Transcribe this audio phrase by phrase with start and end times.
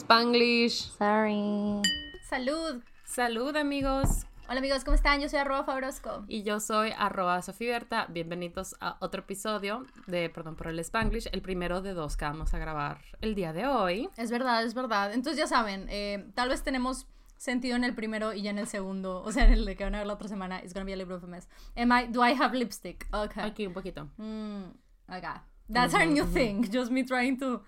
[0.00, 0.90] Spanglish.
[0.96, 1.82] Sorry.
[2.26, 2.82] Salud.
[3.04, 4.24] Salud, amigos.
[4.48, 5.20] Hola amigos, ¿cómo están?
[5.20, 6.24] Yo soy arroba Fabrosco.
[6.26, 8.06] Y yo soy arroba Berta.
[8.08, 12.54] Bienvenidos a otro episodio de Perdón por el Spanglish, el primero de dos que vamos
[12.54, 14.08] a grabar el día de hoy.
[14.16, 15.12] Es verdad, es verdad.
[15.12, 17.06] Entonces ya saben, eh, tal vez tenemos
[17.36, 19.84] sentido en el primero y ya en el segundo, o sea, en el de que
[19.84, 21.46] van a ver la otra semana, it's gonna be a little bit of a mess.
[21.76, 23.06] Am I, do I have lipstick?
[23.12, 23.44] Okay.
[23.44, 24.08] Aquí un poquito.
[24.16, 24.70] Mm,
[25.08, 25.40] okay.
[25.68, 26.66] That's our new thing.
[26.72, 27.62] Just me trying to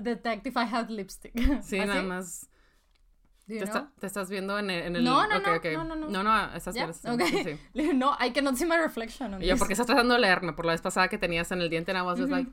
[0.00, 1.34] detect if I have lipstick.
[1.62, 2.46] Sí, nada más.
[3.46, 4.82] Do you Te, está- te estás viendo en el...
[4.84, 5.64] En el No, no, ok, no, ok.
[5.72, 6.08] no, no, no.
[6.08, 6.88] No, no, estás Yeah?
[6.88, 7.58] estás Okay.
[7.74, 7.92] sí.
[7.94, 10.64] No, I cannot see my reflection on Y yo, porque estás tratando de leerme por
[10.66, 12.48] la vez pasada que tenías en el diente, and I was just like,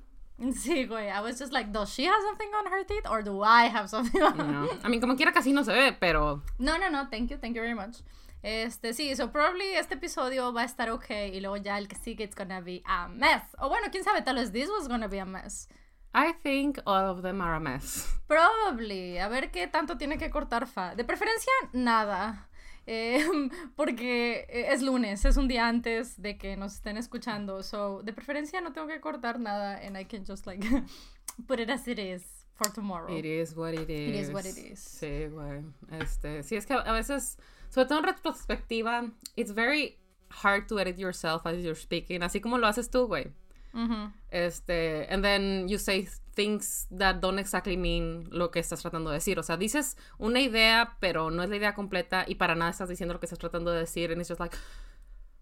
[0.54, 1.10] Sí, güey.
[1.10, 3.88] I was just like, does she have something on her teeth or do I have
[3.90, 4.70] something on no.
[4.84, 7.56] A mí, como quiera, casi no se ve, pero No, no, no, thank you, thank
[7.56, 7.98] you very much.
[8.44, 11.96] Este, sí, so probably este episodio va a estar ok y luego ya el que
[11.96, 13.44] sigue it's gonna be a mess.
[13.60, 15.68] O bueno, quién sabe, tal vez this was gonna be a mess.
[16.20, 18.12] I think all of them are a mess.
[18.28, 19.20] Probably.
[19.20, 20.96] A ver qué tanto tiene que cortar Fa.
[20.96, 22.50] De preferencia, nada.
[22.88, 23.24] Eh,
[23.76, 27.62] porque es lunes, es un día antes de que nos estén escuchando.
[27.62, 30.66] So, de preferencia no tengo que cortar nada and I can just like
[31.48, 32.24] put it as it is
[32.56, 33.16] for tomorrow.
[33.16, 34.28] It is what it is.
[34.28, 34.80] is what it is.
[34.80, 35.64] Sí, güey.
[36.02, 37.38] Este, sí, es que a veces,
[37.70, 42.58] sobre todo en retrospectiva, it's very hard to edit yourself as you're speaking, así como
[42.58, 43.32] lo haces tú, güey.
[44.30, 49.16] Este, and then you say things that don't exactly mean lo que estás tratando de
[49.16, 49.40] decir.
[49.40, 52.90] O sea, dices una idea, pero no es la idea completa y para nada estás
[52.90, 54.12] diciendo lo que estás tratando de decir.
[54.12, 54.56] And it's just like,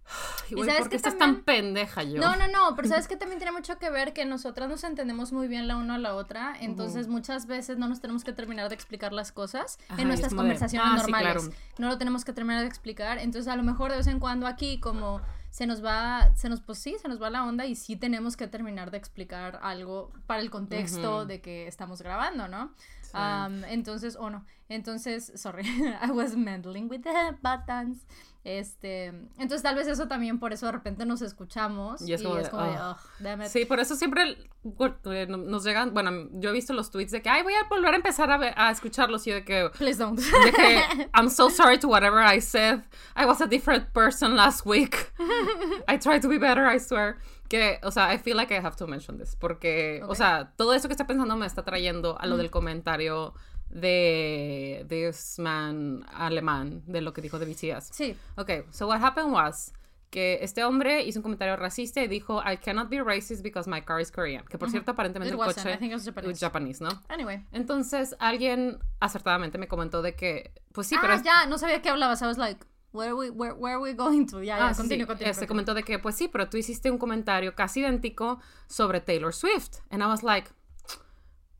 [0.49, 2.21] sabes ¿por que estás también- tan pendeja yo?
[2.21, 5.31] No, no, no, pero sabes que también tiene mucho que ver que nosotras nos entendemos
[5.33, 8.69] muy bien la una a la otra, entonces muchas veces no nos tenemos que terminar
[8.69, 11.31] de explicar las cosas Ajá, y en es nuestras de, conversaciones "Ah, sí, normales.
[11.47, 11.55] claro".
[11.79, 14.45] No lo tenemos que terminar de explicar, entonces a lo mejor de vez en cuando
[14.45, 15.21] aquí como
[15.55, 18.35] se nos va, se nos, pues sí, se nos va la onda y sí tenemos
[18.35, 22.73] que terminar de explicar algo para el contexto de que estamos grabando, ¿no?
[22.99, 23.11] Sí.
[23.15, 25.63] Um, entonces, o no, entonces, sorry,
[26.05, 28.05] I was meddling with the buttons.
[28.45, 29.05] Este,
[29.39, 32.27] entonces tal vez eso también por eso de repente nos escuchamos Y y es es
[32.27, 32.91] como como, de, de, "Ugh".
[32.91, 33.47] "Ugh, damn it".
[33.47, 37.41] Sí, por eso siempre nos llegan, bueno, yo he visto los tweets de que, ay,
[37.41, 40.19] voy a volver a empezar a, ver- a escucharlos y de que, Please don't.
[40.19, 42.81] de que, I'm so sorry to whatever I said.
[43.15, 45.11] I was a different person last week.
[45.87, 47.17] I tried to be better, I swear.
[47.49, 49.35] Que, o sea, I feel like I have to mention this.
[49.35, 50.15] Porque, o Ok.
[50.17, 53.33] sea, todo eso que está pensando me está trayendo a lo del comentario
[53.81, 57.89] de this man alemán, de lo que dijo de BTS.
[57.91, 59.73] sí, Ok, so what happened was
[60.11, 63.81] que este hombre hizo un comentario racista y dijo, I cannot be racist because my
[63.81, 64.45] car is Korean.
[64.45, 65.65] Que por cierto, aparentemente It el wasn't.
[65.65, 66.31] coche I think it was Japanese.
[66.33, 66.89] es japonés, ¿no?
[67.09, 67.43] anyway.
[67.51, 71.81] Entonces, alguien acertadamente me comentó de que, pues sí, pero ah, es- ya, no sabía
[71.81, 72.21] qué hablabas.
[72.21, 72.61] I was like,
[72.93, 74.41] where are we, where, where are we going to?
[74.41, 75.07] Ya, ya, Ah, sí, continue, sí.
[75.07, 75.47] continue, continue.
[75.49, 79.79] comentó de que, pues sí, pero tú hiciste un comentario casi idéntico sobre Taylor Swift.
[79.89, 80.49] And I was like,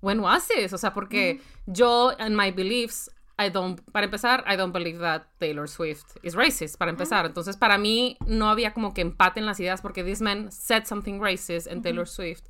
[0.06, 0.72] when was this?
[0.72, 5.24] O sea, porque yo, and my beliefs, I don't, para empezar, I don't believe that
[5.40, 7.26] Taylor Swift is racist, para empezar.
[7.26, 10.86] Entonces, para mí, no había como que empate en las ideas porque this man said
[10.86, 12.44] something racist and Taylor Swift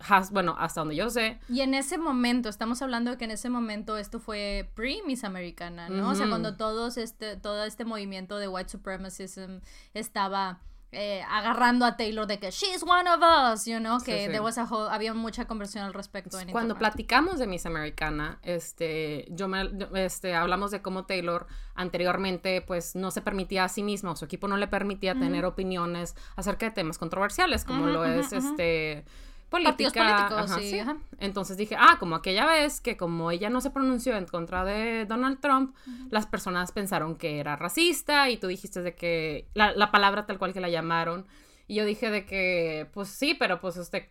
[0.00, 3.32] has, bueno, hasta donde yo sé, Y en ese momento, estamos hablando de que en
[3.32, 6.10] ese momento esto fue pre-Miss Americana, ¿no?
[6.10, 9.60] O sea, cuando todos este, todo este movimiento de white supremacism
[9.94, 10.60] estaba
[10.90, 14.30] eh, agarrando a Taylor de que she's one of us, you know, que sí.
[14.30, 16.38] there was a whole- había mucha conversión al respecto.
[16.40, 16.78] En Cuando internet.
[16.94, 23.10] platicamos de Miss Americana, este, yo me, este, hablamos de cómo Taylor anteriormente, pues, no
[23.10, 26.72] se permitía a sí misma, o su equipo no le permitía tener opiniones acerca de
[26.72, 29.04] temas controversiales, como lo es, este,
[29.50, 30.28] Partidos política.
[30.28, 30.96] políticos, ajá, sí, ajá.
[31.18, 35.06] Entonces dije, ah, como aquella vez que como ella no se pronunció en contra de
[35.06, 35.74] Donald Trump,
[36.10, 40.38] las personas pensaron que era racista y tú dijiste de que la, la palabra tal
[40.38, 41.26] cual que la llamaron.
[41.66, 44.08] Y yo dije de que, pues sí, pero pues este,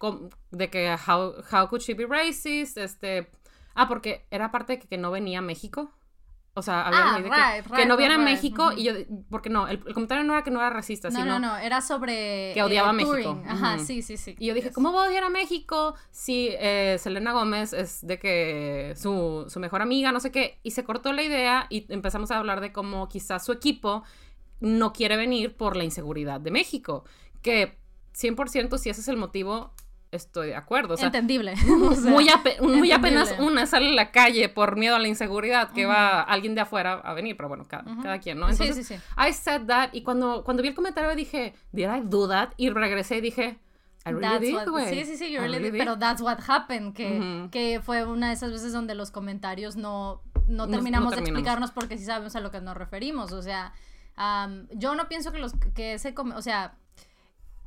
[0.52, 2.78] de que how, how could she be racist?
[2.78, 3.30] Este,
[3.74, 5.92] ah, porque era parte de que, que no venía a México.
[6.58, 8.26] O sea, había Ah, leído que, right, que right, no viene a right.
[8.26, 8.94] México y yo,
[9.30, 11.58] porque no, el, el comentario no era que no era racista, No, sino no, no,
[11.58, 12.52] era sobre...
[12.56, 13.42] que odiaba eh, México.
[13.48, 14.36] Ajá, sí, sí, sí.
[14.40, 14.76] y yo dije, Yes.
[14.76, 19.60] ¿cómo va a odiar a México si eh, Selena Gómez es de que su, su
[19.60, 20.60] mejor amiga, no sé qué?
[20.64, 24.04] Y se cortó la idea y empezamos a hablar de cómo quizás su equipo
[24.60, 27.04] no quiere venir por la inseguridad de México.
[27.44, 27.78] Que
[28.16, 29.74] 100% si ese es el motivo,
[30.18, 30.96] estoy de acuerdo.
[30.96, 31.54] O sea, Entendible.
[31.90, 35.08] O sea, muy, ape- muy apenas una sale a la calle por miedo a la
[35.08, 38.48] inseguridad que va alguien de afuera a venir, pero bueno, cada, cada quien, ¿no?
[38.54, 39.02] Sí, Entonces, sí, sí.
[39.18, 42.50] I said that y cuando, cuando vi el comentario dije, did I do that?
[42.58, 43.58] Y regresé y dije,
[44.06, 45.80] I really That's did, what- sí, sí, sí, you really really did, did.
[45.80, 47.50] pero that's what happened, que, Ujú.
[47.52, 51.40] que fue una de esas veces donde los comentarios no, no no terminamos de terminamos.
[51.40, 53.74] explicarnos porque sí sabemos a lo que nos referimos, o sea,
[54.16, 56.74] am, yo no pienso que los que ese, o sea,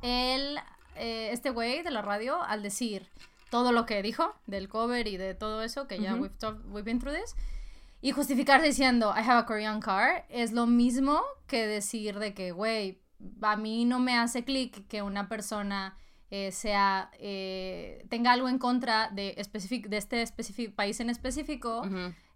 [0.01, 0.57] él,
[0.95, 3.07] eh, este güey de la radio, al decir,
[3.49, 6.35] todo lo que dijo del cover y de todo eso, que ya we've,
[6.65, 7.35] we've been through this.
[8.01, 12.51] Y justificar diciendo, I have a Korean car, es lo mismo que decir de que,
[12.51, 13.01] güey,
[13.41, 15.97] a mí no me hace clic que una persona
[16.31, 21.83] eh, sea, eh, tenga algo en contra de, de este específico país en específico,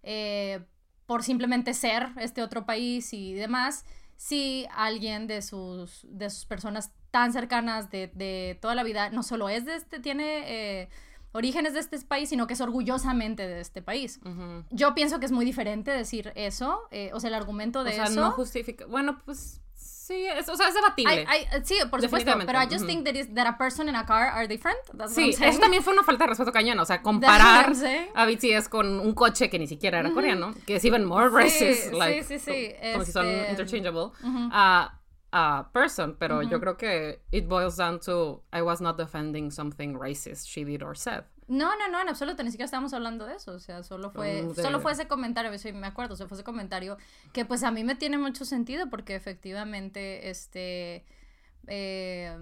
[0.04, 0.66] eh,
[1.06, 3.86] por simplemente ser este otro país y demás,
[4.18, 9.24] si alguien de sus, de sus personas tan cercanas de, de toda la vida no
[9.24, 10.90] solo es de este, tiene
[11.32, 14.20] orígenes de este país, sino que es orgullosamente de este país.
[14.70, 17.94] Yo pienso que es muy diferente decir eso, eh, o sea, el argumento de o
[17.94, 18.20] sea, eso.
[18.20, 18.86] no justifica.
[18.86, 21.24] Bueno, pues sí, es, o sea, es debatible.
[21.24, 23.96] I, I, sí, por supuesto, pero I just think that, is, that a person and
[23.96, 24.80] a car are different.
[24.98, 27.72] That's sí, eso también fue una falta de respeto cañón, o sea, comparar
[28.14, 31.92] a BTS con un coche que ni siquiera era coreano, que es even more racist,
[31.92, 32.76] sí, like, sí, sí, sí.
[32.92, 33.06] como este...
[33.06, 34.12] si son interchangeable.
[35.38, 39.94] A person, pero yo creo que it boils down to I was not defending something
[39.94, 41.26] racist she did or said.
[41.50, 44.44] No, no, no, en absoluto, ni siquiera estábamos hablando de eso, o sea, solo fue,
[44.44, 44.64] de...
[44.64, 46.98] solo fue ese comentario, me acuerdo, o fue ese comentario
[47.34, 51.06] que pues a mí me tiene mucho sentido porque efectivamente, este,
[51.68, 52.36] eh,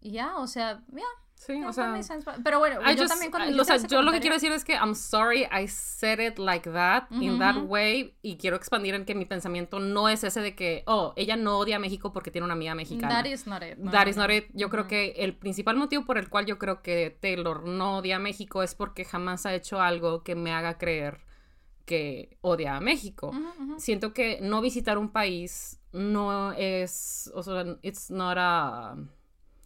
[0.00, 1.04] ya, o sea, ya,
[1.46, 1.94] Sí, o sea.
[2.42, 3.60] Pero bueno, I yo just, también cuando.
[3.60, 6.70] O sea, yo lo que quiero decir es que I'm sorry I said it like
[6.70, 8.14] that, uh -huh, in that way.
[8.22, 11.58] Y quiero expandir en que mi pensamiento no es ese de que, oh, ella no
[11.58, 13.22] odia a México porque tiene una amiga mexicana.
[13.22, 13.76] That is not it.
[13.76, 14.46] No, that is not it.
[14.54, 18.16] Yo creo que el principal motivo por el cual yo creo que Taylor no odia
[18.16, 21.20] a México es porque jamás ha hecho algo que me haga creer
[21.84, 23.28] que odia a México.
[23.28, 27.30] Uh -huh, Siento que no visitar un país no es.
[27.34, 28.96] O sea, it's not a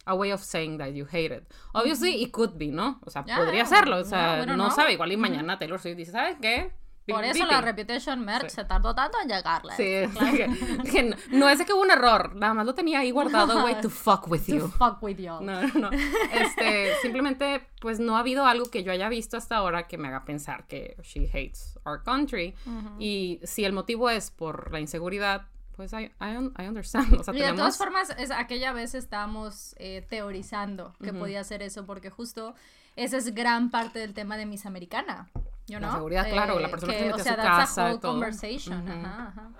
[0.09, 1.43] a way of saying that you hate it.
[1.73, 2.99] Obviously, it could be, ¿no?
[3.05, 3.97] O sea, yeah, podría serlo.
[3.97, 4.93] O sea, no, bueno, no, sabe.
[4.93, 6.71] Igual y mañana Taylor Swift dice, ¿sabes qué?
[7.07, 8.55] Por eso la Reputation merch sí.
[8.57, 9.73] se tardó tanto en llegarle.
[9.75, 10.37] Sí, claro.
[10.37, 13.61] que, que no, no, es que hubo un error, nada más lo tenía ahí guardado,
[13.61, 14.59] güey, to fuck with you.
[14.59, 15.39] To fuck with you.
[15.41, 15.89] No, no,
[16.31, 20.07] Este, simplemente, pues no ha habido algo que yo haya visto hasta ahora que me
[20.07, 22.53] haga pensar que she hates our country.
[22.65, 22.95] Uh -huh.
[22.99, 25.47] Y si el motivo es por la inseguridad,
[25.79, 27.13] pues I, I, I understand.
[27.21, 27.55] O sea, y tenemos...
[27.55, 31.19] de todas formas, es, aquella vez estábamos eh, teorizando que uh -huh.
[31.19, 32.53] podía ser eso, porque justo
[32.97, 35.29] esa es gran parte del tema de Miss Americana.
[35.67, 35.89] You know?
[35.89, 37.85] La seguridad, eh, claro, la persona que, que mete o sea, a su casa.
[37.85, 38.11] A y todo.
[38.11, 38.81] conversation.
[38.81, 39.05] Uh -huh.
[39.05, 39.51] ajá, ajá.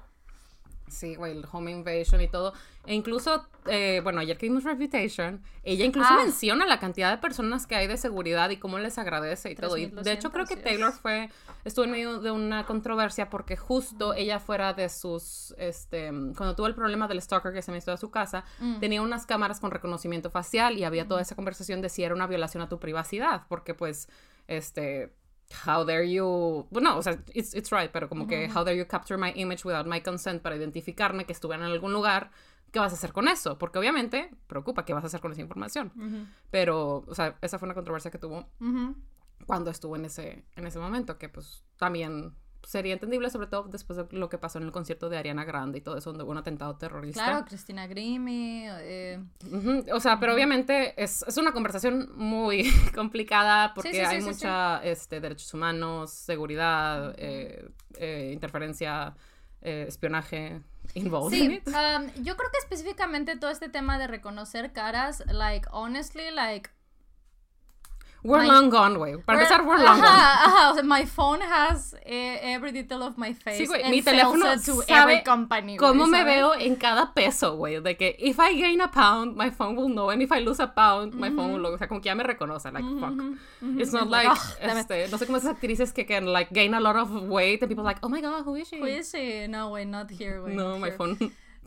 [0.90, 2.54] Sí, güey, el home invasion y todo.
[2.86, 6.24] E incluso, eh, bueno, ayer que vimos Reputation, ella incluso ah.
[6.24, 9.78] menciona la cantidad de personas que hay de seguridad y cómo les agradece y todo.
[9.78, 11.30] Y de hecho creo que Taylor fue,
[11.66, 16.68] estuvo en medio de una controversia porque justo ella fuera de sus, este, cuando tuvo
[16.68, 18.80] el problema del stalker que se metió a su casa, mm.
[18.80, 22.28] tenía unas cámaras con reconocimiento facial y había toda esa conversación de si era una
[22.28, 24.10] violación a tu privacidad, porque pues,
[24.48, 25.12] este,
[25.66, 28.30] how dare you, bueno, o sea, it's, it's right, pero como uh -huh.
[28.30, 31.64] que how dare you capture my image without my consent para identificarme que estuve en
[31.64, 32.32] algún lugar,
[32.72, 33.58] ¿qué vas a hacer con eso?
[33.58, 35.92] Porque obviamente preocupa qué vas a hacer con esa información.
[35.96, 36.26] Uh -huh.
[36.52, 38.96] Pero, o sea, esa fue una controversia que tuvo uh -huh.
[39.46, 43.98] cuando estuvo en ese, en ese momento, que pues también sería entendible, sobre todo después
[43.98, 46.32] de lo que pasó en el concierto de Ariana Grande y todo eso, donde hubo
[46.32, 47.24] un atentado terrorista.
[47.24, 48.70] Claro, Cristina Grimmie.
[48.82, 49.20] Eh...
[49.46, 49.94] Uh -huh.
[49.94, 52.64] O sea, pero obviamente es, es, una conversación muy
[52.96, 59.16] complicada porque sí, sí, hay sí, mucha este, derechos humanos, seguridad, eh, eh, interferencia,
[59.62, 60.62] espionaje.
[60.96, 66.32] Involved sí, um, yo creo que específicamente todo este tema de reconocer caras, like, honestly,
[66.32, 66.72] like,
[68.22, 69.18] We're my, long gone, güey.
[69.26, 70.52] Para empezar, we're long ajá, gone.
[70.52, 73.58] Ajá, o sea, my phone has eh, every detail of my face.
[73.58, 77.56] Sí, güey, mi teléfono to sabe every company, cómo wey, me veo en cada peso,
[77.56, 77.82] güey.
[77.82, 80.10] De que if I gain a pound, my phone will know.
[80.10, 81.36] And if I lose a pound, my mm -hmm.
[81.38, 81.74] phone will know.
[81.74, 82.72] O sea, como que ya me reconoce.
[82.72, 83.00] Like, mm -hmm.
[83.00, 83.16] fuck.
[83.16, 83.82] Mm -hmm.
[83.82, 86.80] It's not like, oh, este, no sé cómo esas actrices que can, like, gain a
[86.80, 88.80] lot of weight and people like, oh my god, who is she?
[88.80, 89.48] Who is she?
[89.48, 90.56] No, güey, not here, güey.
[90.56, 90.98] No, my here.
[90.98, 91.16] phone.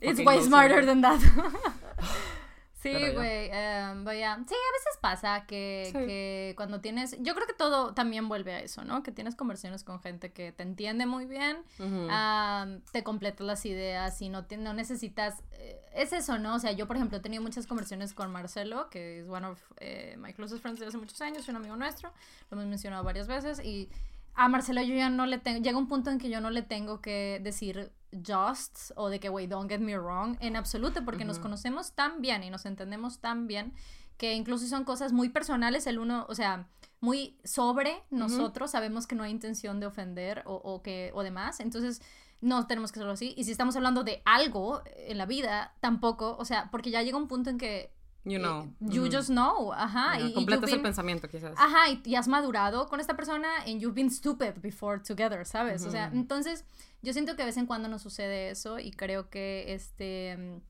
[0.03, 1.21] It's way smarter than that.
[2.83, 4.37] Sí, güey, um, yeah.
[4.37, 5.93] sí, a veces pasa que, sí.
[5.93, 9.05] que, cuando tienes, yo creo que todo también vuelve a eso, ¿no?
[9.05, 12.79] Que tienes conversaciones con gente que te entiende muy bien, uh -huh.
[12.79, 16.57] um, te completa las ideas y no, te, no necesitas, eh, es eso, ¿no?
[16.57, 19.61] O sea, yo, por ejemplo, he tenido muchas conversaciones con Marcelo, que es one of
[19.79, 22.12] eh, my closest friends de hace muchos años, un amigo nuestro,
[22.51, 23.91] lo hemos mencionado varias veces y
[24.35, 26.62] a Marcelo yo ya no le tengo, llega un punto en que yo no le
[26.62, 27.93] tengo que decir
[28.27, 31.29] just o de que, wey, don't get me wrong, en absoluto, porque uh -huh.
[31.29, 33.73] nos conocemos tan bien y nos entendemos tan bien
[34.17, 36.69] que incluso son cosas muy personales, el uno, o sea,
[37.01, 38.73] muy sobre nosotros, uh -huh.
[38.73, 42.01] sabemos que no hay intención de ofender o, o, que, o demás, entonces
[42.41, 46.37] no tenemos que hacerlo así, y si estamos hablando de algo en la vida, tampoco,
[46.39, 47.93] o sea, porque ya llega un punto en que
[48.25, 48.69] You know.
[48.81, 49.11] Eh, you mm.
[49.11, 49.73] just know.
[49.73, 50.21] Ajá.
[50.21, 51.55] Y, completas el pensamiento, quizás.
[51.57, 55.85] Ajá, y, y, has madurado con esta persona and you've been stupid before together, ¿sabes?
[55.85, 56.64] O sea, entonces
[57.02, 60.61] yo siento que de vez en cuando nos sucede eso y creo que este...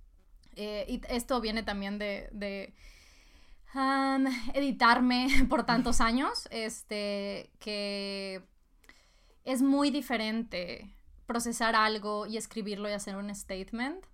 [0.55, 2.29] Eh, y esto viene también de...
[2.33, 2.75] de
[3.75, 8.43] um, editarme por tantos años, este, que
[9.45, 10.95] es muy diferente
[11.27, 14.07] procesar algo y escribirlo y hacer un statement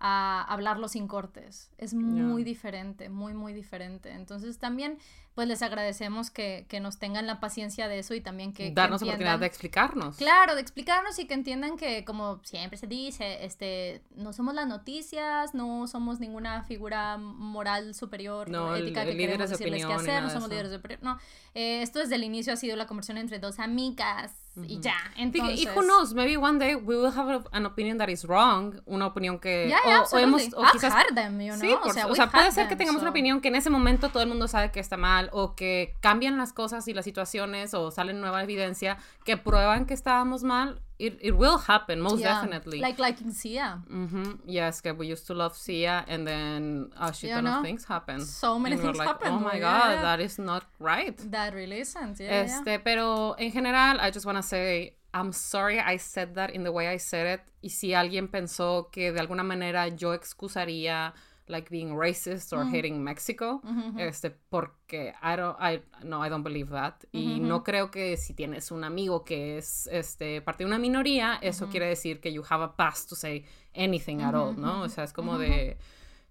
[0.00, 1.70] a hablarlo sin cortes.
[1.76, 4.10] Es muy diferente, muy, muy diferente.
[4.10, 4.98] Entonces también
[5.34, 8.72] pues les agradecemos que, que, nos tengan la paciencia de eso y también que...
[8.72, 10.16] Darnos oportunidad de explicarnos.
[10.16, 14.66] Claro, de explicarnos y que entiendan que, como siempre se dice, este, no somos las
[14.66, 20.30] noticias, no somos ninguna figura moral superior no, ética que queremos decirles qué hacer, no
[20.30, 21.18] somos líderes de opinión, no.
[21.54, 25.60] Eh, esto desde el inicio ha sido la conversión entre dos amigas y ya, entonces...
[25.60, 29.06] Y who knows, maybe one day we will have an opinion that is wrong, una
[29.06, 29.68] opinión que...
[29.68, 30.92] Yeah, o, hemos, o quizás...
[31.14, 31.60] Them, you know?
[31.60, 34.08] Sí, o sea, o sea puede ser que tengamos una opinión que en ese momento
[34.10, 37.74] todo el mundo sabe que está mal o que cambian las cosas y las situaciones
[37.74, 42.80] o salen nueva evidencia que prueban que estábamos mal, it, it will happen, most definitely.
[42.80, 43.82] Like liking Sia.
[43.90, 47.84] Mm Yes, que we used to love Sia and then a shit ton of things
[47.86, 48.20] happen.
[48.20, 49.32] So many things like, happen.
[49.32, 51.16] Oh my god, that is not right.
[51.30, 55.80] That really isn't, yeah, Este, pero en general, I just want to say I'm sorry
[55.80, 57.40] I said that in the way I said it.
[57.62, 61.14] Y si alguien pensó que de alguna manera yo excusaría
[61.50, 63.60] like being racist or hating Mexico,
[63.98, 67.04] este, porque I don't, I, no, I don't believe that.
[67.12, 71.38] Y no creo que si tienes un amigo que es, este, parte de una minoría,
[71.42, 74.82] eso quiere decir que you have a pass to say anything at all, ¿no?
[74.82, 75.76] O sea, es como de,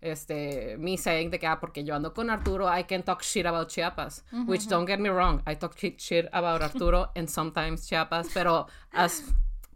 [0.02, 3.46] este, me saying de que, ah, porque yo ando con Arturo, I can talk shit
[3.46, 8.30] about Chiapas, which don't get me wrong, I talk shit about Arturo and sometimes Chiapas,
[8.34, 9.24] pero as,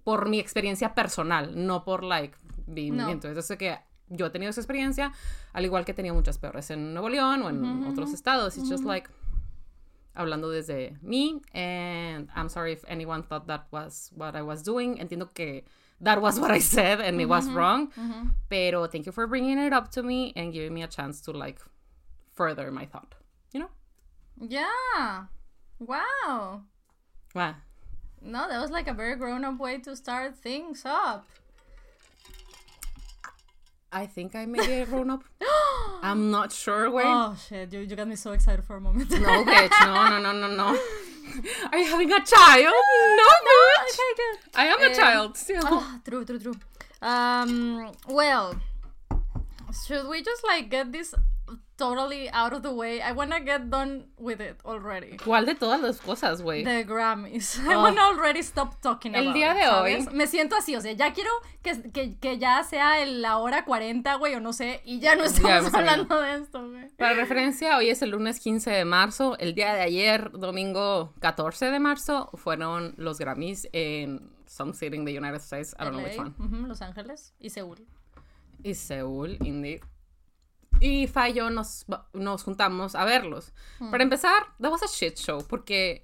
[0.03, 3.09] por mi experiencia personal, no por, like, being, no.
[3.09, 3.77] entonces, que
[4.09, 5.11] yo he tenido esa experiencia,
[5.53, 8.57] al igual que he tenido muchas peores en Nuevo León o en otros estados.
[8.57, 9.09] It's just like
[10.15, 14.97] hablando desde mí and I'm sorry if anyone thought that was what I was doing.
[14.97, 15.63] Entiendo que
[16.01, 17.91] that was what I said and it was wrong,
[18.49, 21.31] pero thank you for bringing it up to me and giving me a chance to
[21.31, 21.59] like
[22.33, 23.15] further my thought,
[23.51, 23.69] you know?
[24.39, 25.25] Yeah.
[25.79, 26.61] Wow.
[27.33, 27.55] What?
[28.21, 31.25] No, that was like a very grown up way to start things up.
[33.93, 35.23] I think I made it grown up.
[36.01, 37.05] I'm not sure, when.
[37.05, 37.71] Oh, shit.
[37.71, 39.11] You, you got me so excited for a moment.
[39.11, 39.85] no, bitch.
[39.85, 40.79] No, no, no, no, no.
[41.71, 42.73] Are you having a child?
[43.21, 43.97] No, bitch.
[44.17, 45.61] No, I am a um, child still.
[45.63, 46.55] Oh, true, true, true.
[47.01, 48.59] Um, well,
[49.85, 51.13] should we just like get this
[51.83, 53.01] totally out of the way.
[53.01, 55.17] I wanna get done with it already.
[55.17, 56.63] ¿Cuál de todas las cosas, güey?
[56.63, 57.59] The Grammys.
[57.67, 60.07] I wanna already stop talking about El día de hoy.
[60.13, 64.15] Me siento así, o sea, ya quiero que, que, que ya sea la hora 40,
[64.15, 66.89] güey, o no sé, y ya no estamos hablando de esto, güey.
[66.97, 69.37] Para referencia, hoy es el lunes 15 de marzo.
[69.39, 75.05] El día de ayer, domingo 14 de marzo, fueron los Grammys en some city in
[75.05, 75.75] the United States.
[75.77, 76.33] I don't know which one.
[76.67, 77.85] Los Ángeles y Seúl.
[78.63, 79.81] Y Seúl, indeed.
[80.79, 83.53] Y Fa y yo nos, nos juntamos a verlos.
[83.79, 83.91] Hmm.
[83.91, 86.03] Para empezar, that was a shit show, porque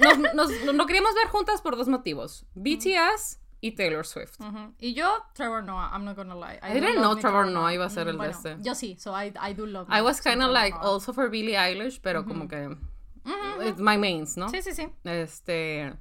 [0.00, 2.44] nos, nos, no queríamos ver juntas por dos motivos.
[2.54, 4.38] BTS y Taylor Swift.
[4.78, 6.58] Y yo, Trevor Noah, I'm not gonna lie.
[6.62, 8.56] I, didn't know Trevor Noah iba a ser el de este.
[8.60, 11.56] Yo sí, so I, I do love I was kind of like also for Billie
[11.56, 12.76] Eilish, pero como que...
[13.60, 14.48] It's my mains, ¿no?
[14.48, 14.88] Sí, sí, sí.
[15.04, 15.92] Este...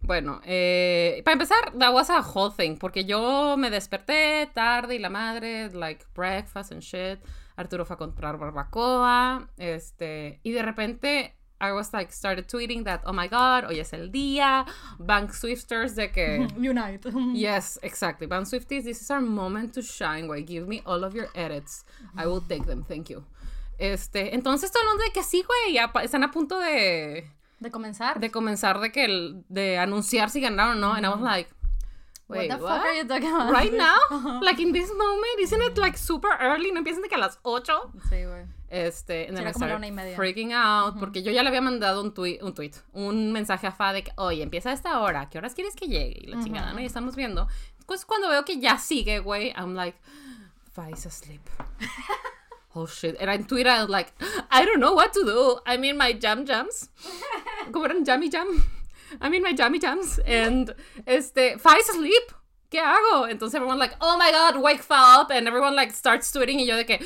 [0.00, 4.98] Bueno, eh, para empezar, that was a whole thing, porque yo me desperté tarde y
[4.98, 7.18] la madre, like breakfast and shit.
[7.56, 13.02] Arturo fue a comprar barbacoa, este, y de repente I was like, started tweeting that,
[13.06, 14.66] oh my god, hoy es el día,
[14.98, 16.46] Bank Swifters de que...
[16.58, 17.10] Unite.
[17.34, 18.26] yes, exactly.
[18.26, 20.44] Bank Swifties, this is our moment to shine, güey.
[20.44, 21.84] Give me all of your edits.
[22.16, 23.24] I will take them, thank you.
[23.78, 27.30] Este, entonces todo el mundo de que sí, güey, ya están a punto de...
[27.60, 28.20] De comenzar.
[28.20, 30.92] De comenzar, de que, de anunciar si ganaron o no.
[30.92, 31.50] And I was like,
[32.26, 33.52] Wait, what the fuck are you talking about?
[33.52, 34.40] Right now?
[34.40, 35.40] like in this moment?
[35.40, 36.72] Isn't it like super early?
[36.72, 37.92] ¿No empiezan de que a las 8?
[38.08, 38.46] Sí, güey.
[38.70, 42.72] Este, I started freaking out porque yo ya le había mandado un tweet, un tweet,
[42.92, 45.86] un mensaje a Fa de que, oye, empieza a esta hora, ¿qué horas quieres que
[45.86, 46.18] llegue?
[46.22, 46.80] Y la chingada, ¿no?
[46.80, 47.46] Y estamos viendo.
[47.86, 49.96] Pues cuando veo que ya sigue, güey, I'm like,
[50.72, 51.42] Fa is asleep.
[52.74, 53.16] oh shit.
[53.20, 54.12] And I tweeted like,
[54.50, 55.60] I don't know what to do.
[55.66, 56.90] I mean, my jam jams.
[57.70, 58.04] ¿Cómo eran?
[58.04, 58.64] Jammy jam.
[59.20, 60.74] I'm in my jammy jams and
[61.06, 62.32] este, Fai's asleep.
[62.70, 63.28] ¿Qué hago?
[63.28, 66.66] Entonces everyone like, oh my god, wake Fa up and everyone like starts tweeting y
[66.66, 66.98] yo de que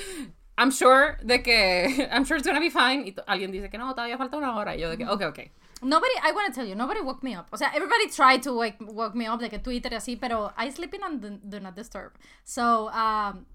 [0.56, 3.94] I'm sure de que I'm sure it's gonna be fine y alguien dice que no,
[3.94, 5.50] todavía falta una hora y yo de que okay, okay.
[5.80, 7.46] Nobody, I want to tell you, nobody woke me up.
[7.52, 10.52] O sea, everybody tried to wake, woke me up, de que Twitter y así, pero
[10.56, 12.14] I sleeping on the, do not disturb.
[12.42, 13.46] So, um,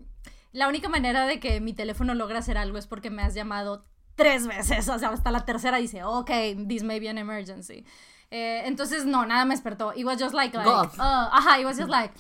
[0.54, 3.84] la única manera de que mi teléfono logra hacer algo es porque me has llamado
[4.16, 4.88] tres veces.
[4.88, 6.30] O sea, hasta la tercera dice, ok,
[6.68, 7.86] this may be an emergency.
[8.36, 9.94] Eh, entonces, no, nada me despertó.
[9.96, 12.12] It was just like, like uh, ajá, it was just like,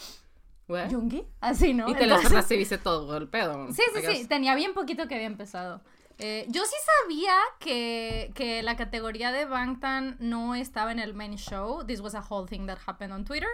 [0.67, 1.25] ¿Jungi?
[1.41, 1.89] Así, ¿no?
[1.89, 3.67] Y te lo despertaste y viste todo el pedo.
[3.73, 5.81] Sí, sí, sí, tenía bien poquito que había empezado.
[6.19, 11.35] Eh, yo sí sabía que, que la categoría de Bangtan no estaba en el main
[11.35, 11.83] show.
[11.83, 13.49] This was a whole thing that happened on Twitter.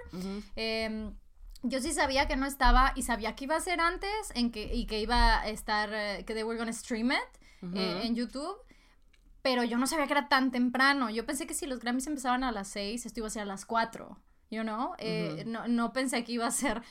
[0.58, 1.16] Em,
[1.64, 4.76] yo sí sabía que no estaba y sabía que iba a ser antes en que,
[4.76, 8.58] y que iba a estar, eh, que they were gonna stream it en YouTube.
[9.42, 11.10] Pero yo no sabía que era tan temprano.
[11.10, 13.46] Yo pensé que si los Grammys empezaban a las 6, esto iba a ser a
[13.46, 14.18] las 4.
[14.50, 14.94] You know?
[14.98, 16.82] Eh, no, no pensé que iba a ser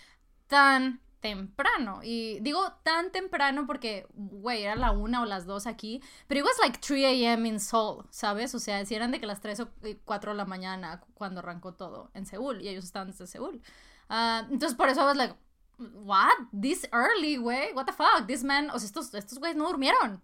[0.47, 2.01] tan temprano.
[2.03, 6.03] Y digo tan temprano porque, güey, era la una o las dos aquí.
[6.27, 7.49] Pero it was like 3 a.m.
[7.49, 8.55] in Seoul, ¿sabes?
[8.55, 9.69] O sea, si eran de que las 3 o
[10.05, 12.63] 4 de la mañana cuando arrancó todo en Seúl.
[12.63, 13.61] Y ellos estaban desde Seúl.
[14.09, 15.35] Ah, entonces por eso I was like,
[15.79, 16.49] what?
[16.53, 17.73] This early, güey?
[17.75, 18.27] What the fuck?
[18.27, 20.23] This man, o sea, estos, estos güeyes no durmieron.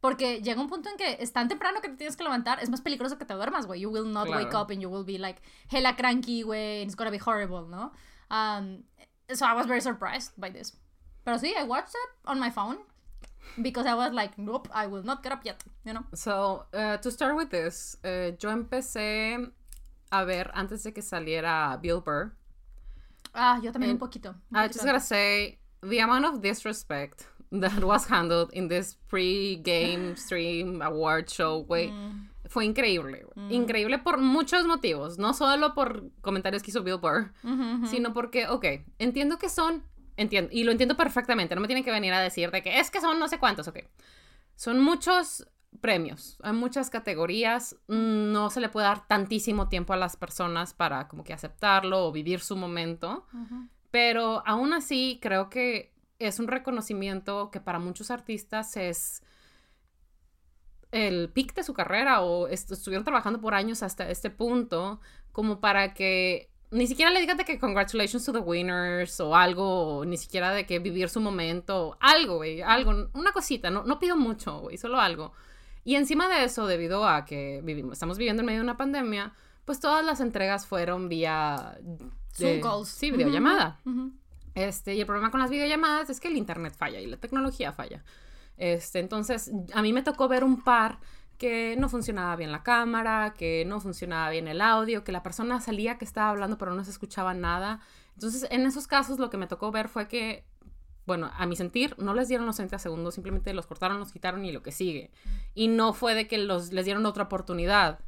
[0.00, 2.70] Porque llega un punto en que es tan temprano que te tienes que levantar, es
[2.70, 3.80] más peligroso que te duermas, güey.
[3.80, 6.94] You will not wake up and you will be like hella cranky, güey, and it's
[6.94, 7.92] gonna be horrible, ¿no?
[8.30, 8.84] Um,
[9.28, 10.76] so I was very surprised by this.
[11.24, 12.78] Pero sí, I watched it on my phone
[13.60, 16.04] because I was like, nope, I will not get up yet, you know?
[16.14, 19.52] So, uh, to start with this, uh, yo empecé
[20.10, 22.32] a ver antes de que saliera Bill Burr.
[23.34, 24.34] Ah, yo también un poquito.
[24.50, 30.16] Un I just gotta say, the amount of disrespect that was handled in this pre-game
[30.16, 31.90] stream award show, güey.
[31.90, 32.28] Mm.
[32.48, 33.52] Fue increíble, mm.
[33.52, 35.18] Increíble por muchos motivos.
[35.18, 37.32] No solo por comentarios que hizo Bill Burr,
[37.86, 38.64] sino porque, ok,
[38.98, 39.84] entiendo que son,
[40.16, 42.90] entiendo, y lo entiendo perfectamente, no me tienen que venir a decir de que es
[42.90, 43.80] que son no sé cuántos, ok.
[44.56, 45.46] Son muchos
[45.80, 51.06] premios, hay muchas categorías, no se le puede dar tantísimo tiempo a las personas para
[51.06, 53.26] como que aceptarlo o vivir su momento,
[53.90, 55.89] pero aún así creo que
[56.20, 59.22] es un reconocimiento que para muchos artistas es
[60.92, 65.00] el pic de su carrera o estuvieron trabajando por años hasta este punto
[65.32, 70.04] como para que ni siquiera le digan de que congratulations to the winners o algo,
[70.06, 74.16] ni siquiera de que vivir su momento, algo, güey, algo, una cosita, no, no pido
[74.16, 75.32] mucho, güey, solo algo.
[75.82, 79.32] Y encima de eso, debido a que vivimos, estamos viviendo en medio de una pandemia,
[79.64, 81.78] pues todas las entregas fueron vía...
[82.32, 82.88] Zoom calls.
[82.88, 83.80] Sí, videollamada.
[84.60, 87.72] Este, y el problema con las videollamadas es que el internet falla y la tecnología
[87.72, 88.04] falla.
[88.58, 90.98] Este, entonces, a mí me tocó ver un par
[91.38, 95.60] que no funcionaba bien la cámara, que no funcionaba bien el audio, que la persona
[95.62, 97.80] salía que estaba hablando pero no se escuchaba nada.
[98.14, 100.44] Entonces, en esos casos lo que me tocó ver fue que,
[101.06, 104.44] bueno, a mi sentir, no les dieron los 30 segundos, simplemente los cortaron, los quitaron
[104.44, 105.10] y lo que sigue.
[105.54, 108.00] Y no fue de que los, les dieron otra oportunidad.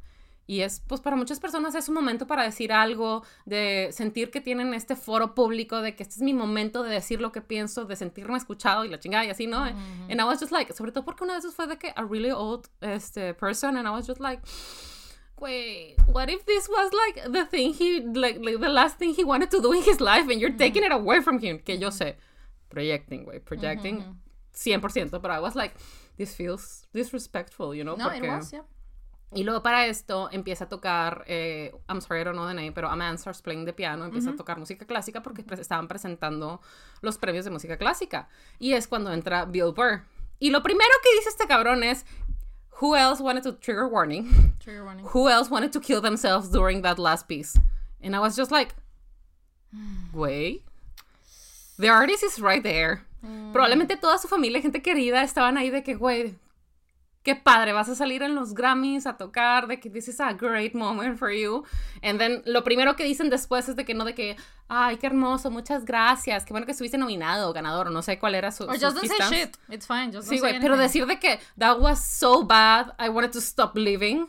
[0.47, 4.41] Y es, pues para muchas personas es un momento para decir algo, de sentir que
[4.41, 7.85] tienen este foro público, de que este es mi momento de decir lo que pienso,
[7.85, 9.63] de sentirme escuchado y la chingada y así, ¿no?
[9.63, 12.03] And I was just like, sobre todo porque una de esas fue de que a
[12.03, 14.43] really old este, person, and I was just like,
[15.39, 19.25] wait, what if this was like the thing he, like, like the last thing he
[19.25, 21.61] wanted to do in his life and you're taking it away from him?
[21.61, 22.17] Que yo sé,
[22.69, 24.05] projecting, güey, projecting
[24.55, 25.75] 100%, but I was like,
[26.17, 27.95] this feels disrespectful, you know?
[27.95, 28.63] No, it was, yeah.
[29.35, 32.73] Y luego para esto empieza a tocar, eh, I'm sorry, I don't know the name,
[32.73, 36.61] pero A Man Starts Playing the Piano, empieza a tocar música clásica porque estaban presentando
[37.01, 38.29] los premios de música clásica.
[38.59, 40.05] Y es cuando entra Bill Burr.
[40.39, 42.05] Y lo primero que dice este cabrón es,
[42.81, 44.55] Who else wanted to trigger warning?
[44.59, 45.07] Trigger warning.
[45.15, 47.57] Who else wanted to kill themselves during that last piece?
[48.03, 48.75] And I was just like,
[50.13, 50.63] güey,
[51.79, 53.07] the artist is right there.
[53.25, 53.53] Mm.
[53.53, 56.35] Probablemente toda su familia, gente querida, estaban ahí de que, güey,
[57.23, 60.33] qué padre, vas a salir en los Grammys a tocar, de que this is a
[60.33, 61.65] great moment for you.
[62.03, 64.37] And then lo primero que dicen después es de que no de que,
[64.69, 68.51] ay, qué hermoso, muchas gracias, qué bueno que estuviste nominado, ganador, no sé cuál era
[68.51, 71.39] su Or just don't say shit, it's fine, just Sí, güey, pero decir de que
[71.59, 74.27] that was so bad, I wanted to stop living,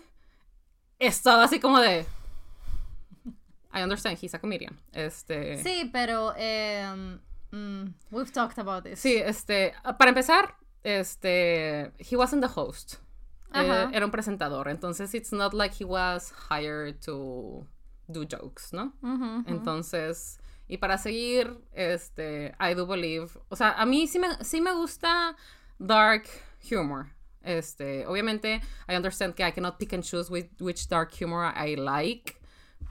[1.00, 2.06] estaba así como de...
[3.76, 4.80] I understand, he's a comedian.
[4.92, 5.58] Este...
[5.64, 9.00] Sí, pero um, we've talked about this.
[9.00, 12.96] Sí, este, para empezar, este, he wasn't the host.
[13.54, 14.68] Eh, era un presentador.
[14.68, 17.66] Entonces, it's not like he was hired to
[18.08, 18.94] do jokes, ¿no?
[19.48, 24.60] Entonces, y para seguir, este, I do believe, o sea, a mí sí me, sí
[24.60, 25.36] me gusta
[25.78, 26.28] dark
[26.62, 27.08] humor.
[27.44, 32.40] Este, obviamente, I understand que I cannot pick and choose which dark humor I like.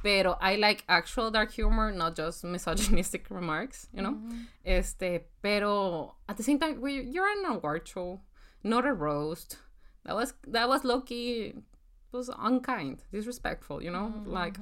[0.03, 4.19] Pero I like actual dark humor, not just misogynistic remarks, you know?
[4.65, 8.21] Este, pero at the same time, you're an award show,
[8.65, 9.59] not a roast.
[10.05, 11.55] That was that was low-key
[12.11, 14.13] was unkind, disrespectful, you know?
[14.27, 14.59] Like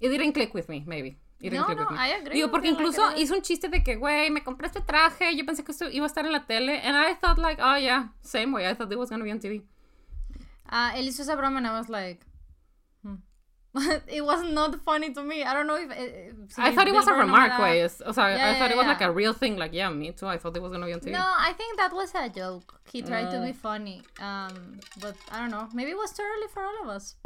[0.00, 1.16] it didn't click with me, maybe.
[1.40, 1.96] It didn't no, click no.
[1.96, 2.40] I agree.
[2.40, 5.64] Digo, porque incluso hizo un chiste de que, güey, me compré este traje, yo pensé
[5.64, 8.52] que esto iba a estar en la tele, and I thought like, oh yeah, same
[8.52, 9.62] way, I thought it was gonna be on TV.
[10.68, 12.26] Ah, uh, él hizo esa broma and I was like,
[14.08, 15.42] it was not funny to me.
[15.44, 15.90] I don't know if.
[15.90, 17.82] eh, si I thought it was a remark, way.
[17.84, 19.56] O sea, Yeah, I thought it was yeah, like a real thing.
[19.56, 20.26] Like, yeah, me too.
[20.26, 21.12] I thought it was gonna be on TV.
[21.12, 22.80] No, I think that was a joke.
[22.92, 23.46] He tried to Mm.
[23.46, 24.02] be funny.
[24.20, 25.68] Um, but I don't know.
[25.74, 27.16] Maybe it was too early for all of us.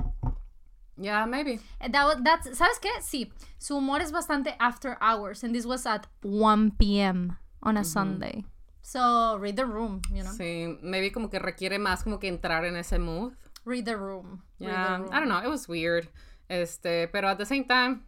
[0.97, 1.61] Yeah, maybe.
[1.81, 2.91] Eh, That was, that's, ¿Sabes qué?
[3.01, 7.39] Sí, su humor es bastante after hours, and this was at 1 p.m.
[7.63, 8.45] on a Sunday.
[8.83, 10.31] So read the room, you know.
[10.31, 13.33] Sí, maybe como que requiere más como que entrar en ese mood.
[13.65, 14.43] Read the room.
[14.59, 15.09] Read the Yeah, room.
[15.13, 15.39] I don't know.
[15.39, 16.09] It was weird.
[16.51, 18.01] Este, pero at the same time,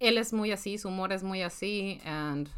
[0.00, 2.48] él es muy así, su humor es muy así, and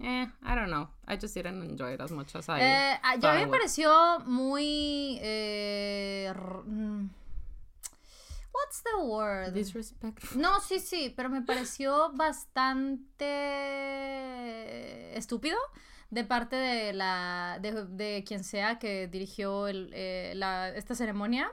[0.00, 0.88] eh, I don't know.
[1.06, 2.58] I just didn't enjoy it as much as I.
[2.58, 5.18] Eh, ah, I me pareció muy.
[5.20, 7.10] Eh, mm,
[8.54, 9.52] what's the word?
[9.52, 10.40] Disrespectful.
[10.40, 13.26] No, sí, sí, pero me pareció bastante
[15.18, 15.58] estúpido
[16.08, 21.52] de parte de la de, de quien sea que dirigió el, eh, la, esta ceremonia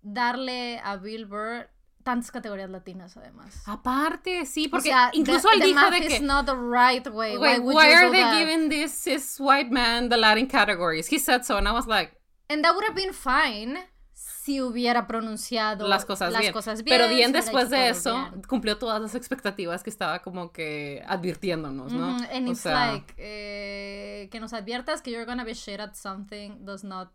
[0.00, 1.73] darle a Bill Burr
[2.04, 3.62] tantas categorías latinas además.
[3.66, 6.20] Aparte, sí, O porque sea, incluso the- él the dijo de que.
[6.20, 7.36] not the right way.
[7.36, 8.38] Wait, why would why you are do they that?
[8.38, 11.10] giving this cis white man the Latin categories?
[11.10, 12.12] He said so, and I was like,
[12.48, 13.78] And that would have been fine
[14.12, 16.52] si hubiera pronunciado las cosas las bien.
[16.52, 16.98] cosas bien.
[16.98, 18.42] Pero bien después de eso, bien.
[18.46, 22.08] cumplió todas las expectativas que estaba como que advirtiéndonos, ¿no?
[22.18, 25.80] Mhm, And O it's sea, like eh, que nos adviertas que you're gonna be shit
[25.80, 27.08] at something does not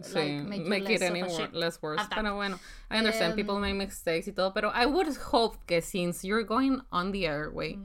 [0.00, 2.02] Sí, like, make, it any less worse.
[2.14, 2.58] Pero bueno,
[2.90, 6.44] I understand people Em, make mistakes y todo, pero I would hope que since you're
[6.44, 7.78] going on the airway,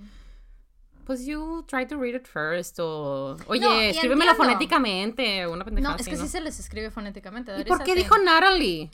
[1.05, 4.35] pues you try to read it first o oye, No, escríbemelo entiendo.
[4.35, 6.23] fonéticamente, una pendejada No, es que ¿no?
[6.23, 7.51] sí se les escribe fonéticamente.
[7.53, 8.03] ¿Y that por qué thing.
[8.03, 8.89] dijo Natalie?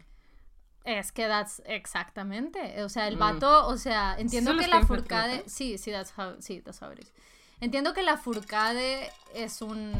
[0.83, 2.83] Es que that's exactamente.
[2.83, 3.19] O sea, el Mm.
[3.19, 5.43] vato, o sea, entiendo ¿Sí se lo que la furcade.
[5.47, 7.13] Sí, sí, that's how, sí, that's how it is.
[7.61, 9.93] Entiendo que la furcade es un.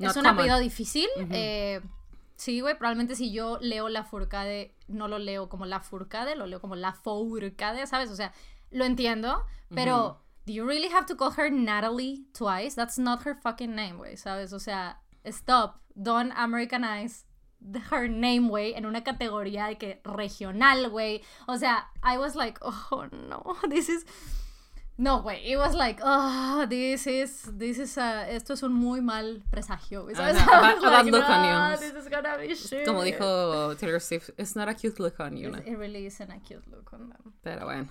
[0.00, 0.26] Es Not un common.
[0.34, 1.06] apellido difícil.
[1.30, 1.80] Eh,
[2.40, 6.46] sí, güey, probablemente si yo leo la furcade, no lo leo como la furcade, lo
[6.46, 8.10] leo como la furcade, ¿sabes?
[8.10, 8.32] O sea,
[8.70, 10.22] lo entiendo, pero.
[10.46, 12.74] Do you really have to call her Natalie twice?
[12.74, 14.54] That's not her fucking name, güey, ¿sabes?
[14.54, 15.76] O sea, stop.
[15.94, 17.26] Don't Americanize
[17.90, 21.22] her name, güey, en una categoría de que regional, güey.
[21.46, 24.06] O sea, I was like, oh no, this is.
[25.00, 29.00] No, güey, it was like, oh, this is, this is, a, esto es un muy
[29.00, 30.36] mal presagio, ¿sabes?
[30.46, 31.10] Bad- bad like.
[31.10, 32.84] "No, this is gonna be shit.
[32.84, 35.58] Como dijo Taylor Swift, it's not a cute look on you, ¿no?
[35.58, 37.32] It really isn't a cute look on them.
[37.42, 37.88] Pero bueno.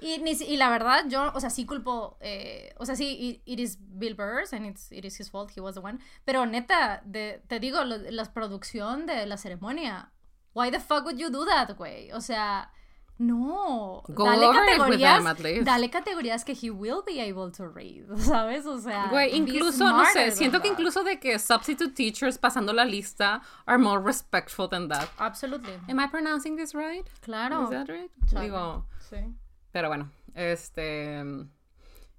[0.00, 3.58] Y, y la verdad, yo, o sea, sí culpo, eh, o sea, sí, it, it
[3.58, 5.98] is Bill Burr's and it's, it is his fault, he was the one.
[6.24, 10.12] Pero neta, de, te digo, lo- la producción de la ceremonia,
[10.54, 12.12] why the fuck would you do that, güey?
[12.12, 12.70] O sea,
[13.18, 14.02] no.
[14.08, 15.64] Go dale categorías, them, at least.
[15.64, 18.66] dale categorías que he will be able to read, ¿sabes?
[18.66, 20.78] O sea, Güey, incluso, no sé, siento que that.
[20.78, 25.08] incluso de que substitute teachers pasando la lista are more respectful than that.
[25.18, 25.74] Absolutely.
[25.88, 27.06] Am I pronouncing this right?
[27.22, 27.64] Claro.
[27.64, 28.10] Is that right?
[28.26, 28.44] Sabe.
[28.46, 29.34] Digo, Sí.
[29.72, 31.24] pero bueno, este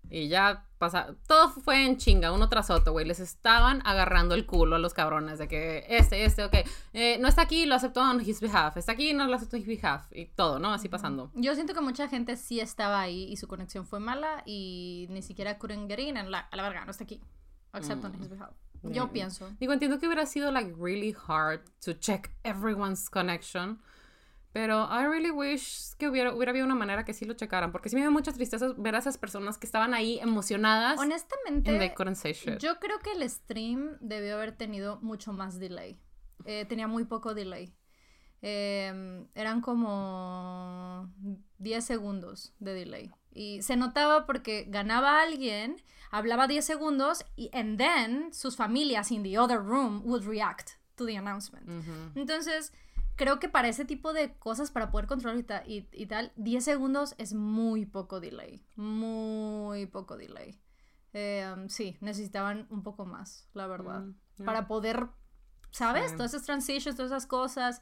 [0.09, 4.45] y ya pasa, todo fue en chinga, uno tras otro, güey, les estaban agarrando el
[4.45, 6.53] culo a los cabrones de que este, este, ok,
[6.93, 9.61] eh, no está aquí, lo aceptó on his behalf, está aquí, no lo aceptó on
[9.63, 10.71] his behalf, y todo, ¿no?
[10.73, 11.31] Así pasando.
[11.33, 15.21] Yo siento que mucha gente sí estaba ahí y su conexión fue mala y ni
[15.23, 17.21] siquiera couldn't get in la, a la verga, no está aquí.
[17.73, 18.51] Except on his behalf.
[18.83, 19.09] Yo Mm.
[19.09, 19.49] pienso.
[19.59, 23.79] Digo, entiendo que hubiera sido like really hard to check everyone's connection.
[24.57, 27.71] Pero I really wish que hubiera, hubiera habido una manera que sí lo checaran.
[27.71, 31.93] Porque sí me dio mucha tristeza ver a esas personas que estaban ahí emocionadas Honestamente,
[32.59, 35.99] yo creo que el stream debió haber tenido mucho más delay.
[36.45, 37.71] Eh, tenía muy poco delay.
[38.41, 41.13] Eh, eran como
[41.59, 43.11] 10 segundos de delay.
[43.31, 45.75] Y se notaba porque ganaba alguien,
[46.09, 51.05] hablaba 10 segundos y and then sus familias in the other room would react to
[51.05, 51.69] the announcement.
[51.69, 52.19] Ujú.
[52.19, 52.73] Entonces,
[53.17, 56.31] creo que para ese tipo de cosas, para poder controlar y, ta- y, y tal,
[56.37, 58.63] 10 segundos es muy poco delay.
[58.77, 60.57] Muy poco delay.
[61.13, 64.01] Eh, um, sí, necesitaban un poco más, la verdad.
[64.01, 64.45] Mm, yeah.
[64.45, 65.07] Para poder,
[65.71, 66.11] ¿sabes?
[66.11, 66.17] Sí.
[66.17, 67.81] Todas esas transitions, todas esas cosas.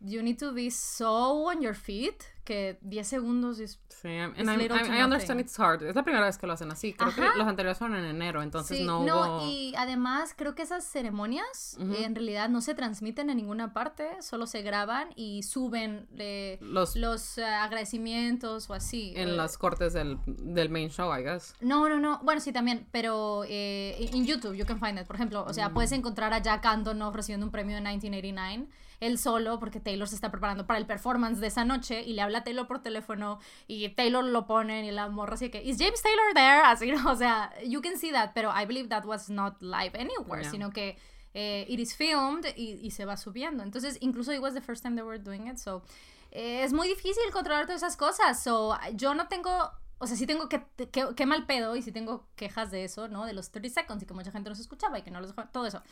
[0.00, 3.80] You need to be so on your feet que 10 segundos es...
[3.88, 5.82] Sí, and little I, I understand it's hard.
[5.82, 6.92] Es la primera vez que lo hacen así.
[6.92, 7.32] Creo Ajá.
[7.32, 9.50] que los anteriores fueron en enero, entonces Sí, no no, hubo...
[9.50, 11.92] y además creo que esas ceremonias Ujú.
[11.94, 16.58] eh, en realidad no se transmiten en ninguna parte, solo se graban y suben eh,
[16.60, 19.12] Los, los eh, agradecimientos o así.
[19.16, 21.54] en eh, las cortes del, del main show, I guess.
[21.60, 22.20] No, no, no.
[22.22, 25.06] Bueno, sí, también, pero eh, en YouTube you can find it.
[25.06, 25.94] Por ejemplo, o sea, puedes Mm.
[25.94, 28.66] encontrar a Jack Antonoff recibiendo un premio en 1989.
[29.00, 32.22] Él solo, porque Taylor se está preparando para el performance de esa noche y le
[32.22, 35.78] habla a Taylor por teléfono y Taylor lo ponen y la morra así que, ¿Is
[35.78, 36.62] James Taylor there?
[36.64, 37.10] Así, ¿no?
[37.12, 40.50] O sea, you can see that, pero I believe that was not live anywhere, Yeah.
[40.50, 40.96] sino que
[41.34, 43.62] eh, it is filmed y, y se va subiendo.
[43.64, 45.82] Entonces, incluso it was the first time they were doing it, so
[46.30, 48.42] eh, es muy difícil controlar todas esas cosas.
[48.42, 49.50] So, yo no tengo,
[49.98, 53.08] o sea, sí tengo que, que, que mal pedo y sí tengo quejas de eso,
[53.08, 53.24] ¿no?
[53.26, 55.32] De los 30 seconds y que mucha gente no se escuchaba y que no los
[55.52, 55.82] todo eso.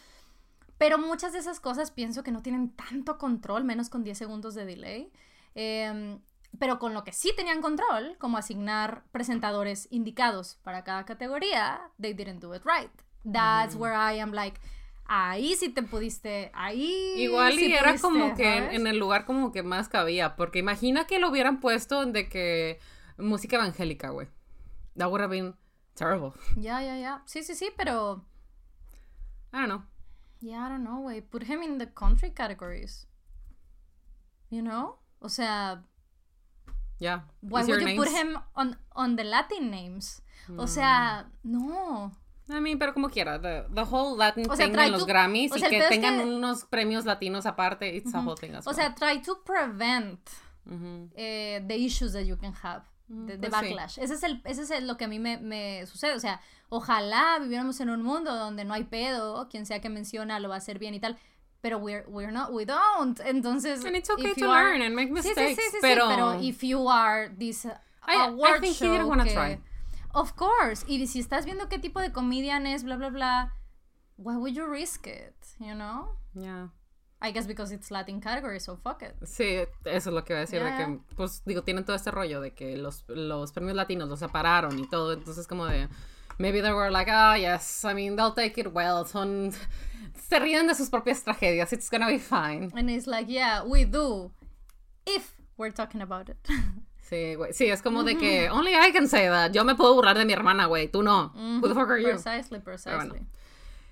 [0.83, 4.57] Pero muchas de esas cosas pienso que no tienen tanto control, menos con 10 segundos
[4.57, 5.13] de delay.
[5.55, 6.19] Em,
[6.59, 12.15] pero con lo que sí tenían control, como asignar presentadores indicados para cada categoría, they
[12.15, 12.91] didn't do it right.
[13.23, 14.61] That's where I am like,
[15.05, 17.15] ahí sí te pudiste, ahí.
[17.17, 20.59] Igual sí y era pudiste, como que en el lugar como que más cabía, porque
[20.59, 22.81] imagina que lo hubieran puesto de que
[23.19, 24.27] música evangélica, güey.
[24.97, 25.55] That would have been
[25.95, 26.33] terrible.
[26.57, 27.23] Ya, ya, ya.
[27.25, 28.27] Sí, sí, sí, pero.
[29.53, 29.92] I don't know.
[30.43, 31.23] Yeah, I don't know, güey.
[31.23, 33.07] Put him in the country categories.
[34.51, 34.97] You know?
[35.21, 35.83] O sea,
[36.99, 37.21] Yeah.
[37.41, 40.21] why Easier would you put him on, on the Latin names?
[40.59, 42.11] O sea, no.
[42.51, 45.53] I mean, pero como quiera, the, the whole Latin O sea, thing en los Grammys
[45.53, 48.67] o y sea, que tengan que- unos premios latinos aparte, it's a whole thing as
[48.67, 50.19] O sea, try to prevent
[51.17, 52.83] eh, the issues that you can have.
[53.09, 53.69] The, the pues sí.
[53.69, 53.99] backlash.
[53.99, 56.15] Ese es, el, ese es lo que a mí me, me sucede.
[56.15, 60.39] O sea, ojalá viviéramos en un mundo donde no hay pedo, quien sea que menciona
[60.41, 61.19] lo va a hacer bien y tal.
[61.61, 63.21] Pero we're, we're not, we don't.
[63.21, 63.85] Entonces.
[63.85, 66.09] And it's okay to are- learn and make Sí, sí, mistakes, sí, sí, sí, pero...
[66.09, 67.71] pero if you are this I-
[68.07, 69.61] I think he show didn't wanna que- try.
[70.15, 70.85] Of course.
[70.89, 73.53] Y si estás viendo qué tipo de comedian es, bla, bla, bla,
[74.17, 75.35] why would you risk it?
[75.59, 76.11] You know?
[76.35, 76.69] Yeah.
[77.25, 79.15] I guess because it's Latin category, so fuck it.
[79.25, 80.77] Sí, eso es lo que iba a decir, de Ya.
[80.87, 84.77] que, pues, digo, tienen todo este rollo de que los, los premios latinos los separaron
[84.79, 85.89] y todo, entonces como de,
[86.39, 89.53] maybe they were like, ah, yes, I mean, they'll take it well, son,
[90.29, 92.73] se ríen de sus propias tragedias, it's gonna be fine.
[92.75, 94.33] And it's like, yeah, we do.
[95.07, 96.37] If we're talking about it.
[97.13, 99.93] Sí, güey, sí, es como de que, only I can say that, yo me puedo
[99.95, 101.31] burlar de mi hermana, güey, tú no,
[101.61, 102.09] who the fuck are you?
[102.09, 102.97] Precisely, precisely.
[103.11, 103.27] bueno.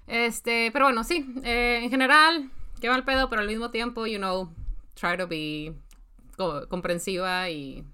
[0.06, 4.18] Este, pero bueno, sí, eh, en general, qué mal pedo, pero al mismo tiempo, you
[4.18, 4.52] know,
[4.94, 5.74] try to be
[6.36, 7.84] co- comprensiva y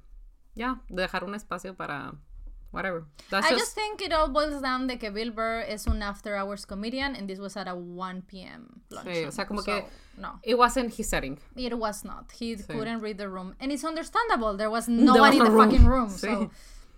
[0.54, 2.14] ya, dejar un espacio para
[2.72, 3.04] whatever.
[3.30, 6.02] That's I just, just think it all boils down de que Bill Burr es un
[6.02, 8.82] after hours comedian and this was at a 1 p.m.
[8.90, 9.28] luncheon.
[9.28, 9.84] o sea, como So, que-
[10.18, 11.38] No, it wasn't his setting.
[11.56, 12.32] it was not.
[12.38, 13.54] He couldn't read the room.
[13.60, 14.56] And it's understandable.
[14.56, 15.70] There was no There one was in the room.
[15.70, 16.08] fucking room.
[16.10, 16.20] Sí.
[16.20, 16.50] So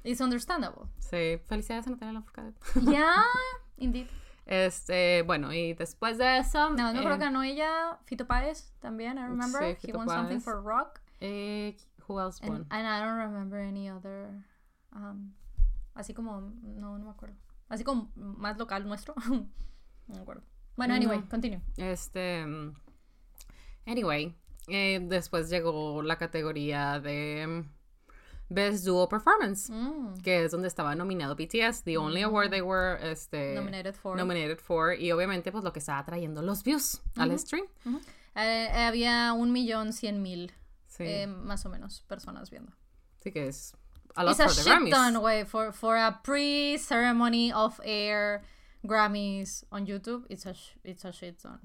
[0.05, 0.89] it's understandable.
[1.01, 2.55] Sí, felicidades a Natalia Lafourcade.
[2.93, 3.25] Yeah,
[3.79, 4.07] indeed.
[4.49, 6.71] Este, bueno, y después de eso.
[6.71, 7.99] No, no eh, creo que ganó ella.
[8.07, 9.77] Fito Páez también, I remember.
[9.77, 11.01] Sí, He won something for rock.
[11.21, 11.77] eh,
[12.09, 12.67] who else And, won?
[12.71, 14.31] and I don't remember any other.
[14.93, 15.35] um,
[15.95, 16.41] así como.
[16.63, 17.37] No, no me acuerdo.
[17.69, 19.15] Así como más local nuestro.
[19.29, 19.47] no
[20.15, 20.43] me acuerdo.
[20.77, 21.29] Bueno, anyway, No.
[21.29, 21.61] continue.
[21.77, 22.47] Este.
[22.47, 22.73] mm,
[23.87, 24.35] Anyway,
[24.69, 27.78] eh, después llegó la categoría de mm,
[28.51, 32.99] Best Duo Performance, Mm, que es donde estaba nominado BTS, the only award they were
[33.11, 34.17] este, nominated for.
[34.17, 37.67] nominated for, y obviamente pues lo que estaba trayendo los views al stream.
[38.35, 40.53] Eh, había un millón cien mil,
[40.87, 42.73] Sí, eh, más o menos, personas viendo.
[43.23, 43.75] sí que es
[44.15, 44.91] a lot It's a for the shit Grammys.
[44.95, 48.43] ton, güey, for, for a pre-ceremony of air
[48.83, 50.25] Grammys on YouTube.
[50.31, 51.61] It's a, sh- it's a shit ton.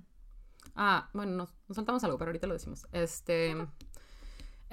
[0.76, 2.86] Ah, bueno, nos, nos saltamos algo, pero ahorita lo decimos.
[2.92, 3.56] Este.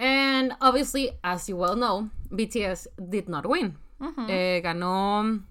[0.00, 3.76] And obviously, as you well know, BTS did not win.
[4.28, 5.44] Eh, ganó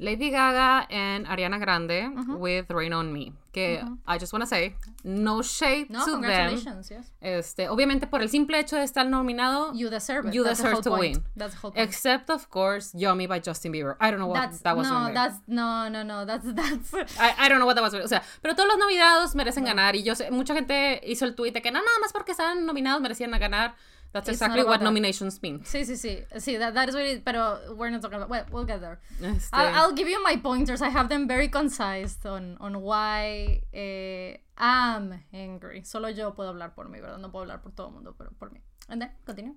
[0.00, 3.32] Lady Gaga and Ariana Grande with Rain on Me.
[3.52, 6.20] Que I just want to say, no shade No, to them.
[6.22, 7.10] congratulations, yes.
[7.20, 10.34] Este, obviamente, por el simple hecho de estar nominado, You deserve it.
[10.34, 11.16] You That's deserve to point.
[11.16, 11.24] win.
[11.36, 11.86] That's the whole point.
[11.88, 13.96] except of course, Yummy by Justin Bieber.
[14.00, 14.88] I don't know what that's that was.
[14.88, 16.24] no, that's no, no, no.
[16.24, 16.94] That's that's.
[17.18, 17.92] I, I don't know what that was.
[17.94, 19.96] O sea, pero todos los nominados merecen ganar.
[19.96, 22.64] Y yo sé, mucha gente hizo el tweet de que no, nada más porque estaban
[22.64, 23.74] nominados merecían ganar.
[24.12, 24.84] That's It's exactly what that.
[24.84, 25.60] nominations mean.
[25.62, 26.24] Sí, sí, sí.
[26.38, 28.28] Sí, that, that is what it Pero we're not talking about.
[28.28, 28.98] Well, we'll get there.
[29.22, 30.82] Este, I'll, I'll give you my pointers.
[30.82, 35.82] I have them very concise on, on why eh, I'm angry.
[35.84, 37.18] Solo yo puedo hablar por mí, ¿verdad?
[37.20, 38.60] No puedo hablar por todo el mundo, pero por mí.
[38.88, 39.54] And then, continue.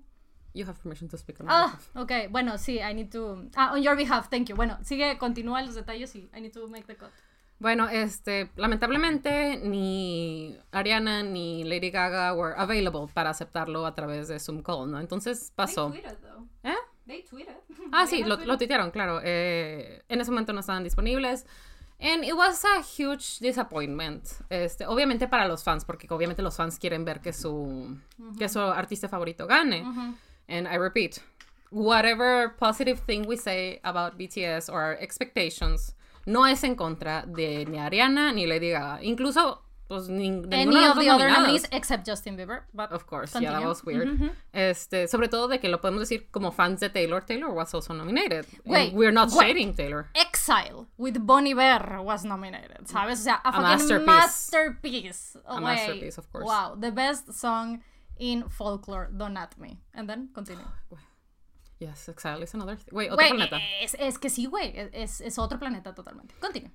[0.56, 1.90] you have permission to speak on my Ah, behalf.
[1.96, 2.30] ok.
[2.30, 3.48] Bueno, sí, I need to...
[3.56, 4.54] Ah, on your behalf, thank you.
[4.54, 7.10] Bueno, sigue, continúa los detalles y I need to make the cut.
[7.58, 14.38] Bueno, este, lamentablemente ni Ariana ni Lady Gaga were available para aceptarlo a través de
[14.38, 15.00] Zoom call, ¿no?
[15.00, 15.90] Entonces pasó.
[15.90, 16.46] though.
[16.62, 16.74] ¿Eh?
[17.06, 17.54] They tweeted.
[17.92, 19.20] Ah, sí, lo, lo tuitearon, claro.
[19.22, 21.46] Eh, en ese momento no estaban disponibles.
[22.00, 24.24] And it was a huge disappointment.
[24.50, 27.96] Este, obviamente para los fans, porque obviamente los fans quieren ver que su,
[28.38, 29.82] que su artista favorito gane.
[30.48, 31.20] And I repeat,
[31.70, 35.94] whatever positive thing we say about BTS or our expectations,
[36.26, 39.02] no es en contra de ni Ariana ni Lady Gaga.
[39.02, 42.62] Incluso pues ning- de Any of the other nominees except Justin Bieber.
[42.72, 43.68] But Of course, yeah, that continue.
[43.68, 44.08] was weird.
[44.18, 44.32] Mhm.
[44.52, 47.20] Este, sobre todo de que lo podemos decir como fans de Taylor.
[47.22, 48.46] Taylor was also nominated.
[48.64, 49.48] And Wait, we're not wait.
[49.48, 50.08] shading Taylor.
[50.14, 53.20] Exile with Bon Iver was nominated, ¿sabes?
[53.20, 54.06] O sea, a, fucking masterpiece.
[54.06, 55.36] masterpiece.
[55.46, 56.46] A masterpiece, of course.
[56.46, 57.82] Wow, the best song
[58.18, 59.80] in folklore, Don't At Me.
[59.92, 60.64] And then continue.
[61.80, 62.94] Yes, Exile is another thing.
[62.94, 63.58] Wait, otro Güey, planeta.
[63.82, 66.34] es, es que sí, güey, es, es otro planeta totalmente.
[66.40, 66.70] Continue.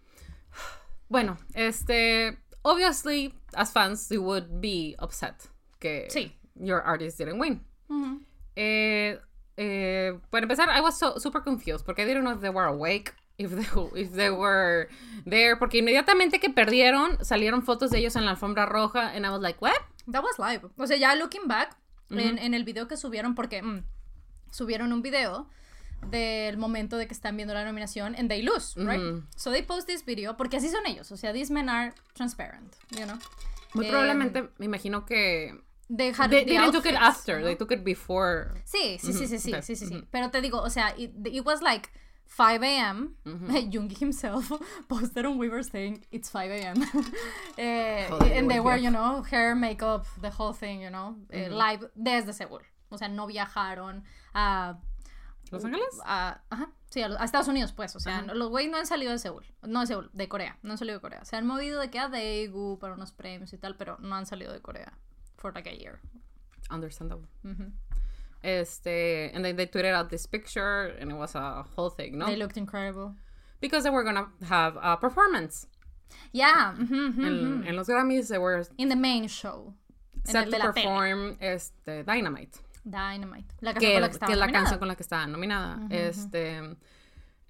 [1.11, 5.33] Bueno, este, obviously, as fans, you would be upset
[5.79, 6.31] que Sí.
[6.55, 7.65] your artist didn't win.
[8.55, 9.19] eh,
[9.57, 12.67] eh, para empezar, I was so, super confused porque I didn't know if they were
[12.67, 13.65] awake, if they,
[13.99, 14.87] if they were
[15.25, 19.29] there, porque inmediatamente que perdieron, salieron fotos de ellos en la alfombra roja, and I
[19.29, 19.79] was like, what?
[20.11, 20.69] That was live.
[20.77, 21.75] O sea, ya looking back,
[22.11, 23.83] en, en el video que subieron, porque mm,
[24.51, 25.47] subieron un video
[26.09, 29.21] del momento de que están viendo la nominación and they lose, right?
[29.35, 32.75] So they post this video, porque así son ellos, o sea, these men are transparent,
[32.91, 33.17] you know?
[33.73, 35.53] Muy Eh, probablemente, me imagino que
[35.89, 37.45] They had they, the they didn't took it outfits, after, ¿no?
[37.45, 38.53] they took it before.
[38.63, 40.07] Sí, sí, sí, sí, sí, okay, sí, sí, sí.
[40.11, 41.89] Pero te digo, o sea, it, it was like
[42.27, 43.15] 5 a.m.
[43.25, 44.51] Jungi himself
[44.87, 46.85] posted on Weaver saying it's 5 a.m.
[47.57, 51.89] Eh, and they were, you know, hair, makeup, the whole thing, you know, eh, live
[51.95, 52.61] desde Seúl.
[52.91, 54.79] O sea, no viajaron a,
[55.51, 55.87] ¿Los Ángeles?
[56.05, 57.95] a, ajá, sí, a, Estados Unidos, pues.
[57.95, 58.33] O sea, Ajá.
[58.33, 59.45] los güeyes no han salido de Seúl.
[59.63, 60.57] No de Seúl, de Corea.
[60.61, 61.25] No han salido de Corea.
[61.25, 64.25] Se han movido de que a Daegu para unos premios y tal, pero no han
[64.25, 64.93] salido de Corea
[65.37, 65.99] for like a year.
[66.69, 67.27] Understandable.
[68.41, 72.25] Este, and then they tweeted out this picture, and it was a whole thing, ¿no?
[72.27, 73.15] They looked incredible.
[73.59, 75.67] Because they were gonna have a performance.
[76.31, 76.73] Yeah.
[76.79, 79.73] ujú, En, en los Grammys, they were In the main show.
[80.23, 80.73] Set to la tele.
[80.73, 82.59] perform este, Dynamite.
[82.89, 83.53] Dynamite.
[83.61, 84.59] La canción que, con la que que estaba es la nominada.
[84.63, 85.79] canción con la que estaba nominada.
[85.89, 86.75] Este.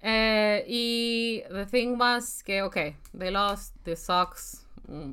[0.02, 4.64] eh, y the thing was que, okay, they lost, this sucks.
[4.88, 5.12] mm,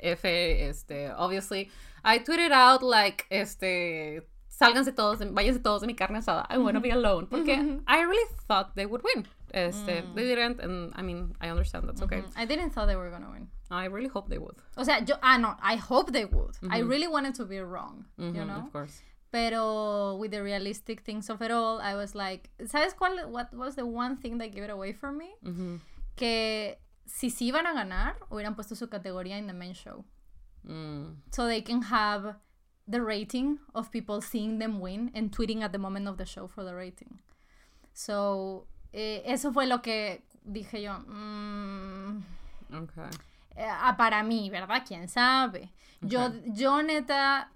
[0.00, 0.24] F,
[0.68, 1.70] este, obviously.
[2.04, 4.22] I tweeted out, like, este.
[4.48, 6.46] Sálganse todos, váyanse todos de mi carne asada.
[6.50, 7.26] I wanna be alone.
[7.28, 9.26] Porque I really thought they would win.
[9.52, 10.14] Este, Mm.
[10.14, 12.22] they didn't, and I mean, I understand that's okay.
[12.36, 13.48] I didn't thought they were gonna win.
[13.70, 14.56] I really hope they would.
[14.76, 16.56] O sea, yo, ah, no, I hope they would.
[16.70, 18.64] I really wanted to be wrong, you know?
[18.66, 19.00] Of course.
[19.30, 23.28] Pero with the realistic things of it all, I was like, ¿sabes cuál?
[23.28, 25.28] What was the one thing that gave it away for me?
[26.16, 30.04] Que si sí iban a ganar, hubieran puesto su categoría in the main show.
[30.66, 31.16] Mm.
[31.32, 32.36] So they can have
[32.86, 36.46] the rating of people seeing them win and tweeting at the moment of the show
[36.48, 37.18] for the rating.
[37.92, 40.94] So, eh, eso fue lo que dije yo.
[41.06, 42.22] mm,
[42.72, 43.08] Okay.
[43.56, 44.82] eh, ah, para mí, ¿verdad?
[44.86, 45.70] ¿Quién sabe?
[46.00, 47.50] Yo, yo neta,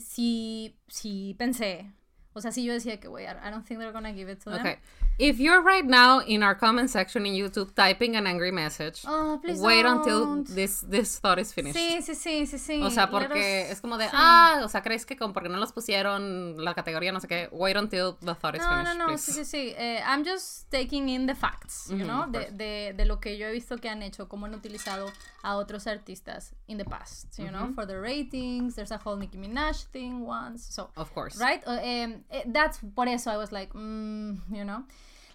[0.00, 1.90] sí, sí pensé.
[2.34, 4.50] O sea, sí yo decía que, güey, I don't think they're gonna give it to
[4.50, 4.76] them.
[5.24, 9.40] If you're right now in our comment section in YouTube typing an angry message, Oh,
[9.44, 10.48] wait until don't.
[10.48, 11.76] this this thought is finished.
[11.78, 12.82] Sí, sí, sí, sí, sí.
[12.82, 14.10] O sea, porque us- es como de, sí.
[14.14, 17.48] ah, o sea, crees que como porque no los pusieron la categoría no sé qué,
[17.52, 19.22] wait until the thought is No, no, finished, no, please.
[19.32, 19.74] sí, sí, sí.
[19.78, 23.20] Eh, I'm just taking in the facts, you Mhm, know, of de, de, de lo
[23.20, 25.12] que yo he visto que han hecho, cómo han utilizado
[25.44, 28.74] a otros artistas in the past, you know, for the ratings.
[28.74, 31.38] There's a whole Nicki Minaj thing once, so Of course.
[31.38, 31.62] right?
[31.64, 34.82] Uh, eh, that's por eso I was like, mm, you know.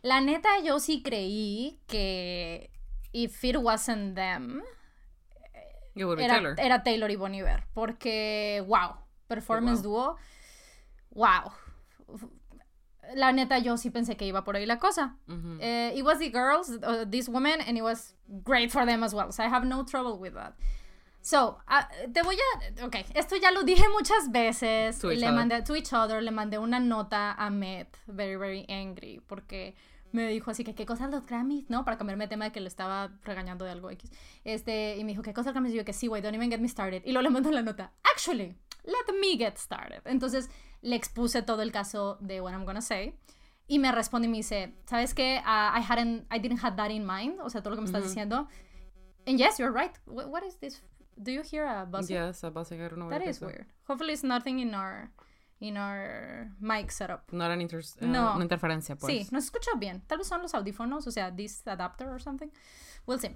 [0.01, 2.69] La neta yo sí creí que
[3.13, 4.61] if it wasn't them
[5.95, 6.55] It would be era Taylor.
[6.59, 10.15] era Taylor y Bon Iver, porque wow, performance duo,
[11.11, 11.51] wow.
[13.15, 15.15] La neta yo sí pensé que iba por ahí la cosa.
[15.59, 19.13] Eh, it was the girls, uh, this woman, and it was great for them as
[19.13, 19.31] well.
[19.31, 20.53] So I have no trouble with that.
[21.27, 22.85] So, ah, te voy a.
[22.85, 24.97] Ok, esto ya lo dije muchas veces.
[24.99, 25.33] To le other.
[25.33, 29.75] mandé to each other, le mandé una nota a Met, very, very angry, porque
[30.13, 31.83] me dijo así que qué cosas los Grammys, ¿no?
[31.83, 34.09] Para cambiarme de tema de que le estaba regañando de algo X.
[34.45, 35.73] Este, y me dijo, ¿qué cosas los Grammys?
[35.73, 37.01] Y yo que sí, güey, don't even get me started.
[37.03, 40.03] Y luego le mando la nota, actually, let me get started.
[40.05, 40.49] Entonces
[40.81, 43.19] le expuse todo el caso de What I'm Gonna Say.
[43.67, 45.41] Y me responde y me dice, ¿sabes qué?
[45.43, 47.41] Ah, I hadn't, I didn't have that in mind.
[47.41, 48.47] O sea, todo lo que me estás diciendo.
[49.25, 49.91] And yes, you're right.
[50.05, 50.81] What, what is this?
[51.21, 52.15] Do you hear a buzzing?
[52.15, 53.65] Yes, a buzzing, I don't know That is weird.
[53.87, 55.09] Hopefully it's nothing in our,
[55.59, 57.31] in our mic setup.
[57.31, 58.35] Not an inter eh, No.
[58.35, 59.11] una interferencia, pues.
[59.11, 60.01] Sí, nos escucha bien.
[60.07, 62.51] Tal vez son los audífonos, o sea, this adapter or something.
[63.07, 63.35] We'll see.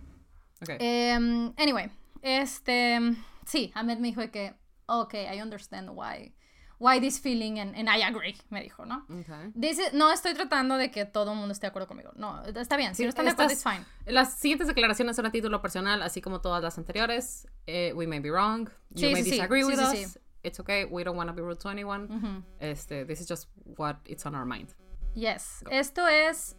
[0.62, 0.78] Okay.
[0.80, 1.90] Em, anyway,
[2.22, 3.00] este,
[3.46, 4.54] sí, Ahmed me dijo que,
[4.88, 6.34] okay, I understand why,
[6.82, 9.06] why this feeling, and, and I agree, me dijo, ¿no?
[9.08, 9.52] Okay.
[9.54, 12.12] Dice, no estoy tratando de que todo el mundo esté de acuerdo conmigo.
[12.16, 12.96] No, está bien.
[12.96, 13.86] Si no están de acuerdo, it's fine.
[14.08, 17.48] Las siguientes declaraciones son a título personal, así como todas las anteriores.
[17.68, 18.68] Eh, we may be wrong.
[18.90, 19.36] You Sí, may sí, sí.
[19.36, 20.12] disagree Sí, with sí, us.
[20.14, 20.20] sí.
[20.44, 20.86] It's okay.
[20.86, 22.44] We don't want to be rude to anyone.
[22.60, 24.74] Este, this is just what it's on our mind.
[25.14, 25.64] Yes.
[25.70, 26.56] Esto es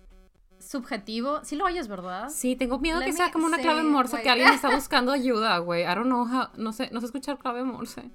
[0.61, 1.45] subjetivo.
[1.45, 2.29] Sí lo oyes, ¿verdad?
[2.31, 4.23] Sí, tengo miedo Let que me sea como una clave morse, wait.
[4.25, 5.83] que alguien está buscando ayuda, güey.
[5.83, 8.11] I don't know how, no sé, no sé escuchar clave morse.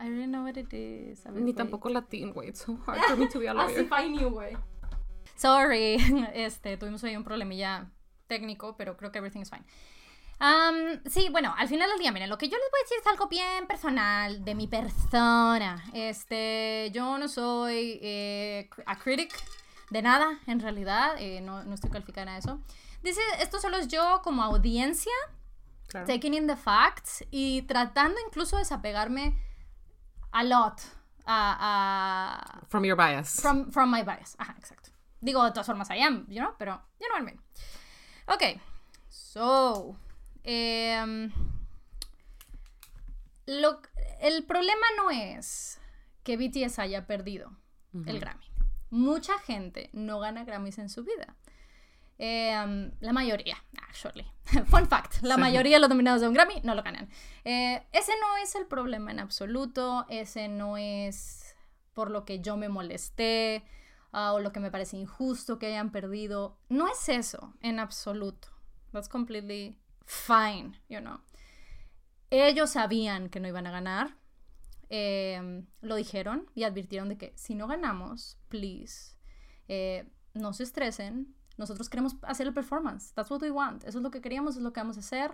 [0.00, 1.24] I don't know what it is.
[1.26, 1.56] Ni wait.
[1.56, 2.48] tampoco latín, güey.
[2.48, 3.80] It's so hard for me to be a As lawyer.
[3.80, 4.56] if I knew, güey.
[5.36, 5.96] Sorry,
[6.34, 7.90] este, tuvimos ahí un problemilla
[8.26, 9.64] técnico, pero creo que everything is fine.
[10.40, 12.98] Am, sí, bueno, al final del día, miren, lo que yo les voy a decir
[13.00, 15.82] es algo bien personal de mi persona.
[15.94, 19.32] Este, yo no soy eh, a critic
[19.90, 22.60] de nada, en realidad, eh, no, no estoy calificada a eso.
[23.02, 25.12] Dice, esto solo es yo como audiencia,
[25.88, 26.06] Claro.
[26.06, 29.34] taking in the facts y tratando incluso de desapegarme
[30.32, 30.80] a lot
[32.68, 33.40] From your bias.
[33.40, 34.34] From, from my bias.
[34.38, 34.90] Ajá, exacto.
[35.20, 37.40] Digo, de todas formas, I am, you know, pero you know what I mean.
[38.28, 38.60] Ok,
[39.10, 39.96] so.
[40.44, 41.30] em,
[43.46, 43.80] lo,
[44.20, 45.78] el problema no es
[46.22, 47.50] que BTS haya perdido
[48.06, 48.46] el Grammy.
[48.90, 51.36] Mucha gente no gana Grammys en su vida.
[52.18, 53.56] Em, la mayoría,
[53.86, 54.26] actually.
[54.66, 55.40] Fun fact, la Sí.
[55.40, 57.08] mayoría de los nominados de un Grammy no lo ganan.
[57.44, 61.54] Eh, ese no es el problema en absoluto, ese no es
[61.94, 63.64] por lo que yo me molesté
[64.12, 66.58] ah, o lo que me parece injusto que hayan perdido.
[66.68, 68.48] No es eso en absoluto.
[68.92, 71.20] That's completely fine, you know.
[72.30, 74.16] Ellos sabían que no iban a ganar.
[74.90, 79.14] eh, lo dijeron y advirtieron de que si no ganamos, please,
[79.68, 81.34] eh, no se estresen.
[81.58, 83.12] Nosotros queremos hacer el performance.
[83.14, 83.84] That's what we want.
[83.84, 85.32] Eso es lo que queríamos, es lo que vamos a hacer.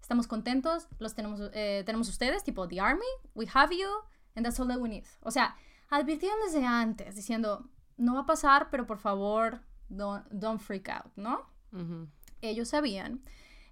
[0.00, 0.88] Estamos contentos.
[0.98, 3.04] Los tenemos, eh, tenemos ustedes, tipo The Army.
[3.34, 3.88] We have you.
[4.34, 5.04] And that's all that we need.
[5.20, 5.56] O sea,
[5.90, 11.12] advirtieron desde antes, diciendo, no va a pasar, pero por favor, don't, don't freak out,
[11.16, 11.52] ¿no?
[11.72, 12.08] Ujú.
[12.40, 13.20] ellos sabían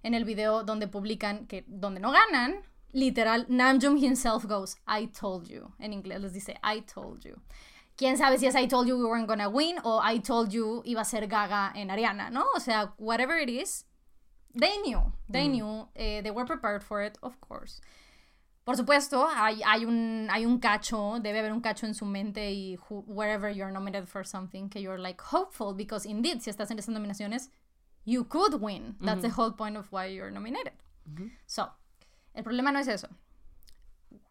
[0.03, 5.47] en el video donde publican que donde no ganan, literal, Namjoon himself goes, I told
[5.47, 5.73] you.
[5.79, 7.35] En inglés les dice, I told you.
[7.95, 10.81] Quién sabe si es I told you we weren't gonna win o I told you
[10.85, 12.45] iba a ser Gaga en Ariana, ¿no?
[12.55, 13.85] O sea, whatever it is,
[14.53, 15.11] they knew.
[15.29, 15.87] They knew.
[15.95, 17.81] eh, they were prepared for it, of course.
[18.65, 22.51] Por supuesto, hay, hay, un, hay un cacho, debe haber un cacho en su mente
[22.51, 26.71] y who- wherever you're nominated for something, que you're like hopeful, because indeed, si estás
[26.71, 27.49] en esas nominaciones,
[28.05, 28.95] you could win.
[29.01, 30.73] That's the whole point of why you're nominated.
[31.45, 31.69] So,
[32.33, 33.09] el problema no es eso.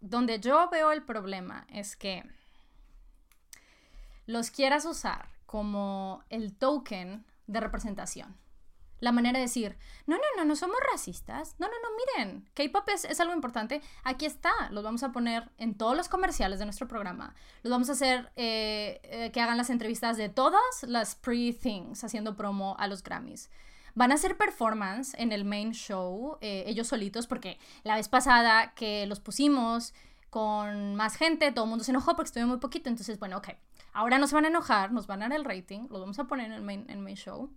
[0.00, 2.22] Donde yo veo el problema es que
[4.26, 8.36] los quieras usar como el token de representación.
[9.02, 11.56] La manera de decir, no, no, no, no somos racistas.
[11.58, 13.82] No, no, no, miren, K-pop es, es algo importante.
[14.04, 17.34] Aquí está, los vamos a poner en todos los comerciales de nuestro programa.
[17.64, 22.36] Los vamos a hacer eh, eh, que hagan las entrevistas de todas las pre-things haciendo
[22.36, 23.50] promo a los Grammys.
[23.96, 28.72] Van a hacer performance en el main show, eh, ellos solitos, porque la vez pasada
[28.74, 29.94] que los pusimos
[30.32, 32.88] con más gente, todo el mundo se enojó porque estuve muy poquito.
[32.88, 33.48] Entonces, bueno, ok,
[33.92, 36.24] ahora no se van a enojar, nos van a dar el rating, los vamos a
[36.24, 37.50] poner en el main, show.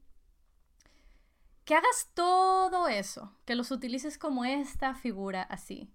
[1.64, 5.90] Que hagas todo eso, que los utilices como esta figura así.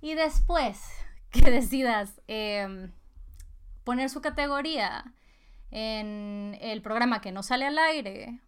[0.00, 0.80] Y después
[1.30, 2.90] que decidas em,
[3.84, 5.12] poner su categoría
[5.70, 8.40] en el programa que no sale al aire,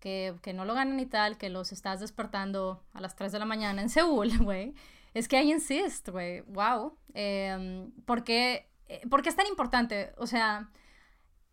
[0.00, 3.38] que, que no lo ganan y tal, que los estás despertando a las 3 de
[3.38, 4.74] la mañana en Seúl, güey.
[5.14, 6.42] Es que I insist, güey.
[6.42, 6.96] Wow.
[7.14, 10.12] Em, ¿por, qué, eh, ¿Por qué es tan importante?
[10.16, 10.70] O sea,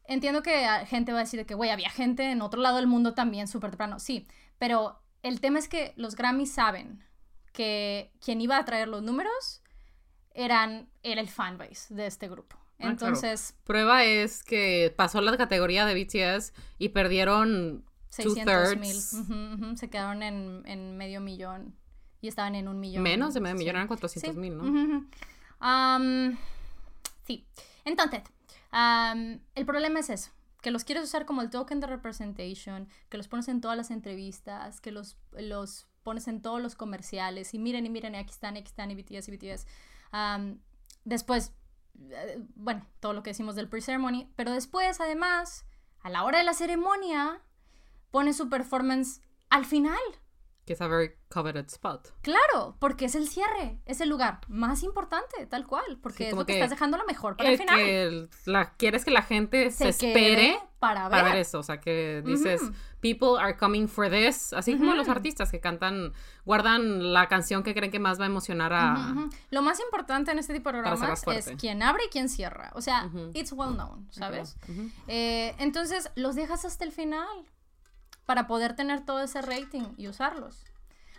[0.07, 2.87] entiendo que gente va a decir de que, güey, había gente en otro lado del
[2.87, 3.99] mundo también súper temprano.
[3.99, 4.27] Sí,
[4.57, 7.03] pero el tema es que los Grammys saben
[7.51, 9.63] que quien iba a traer los números
[10.33, 12.57] eran, era el fanbase de este grupo.
[12.57, 12.91] Ah, claro.
[12.91, 19.77] Entonces, Prueba es que pasó la categoría de BTS y perdieron 600 mil.
[19.77, 21.75] Se quedaron en, en medio millón.
[22.25, 23.03] Y estaban en un millón.
[23.03, 23.59] Menos de medio sí.
[23.59, 24.63] millón, eran 400 mil, ¿no?
[24.63, 25.07] Ujú, ujú.
[25.59, 26.35] Am,
[27.27, 27.45] sí.
[27.83, 28.23] Entonces,
[28.71, 30.31] am, el problema es eso.
[30.63, 33.91] Que los quieres usar como el token de representation, que los pones en todas las
[33.91, 37.53] entrevistas, que los, los pones en todos los comerciales.
[37.53, 39.67] Y miren, y miren, y aquí están, y aquí están, y BTS, y BTS.
[40.09, 40.57] Am,
[41.03, 41.53] después,
[42.09, 44.31] eh, bueno, todo lo que decimos del pre-ceremony.
[44.35, 45.67] Pero después, además,
[46.01, 47.43] a la hora de la ceremonia,
[48.09, 49.21] pone su performance
[49.51, 49.99] al final.
[50.65, 52.07] Que es a very coveted spot.
[52.21, 56.33] Claro, porque es el cierre, es el lugar más importante, tal cual, porque Sí, es
[56.33, 57.77] lo que, que estás dejando lo mejor para el El final.
[57.77, 61.11] que el- la, quieres que la gente se, Se espere para ver.
[61.11, 61.59] para ver eso.
[61.59, 62.61] O sea, que dices,
[62.99, 64.53] people are coming for this.
[64.53, 66.13] Así como los artistas que cantan,
[66.45, 69.13] guardan la canción que creen que más va a emocionar a.
[69.51, 72.71] Lo más importante en este tipo de programas es quién abre y quién cierra.
[72.73, 74.57] O sea, it's well known, ¿sabes?
[75.07, 77.27] Eh, entonces, los dejas hasta el final
[78.25, 80.63] para poder tener todo ese rating y usarlos.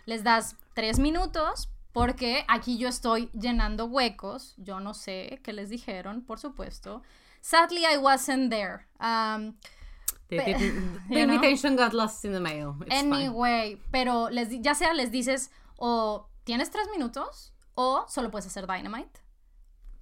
[0.05, 4.53] Les das tres minutos porque aquí yo estoy llenando huecos.
[4.57, 7.01] Yo no sé qué les dijeron, por supuesto.
[7.41, 8.85] Sadly, I wasn't there.
[8.99, 9.57] Um,
[10.29, 10.37] the
[11.09, 11.19] know?
[11.19, 12.75] invitation got lost in the mail.
[12.85, 13.13] It's fine.
[13.13, 18.67] Anyway, pero les, ya sea les dices o tienes tres minutos o solo puedes hacer
[18.67, 19.21] Dynamite.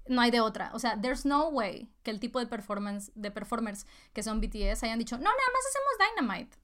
[0.07, 0.71] No hay de otra.
[0.73, 4.83] O sea, there's no way que el tipo de performance de performers que son BTS
[4.83, 6.57] hayan dicho, no, nada más hacemos Dynamite.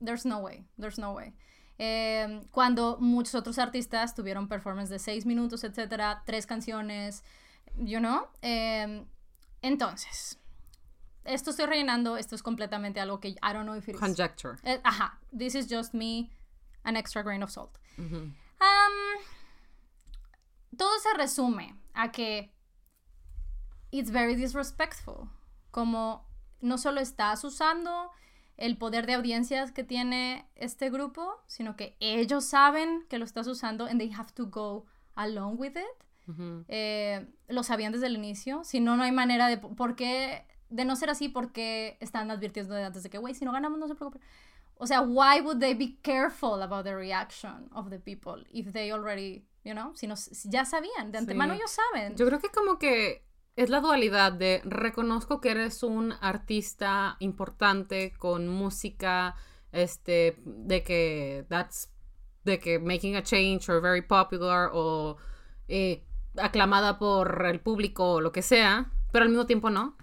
[0.00, 0.64] There's no way.
[0.78, 1.34] There's no way.
[1.78, 7.22] Eh, cuando muchos otros artistas tuvieron performance de seis minutos, etcétera, tres canciones,
[7.76, 8.28] you know.
[8.42, 9.04] Eh,
[9.62, 10.38] entonces,
[11.24, 12.16] esto estoy rellenando.
[12.16, 14.00] Esto es completamente algo que I don't know if it is.
[14.00, 14.56] Conjecture.
[14.62, 16.30] Eh, ajá, this is just me,
[16.84, 17.78] an extra grain of salt.
[17.98, 18.30] Ujú.
[18.60, 19.24] Um,
[20.76, 22.52] todo se resume a que
[23.90, 25.28] it's very disrespectful.
[25.70, 26.26] Como
[26.60, 28.10] no solo estás usando
[28.60, 33.46] el poder de audiencias que tiene este grupo, sino que ellos saben que lo estás
[33.48, 34.84] usando and they have to go
[35.16, 36.04] along with it.
[36.68, 38.62] Eh, lo sabían desde el inicio.
[38.62, 39.58] Si no, no hay manera de.
[39.58, 40.46] ¿Por qué?
[40.68, 43.88] De no ser así, porque están advirtiendo antes de que, güey, si no ganamos, no
[43.88, 44.22] se preocupen.
[44.76, 48.92] O sea, why would they be careful about the reaction of the people if they
[48.92, 51.58] already, you know, si, no, si ya sabían, de antemano Sí.
[51.58, 52.16] ellos saben.
[52.16, 53.24] Yo creo que como que
[53.60, 59.34] es la dualidad de reconozco que eres un artista importante con música,
[59.70, 61.92] este, de que that's,
[62.44, 65.18] de que making a change or very popular o
[65.68, 66.02] eh,
[66.38, 69.94] aclamada por el público o lo que sea, pero al mismo tiempo no.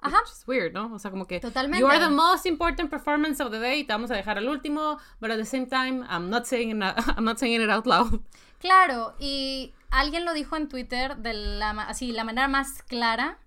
[0.00, 0.20] Ajá.
[0.20, 0.94] Which is weird, ¿no?
[0.94, 1.80] O sea, como que Totalmente.
[1.80, 4.48] you are the most important performance of the day, y te vamos a dejar al
[4.48, 6.82] último, but at the same time, I'm not saying it,
[7.18, 8.22] I'm not saying it out loud.
[8.64, 13.38] Claro, y alguien lo dijo en Twitter de la, así, la manera más clara,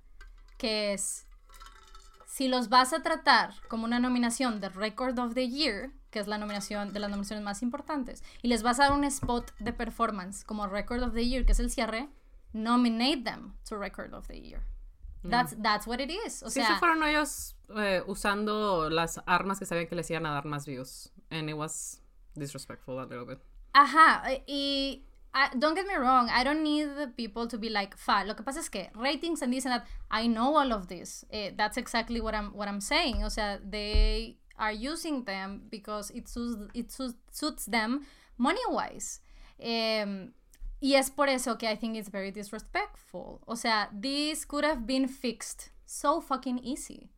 [0.59, 1.25] que es,
[2.27, 6.27] si los vas a tratar como una nominación de Record of the Year, que es
[6.27, 9.73] la nominación de las nominaciones más importantes, y les vas a dar un spot de
[9.73, 12.09] performance como Record of the Year, que es el cierre,
[12.53, 14.61] nominate them to Record of the Year.
[15.23, 16.43] That's, that's what it is.
[16.43, 20.27] O Sí, sea, se fueron ellos eh, usando las armas que sabían que les iban
[20.27, 21.11] a dar más views.
[21.31, 22.03] And it was
[22.35, 23.39] disrespectful a little bit.
[23.73, 25.06] Ajá, y
[25.59, 28.43] Don't get me wrong, I don't need the people to be like, fa, lo que
[28.43, 31.25] pasa es que ratings and this and that, I know all of this.
[31.31, 33.23] Eh, that's exactly what I'm, what I'm saying.
[33.23, 38.05] O sea, they are using them because it suits, it suits, suits them
[38.37, 39.21] money-wise.
[39.59, 40.33] Em,
[40.81, 43.41] y es por eso que I think it's very disrespectful.
[43.47, 47.09] O sea, this could have been fixed so fucking easy.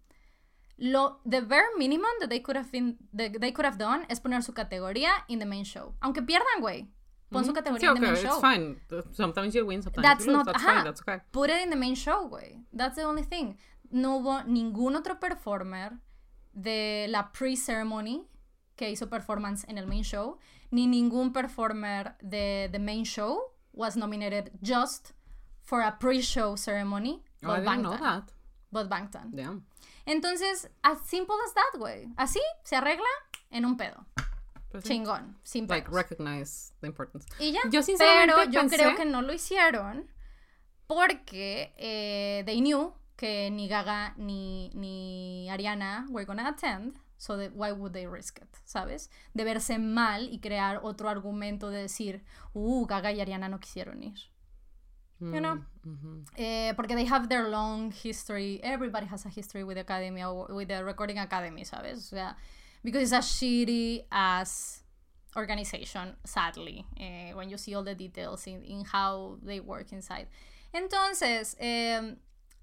[0.78, 4.20] Lo, the bare minimum that they could have been, that they could have done es
[4.20, 5.93] poner su categoría in the main show.
[6.01, 6.88] Aunque pierdan, güey.
[7.32, 8.42] Pon su Sí, categoría in the okay, main it's show.
[8.42, 8.82] fine.
[9.14, 10.38] Sometimes you win, sometimes That's you lose.
[10.38, 11.20] not, That's ajá, fine, that's okay.
[11.32, 12.64] Put it in the main show, güey.
[12.74, 13.58] That's the only thing.
[13.92, 16.00] No hubo ningún otro performer
[16.54, 18.24] de la pre-ceremony
[18.76, 20.40] que hizo performance en el main show,
[20.72, 25.12] ni ningún performer de the main show was nominated just
[25.62, 27.22] for a pre-show ceremony.
[27.44, 28.32] Oh, I didn't know that.
[28.72, 29.32] But Bangtan.
[29.36, 29.66] Damn.
[30.06, 32.12] Entonces, as simple as that, güey.
[32.18, 33.06] Así se arregla
[33.52, 34.06] en un pedo.
[34.72, 34.89] Pues sí.
[34.89, 37.26] Chingón, sin Like, recognize the importance.
[37.39, 37.59] Y ya.
[37.72, 40.07] Yo sinceramente Pero yo pensé- creo que no lo hicieron
[40.88, 46.99] porque eh, they knew que ni Gaga ni, ni Ariana were gonna attend.
[47.17, 48.47] So that why would they risk it?
[48.63, 49.09] ¿Sabes?
[49.34, 54.01] De verse mal y crear otro argumento de decir, uh, Gaga y Ariana no quisieron
[54.03, 54.17] ir.
[55.20, 55.65] You know?
[55.84, 56.24] Mhm.
[56.38, 58.61] Eh, porque they have their long history.
[58.63, 61.97] Everybody has a history with the academy with the recording academy, ¿sabes?
[61.97, 62.38] O sea,
[62.84, 64.84] because it's a shitty ass
[65.36, 70.28] organization, sadly, eh, when you see all the details in, in how they work inside.
[70.74, 72.18] Entonces, em,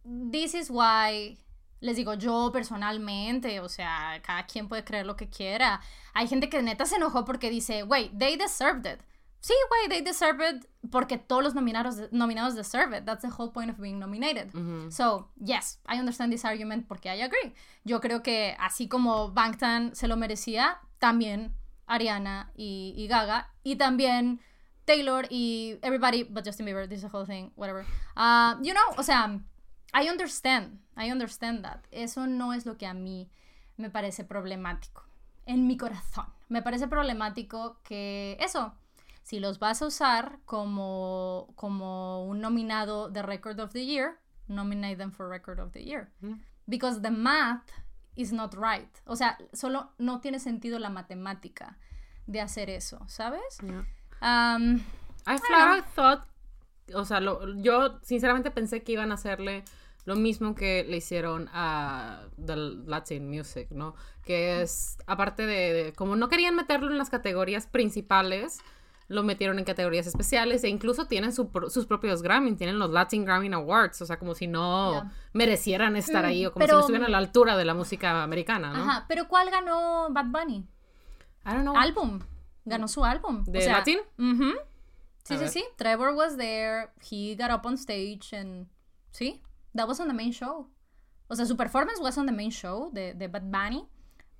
[0.04, 1.36] this is why
[1.80, 5.80] les digo yo personalmente, o sea, cada quien puede creer lo que quiera.
[6.14, 9.00] Hay gente que neta se enojó porque dice, wait, they deserved it.
[9.40, 13.04] Sí, güey, they deserve it porque todos los nominados, nominados deserve it.
[13.04, 14.50] That's the whole point of being nominated.
[14.90, 17.54] So, yes, I understand this argument porque I agree.
[17.84, 21.54] Yo creo que así como Bangtan se lo merecía, también
[21.86, 24.40] Ariana y, y Gaga, y también
[24.84, 27.84] Taylor y everybody but Justin Bieber, this is the whole thing, whatever.
[28.16, 29.40] Uh, you know, o sea,
[29.92, 31.86] I understand, I understand that.
[31.90, 33.28] Eso no es lo que a mí
[33.76, 35.04] me parece problemático.
[35.44, 36.26] En mi corazón.
[36.48, 38.74] Me parece problemático que eso,
[39.26, 44.94] si los vas a usar como, como un nominado de Record of the Year, nominate
[44.96, 46.12] them for Record of the Year.
[46.66, 47.68] Because the math
[48.14, 48.88] is not right.
[49.04, 51.76] O sea, solo no tiene sentido la matemática
[52.28, 53.58] de hacer eso, ¿sabes?
[53.62, 53.84] Yeah.
[54.22, 54.76] Um,
[55.26, 56.20] I flat thought,
[56.94, 59.64] o sea, lo- yo sinceramente pensé que iban a hacerle
[60.04, 63.96] lo mismo que le hicieron a the Latin Music, ¿no?
[64.22, 68.60] Que es, aparte de, de- como no querían meterlo en las categorías principales,
[69.08, 73.24] lo metieron en categorías especiales e incluso tienen su sus propios Grammy, tienen los Latin
[73.24, 76.80] Grammy Awards, o sea, como si no merecieran estar Mm, ahí o como si no
[76.80, 78.82] estuvieran a la altura de la música americana, ¿no?
[78.82, 80.56] Ajá, pero ¿cuál ganó Bad Bunny?
[81.44, 81.76] I don't know.
[81.76, 82.20] Álbum.
[82.64, 83.44] Ganó su álbum.
[83.44, 83.98] ¿De latín?
[84.18, 84.52] ujú.
[85.22, 85.48] Sí, A sí, ver.
[85.50, 85.64] sí.
[85.76, 86.90] Trevor was there.
[87.10, 88.68] He got up on stage and...
[89.12, 89.40] Sí,
[89.74, 90.68] that was on the main show.
[91.28, 93.88] O sea, su performance was on the main show de, de Bad Bunny,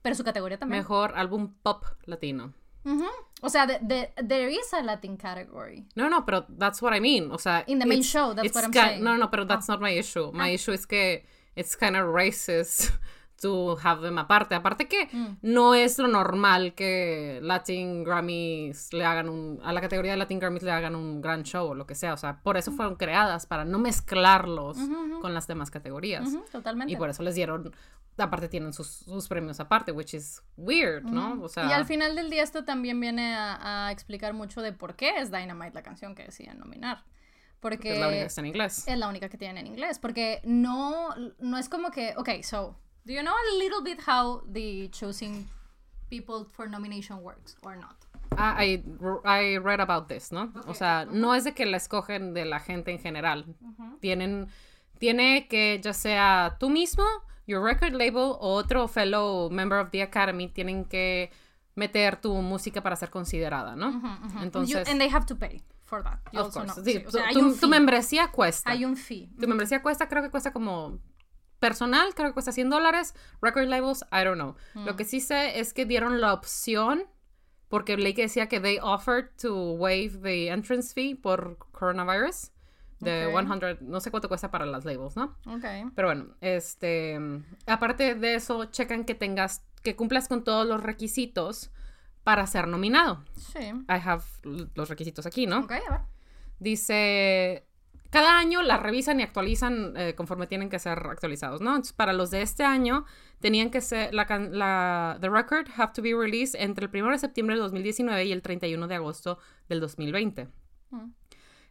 [0.03, 0.81] pero su categoría también.
[0.81, 2.53] Mejor álbum pop latino.
[2.87, 3.09] Ujú.
[3.43, 5.85] O sea, the, the- there is a Latin category.
[5.97, 7.31] No, no, pero that's what I mean.
[7.33, 9.05] O sea, In the main show, that's what I'm ki- saying.
[9.05, 9.73] No, no, pero that's ah.
[9.75, 10.31] not my issue.
[10.33, 10.55] My ah.
[10.55, 11.23] issue is que
[11.57, 12.93] it's kind of racist
[13.41, 14.55] to have them aparte.
[14.55, 15.37] Aparte que Mm.
[15.43, 19.61] no es lo normal que Latin Grammys le hagan un...
[19.63, 22.15] A la categoría de Latin Grammys le hagan un gran show o lo que sea.
[22.15, 24.79] O sea, por eso fueron creadas, para no mezclarlos
[25.21, 26.29] con las demás categorías.
[26.51, 26.93] Totalmente.
[26.93, 27.75] Y por eso les dieron...
[28.19, 31.43] Aparte tienen sus, sus premios aparte, which is weird, ¿no?
[31.43, 31.67] O sea...
[31.67, 35.19] Y al final del día esto también viene a, a explicar mucho de por qué
[35.19, 37.05] es Dynamite la canción que deciden nominar.
[37.61, 38.85] Porque es la única que está en inglés.
[38.89, 39.99] es la única que tienen en inglés.
[39.99, 41.09] Porque no,
[41.41, 45.47] no es como que, ok, so, do you know a little bit how the choosing
[46.11, 47.97] people for nomination works or not?
[48.37, 48.83] Ah, I,
[49.25, 50.53] I read about this, ¿no?
[50.67, 53.45] O sea, no es de que la escogen de la gente en general.
[54.01, 54.49] Tienen,
[54.99, 57.05] tiene que ya sea tú mismo,
[57.47, 61.31] your record label o otro fellow member of the academy tienen que
[61.77, 64.03] meter tu música para ser considerada, ¿no?
[64.43, 66.19] Entonces, You- and they have to pay for that.
[66.33, 68.71] You of also course, sí, o sea, tu- tu membresía cuesta.
[68.71, 69.31] Hay un fee.
[69.41, 70.99] Tu membresía cuesta, creo que cuesta como
[71.69, 73.15] personal, creo que cuesta 100 dólares.
[73.43, 74.55] Record labels, I don't know.
[74.75, 74.97] Lo Mm.
[74.97, 77.05] que sí sé es que dieron la opción,
[77.69, 82.53] porque que decía que they offered to waive the entrance fee por coronavirus.
[83.01, 83.33] De Ok.
[83.35, 85.37] 100, no sé cuánto cuesta para las labels, ¿no?
[85.47, 85.65] Ok.
[85.95, 87.19] Pero bueno, este,
[87.67, 91.71] aparte de eso, checan que tengas, que cumplas con todos los requisitos
[92.25, 93.23] para ser nominado.
[93.37, 93.59] Sí.
[93.61, 94.25] I have
[94.75, 95.59] los requisitos aquí, ¿no?
[95.61, 96.01] Ok, a ver.
[96.59, 97.67] Dice,
[98.11, 101.71] cada año la revisan y actualizan eh, conforme tienen que ser actualizados, ¿no?
[101.71, 103.05] Entonces, para los de este año,
[103.41, 107.55] tenían que ser, la, The Record have to be released entre el 1 de septiembre
[107.55, 109.39] del 2019 y el 31 de agosto
[109.69, 110.49] del 2020.
[110.91, 111.11] Mm.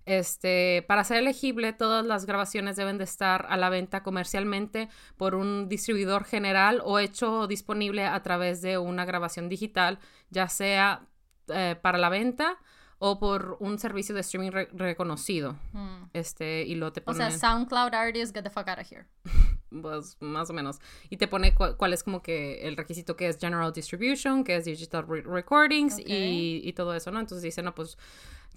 [0.05, 5.33] Este, para ser elegible, todas las grabaciones deben de estar a la venta comercialmente por
[5.33, 9.97] un distribuidor general o hecho disponible a través de una grabación digital,
[10.29, 11.07] ya sea
[11.47, 12.59] eh, para la venta
[12.99, 15.57] o por un servicio de streaming re- reconocido.
[15.73, 16.03] Mm.
[16.13, 19.05] Este, y lo te O pone, sea, SoundCloud artists, get the fuck out of here.
[19.81, 20.79] pues, más o menos.
[21.09, 24.55] Y te pone cu- cuál es como que el requisito que es General Distribution, que
[24.55, 27.19] es Digital re- Recordings y, y todo eso, ¿no?
[27.19, 27.97] Entonces dice, no, pues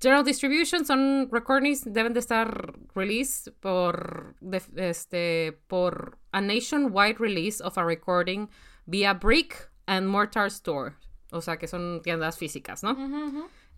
[0.00, 7.60] General Distribution son recordings, deben de estar released por, de- este, por a nationwide release
[7.62, 8.48] of a recording
[8.86, 10.94] via brick and mortar store.
[11.32, 12.94] O sea, que son tiendas físicas, ¿no?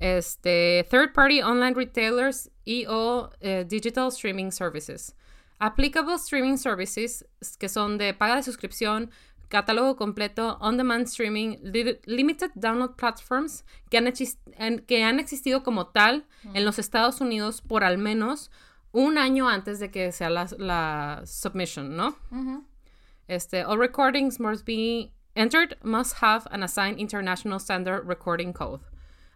[0.01, 5.15] Este, third party online retailers y o eh, digital streaming services.
[5.59, 7.25] Applicable streaming services
[7.59, 9.11] que son de paga de suscripción,
[9.51, 15.63] catálogo completo, on-demand streaming, li- limited download platforms que han, exis- en- que han existido
[15.63, 16.25] como tal
[16.55, 18.51] en los Estados Unidos por al menos
[18.93, 22.17] un año antes de que sea la, la submission, ¿no?
[23.29, 28.81] Este, all recordings must be entered, must have an assigned international standard recording code.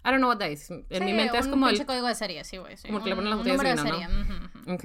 [0.04, 0.70] I don't know what that is.
[0.70, 2.76] En mi Sí, mente es un como el, código de serie, sí, güey.
[2.76, 2.86] Sí.
[2.88, 4.22] como el que le Un- ponen las un botellas de vino, serie.
[4.22, 4.74] Ujú, ujú.
[4.74, 4.84] Ok.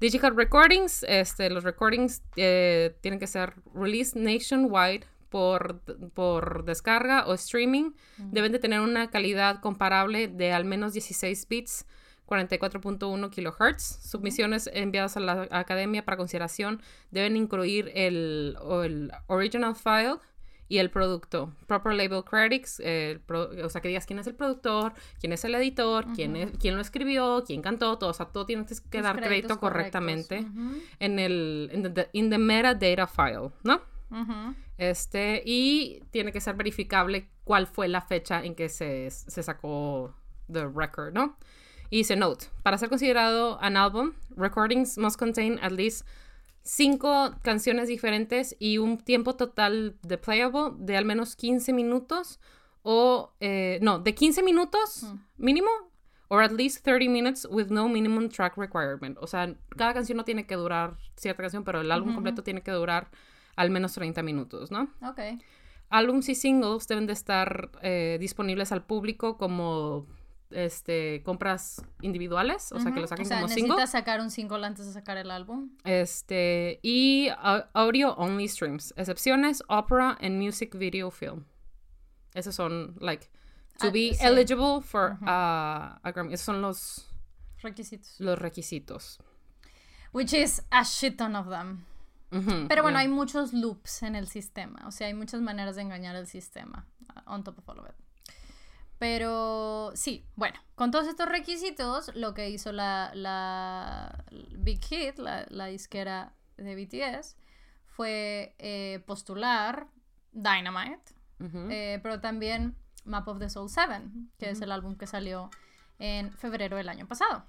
[0.00, 5.80] Digital recordings, este, los recordings eh, tienen que ser released nationwide por,
[6.14, 7.92] por descarga o streaming.
[8.18, 11.86] Deben de tener una calidad comparable de al menos 16 bits,
[12.26, 13.82] 44.1 kilohertz.
[14.02, 20.16] Submisiones enviadas a la academia para consideración deben incluir el, el original file
[20.68, 21.52] y el producto.
[21.66, 25.44] Proper label credits, eh, pro- o sea, que digas quién es el productor, quién es
[25.44, 28.98] el editor, quién, es, quién lo escribió, quién cantó, todo, o sea, todo tiene que
[28.98, 33.80] Los dar crédito correctamente Ujú, en el in the, in the metadata file, ¿no?
[34.10, 34.54] ujú.
[34.78, 40.14] Este, y tiene que ser verificable cuál fue la fecha en que se, se sacó
[40.52, 41.36] the record, ¿no?
[41.88, 46.06] Y dice note, para ser considerado an album, recordings must contain at least
[46.66, 52.40] cinco canciones diferentes y un tiempo total de playable de al menos 15 minutos
[52.82, 55.06] o, eh, no, de 15 minutos
[55.38, 55.70] mínimo
[56.28, 59.16] or at least 30 minutes with no minimum track requirement.
[59.20, 62.62] O sea, cada canción no tiene que durar cierta canción, pero el álbum completo tiene
[62.62, 63.08] que durar
[63.54, 64.88] al menos 30 minutos, ¿no?
[65.02, 65.20] Ok.
[65.88, 70.06] Álbums y singles deben de estar eh, disponibles al público como
[70.50, 73.68] este compras individuales, o sea, que lo saquen o sea, como single.
[73.68, 75.70] necesitas sacar un single antes de sacar el álbum.
[75.84, 81.44] Este, y au- audio only streams, excepciones, opera and music video film.
[82.34, 83.28] Esos son, like,
[83.78, 84.24] To Ah, be sí.
[84.24, 86.32] eligible for uh, a Grammy.
[86.32, 87.06] Esos son los,
[87.62, 88.18] Requisitos.
[88.20, 89.18] los requisitos.
[90.12, 91.84] Which is a shit ton of them.
[92.68, 93.00] Pero bueno, yeah.
[93.00, 94.82] hay muchos loops en el sistema.
[94.86, 96.86] O sea, hay muchas maneras de engañar el sistema.
[97.14, 97.94] uh, On top of all of it.
[98.98, 104.24] Pero sí, bueno, con todos estos requisitos, lo que hizo la, la
[104.56, 107.36] Big Hit, la, la disquera de BTS,
[107.86, 109.88] fue eh, postular
[110.32, 111.14] Dynamite,
[111.70, 114.02] eh, pero también Map of the Soul 7,
[114.38, 115.50] que es el álbum que salió
[115.98, 117.44] en febrero del año pasado.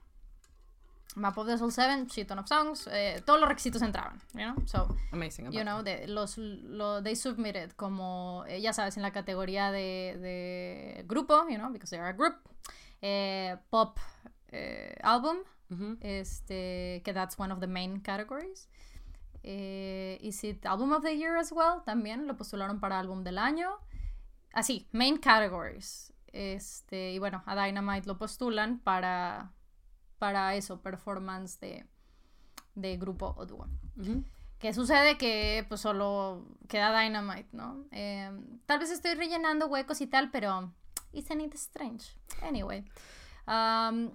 [1.18, 4.42] Map of the Soul 7, shit ton of songs, eh, todos los requisitos entraban, you
[4.46, 4.56] know?
[4.66, 5.52] So, Amazing.
[5.52, 10.18] you know, de, los, lo, they submitted como, eh, ya sabes, en la categoría de,
[10.20, 12.36] de grupo, you know, because they are a group,
[13.02, 14.00] eh, pop
[15.02, 15.38] album,
[16.02, 18.70] este, que that's one of the main categories.
[19.44, 21.84] Is it album of the year as well?
[21.86, 23.80] También lo postularon para álbum del año.
[24.54, 26.14] Así, main categories.
[26.34, 29.52] Este, y bueno, a Dynamite lo postulan para,
[30.20, 31.86] para eso, performance de,
[32.76, 33.68] de grupo o dúo.
[34.00, 34.24] Ujú.
[34.60, 35.18] ¿Qué sucede?
[35.18, 37.86] Que pues solo queda Dynamite, ¿no?
[37.92, 38.32] Eh,
[38.66, 40.74] tal vez estoy rellenando huecos y tal, pero
[41.14, 42.16] isn't it strange?
[42.42, 42.84] Anyway.
[43.48, 44.12] Um,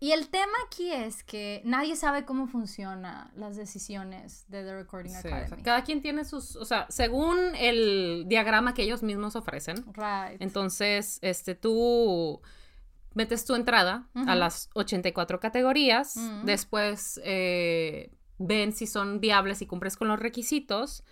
[0.00, 5.12] y el tema aquí es que nadie sabe cómo funcionan las decisiones de The Recording
[5.12, 5.62] Sí, o sea, Academy.
[5.62, 10.42] cada quien tiene sus, o sea, según el diagrama que ellos mismos ofrecen, Right.
[10.42, 12.42] entonces, este, tú
[13.14, 14.34] metes tu entrada a Ujú.
[14.34, 16.44] las 84 categorías, Ujú.
[16.46, 21.04] después eh, ven si son viables y cumples con los requisitos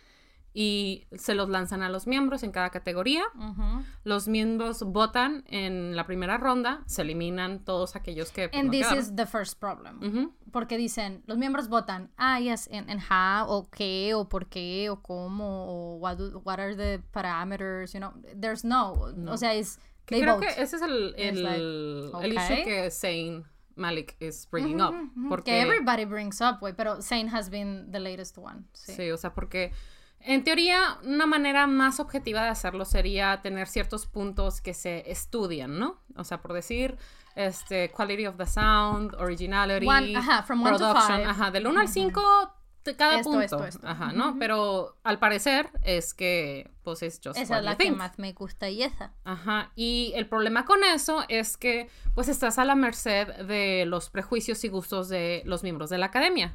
[0.53, 3.23] y se los lanzan a los miembros en cada categoría.
[3.37, 3.85] Ujú.
[4.03, 8.51] Los miembros votan en la primera ronda, se eliminan todos aquellos que...
[8.53, 8.99] And no this quedaron.
[8.99, 10.03] is the first problem.
[10.03, 10.35] Ujú.
[10.51, 14.91] Porque dicen, los miembros votan, ah, yes, en, en how, o qué, o por qué,
[14.91, 18.95] o cómo, o what, do- what are the parameters, you know, there's no,
[19.29, 20.47] o sea, es, they creo vote.
[20.47, 22.65] que ese es el, el, like, el issue okay.
[22.65, 23.45] que Zayn
[23.77, 24.93] Malik is bringing up.
[24.95, 28.65] Ujú, Porque, Que everybody brings up, güey, pero Zayn has been the latest one.
[28.73, 28.93] Sí.
[28.95, 29.73] sí, o sea, porque
[30.21, 35.79] en teoría una manera más objetiva de hacerlo sería tener ciertos puntos que se estudian,
[35.79, 35.99] ¿no?
[36.17, 36.99] O sea, por decir,
[37.37, 41.25] este, quality of the sound, originality, One- ajá, from one to production, five.
[41.25, 42.53] ajá, del 1 al 5
[42.97, 43.87] cada Esto, punto, esto, esto.
[43.87, 44.37] ajá, ¿no?
[44.39, 47.97] Pero al parecer es que, pues, es just Esa es la you que think.
[47.97, 49.13] más me gusta y esa.
[49.25, 54.11] Ajá, y el problema con eso es que pues estás a la merced de los
[54.11, 56.55] prejuicios y gustos de los miembros de la academia.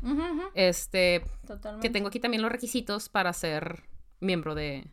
[0.56, 1.88] Este, Totalmente.
[1.88, 3.84] que tengo aquí también los requisitos para ser
[4.20, 4.88] miembro de,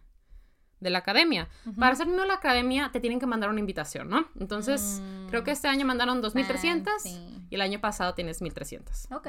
[0.80, 1.48] de la academia.
[1.78, 4.26] Para ser miembro de la academia te tienen que mandar una invitación, ¿no?
[4.38, 5.28] Entonces, Mm.
[5.28, 7.46] creo que este año mandaron 2.300 Fancy.
[7.50, 9.06] y el año pasado tienes 1.300.
[9.14, 9.28] Ok.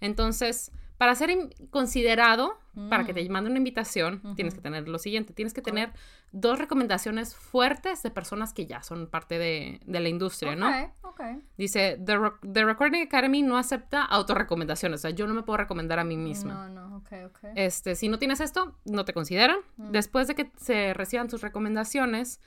[0.00, 1.30] Entonces, para ser
[1.70, 3.16] considerado, para que Mm.
[3.16, 5.92] te manden una invitación, tienes que tener lo siguiente, tienes que tener
[6.32, 10.68] dos recomendaciones fuertes de personas que ya son parte de, de la industria, ¿no?
[10.68, 11.20] Ok, ok.
[11.56, 16.04] Dice, The Recording Academy no acepta autorrecomendaciones, o sea, yo no me puedo recomendar a
[16.04, 16.68] mí misma.
[16.68, 17.38] No, no, ok, ok.
[17.54, 19.58] Este, si no tienes esto, no te consideran.
[19.76, 19.90] Mm.
[19.92, 22.40] Después de que se reciban tus recomendaciones,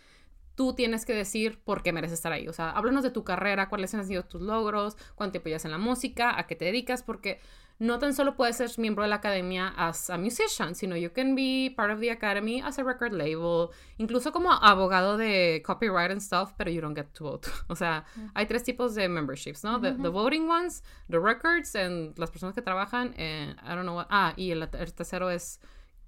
[0.58, 2.48] tú tienes que decir por qué mereces estar ahí.
[2.48, 5.72] O sea, háblanos de tu carrera, cuáles han sido tus logros, cuánto tiempo llevas en
[5.72, 7.40] la música, a qué te dedicas, porque
[7.78, 11.36] no tan solo puedes ser miembro de la academia as a musician, sino you can
[11.36, 16.22] be part of the academy as a record label, incluso como abogado de copyright and
[16.22, 17.48] stuff, pero you don't get to vote.
[17.68, 19.80] O sea, hay tres tipos de memberships, ¿no?
[19.80, 23.98] The, the voting ones, the records, and las personas que trabajan, en, I don't know
[23.98, 25.60] what, ah, y el, el tercero es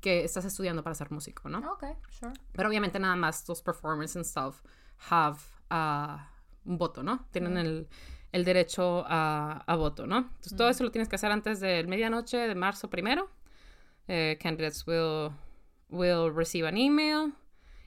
[0.02, 1.60] que estás estudiando para ser músico, ¿no?
[1.72, 2.34] Ok, sure.
[2.54, 4.62] Pero obviamente nada más los performers and stuff
[5.10, 5.40] have
[5.72, 6.18] uh,
[6.66, 7.28] un voto, ¿no?
[7.32, 7.88] Tienen el,
[8.32, 10.18] el derecho a, a voto, ¿no?
[10.18, 13.30] Entonces todo eso lo tienes que hacer antes del medianoche de marzo primero.
[14.08, 15.32] Eh, candidates will,
[15.90, 17.34] will receive an email.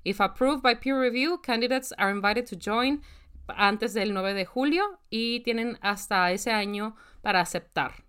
[0.04, 3.02] If approved by peer review, candidates are invited to join
[3.48, 8.04] antes del 9 de julio y tienen hasta ese año para aceptar.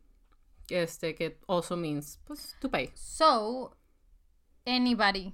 [0.69, 2.91] Este, que also means, pues, to pay.
[2.95, 3.75] So,
[4.65, 5.33] anybody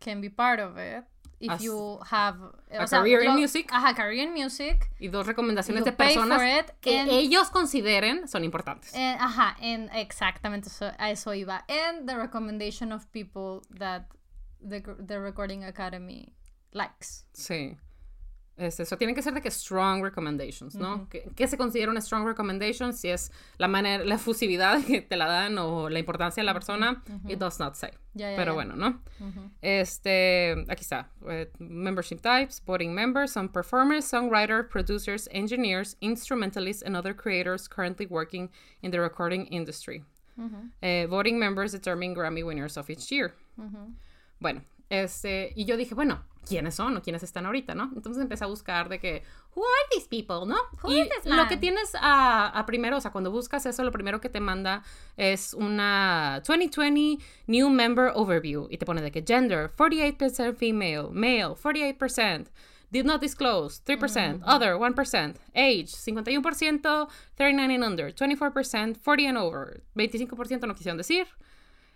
[0.00, 1.04] can be part of it
[1.40, 2.36] if As- you have
[2.70, 3.68] a career in music.
[3.72, 4.90] Ajá, career in music.
[5.00, 8.94] Y dos recomendaciones de personas it que and- ellos consideren son importantes.
[8.94, 11.64] Eh, ajá, en, exactamente eso, a eso iba.
[11.68, 14.06] And the recommendation of people that
[14.60, 16.32] the, the Recording Academy
[16.72, 17.24] likes.
[17.34, 17.76] Sí.
[18.62, 21.08] Este, eso tienen que ser de que strong recommendations, ¿no?
[21.08, 22.92] ¿Qué, qué se considera una strong recommendation?
[22.92, 26.52] Si es la manera, la efusividad que te la dan o la importancia de la
[26.54, 27.90] persona, it does not say.
[28.36, 29.00] Pero bueno, ¿no?
[29.62, 31.08] Este, aquí está.
[31.28, 38.06] eh, membership types, voting members, some performers, songwriter, producers, engineers, instrumentalists, and other creators currently
[38.06, 38.50] working
[38.82, 40.04] in the recording industry.
[40.82, 43.32] Eh, voting members determine Grammy winners of each year.
[44.40, 44.60] Bueno,
[44.92, 47.90] Este, y yo dije, bueno, ¿quiénes son o quiénes están ahorita, no?
[47.96, 49.22] Entonces empecé a buscar de que,
[49.56, 50.56] who are these people, ¿no?
[50.82, 54.20] Who y lo que tienes a, a primero, o sea, cuando buscas eso, lo primero
[54.20, 54.82] que te manda
[55.16, 61.54] es una 2020 New Member Overview y te pone de que gender, 48% female, male,
[61.54, 62.48] 48%.
[62.90, 69.82] Did not disclose, 3%, other, 1%, age, 51%, 39 and under, 24%, 40 and over,
[69.96, 71.26] 25% no quisieron decir,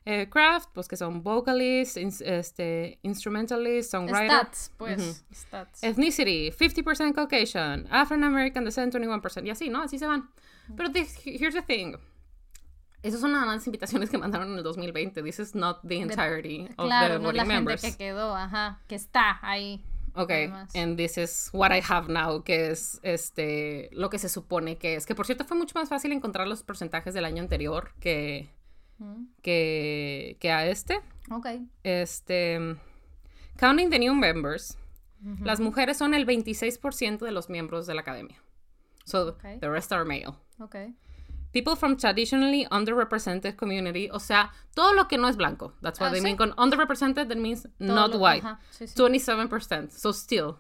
[0.07, 4.29] eh, craft, pues que son vocalists, ins- este, instrumentalists, songwriter.
[4.31, 5.25] Stats, pues.
[5.35, 5.83] Stats.
[5.83, 9.45] Ethnicity, 50% Caucasian, African American descent, 21%.
[9.47, 9.83] Y así, ¿no?
[9.83, 10.31] Así se van.
[10.77, 11.95] Pero this- here's the thing.
[13.03, 15.23] Esas son nada más invitaciones que mandaron en el 2020.
[15.23, 17.83] This is not the entirety of claro, the no voting la members.
[17.83, 19.85] gente que quedó, ajá, que está ahí.
[20.19, 20.75] Okay, Además.
[20.75, 24.95] and this is what I have now, que es este lo que se supone que
[24.97, 25.05] es.
[25.05, 28.49] Que por cierto fue mucho más fácil encontrar los porcentajes del año anterior que,
[28.99, 31.01] Mm, que, que a este.
[31.31, 31.47] Ok.
[31.83, 32.59] Este,
[33.59, 34.77] counting the new members,
[35.43, 38.41] las mujeres son el 26% de los miembros de la academia.
[39.05, 39.59] So Okay.
[39.61, 40.35] the rest are male.
[41.53, 45.73] People from traditionally underrepresented community, o sea, todo lo que no es blanco.
[45.81, 46.25] That's what Ah, they sí.
[46.25, 48.45] mean con underrepresented, that means Todo not lo- white.
[48.47, 48.95] ajá, sí, sí.
[48.95, 50.57] 27%, so still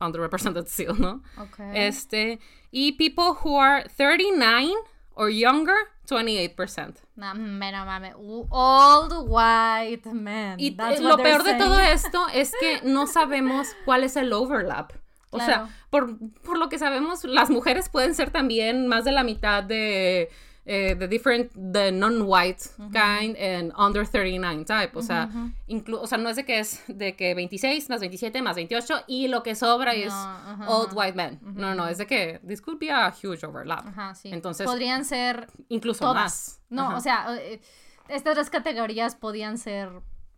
[0.00, 1.22] underrepresented still, ¿no?
[1.38, 1.58] Ok.
[1.74, 2.38] Este,
[2.70, 4.74] y people who are 39
[5.14, 5.76] or younger,
[6.14, 6.94] 28%.
[7.16, 8.14] No, no mames.
[8.16, 10.60] Old white men.
[10.60, 11.92] Y That's lo peor de todo saying.
[11.92, 14.92] esto es que no sabemos cuál es el overlap.
[15.30, 15.52] O Claro.
[15.66, 19.62] sea, por, por lo que sabemos, las mujeres pueden ser también más de la mitad
[19.64, 20.30] de
[20.66, 22.58] eh, the different, the non-white
[22.92, 24.96] kind and under 39 type.
[24.98, 25.28] O sea,
[25.68, 29.04] inclu- o sea, no es de que es de que 26 más 27 más 28
[29.06, 31.38] y lo que sobra es ajá, old white men.
[31.42, 33.84] No, no, es de que this could be a huge overlap.
[34.16, 34.30] Sí.
[34.32, 36.14] Entonces, Podrían ser incluso todas.
[36.22, 36.60] más.
[36.68, 37.60] No, o sea, eh,
[38.08, 39.90] estas tres categorías podían ser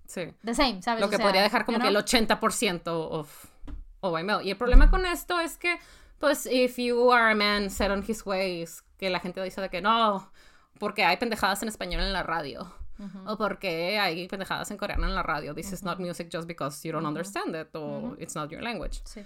[0.07, 0.27] sí.
[0.45, 1.01] the same, ¿sabes?
[1.01, 2.03] Lo O que sea, podría dejar como que el know?
[2.03, 3.47] 80% of,
[4.01, 4.45] of white male.
[4.45, 5.79] Y el problema con esto es que,
[6.19, 9.71] pues, if you are a man set on his ways, que la gente dice de
[9.71, 10.31] que no,
[10.79, 12.73] porque hay pendejadas en español en la radio.
[13.27, 15.55] O porque hay pendejadas en coreano en la radio.
[15.55, 19.01] This is not music just because you don't understand it or it's not your language.
[19.05, 19.25] Sí.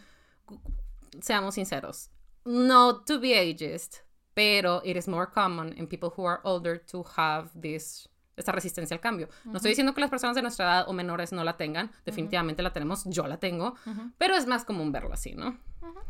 [1.20, 2.10] Seamos sinceros.
[2.44, 4.02] No to be ageist,
[4.34, 8.94] pero it is more common in people who are older to have this esta resistencia
[8.94, 9.28] al cambio.
[9.44, 12.62] No estoy diciendo que las personas de nuestra edad o menores no la tengan, definitivamente
[12.62, 13.74] la tenemos, yo la tengo,
[14.18, 15.58] pero es más común verlo así, ¿no?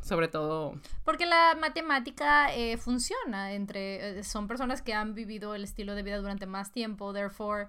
[0.03, 4.19] Sobre todo, Porque la matemática eh, funciona entre...
[4.19, 7.69] eh, son personas que han vivido el estilo de vida durante más tiempo, therefore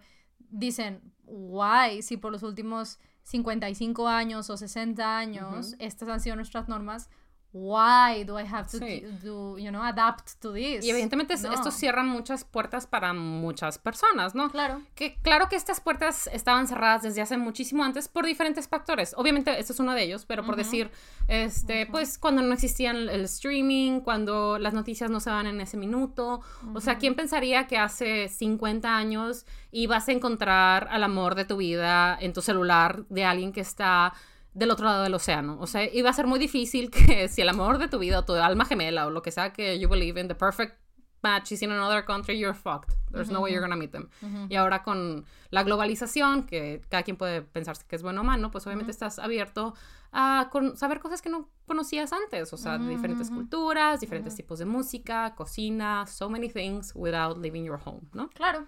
[0.49, 6.67] dicen, why, si por los últimos 55 años o 60 años estas han sido nuestras
[6.67, 7.09] normas,
[7.53, 9.03] why do I have to, Sí.
[9.23, 10.83] do, you know, adapt to this?
[10.83, 11.53] y evidentemente No.
[11.53, 14.49] esto cierra muchas puertas para muchas personas, ¿no?
[14.49, 14.81] Claro.
[14.95, 19.13] Que claro que estas puertas estaban cerradas desde hace muchísimo antes por diferentes factores.
[19.17, 20.89] Obviamente, este es uno de ellos, pero por decir,
[21.27, 25.77] este, pues cuando no existían el streaming, cuando las noticias no se dan en ese
[25.77, 26.41] minuto.
[26.73, 31.57] O sea, ¿quién pensaría que hace 50 años ibas a encontrar al amor de tu
[31.57, 34.13] vida en tu celular de alguien que está
[34.53, 35.57] del otro lado del océano?
[35.59, 38.25] O sea, iba a ser muy difícil que si el amor de tu vida o
[38.25, 40.77] tu alma gemela o lo que sea que you believe in the perfect
[41.21, 42.93] match is in another country, you're fucked.
[43.11, 44.09] There's no way you're gonna meet them.
[44.49, 48.51] Y ahora con la globalización, que cada quien puede pensarse que es bueno o malo,
[48.51, 49.73] pues obviamente estás abierto
[50.11, 54.65] a saber cosas que no conocías antes, o sea, de diferentes culturas, diferentes tipos de
[54.65, 58.29] música, cocina, so many things without leaving your home, ¿no?
[58.31, 58.67] Claro.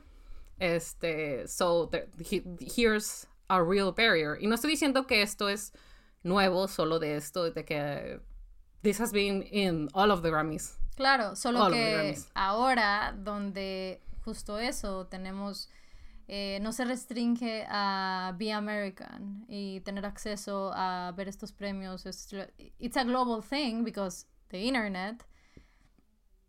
[0.57, 2.43] Este, so there- he-
[2.75, 4.37] here's a real barrier.
[4.41, 5.71] Y no estoy diciendo que esto es
[6.23, 8.19] nuevo, solo de esto, de que
[8.81, 10.77] this has been in all of the Grammys.
[10.95, 15.69] Claro, solo All que ahora donde justo eso tenemos,
[16.27, 22.05] eh, no se restringe a Be American y tener acceso a ver estos premios.
[22.05, 22.33] es-
[22.79, 25.23] It's a global thing because the internet.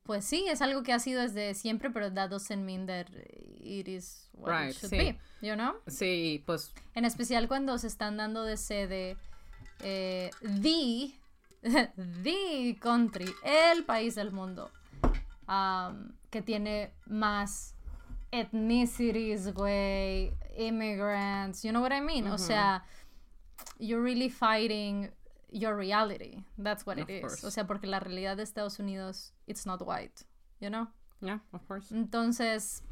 [0.06, 3.08] Pues sí, es algo que ha sido desde siempre, pero that doesn't mean that
[3.60, 4.98] it is what Right, it should sí.
[4.98, 5.74] be, you know?
[5.88, 9.16] Sí, pues En especial cuando se están dando de sede
[9.80, 11.12] eh, the,
[12.22, 14.70] the country, el país del mundo,
[15.48, 17.74] um, que tiene más
[18.30, 22.28] ethnicities, güey, immigrants, you know what I mean?
[22.28, 22.84] O sea,
[23.78, 25.10] you're really fighting
[25.50, 26.44] your reality.
[26.58, 27.20] That's what it is.
[27.20, 27.44] course.
[27.46, 30.22] O sea, porque la realidad de Estados Unidos, it's not white,
[30.60, 30.86] you know?
[31.20, 31.90] yeah, of course.
[31.92, 32.82] Entonces,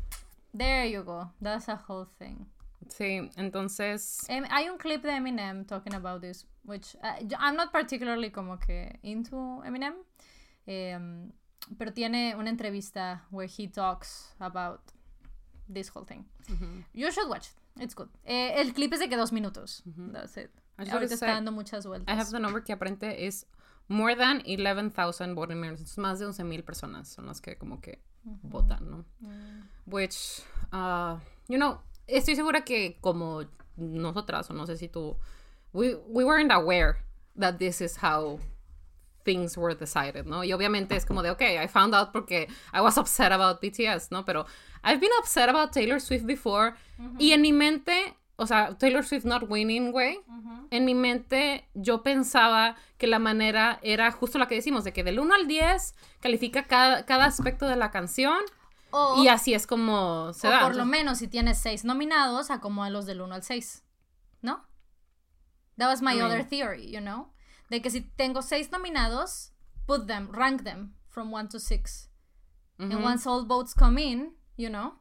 [0.52, 1.30] there you go.
[1.40, 2.46] That's a whole thing.
[2.88, 7.72] Sí, entonces, Em, hay un clip de Eminem talking about this, which uh, I'm not
[7.72, 9.94] particularly como que into Eminem,
[10.66, 11.32] em,
[11.78, 14.80] pero tiene una entrevista where he talks about
[15.68, 16.26] this whole thing.
[16.92, 17.82] You should watch it.
[17.82, 18.08] It's good.
[18.26, 19.82] Eh, el clip es de que dos minutos.
[20.12, 20.50] That's it.
[20.76, 22.06] Ahorita está dando muchas vueltas.
[22.14, 23.46] I have the number que aparente is
[23.88, 25.80] more than 11,000 voting members.
[25.80, 28.00] Entonces, más de 11,000 personas son las que como que
[28.42, 29.04] votan, ¿no?
[29.20, 29.62] Mm.
[29.86, 31.18] Which, uh,
[31.48, 33.44] you know, estoy segura que como
[33.76, 35.16] nosotras, o no sé si tú,
[35.72, 36.98] we, we weren't aware
[37.36, 38.38] that this is how
[39.24, 40.44] things were decided, ¿no?
[40.44, 44.10] Y obviamente es como de, okay, I found out porque I was upset about BTS,
[44.10, 44.24] ¿no?
[44.24, 44.46] Pero
[44.82, 46.74] I've been upset about Taylor Swift before.
[47.18, 50.20] Y en mi mente, o sea, Taylor Swift not winning, güey.
[50.70, 55.04] En mi mente yo pensaba que la manera era justo la que decimos, de que
[55.04, 58.38] del 1 al 10 califica cada, cada aspecto de la canción.
[58.90, 60.60] O, Y así es como se o da.
[60.62, 63.84] por lo menos si tienes seis nominados, acomoda los del 1 al 6.
[64.42, 64.64] ¿No?
[65.76, 67.32] That was my I mean- other theory, you know?
[67.70, 69.52] De que si tengo seis nominados,
[69.86, 72.10] put them, rank them from 1 to 6.
[72.78, 73.04] And Ujú.
[73.04, 75.00] once all votes come in, you know,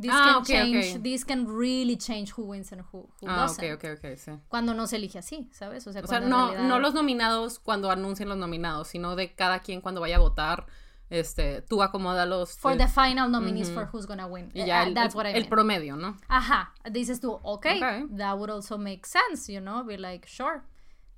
[0.00, 1.02] this Ah, can ok, change, ok.
[1.02, 3.64] this can really change who wins and who, who Ah, doesn't.
[3.72, 4.32] ok, ok, ok, sí.
[4.48, 5.86] Cuando no se elige así, ¿sabes?
[5.86, 9.32] O sea, O sea, no, realidad- no los nominados cuando anuncien los nominados, sino de
[9.34, 10.66] cada quien cuando vaya a votar,
[11.10, 12.56] este, tú acomódalos.
[12.58, 14.50] For eh, the final nominees for who's gonna win.
[14.54, 15.48] y ya Uh, el, that's what I el mean.
[15.50, 16.16] promedio, ¿no?
[16.28, 18.04] Ajá, dices tú, okay, Okay.
[18.16, 20.62] that would also make sense, you know, be like, sure.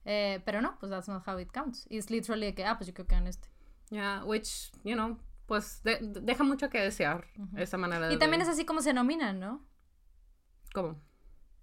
[0.04, 1.86] Eh, pero no, pues that's not how it counts.
[1.88, 3.48] It's literally que, ah, pues yo creo que en este.
[3.90, 5.16] Yeah, which, you know,
[5.46, 7.26] pues de- de- deja mucho que desear
[7.56, 8.14] esa manera de...
[8.14, 9.64] Y también es así como se nominan, ¿no?
[10.72, 11.00] ¿Cómo?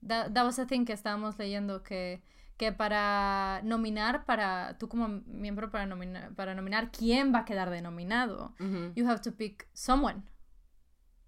[0.08, 2.24] That, that was the thing que estábamos leyendo que,
[2.58, 7.70] que para nominar, para tú como miembro para nominar, para nominar quién va a quedar
[7.70, 8.94] denominado, Ujú.
[8.96, 10.24] you have to pick someone.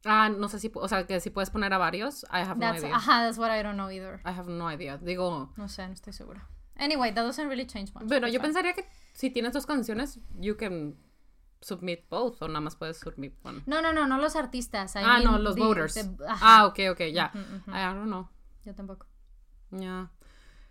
[0.06, 2.82] Ah, no sé si, o sea, que si puedes poner a varios, I have That's,
[2.82, 2.96] no idea.
[2.98, 4.20] ajá, that's what I don't know either.
[4.26, 4.98] I have no idea.
[4.98, 6.48] Digo, No sé, no estoy segura.
[6.76, 8.06] Anyway, that doesn't really change much.
[8.08, 10.96] bueno, yo pensaría que si tienes dos canciones, you can
[11.64, 13.64] submit both, o nada más puedes submit one.
[13.66, 14.96] No, no, no, no los artistas.
[14.96, 15.94] I ah, no, los the- voters.
[15.94, 17.32] the- ah, ok, ok, ya.
[17.34, 17.72] Ujú.
[17.72, 18.30] I don't know.
[18.66, 19.06] Yo tampoco.
[19.72, 20.10] Yeah.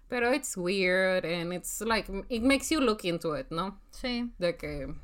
[0.09, 3.79] Pero it's weird and it's like it makes you look into it, ¿no?
[3.91, 4.31] Sí.
[4.39, 4.95] De que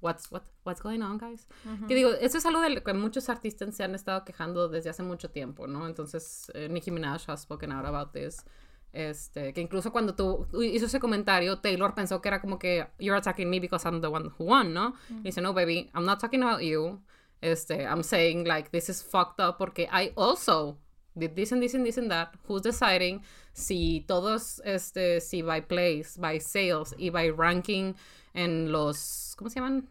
[0.00, 1.46] what's what what's going on, guys?
[1.86, 4.90] Que digo, eso es algo de lo que muchos artistas se han estado quejando desde
[4.90, 5.86] hace mucho tiempo, ¿no?
[5.86, 8.44] Entonces, eh, Nicki Minaj has spoken out about this.
[8.92, 13.16] Este, que incluso cuando tú hizo ese comentario, Taylor pensó que era como que you're
[13.16, 14.94] attacking me because I'm the one who won, ¿no?
[15.08, 17.00] Y dice, no, baby, I'm not talking about you.
[17.40, 20.76] Este, I'm saying like this is fucked up porque I also
[21.14, 22.34] did this and this and this and that.
[22.48, 23.22] Who's deciding
[23.52, 27.94] si todos, este, si by place, by sales y by ranking
[28.34, 29.88] en los, ¿cómo se llaman?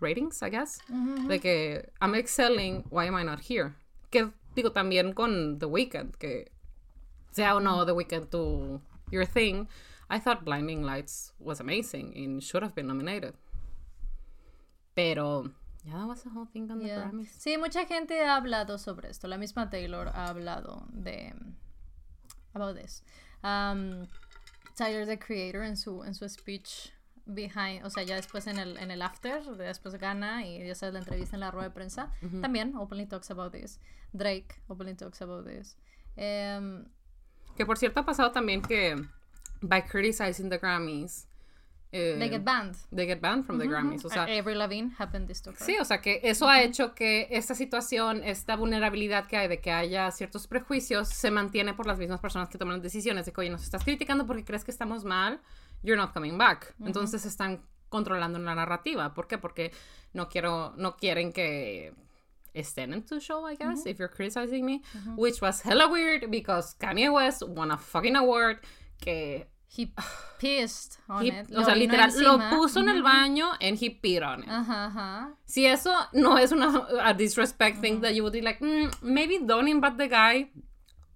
[0.00, 0.80] Ratings, I guess.
[1.28, 3.74] De que I'm excelling, why am I not here?
[4.10, 6.51] Que digo también con The Weeknd, que
[7.32, 8.80] sea o no The Weeknd tu
[9.10, 9.68] your thing.
[10.08, 13.34] I thought Blinding Lights was amazing and should have been nominated.
[14.94, 15.44] Pero,
[15.84, 17.08] yeah, that was the whole thing on the Yeah.
[17.10, 17.30] Grammys.
[17.38, 19.26] Sí, mucha gente ha hablado sobre esto.
[19.26, 21.32] La misma Taylor ha hablado de
[22.54, 23.02] about this.
[23.42, 24.06] Um,
[24.76, 26.90] Tyler the Creator en su en su speech
[27.24, 30.92] behind, o sea, ya después en el en el after, después gana y ya sabes
[30.92, 32.10] la entrevista en la rueda de prensa,
[32.42, 33.80] también openly talks about this.
[34.12, 35.76] Drake openly talks about this.
[36.16, 36.84] Em,
[37.56, 38.96] Que por cierto ha pasado también que
[39.60, 41.26] by criticizing the Grammys,
[41.92, 42.74] eh, they get banned.
[42.90, 44.04] they get banned from the Grammys.
[44.04, 45.58] O sea, Avril Lavigne happened this to her.
[45.58, 49.60] Sí, o sea que eso ha hecho que esta situación, esta vulnerabilidad que hay de
[49.60, 53.32] que haya ciertos prejuicios, se mantiene por las mismas personas que toman las decisiones de
[53.32, 55.40] que, oye, nos estás criticando porque crees que estamos mal,
[55.82, 56.74] you're not coming back.
[56.80, 59.12] Entonces están controlando la narrativa.
[59.12, 59.36] ¿Por qué?
[59.36, 59.70] Porque
[60.14, 61.92] no quiero, no quieren que
[62.54, 63.88] estén en to show, I guess, mm-hmm.
[63.88, 65.16] if you're criticizing me, mm-hmm.
[65.16, 68.58] which was hella weird because Kanye West won a fucking award
[69.00, 69.90] que He
[70.38, 71.46] pissed on he- it.
[71.56, 72.50] o sea, literal, lo encima.
[72.50, 73.06] puso en el mm-hmm.
[73.06, 74.48] baño and he peed on it.
[74.48, 75.32] Ajá, ajá.
[75.46, 79.38] Si eso no es una a disrespect thing that you would be like, mm, maybe
[79.38, 80.50] don't invite the guy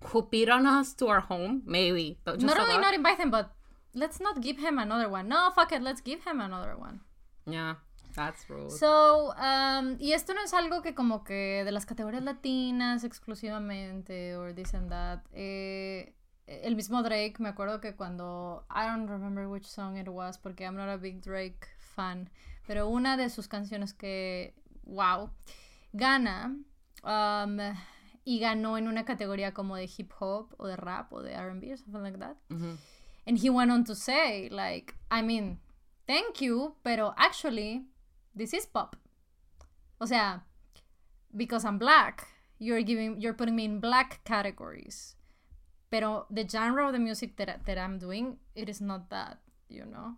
[0.06, 1.62] who peed on us to our home.
[1.66, 2.18] Maybe.
[2.24, 3.50] Just Not only not invite him, but
[3.92, 5.28] let's not give him another one.
[5.28, 7.00] No, fuck it, let's give him another one.
[7.46, 7.74] Yeah,
[8.16, 8.70] that's rude.
[8.70, 14.36] So, um, y esto no es algo que como que de las categorías latinas exclusivamente,
[14.36, 15.20] or this and that.
[15.32, 16.14] Eh,
[16.46, 20.64] el mismo Drake, me acuerdo que cuando, I don't remember which song it was, porque
[20.64, 22.30] I'm not a big Drake fan,
[22.66, 24.54] pero una de sus canciones que,
[24.84, 25.30] wow,
[25.92, 26.56] gana,
[27.04, 27.58] um,
[28.24, 31.72] y ganó en una categoría como de hip hop, o de rap, o de RB,
[31.72, 32.36] or something like that.
[32.50, 32.76] Ujú.
[33.26, 35.58] And he went on to say, like, I mean,
[36.06, 37.86] thank you, pero actually,
[38.36, 38.96] this is pop.
[40.00, 40.42] O sea,
[41.34, 42.28] because I'm black,
[42.58, 45.16] you're giving, you're putting me in black categories.
[45.90, 49.84] Pero the genre of the music that, that I'm doing, it is not that, you
[49.84, 50.16] know?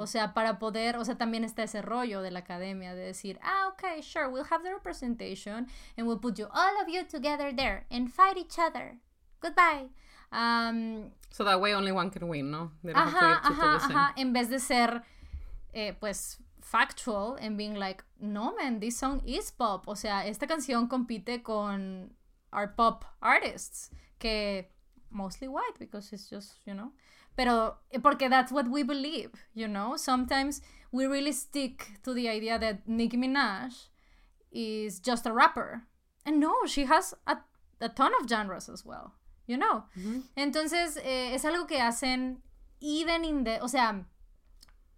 [0.00, 3.38] O sea, para poder, o sea, también está ese rollo de la academia de decir,
[3.42, 7.52] ah, ok, sure, we'll have the representation and we'll put you, all of you together
[7.52, 8.96] there and fight each other.
[9.40, 9.90] Goodbye.
[10.32, 12.72] Um, so that way only one can win, ¿no?
[12.92, 14.12] Ajá, ajá, ajá.
[14.16, 15.02] En vez de ser,
[15.72, 16.38] eh, pues,
[16.70, 19.88] factual and being like, no, man, this song is pop.
[19.88, 22.10] O sea, esta canción compite con
[22.52, 24.66] our pop artists, que
[25.10, 26.92] mostly white because it's just, you know.
[27.36, 29.96] Pero eh, porque that's what we believe, you know.
[29.96, 30.60] Sometimes
[30.92, 33.88] we really stick to the idea that Nicki Minaj
[34.52, 35.84] is just a rapper.
[36.26, 37.38] And no, she has a,
[37.80, 39.14] a ton of genres as well,
[39.46, 39.84] you know.
[40.36, 42.38] Entonces, eh, es algo que hacen
[42.80, 44.04] even in the, o sea,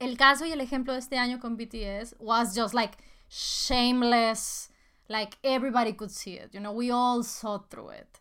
[0.01, 2.97] el caso y el ejemplo de este año con BTS was just like
[3.29, 4.71] shameless
[5.09, 8.21] like everybody could see it you know we all saw through it.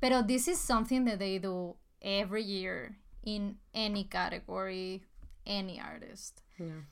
[0.00, 5.02] Pero this is something that they do every year in any category
[5.46, 6.42] any artist.
[6.58, 6.82] Yeah.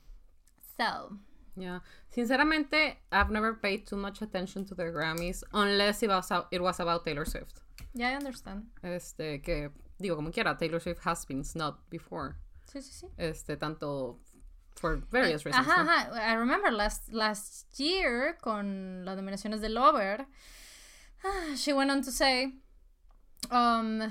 [0.76, 1.18] so.
[1.56, 1.80] Yeah.
[2.10, 6.78] Sinceramente i've never paid too much attention to the grammys unless it was, it was
[6.78, 7.60] about taylor swift.
[7.94, 8.66] Yeah i understand.
[8.84, 9.70] Este que
[10.00, 12.36] digo como quiera taylor swift has been snubbed before.
[12.72, 13.06] Sí, sí, sí.
[13.16, 14.20] Este, tanto
[14.78, 15.66] for various reasons.
[15.66, 16.12] Ajá, ajá.
[16.14, 20.26] I remember last, last year con las nominaciones de Lover,
[21.56, 22.52] she went on to say,
[23.50, 24.02] um,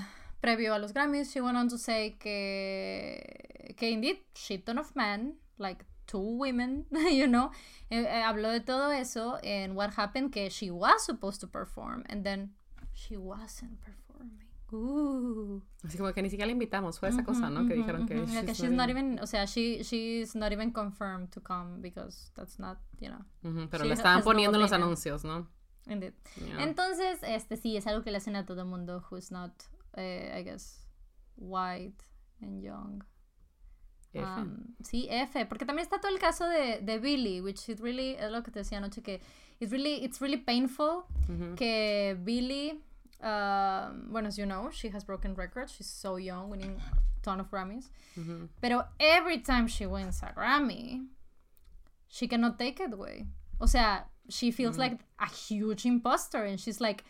[0.41, 4.95] previo a los Grammys, she went on to say que, que indeed, shit ton of
[4.95, 7.51] men, like two women, you know,
[7.91, 12.03] eh, eh, habló de todo eso and what happened que she was supposed to perform
[12.09, 12.51] and then
[12.93, 14.06] she wasn't performing.
[14.71, 15.61] Uh.
[15.83, 17.67] Así como que ni siquiera la invitamos, fue esa cosa, ¿no?
[17.67, 21.29] que dijeron que, she's, que she's not even, o sea, she, she's not even confirmed
[21.31, 23.67] to come because that's not, you know.
[23.69, 25.47] pero le estaban poniendo los anuncios, ¿no?
[25.89, 26.13] Indeed.
[26.59, 29.51] Entonces, este sí, es algo que le hacen a todo el mundo who's not,
[29.95, 30.85] uh, I guess,
[31.37, 32.03] white
[32.41, 33.03] and young.
[34.13, 34.25] F.
[34.25, 38.15] Um, sí, F, porque también está todo el caso de, de Billy, which is really,
[38.15, 39.21] es lo que te decía anoche, que
[39.59, 41.05] it's really, it's really painful
[41.55, 42.81] que Billy
[43.21, 45.71] Um, bueno, as you know, she has broken records.
[45.73, 47.89] She's so young, winning a ton of Grammys.
[48.61, 51.07] Pero every time she wins a Grammy,
[52.07, 53.25] she cannot take it away.
[53.59, 57.03] O sea, she feels like a huge imposter and she's like,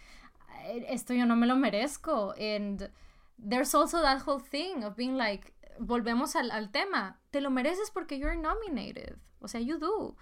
[0.88, 2.34] esto yo no me lo merezco.
[2.39, 2.89] And
[3.38, 7.91] there's also that whole thing of being like, volvemos al, al tema, te lo mereces
[7.93, 9.18] porque you're nominated.
[9.41, 10.16] O sea, you do.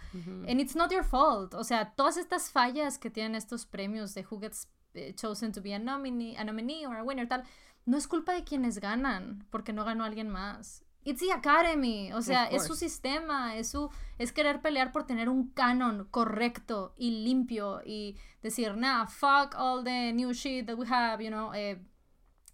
[0.50, 1.54] And it's not your fault.
[1.54, 4.68] O sea, todas estas fallas que tienen estos premios de Who Gets eh,
[5.16, 7.44] chosen to be a nominee, a nominee or a winner, tal,
[7.86, 10.84] no es culpa de quienes ganan, porque no ganó alguien más.
[11.04, 15.30] It's the Academy, o sea, es su sistema, es su es querer pelear por tener
[15.30, 20.88] un canon correcto y limpio y decir, nah, fuck all the new shit that we
[20.88, 21.54] have, you know.
[21.54, 21.76] Eh,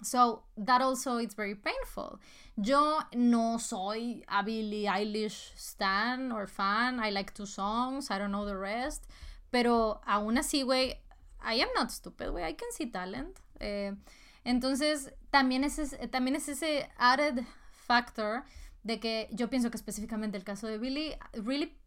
[0.02, 2.20] so that also it's very painful.
[2.58, 7.00] Yo no soy a Billie Eilish stan or fan.
[7.00, 8.12] I like two songs.
[8.12, 9.06] I don't know the rest.
[9.50, 10.98] Pero aún así, güey,
[11.44, 13.40] I am not stupid, güey, I can see talent.
[13.60, 13.96] Eh,
[14.44, 18.44] entonces, también es, ese, también es ese added factor
[18.84, 21.78] de que yo pienso que específicamente el caso de Billy, really,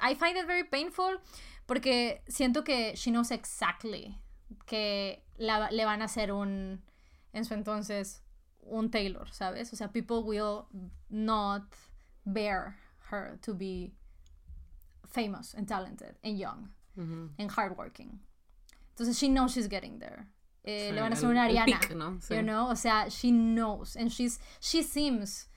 [0.00, 1.20] I find it very painful
[1.66, 4.20] porque siento que she knows exactly
[4.66, 6.82] que le van a hacer un,
[7.32, 8.22] en su entonces,
[8.60, 9.72] un Taylor, ¿sabes?
[9.72, 10.66] O sea, people will
[11.08, 11.62] not
[12.24, 12.76] bear
[13.10, 13.92] her to be
[15.06, 16.70] famous and talented and young
[17.38, 18.20] and hardworking.
[18.96, 20.26] Entonces, she knows she's getting there.
[20.64, 21.78] Eh, le van a hacer una Ariana.
[21.94, 22.18] ¿no?
[22.30, 23.94] You know, o sea, she knows.
[23.94, 25.48] And she's, she seems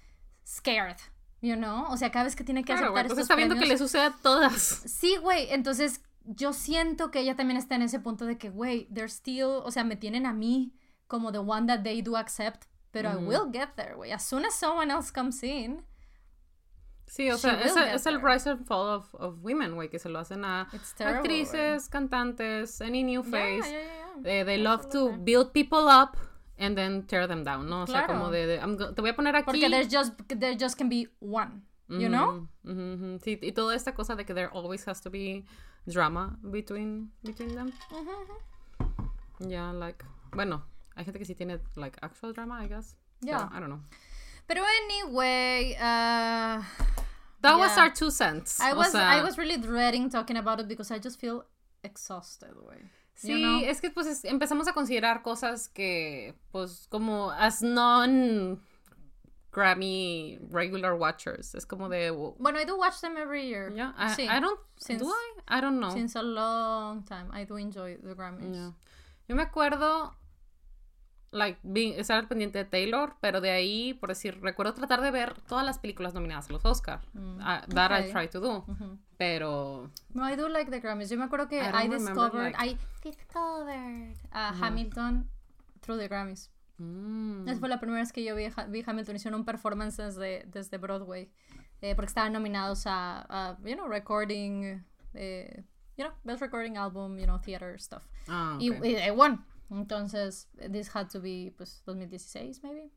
[0.44, 0.98] scared.
[1.42, 3.66] You know, o sea, cada vez que tiene que claro, aceptar pues está viendo que
[3.66, 4.62] le sucede a todas.
[4.86, 8.90] Sí, güey, entonces yo siento que ella también está en ese punto de que, güey,
[8.94, 10.74] they're still, o sea, me tienen a mí
[11.08, 14.12] como the one that they do accept, but I will get there, güey.
[14.12, 15.86] As soon as someone else comes in,
[17.10, 20.10] Sí, o sea, es, es el rise and fall of, of women, güey, que se
[20.10, 23.68] lo hacen a actrices, cantantes, any new face.
[23.68, 24.44] Yeah, yeah, yeah.
[24.44, 26.18] they love to build people up
[26.60, 27.82] and then tear them down, ¿no?
[27.82, 28.58] O sea, como de, de
[28.94, 29.46] te voy a poner aquí.
[29.46, 32.48] Porque there's just, there just can be one, you know?
[33.24, 35.46] Sí, y toda esta cosa de que there always has to be
[35.88, 37.74] drama between, between them.
[39.40, 40.06] Yeah, like,
[40.36, 40.62] bueno,
[40.96, 42.96] hay gente que sí tiene, like, actual drama, I guess.
[43.22, 43.50] Yeah.
[43.52, 43.82] I don't know.
[44.48, 46.62] Pero anyway, uh,
[47.42, 48.60] That was our two cents.
[48.60, 51.46] I was, I was really dreading talking about it because I just feel
[51.84, 52.90] exhausted, güey.
[53.16, 58.62] Sí, es que pues empezamos a considerar cosas que, pues, como as non
[59.52, 61.54] Grammy regular watchers.
[61.56, 62.12] Es como de.
[62.12, 63.72] Bueno, I do watch them every year.
[63.76, 64.28] Yeah, I, sí.
[64.30, 64.60] I don't.
[64.78, 65.58] Since, do I?
[65.58, 65.90] I don't know.
[65.90, 68.74] Since a long time, I do enjoy the Grammys.
[69.28, 70.14] Yo me acuerdo
[71.32, 75.12] like, being, estar al pendiente de Taylor, pero de ahí, por decir, recuerdo tratar de
[75.12, 77.02] ver todas las películas nominadas a los Oscar.
[77.14, 78.12] Mm, Ah, that I okay.
[78.12, 78.66] try to do.
[78.68, 78.98] Ujú.
[79.18, 81.10] Pero, No, I do like the Grammys.
[81.10, 85.30] Yo me acuerdo que I I, discovered, like- I discovered a Hamilton
[85.82, 86.50] through the Grammys.
[86.78, 89.16] mm, Esa fue la primera vez que yo vi, vi Hamilton.
[89.16, 91.30] Hicieron un performance desde, desde Broadway.
[91.82, 94.84] eh, porque estaban nominados a, a, you know, recording,
[95.14, 95.64] eh,
[95.98, 98.04] you know, best recording album, you know, theater stuff.
[98.28, 98.78] ah, Y, ok.
[98.86, 99.46] y they won.
[99.70, 102.90] Entonces, this had to be, pues, 2016, maybe.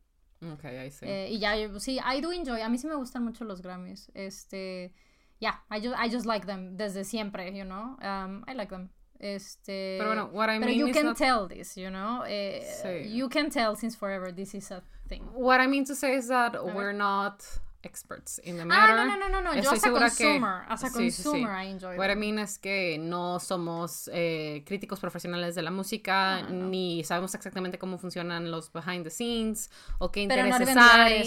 [0.52, 1.04] Ok, ahí sí.
[1.06, 2.60] Eh, y ya, yo- sí, I do enjoy.
[2.62, 4.10] A mí sí me gustan mucho los Grammys.
[4.14, 4.92] Este,
[5.40, 7.96] yeah, I just, I just like them desde siempre, you know.
[8.02, 8.90] Um, I like them.
[9.20, 12.24] Este, Pero bueno, what I mean you is can not- tell this, you know.
[12.26, 13.08] Eh, Sí.
[13.14, 15.22] You can tell since forever this is a thing.
[15.32, 17.44] What I mean to say is that we're not
[17.84, 18.96] experts in the Ah, matter.
[18.96, 19.54] no, no, no, no, no.
[19.54, 21.22] Yo as a segura que- consumer, as a sí, sí, sí.
[21.24, 22.20] consumer, I enjoy What I them.
[22.20, 26.66] mean es que no somos eh, críticos profesionales de la música, No, no, no.
[26.68, 31.22] ni sabemos exactamente cómo funcionan los behind the scenes, o qué Pero intereses hay,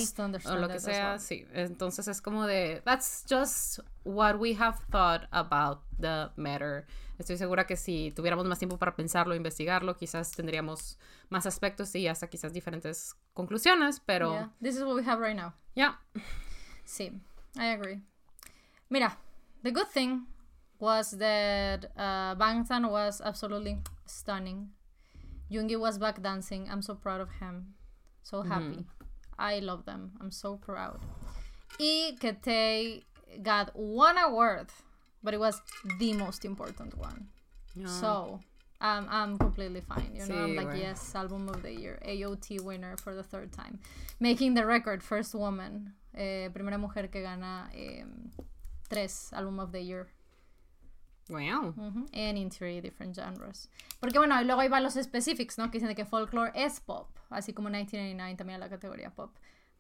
[0.46, 1.20] o lo that que sea, well.
[1.20, 1.46] sí.
[1.54, 6.86] Entonces es como de, that's just what we have thought about the matter.
[7.18, 10.98] Estoy segura que si tuviéramos más tiempo para pensarlo, investigarlo, quizás tendríamos
[11.30, 15.36] más aspectos y hasta quizás diferentes conclusiones, pero Yeah, This is what we have right
[15.36, 15.54] now.
[15.76, 16.00] ya.
[16.86, 17.12] Sí,
[17.58, 18.02] I agree.
[18.90, 19.18] Mira,
[19.64, 20.28] the good thing
[20.80, 24.70] was that uh, Bangtan was absolutely stunning.
[25.50, 26.68] Yoongi was back dancing.
[26.70, 27.74] I'm so proud of him.
[28.24, 28.86] So happy.
[29.38, 30.12] I love them.
[30.20, 31.00] I'm so proud.
[31.80, 33.02] Y que
[33.42, 34.68] got one award,
[35.26, 35.62] but it was
[36.00, 37.28] the most important one.
[37.76, 37.88] ya.
[37.88, 38.40] So
[38.80, 40.12] um, I'm completely fine.
[40.16, 40.80] You know, I'm like, güey.
[40.80, 43.80] yes, album of the year, AOT winner for the third time,
[44.20, 48.04] making the record, first woman, eh, primera mujer que gana eh,
[48.90, 50.08] tres album of the year,
[51.28, 51.74] Wow.
[51.76, 53.68] Ujú, and in three different genres.
[54.00, 55.72] Porque bueno, y luego ahí van los specifics, ¿no?
[55.72, 59.32] Que dicen de que folklore es pop, así como 1989 también la categoría pop,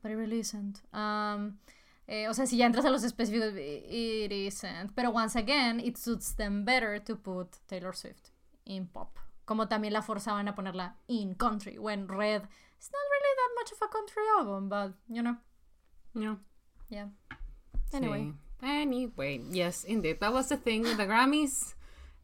[0.01, 0.81] but it really isn't.
[0.91, 1.59] Um,
[2.07, 4.93] eh, o sea, si ya entras a los específicos, it isn't.
[4.95, 8.31] Pero once again, it suits them better to put Taylor Swift
[8.65, 9.17] in pop.
[9.45, 12.41] Como también la forzaban a ponerla in country, when Red
[12.79, 15.37] is not really that much of a country album, but, you know,
[16.13, 16.35] Yeah.
[16.89, 17.07] yeah.
[17.93, 18.31] Anyway.
[18.31, 18.33] Sí.
[18.63, 20.19] Anyway, yes, indeed.
[20.21, 21.75] That was the thing with the Grammys.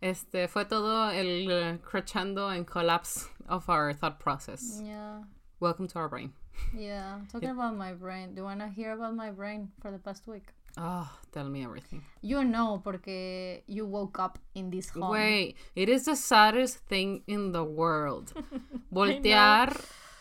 [0.01, 4.81] Este fue todo el uh, crescendo and collapse of our thought process.
[4.83, 5.21] Yeah.
[5.61, 6.33] Welcome to our brain.
[6.75, 8.33] Yeah, talking about my brain.
[8.33, 10.47] Do you want to hear about my brain for the past week?
[10.75, 12.01] Oh, tell me everything.
[12.23, 15.11] You know, porque you woke up in this home.
[15.11, 18.33] Wait, it is the saddest thing in the world.
[18.91, 19.69] Voltear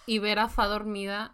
[0.07, 1.31] y ver a Fa dormida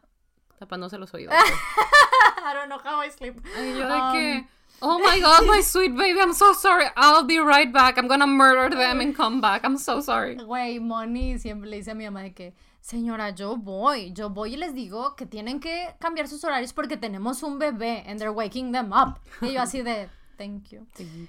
[0.61, 1.33] tapándose los oídos.
[1.35, 3.41] I don't know how I sleep.
[3.59, 4.47] Y yo de Um, que,
[4.83, 6.87] oh my god, my sweet baby, I'm so sorry.
[6.97, 7.99] I'll be right back.
[7.99, 9.65] I'm gonna murder them and come back.
[9.65, 10.37] I'm so sorry.
[10.37, 12.53] Güey, Moni siempre le dice a mi mamá de que,
[12.87, 16.97] señora, yo voy, yo voy y les digo que tienen que cambiar sus horarios porque
[16.97, 19.19] tenemos un bebé and they're waking them up.
[19.41, 20.09] Y yo así de,
[20.39, 20.87] thank you.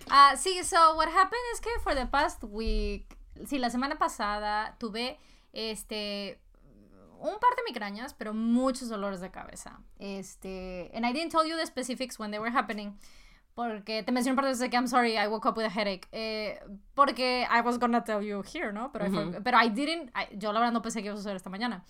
[0.08, 3.18] Ah, sí, so what happened es que for the past week,
[3.48, 5.18] sí, la semana pasada tuve
[5.52, 6.40] este
[7.20, 9.80] un par de migrañas, pero muchos dolores de cabeza.
[9.98, 13.00] Este, and I didn't tell you the specifics when they were happening.
[13.58, 15.70] Porque te mencioné un par de veces que I'm sorry, I woke up with a
[15.70, 16.08] headache.
[16.12, 16.60] Eh,
[16.94, 18.92] porque I was gonna tell you here, ¿no?
[18.92, 21.18] Pero, I forg- pero I didn't, I- yo la verdad no pensé que iba a
[21.18, 21.84] suceder esta mañana.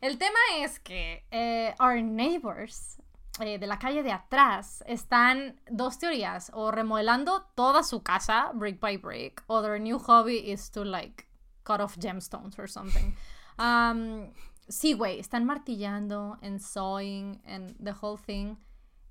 [0.00, 3.02] El tema es que eh, our neighbors
[3.40, 8.78] eh, de la calle de atrás están dos teorías, o remodelando toda su casa, brick
[8.80, 11.26] by brick, o their new hobby is to like
[11.64, 13.16] cut off gemstones or something.
[13.58, 14.32] Um,
[14.68, 18.56] sí, güey, están martillando and sawing and the whole thing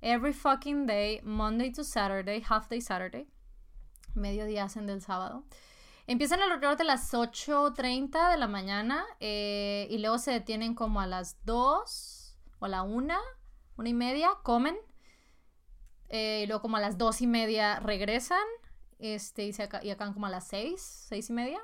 [0.02, 3.26] every fucking day, Monday to Saturday, half day Saturday.
[4.14, 5.44] Mediodía hacen del sábado.
[6.06, 11.06] Empiezan alrededor de las 8.30 de la mañana eh, y luego se detienen como a
[11.06, 13.14] las 2 o a la 1,
[13.76, 14.76] una y media, comen.
[16.08, 18.42] Eh, y luego como a las 2 y media regresan
[18.98, 21.60] este, y, se aca- y acaban como a las 6, 6 y media.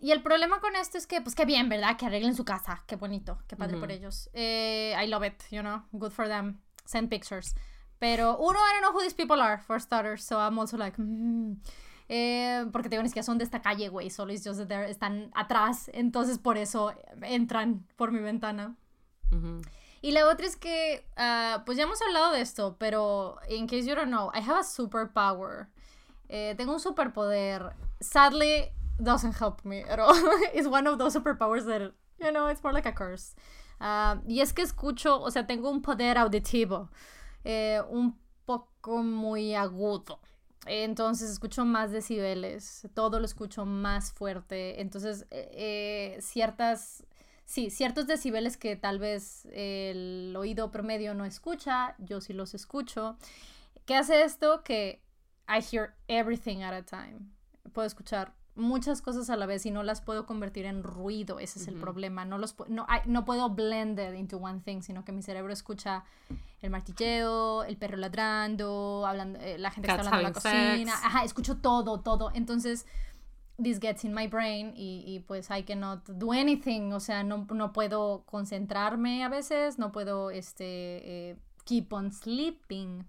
[0.00, 1.96] Y el problema con esto es que, pues qué bien, ¿verdad?
[1.96, 2.84] Que arreglen su casa.
[2.86, 4.30] Qué bonito, qué padre por ellos.
[4.34, 5.82] Eh, I love it, you know.
[5.92, 6.60] Good for them.
[6.84, 7.54] Send pictures.
[7.98, 10.24] Pero uno, I don't know who these people are, for starters.
[10.24, 11.56] So I'm also like, mm.
[12.08, 14.10] Eh, porque te digo, ni siquiera son de esta calle, güey.
[14.10, 15.90] Solo it's just that they're- están atrás.
[15.94, 16.92] Entonces por eso
[17.22, 18.76] entran por mi ventana.
[19.32, 19.62] Ujú.
[20.02, 23.86] Y la otra es que, ah, pues ya hemos hablado de esto, pero in case
[23.86, 25.68] you don't know, I have a superpower.
[26.28, 27.72] Eh, tengo un superpoder.
[28.00, 30.14] Sadly, doesn't help me at all.
[30.52, 33.34] it's one of those superpowers that, you know, it's more like a curse.
[33.80, 36.90] Ah, y es que escucho, o sea, tengo un poder auditivo,
[37.44, 40.20] eh, un poco muy agudo.
[40.66, 44.80] Entonces escucho más decibeles, todo lo escucho más fuerte.
[44.80, 45.50] Entonces, eh,
[46.16, 47.04] eh, ciertas
[47.44, 53.16] sí, ciertos decibeles que tal vez el oído promedio no escucha, yo sí los escucho.
[53.86, 54.62] ¿Qué hace esto?
[54.64, 55.02] Que
[55.48, 57.20] I hear everything at a time.
[57.72, 61.58] Puedo escuchar muchas cosas a la vez y no las puedo convertir en ruido, ese
[61.58, 62.24] es el problema.
[62.24, 66.04] No, los, no, no puedo blend it into one thing, sino que mi cerebro escucha
[66.62, 70.92] el martilleo, el perro ladrando, hablando, eh, la gente que está hablando en la cocina.
[71.02, 72.30] Ajá, escucho todo, todo.
[72.34, 72.86] Entonces,
[73.62, 77.46] this gets in my brain y, y, pues I cannot do anything, o sea, no,
[77.50, 81.30] no puedo concentrarme a veces, no puedo, este...
[81.30, 83.04] Eh, keep on sleeping.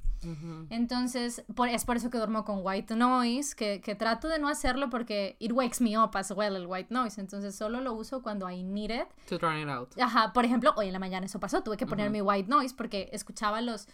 [0.72, 4.48] Entonces, por, es por eso que duermo con white noise, que, que, trato de no
[4.48, 7.22] hacerlo porque it wakes me up as well, el white noise.
[7.22, 9.08] Entonces, solo lo uso cuando I need it.
[9.30, 9.90] To drown it out.
[10.00, 12.74] Ajá, por ejemplo, hoy en la mañana eso pasó, tuve que poner mi white noise
[12.76, 13.88] porque escuchaba los,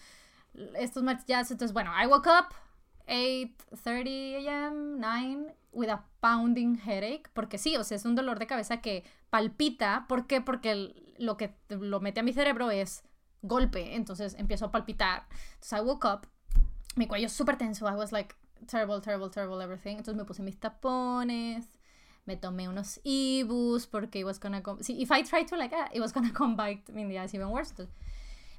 [0.80, 1.52] estos martillazos.
[1.52, 2.56] Entonces, bueno, I woke up
[3.08, 8.48] 8.30 a.m., 9 with a pounding headache, porque sí, o sea, es un dolor de
[8.48, 10.06] cabeza que palpita.
[10.08, 10.40] ¿Por qué?
[10.40, 13.04] Porque lo que lo mete a mi cerebro es
[13.42, 15.28] golpe, entonces empiezo a palpitar.
[15.54, 16.28] Entonces I woke up,
[16.96, 18.36] mi cuello súper tenso, I was like
[18.68, 19.98] terrible, terrible, terrible everything.
[19.98, 21.66] Entonces me puse mis tapones,
[22.26, 25.74] me tomé unos ibus porque it was gonna come, see, if I tried to like,
[25.76, 27.72] ah, it was gonna come back in the eyes even worse.
[27.72, 27.94] Entonces,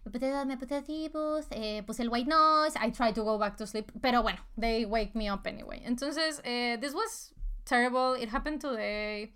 [0.05, 3.57] me puse, me puse ibus, eh, puse el white noise, I tried to go back
[3.59, 5.81] to sleep, pero bueno, they wake me up anyway.
[5.85, 7.33] Entonces, eh, this was
[7.65, 9.33] terrible, it happened today.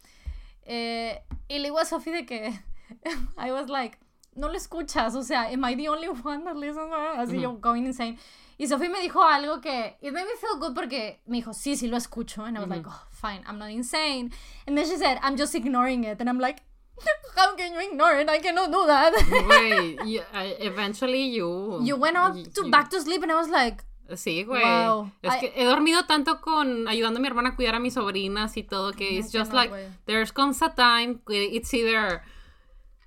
[0.64, 2.52] Eh, y le digo a Sophie de que
[3.38, 3.98] I was like,
[4.36, 6.92] no lo escuchas, o sea, am I the only one that listens?
[7.18, 8.18] Así yo going insane.
[8.58, 11.76] Y Sophie me dijo algo que it made me feel good porque me dijo, sí,
[11.76, 12.42] sí lo escucho.
[12.42, 14.32] And I was like, oh, fine, I'm not insane.
[14.66, 16.20] And then she said, I'm just ignoring it.
[16.20, 16.62] And I'm like,
[17.36, 18.30] how can you ignore it?
[18.30, 19.12] I cannot do that.
[19.48, 21.80] Wait, you, eventually you...
[21.82, 23.84] You went up to back to sleep and I was like...
[24.14, 24.62] Sí, güey.
[24.62, 25.10] Wow.
[25.20, 28.56] Es que he dormido tanto con ayudando a mi hermana a cuidar a mis sobrinas
[28.56, 29.72] y todo que it's just like
[30.06, 32.22] there's comes a time it's either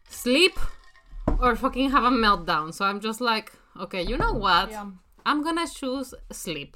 [0.10, 0.60] sleep
[1.40, 2.74] or fucking have a meltdown.
[2.74, 4.70] So I'm just like, okay, you know what?
[5.26, 6.76] I'm gonna choose sleep.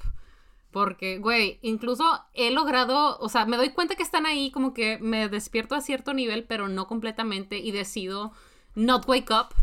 [0.72, 4.98] Porque, güey, incluso he logrado, o sea, me doy cuenta que están ahí, como que
[4.98, 8.32] me despierto a cierto nivel, pero no completamente, y decido
[8.74, 9.54] not wake up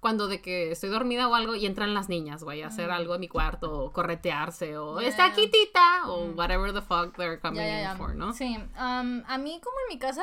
[0.00, 3.14] cuando de que estoy dormida o algo y entran las niñas, güey, a hacer algo
[3.14, 6.38] en mi cuarto o corretearse o está aquí tita o mm.
[6.38, 8.32] whatever the fuck they're coming in for, ¿no?
[8.32, 10.22] Sí, um, a mí como en mi casa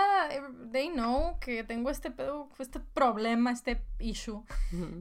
[0.71, 4.43] they know que tengo este pedo, este problema, este issue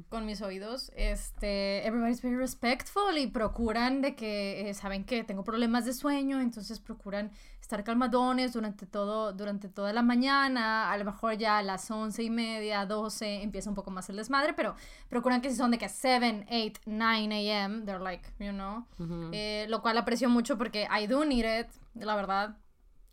[0.09, 0.91] con mis oídos.
[0.97, 6.41] Este, everybody's very respectful y procuran de que eh, saben que tengo problemas de sueño,
[6.41, 7.31] entonces procuran
[7.61, 12.23] estar calmadones durante todo, durante toda la mañana, a lo mejor ya a las once
[12.23, 14.64] y media, 12 empieza un poco más el desmadre, pero
[15.09, 18.87] procuran que si son de que 7, 8, 9 a.m., they're like, you know,
[19.33, 22.57] eh, lo cual aprecio mucho porque I do need it, la verdad.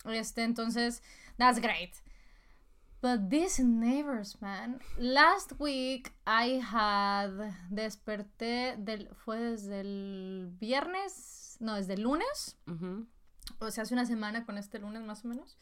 [0.05, 1.01] Este, entonces,
[1.37, 1.91] that's great.
[3.01, 4.79] But these neighbors, man.
[4.97, 7.31] Last week I had
[7.69, 12.57] desperté del fue desde el viernes, no, desde el lunes
[13.59, 15.57] o sea, hace una semana con este lunes más o menos.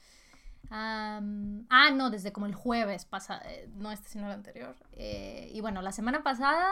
[0.70, 4.76] Ah, no, desde como el jueves pasado, eh, no este sino el anterior.
[4.94, 6.70] Eh, y bueno, la semana pasada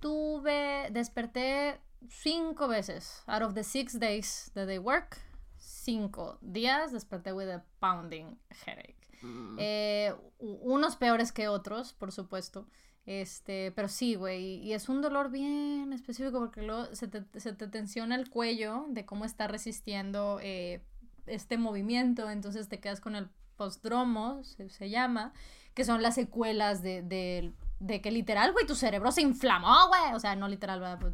[0.00, 3.22] tuve, desperté cinco veces.
[3.26, 5.18] Out of the six days that they work,
[5.56, 8.96] cinco días desperté with a pounding headache.
[9.22, 9.56] Mm.
[9.58, 12.66] Eh, unos peores que otros, por supuesto.
[13.04, 17.52] Este, pero sí, güey, y es un dolor bien específico porque luego se te, se
[17.52, 20.84] te tensiona el cuello de cómo está resistiendo eh,
[21.26, 25.32] este movimiento, entonces te quedas con el postdromo, se, llama,
[25.74, 30.14] que son las secuelas de, de, de que literal, güey, tu cerebro se inflamó, güey,
[30.14, 31.12] o sea, no literal, pues,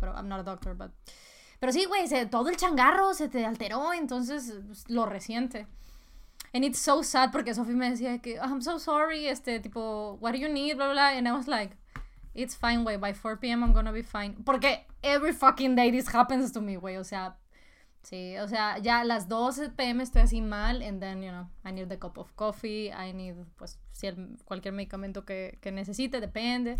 [0.00, 0.90] pero I'm not a doctor, but...
[1.60, 5.66] Pero sí, güey, todo el changarro se te alteró, entonces pues, lo resiente.
[6.52, 10.32] And it's so sad porque Sophie me decía que, I'm so sorry, este, tipo, what
[10.32, 11.76] do you need, bla, bla, And I was like,
[12.34, 13.64] it's fine, way, by 4 p.m.
[13.64, 14.36] I'm gonna be fine.
[14.44, 17.36] Porque every fucking day this happens to me, güey, o sea,
[18.04, 20.02] sí, o sea, ya a las 12 p.m.
[20.02, 23.34] estoy así mal, and then, you know, I need the cup of coffee, I need,
[23.56, 26.76] pues, si el, cualquier medicamento que, que necesite, depende.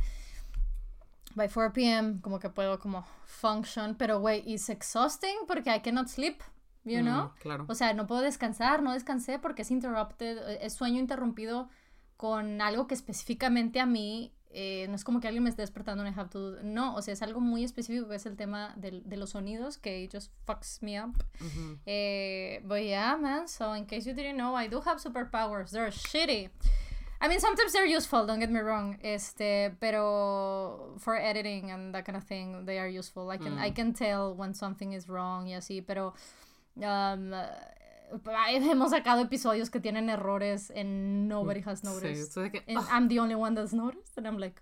[1.35, 2.21] By 4 p.m.
[2.21, 6.43] como que puedo como function, pero güey, it's exhausting porque I cannot sleep
[6.85, 7.33] you know?
[7.41, 7.65] claro.
[7.69, 11.69] O sea, no puedo descansar, no descansé porque es interrupted, es sueño interrumpido
[12.17, 16.05] con algo que específicamente a mí, eh, no es como que alguien me esté despertando
[16.07, 19.03] en have to no, o sea, es algo muy específico que es el tema de,
[19.05, 21.23] de los sonidos que just fucks me up.
[21.87, 25.91] eh, but yeah, man, so in case you didn't know, I do have superpowers, they're
[25.91, 26.51] shitty.
[27.21, 28.99] I mean, sometimes they're useful, don't get me wrong.
[29.03, 33.31] Este, pero for editing and that kind of thing, they are useful.
[33.31, 33.77] I can, I mm.
[33.77, 36.13] can tell when something is wrong y así, pero
[36.77, 37.35] Um,
[38.71, 42.33] hemos sacado episodios que tienen errores en Nobody Has Sí, Noticed.
[42.33, 44.17] so de que, And I'm the only one that's noticed.
[44.19, 44.61] And I'm like,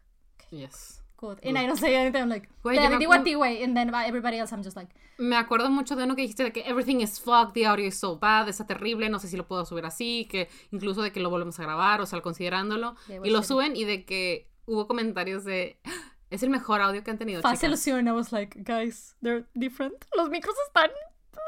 [0.50, 1.02] yes.
[1.16, 1.38] good.
[1.44, 2.20] And I don't say anything.
[2.22, 3.62] I'm like, Güey, te digo a ti, güey.
[3.62, 6.42] And then by everybody else, I'm just like, Me acuerdo mucho de uno que dijiste
[6.42, 9.36] de que everything is fucked, the audio is so bad, está terrible, no sé si
[9.36, 12.96] lo puedo subir así, que incluso de que lo volvemos a grabar, o sea, considerándolo,
[13.06, 15.90] Yeah, y lo suben y de que hubo comentarios de "Ah,
[16.30, 17.86] es el mejor audio que han tenido, fácil chicas".
[17.86, 18.08] ilusión.
[18.08, 19.94] I was like, guys, they're different.
[20.16, 20.90] Los micros están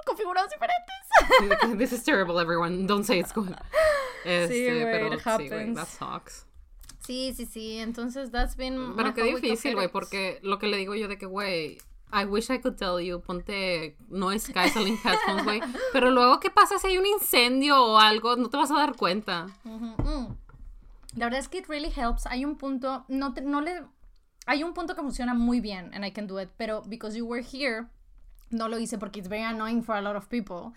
[0.04, 1.70] configurados diferentes.
[1.70, 2.86] Sí, This is terrible, everyone.
[2.86, 3.50] Don't say it's good.
[4.24, 5.76] Este, güey, pero it sí, güey, happens.
[5.76, 6.46] that sucks.
[7.06, 7.78] Sí, sí, sí.
[7.78, 8.96] Entonces, that's been.
[8.96, 11.76] Pero qué difícil, güey, porque lo que le digo yo de que, güey,
[12.10, 15.60] I wish I could tell you, ponte noise canceling headphones, güey.
[15.92, 18.36] Pero luego, ¿qué pasa si hay un incendio o algo?
[18.36, 19.48] No te vas a dar cuenta.
[19.64, 20.28] Mm.
[21.16, 22.26] La verdad es que it really helps.
[22.26, 23.82] Hay un punto, no, te- no le,
[24.46, 27.26] hay un punto que funciona muy bien and I can do it, pero because you
[27.26, 27.86] were here,
[28.54, 30.72] no lo hice porque it's very annoying for a lot of people,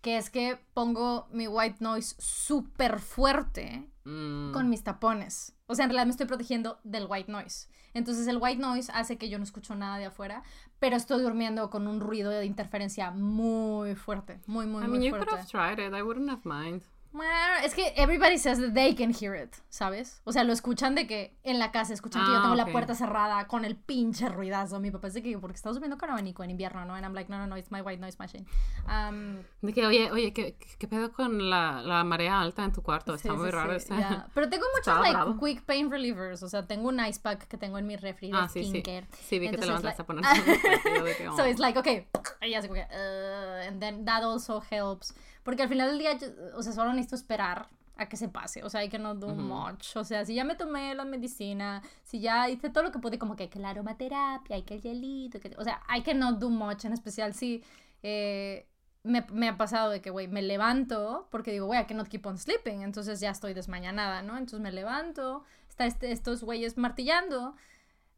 [0.00, 5.54] que es que pongo mi white noise súper fuerte Mm, con mis tapones.
[5.66, 7.68] O sea, en realidad me estoy protegiendo del white noise.
[7.94, 10.42] Entonces el white noise hace que yo no escucho nada de afuera,
[10.80, 15.02] pero estoy durmiendo con un ruido de interferencia muy fuerte, muy, muy, I muy mean,
[15.04, 15.42] you could fuerte.
[15.54, 15.94] have tried it.
[15.94, 16.82] I wouldn't have mind.
[17.12, 17.30] Bueno,
[17.62, 20.22] es que everybody says that they can hear it, ¿sabes?
[20.24, 22.66] O sea, lo escuchan de que en la casa escuchan que yo Ah, tengo ok.
[22.66, 24.80] la puerta cerrada con el pinche ruidazo.
[24.80, 26.94] Mi papá es de que porque estás durmiendo con abanico en invierno, ¿no?
[26.94, 28.46] And I'm like, no, no, no, it's my white noise machine.
[28.88, 32.82] Um, De que, oye, oye, ¿qué, qué pedo con la, la marea alta en tu
[32.82, 33.14] cuarto?
[33.14, 33.78] Está sí, muy sí, raro.
[33.78, 34.26] sí, ya.
[34.34, 35.38] Pero tengo muchos like bravo.
[35.38, 36.42] quick pain relievers.
[36.42, 38.70] O sea, tengo un ice pack que tengo en mi refri de Ah, sí, sí.
[38.70, 39.06] skincare.
[39.20, 40.42] Sí, vi que te levantaste a poner like-
[41.04, 41.46] de que, So oh.
[41.46, 42.06] it's like, okay,
[42.40, 45.12] y como que, uh, and then that also helps.
[45.42, 48.62] Porque al final del día, yo- o sea, solo necesito esperar a que se pase.
[48.64, 49.96] O sea, I cannot do much.
[49.96, 53.18] O sea, si ya me tomé la medicina, si ya hice todo lo que pude,
[53.18, 56.48] como que, que la aromaterapia, y que el hielito, que, o sea, I cannot do
[56.48, 57.62] much, en especial si
[58.02, 58.66] eh,
[59.04, 62.24] me, me ha pasado de que, güey, me levanto porque digo, güey, I cannot keep
[62.26, 64.36] on sleeping, entonces ya estoy desmañanada, ¿no?
[64.38, 67.54] Entonces me levanto, está este- estos güeyes martillando.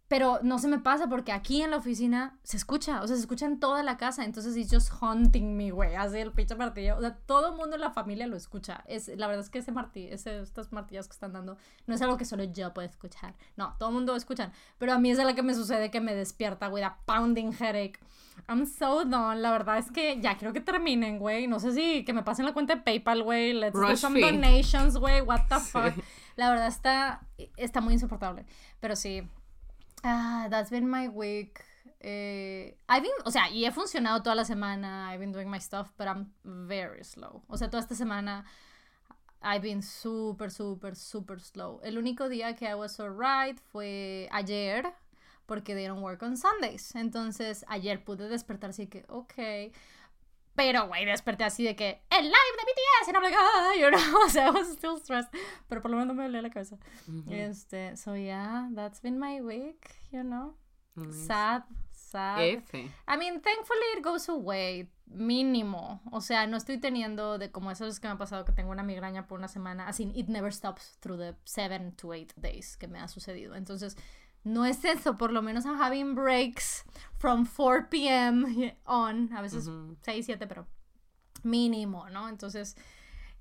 [0.07, 3.23] Pero no se me pasa porque aquí en la oficina se escucha, o sea, se
[3.23, 6.99] escucha en toda la casa, entonces it's just haunting me, güey, así el pinche martillo,
[6.99, 8.85] o sea, todo el mundo en la familia lo escucha.
[8.87, 11.57] Es, la verdad es que ese martillo, ese, estas martillas que están dando,
[11.87, 14.93] no es algo que solo yo puedo escuchar, no, todo el mundo lo escuchan, pero
[14.93, 17.99] a mí es de la que me sucede que me despierta, güey, a pounding headache.
[18.47, 22.05] I'm so done, la verdad es que ya quiero que terminen, güey, no sé si
[22.05, 25.55] que me pasen la cuenta de PayPal, güey, let's do some donations, güey, what the
[25.61, 25.71] Sí.
[25.71, 26.05] fuck.
[26.37, 27.27] La verdad está,
[27.57, 28.45] está muy insoportable,
[28.81, 29.23] pero sí,
[30.05, 31.61] Ah, that's been my week.
[32.03, 35.09] Eh, I've been, o sea, y he funcionado toda la semana.
[35.09, 37.43] I've been doing my stuff, but I'm very slow.
[37.49, 38.45] O sea, toda esta semana
[39.41, 41.81] I've been super, super, super slow.
[41.83, 44.93] El único día que I was alright fue ayer,
[45.47, 46.95] porque they don't work on Sundays.
[46.95, 49.73] Entonces, ayer pude despertar así que, ok.
[50.55, 53.09] Pero, güey, desperté así de que, el live de BTS.
[53.09, 55.31] And I'm like, ah, you know, o sea, I was still stressed.
[55.69, 56.79] Pero por lo menos no me dolía la cabeza.
[57.29, 60.55] Este, so yeah, that's been my week, you know.
[60.97, 61.27] Nice.
[61.27, 61.63] Sad,
[61.93, 62.41] sad.
[62.41, 62.75] F.
[63.09, 66.01] I mean, thankfully it goes away, mínimo.
[66.13, 68.71] O sea, no estoy teniendo de como esas veces que me ha pasado que tengo
[68.71, 69.89] una migraña por una semana.
[69.89, 73.57] Así, it never stops through the seven to eight days que me ha sucedido.
[73.57, 73.97] Entonces,
[74.45, 76.85] no es eso, por lo menos I'm having breaks
[77.19, 78.77] from 4 p.m.
[78.87, 79.97] on, a veces Ujú.
[80.03, 80.67] 6, 7, pero
[81.43, 82.29] mínimo, ¿no?
[82.29, 82.77] Entonces,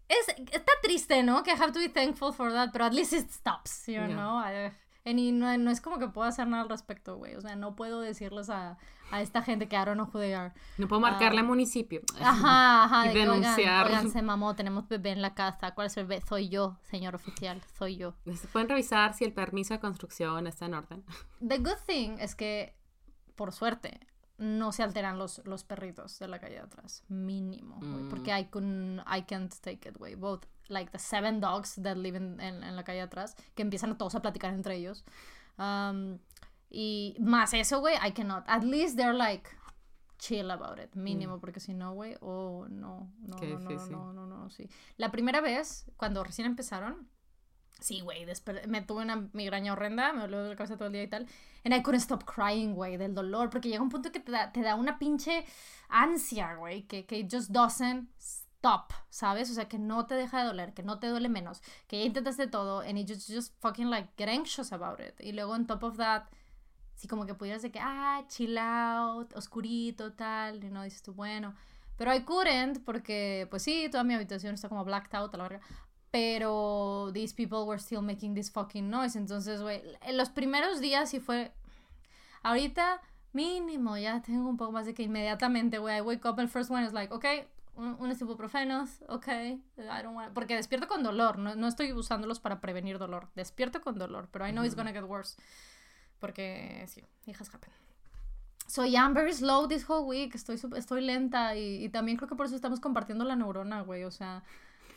[0.09, 1.43] es, está triste, ¿no?
[1.43, 4.07] Que I have to be thankful for that, pero at least it stops, you Yeah.
[4.07, 4.37] know?
[4.39, 4.71] I-
[5.05, 7.35] and y no, no es como que puedo hacer nada al respecto, güey.
[7.35, 8.77] O sea, no puedo decirles a,
[9.13, 10.51] a esta gente que who they are.
[10.79, 12.01] No puedo marcarle al municipio.
[12.19, 13.05] Ajá, ajá.
[13.05, 13.85] Y de que, oigan, denunciar.
[13.85, 15.75] Oigan, se mamó, tenemos bebé en la casa.
[15.75, 16.21] ¿Cuál es el bebé?
[16.27, 18.15] Soy yo, señor oficial, soy yo.
[18.51, 21.03] Pueden revisar si el permiso de construcción está en orden.
[21.47, 22.75] The good thing es que,
[23.35, 23.99] por suerte,
[24.39, 27.03] no se alteran los, los perritos de la calle de atrás.
[27.07, 28.03] Mínimo, güey.
[28.05, 28.09] Mm.
[28.09, 28.49] Porque I,
[29.15, 30.15] I can't take it, güey.
[30.15, 33.61] Both, like the seven dogs that live in, en, en la calle de atrás, que
[33.61, 35.05] empiezan todos a platicar entre ellos.
[35.59, 36.17] Um,
[36.73, 38.43] y más eso, güey, I cannot.
[38.47, 39.49] At least they're like
[40.17, 43.91] chill about it, mínimo, porque si no, güey, oh, no, no, Qué no, no, difícil.
[43.91, 44.67] no, no, no, sí.
[44.97, 47.07] La primera vez, cuando recién empezaron,
[47.79, 48.25] Sí, güey,
[48.67, 51.27] me tuve una migraña horrenda, me dolió la cabeza todo el día y tal.
[51.65, 54.53] And I couldn't stop crying, güey, del dolor, porque llega un punto que te da,
[54.53, 55.43] te da una pinche
[55.89, 59.51] ansia, güey, que, que just doesn't stop, ¿sabes?
[59.51, 62.05] O sea, que no te deja de doler, que no te duele menos, que ya
[62.05, 65.19] intentaste todo, and you just, just fucking like get anxious about it.
[65.19, 66.29] Y luego, on top of that,
[67.03, 71.13] sí, como que pudieras de que, ah, chill out, oscurito, tal, y no dices tú,
[71.13, 71.53] bueno.
[71.97, 75.43] Pero I couldn't, porque, pues sí, toda mi habitación está como blacked out, a la
[75.49, 75.65] verga.
[76.11, 79.17] Pero these people were still making this fucking noise.
[79.17, 81.51] Entonces, güey, en los primeros días sí fue.
[82.41, 83.01] Ahorita,
[83.33, 86.71] mínimo, ya tengo un poco más de que inmediatamente, güey, I wake up, el first
[86.71, 89.27] one is like, okay, un- unos ibuprofenos, ok.
[89.27, 89.59] I
[90.01, 90.33] don't want...
[90.33, 93.27] Porque despierto con dolor, no, no estoy usándolos para prevenir dolor.
[93.35, 95.35] Despierto con dolor, pero I know it's gonna get worse.
[96.23, 97.69] Porque sí, hijas happen.
[98.65, 100.35] So yeah, I'm very slow this whole week.
[100.35, 104.05] Estoy, estoy lenta y, y también creo que por eso estamos compartiendo la neurona, güey.
[104.05, 104.41] O sea,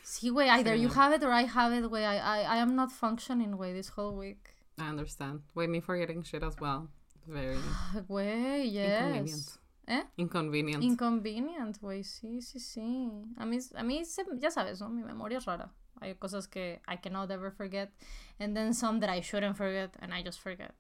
[0.05, 0.95] sí, güey, either you Sí.
[0.97, 2.05] have it or I have it, güey.
[2.05, 4.55] I, I, I am not functioning, güey, this whole week.
[4.79, 5.43] I understand.
[5.57, 6.89] Wait, me forgetting shit as well.
[7.27, 7.57] Very
[7.93, 9.27] Ay, Güey, inconvenient.
[9.27, 9.59] yes.
[9.89, 10.05] ¿Eh?
[10.17, 10.83] Inconvenient.
[10.85, 13.11] Inconvenient, güey, sí, sí, sí.
[13.37, 14.89] A mí, a mí se- ya sabes, ¿no?
[14.91, 15.73] Mi memoria es rara.
[16.01, 17.91] Hay cosas que I cannot ever forget,
[18.39, 20.73] and then some that I shouldn't forget, and I just forget.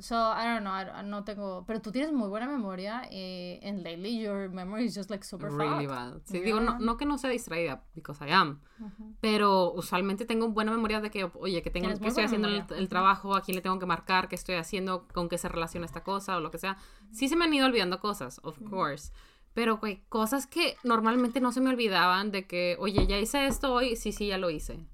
[0.00, 1.64] So, I don't know, I, no tengo...
[1.66, 5.50] Pero tú tienes muy buena memoria, eh, and lately your memory is just like super
[5.50, 5.88] really fucked.
[5.88, 6.20] bad.
[6.24, 6.78] Sí, digo, no, Yeah.
[6.84, 8.60] no que no sea distraída, because I am.
[8.78, 9.16] Ujú.
[9.20, 12.88] Pero usualmente tengo buena memoria de que, oye, que tengo muy estoy haciendo el, el
[12.88, 16.04] trabajo, a quién le tengo que marcar, qué estoy haciendo, con qué se relaciona esta
[16.04, 16.76] cosa o lo que sea.
[17.10, 19.10] Sí se me han ido olvidando cosas, of course.
[19.54, 23.72] Pero, güey, cosas que normalmente no se me olvidaban de que, oye, ya hice esto
[23.72, 24.86] hoy, sí, sí, ya lo hice.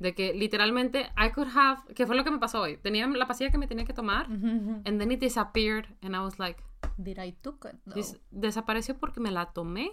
[0.00, 2.76] De que literalmente I could have, que fue lo que me pasó hoy.
[2.78, 6.38] Tenía la pastilla que me tenía que tomar, and then it disappeared, and I was
[6.38, 6.60] like,
[6.96, 7.94] Did I took it, though?
[7.94, 9.92] "Dis- desapareció porque me la tomé.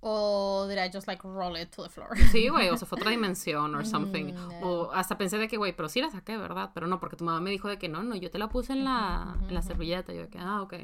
[0.00, 2.10] Or did I just like roll it to the floor?
[2.30, 4.32] Sí, güey, o sea, fue otra dimensión or something.
[4.34, 6.70] Mm, O hasta pensé de que, güey, pero sí la saqué, ¿verdad?
[6.74, 8.72] Pero no, porque tu mamá me dijo de que no, no, yo te la puse
[8.74, 10.12] en la, en la servilleta.
[10.12, 10.74] Y yo de que, ah, ok.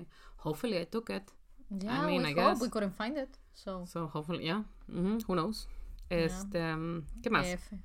[0.45, 1.31] Hopefully I took it.
[1.71, 2.61] Yeah, mean, we I hope guess.
[2.63, 3.29] we couldn't find it.
[3.55, 4.65] So, So hopefully, yeah.
[4.89, 5.69] Mhm, Who knows?
[6.11, 7.47] Este, um, ¿qué más?
[7.47, 7.77] F.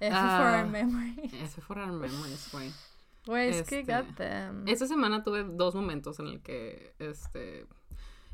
[0.00, 0.58] F for Ah.
[0.60, 1.30] our memory.
[1.42, 2.70] Ese fue our memories, güey.
[3.26, 4.64] Güey, es que Este, got them.
[4.68, 7.66] Esta semana tuve dos momentos en el que, este...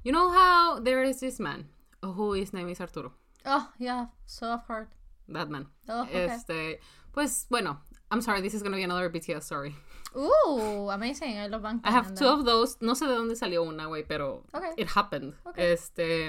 [0.04, 1.68] You know how there is this man
[2.02, 3.12] who his name is Arturo?
[3.46, 4.88] Oh, yeah, so of heart.
[5.28, 5.68] That man.
[5.88, 6.24] Oh, okay.
[6.26, 6.80] Este,
[7.12, 7.80] pues, bueno,
[8.10, 9.74] I'm sorry, this is gonna be another BTS story.
[10.14, 11.38] Ooh, amazing.
[11.38, 11.80] I love Bangtan.
[11.84, 12.32] I have two that.
[12.40, 12.76] of those.
[12.82, 14.72] No sé de dónde salió una, güey, pero Okay.
[14.76, 15.34] it happened.
[15.46, 15.72] Okay.
[15.72, 16.28] Este,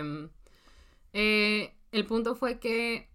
[1.14, 3.10] eh, el punto fue que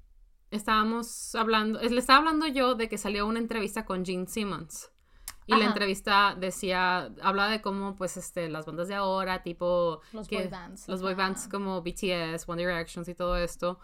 [0.50, 4.90] estábamos hablando, le estaba hablando yo de que salió una entrevista con Gene Simmons.
[5.50, 10.02] Y la entrevista decía, hablaba de cómo, pues, este, las bandas de ahora, tipo...
[10.12, 13.78] Los que- boy bands, Los boy bands como BTS, One Directions y todo esto.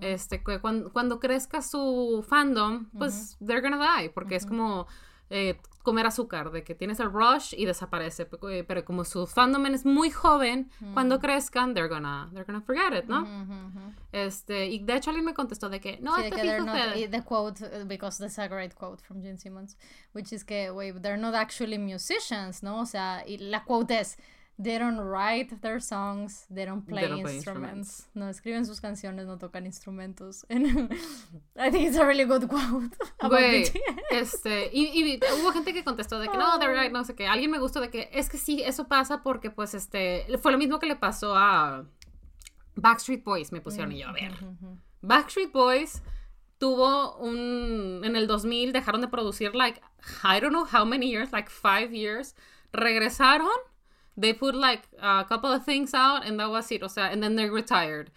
[0.00, 4.10] Este, que cuando, cuando crezca su fandom, pues, they're gonna die.
[4.10, 4.88] Porque es como
[5.30, 8.26] eh, comer azúcar, de que tienes el rush y desaparece.
[8.26, 12.60] Pero, eh, pero como su fandom es muy joven, cuando crezcan, they're gonna, they're gonna
[12.60, 13.22] forget it, ¿no?
[13.22, 13.92] Ujú, ujú.
[14.10, 17.08] Este, y de hecho alguien me contestó de que, no, Sí, este que not, eh,
[17.08, 19.76] the quote, uh, because that's a great quote from Gene Simmons,
[20.12, 22.80] which is que, wait, they're not actually musicians, ¿no?
[22.80, 24.16] O sea, y la quote es,
[24.58, 28.08] they don't write their songs, they don't play, don't play instruments.
[28.14, 30.46] No escriben sus canciones, no tocan instrumentos.
[30.48, 30.90] And
[31.56, 33.70] I think it's a really good quote Güey,
[34.10, 37.26] este, y, y hubo gente que contestó de que no, they're right, no sé qué.
[37.26, 40.58] Alguien me gustó de que es que sí, eso pasa porque, pues, este, fue lo
[40.58, 41.84] mismo que le pasó a
[42.76, 44.32] Backstreet Boys, me pusieron y yo, a ver.
[45.02, 46.02] Backstreet Boys
[46.58, 48.02] tuvo un.
[48.04, 49.80] En el 2000 dejaron de producir, like,
[50.24, 52.34] I don't know how many years, like five years.
[52.72, 53.48] Regresaron.
[54.18, 56.82] They put like a couple of things out and that was it.
[56.82, 58.10] O sea, and then they retired.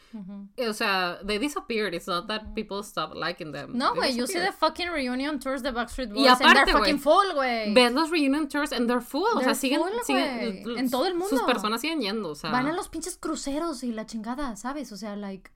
[0.58, 1.94] O sea, they disappeared.
[1.94, 3.78] It's not that people stopped liking them.
[3.78, 6.78] No, güey, you see the fucking reunion tours de Backstreet Boys Y and aparte, they're
[6.78, 7.74] fucking full, güey.
[7.76, 9.28] Ves los reunion tours and they're full.
[9.36, 9.80] o sea, They're siguen.
[9.82, 10.78] full, siguen.
[10.78, 11.46] En todo el Sus mundo.
[11.46, 12.30] personas siguen yendo.
[12.30, 12.50] O sea.
[12.52, 14.92] Van a los pinches cruceros y la chingada, ¿sabes?
[14.94, 15.52] O sea, like...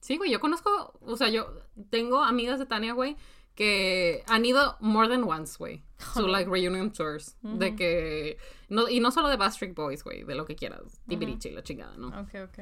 [0.00, 1.46] Sí, güey, yo conozco, o sea, yo
[1.88, 3.16] tengo amigas de Tania, güey,
[3.54, 5.82] que han ido more than once, güey,
[6.14, 10.34] to like reunion tours, de que, no, y no solo de Backstreet Boys, güey, de
[10.34, 12.08] lo que quieras, Tibiriche y la chingada, ¿no?
[12.08, 12.58] Ok, ok.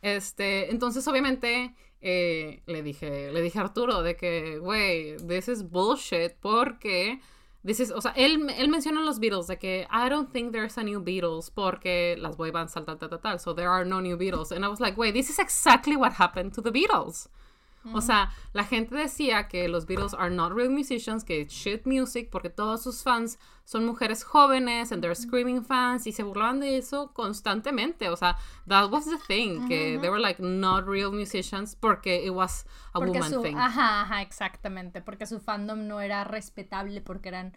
[0.00, 5.62] Este, entonces obviamente eh, le dije, le dije a Arturo de que, güey, this is
[5.62, 7.20] bullshit porque,
[7.64, 10.76] this is, o sea, él, él menciona los Beatles de que I don't think there's
[10.78, 14.00] a new Beatles porque las boy bands tal, tal, tal, tal, so there are no
[14.00, 14.50] new Beatles.
[14.50, 17.28] And I was like, wait, this is exactly what happened to the Beatles.
[17.92, 21.84] O sea, la gente decía que los Beatles are not real musicians, que it's shit
[21.84, 26.60] music, porque todos sus fans son mujeres jóvenes and they're screaming fans y se burlaban
[26.60, 28.08] de eso constantemente.
[28.08, 28.36] O sea,
[28.68, 32.98] that was the thing, que they were like not real musicians porque it was a
[33.00, 33.42] Porque woman su...
[33.42, 33.56] thing.
[33.56, 35.00] Ajá, ajá, exactamente.
[35.00, 37.56] Porque su fandom no era respetable porque eran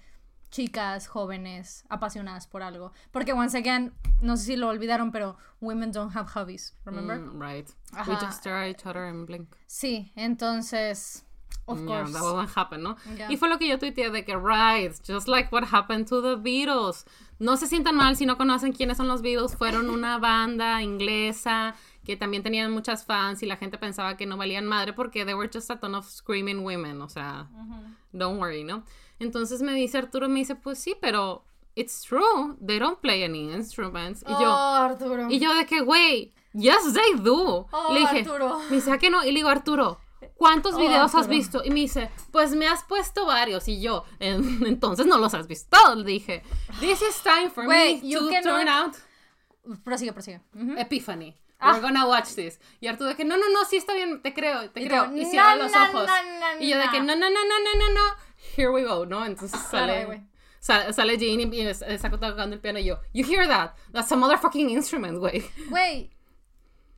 [0.51, 2.91] chicas jóvenes apasionadas por algo.
[3.11, 7.17] Porque, once again, no sé si lo olvidaron, pero women don't have hobbies, remember?
[7.19, 7.69] Mm, right.
[8.07, 9.47] We just stare at each other and blink.
[9.67, 11.23] Sí, entonces,
[11.67, 12.13] of Yeah, course.
[12.13, 12.95] that won't happen, ¿no?
[13.17, 13.29] Yeah.
[13.31, 16.35] Y fue lo que yo tuiteé de que, right, just like what happened to the
[16.35, 17.05] Beatles.
[17.39, 19.55] No se sientan mal si no conocen quiénes son los Beatles.
[19.57, 24.37] Fueron una banda inglesa que también tenían muchas fans y la gente pensaba que no
[24.37, 27.01] valían madre porque they were just a ton of screaming women.
[27.01, 27.47] O sea,
[28.13, 28.83] don't worry, ¿no?
[29.19, 32.55] Entonces me dice Arturo, me dice, pues sí, pero it's true.
[32.65, 34.23] They don't play any instruments.
[34.27, 35.27] Y yo, Oh, Arturo.
[35.29, 37.67] y yo de que, güey, Yes, they do.
[37.69, 38.59] Oh, le dije, Arturo.
[38.69, 39.21] me dice, ¿a qué no?
[39.25, 39.99] Y le digo, Arturo,
[40.35, 41.35] ¿cuántos Oh, videos has Arturo.
[41.35, 41.61] visto?
[41.65, 43.67] Y me dice, pues me has puesto varios.
[43.67, 45.77] Y yo, "En- entonces no los has visto.
[45.95, 46.43] Le dije,
[46.79, 48.95] this is time for Wait, me you to turn out
[49.83, 50.39] Prosigue, prosigue.
[50.53, 50.77] Ujú.
[50.77, 51.35] Epiphany.
[51.59, 51.71] Ah.
[51.73, 52.59] We're gonna watch this.
[52.79, 55.13] Y Arturo de que, no, no, no, sí está bien, te creo, te Y creo.
[55.15, 56.07] y cierra "No, los no, ojos.
[56.07, 57.15] no, y yo de que, no".
[57.15, 58.15] no, no, no, no, no, no, no.
[58.55, 59.25] Here we go, ¿no?
[59.25, 60.27] Entonces sale...
[60.59, 63.75] Sale, sale Jean y, está tocando el piano y yo, you hear that?
[63.91, 65.43] That's a motherfucking instrument, güey.
[65.69, 66.09] Güey,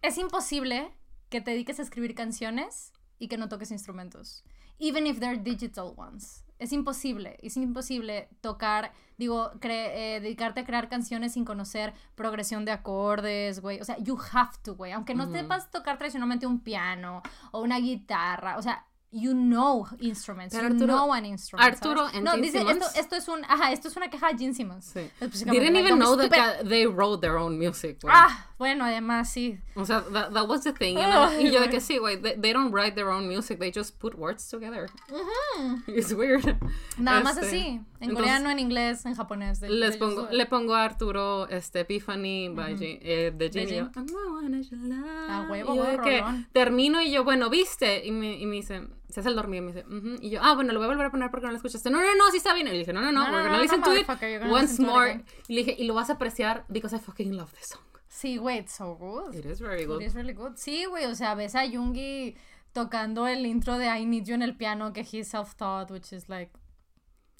[0.01, 0.93] es imposible
[1.29, 4.45] que te dediques a escribir canciones y que no toques instrumentos.
[4.79, 6.45] Even if they're digital ones.
[6.59, 12.71] Es imposible, es imposible tocar, digo, eh, dedicarte a crear canciones sin conocer progresión de
[12.71, 13.79] acordes, güey.
[13.79, 14.91] O sea, you have to, güey.
[14.91, 17.21] Aunque no sepas tocar tradicionalmente un piano
[17.51, 20.53] o una guitarra, o sea, you know instruments.
[20.53, 21.65] Pero you Arturo- know an instrument.
[21.73, 22.15] Arturo ¿sabes?
[22.15, 24.37] and No, Gene dice, Simmons- esto, esto es un, ajá, esto es una queja de
[24.37, 24.85] Gene Simmons.
[24.93, 25.09] Sí.
[25.19, 27.99] Didn't like, even know that they wrote their own music.
[28.07, 29.59] Ah, bueno, además sí.
[29.75, 30.97] O sea, that, that was the thing.
[30.97, 33.71] Ay, y yo de que sí, güey, they, they don't write their own music, they
[33.73, 34.89] just put words together.
[35.87, 36.43] It's weird.
[36.97, 37.81] Nada más Este, así.
[37.99, 39.59] En coreano, en inglés, en japonés.
[39.59, 43.67] de- Les de pongo, le pongo a Arturo este, Epiphany by Jean- eh, de Jean
[43.67, 43.91] y yo, Jean.
[43.95, 45.29] "I'm the one that you love".
[45.29, 46.23] A huevo, Y yo de güey, que
[46.53, 48.05] termino y yo, bueno, ¿viste?
[48.05, 50.17] Y me, y me dice, se hace el dormido y me dice, "Ujú".
[50.21, 51.89] y yo, ah, bueno, lo voy a volver a poner porque no lo escuchaste.
[51.89, 52.67] No, no, no, sí está bien.
[52.67, 54.07] Y le dije, no, no, no, No, we're no, gonna no, listen to it
[54.51, 55.23] once more.
[55.47, 57.81] Y le dije, y lo vas a apreciar because I fucking love this song.
[58.19, 59.35] Sí, güey, it's so good.
[59.35, 60.01] It is very good.
[60.01, 60.55] It is really good.
[60.57, 62.35] Sí, güey, o sea, ves a Yoongi
[62.73, 66.27] tocando el intro de I Need You en el piano que he self-taught, which is
[66.27, 66.51] like,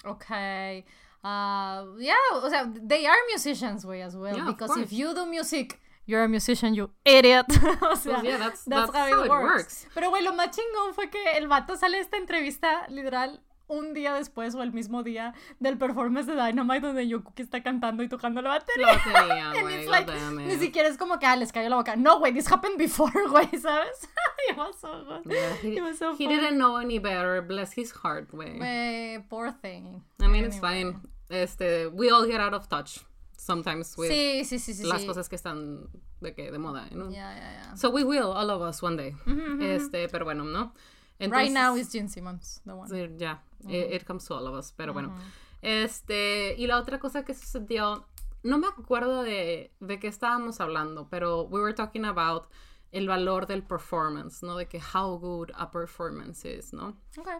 [0.06, 0.86] okay.
[1.24, 4.36] Uh, yeah, o sea, they are musicians, güey, as well.
[4.36, 7.48] Yeah, because if you do music, you're a musician, you idiot.
[7.82, 9.88] o sea, yeah, that's- that's how it works.
[9.96, 14.14] Pero, güey, lo más chingón fue que el vato sale esta entrevista, literal, un día
[14.14, 18.42] después o el mismo día del performance de Dynamite donde Yokuki está cantando y tocando
[18.42, 18.94] la batería.
[18.94, 20.12] Lo tenía, güey, it's lo like,
[20.46, 21.96] ni siquiera es como que ah, les cayó la boca.
[21.96, 24.08] No, güey, this happened before, güey, ¿sabes?
[24.50, 25.32] it was so good.
[25.32, 27.42] Yeah, he, it was so he didn't know any better.
[27.42, 28.58] Bless his heart, güey.
[28.58, 30.02] Güey, poor thing.
[30.22, 30.92] I mean, it's Anyway.
[30.94, 31.02] fine.
[31.30, 33.00] Este, we all get out of touch
[33.38, 34.84] sometimes with Sí, sí, sí, sí.
[34.86, 35.90] las cosas que están
[36.22, 37.10] de que de moda, ¿no?
[37.12, 37.76] Ya, ya, ya.
[37.76, 39.14] So we will, all of us, one day.
[39.62, 40.74] Este, pero bueno, ¿no?
[41.20, 43.18] Right now Entonces, is Gene Simmons, the one.
[43.18, 43.38] ya,
[43.68, 45.14] it, it comes to all of us, pero bueno.
[45.62, 48.06] Este, y la otra cosa que sucedió,
[48.44, 52.48] no me acuerdo de, de qué estábamos hablando, pero we were talking about
[52.92, 54.56] el valor del performance, ¿no?
[54.56, 56.96] De que how good a performance is, ¿no?
[57.18, 57.40] Okay.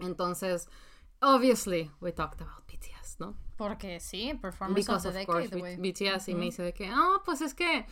[0.00, 0.66] Entonces,
[1.20, 3.34] obviously, we talked about BTS, ¿no?
[3.56, 5.92] Porque sí, performance Because of the course, decade, B- güey.
[5.92, 7.86] BTS y me dice de que, ah, pues es que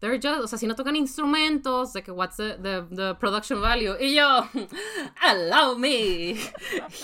[0.00, 3.60] they're just, o sea, si no tocan instrumentos, de que what's the, the, the production
[3.60, 3.94] value.
[4.00, 4.48] Y yo,
[5.22, 6.34] allow me,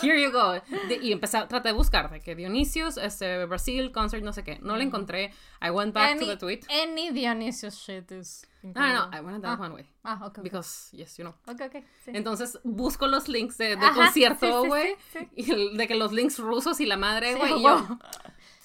[0.02, 0.52] here you go.
[0.88, 4.42] De- y empecé, a tratar de buscar de que Dionisius, este, Brasil, concert, no sé
[4.44, 4.58] qué.
[4.62, 5.32] No lo encontré.
[5.60, 6.64] I went back to Any, the tweet.
[6.70, 9.16] any Dionysius shit is No, no, no.
[9.16, 9.62] I wanted that Ah.
[9.62, 9.86] one way.
[10.04, 10.42] Ah, ok, ok.
[10.42, 11.34] Because, yes, you know.
[11.46, 12.10] Ok, ok, sí.
[12.14, 14.96] Entonces busco los links de, de Ajá, concierto, güey.
[15.12, 15.28] sí, sí.
[15.52, 17.50] Y de que los links rusos y la madre, güey.
[17.58, 17.62] y güey.
[17.64, 17.98] yo,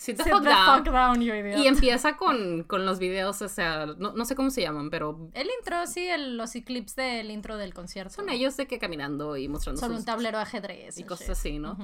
[0.02, 0.84] sit the Sit fuck the down.
[0.84, 1.60] fuck down, you idiot.
[1.60, 5.30] Y empieza con, con los videos, o sea, no, no sé cómo se llaman, pero
[5.34, 8.14] El intro, sí, el- los clips del intro del concierto.
[8.14, 10.98] son ellos de que caminando y mostrando Son un tablero de ajedrez.
[10.98, 11.32] y cosas shit.
[11.38, 11.78] así, ¿no?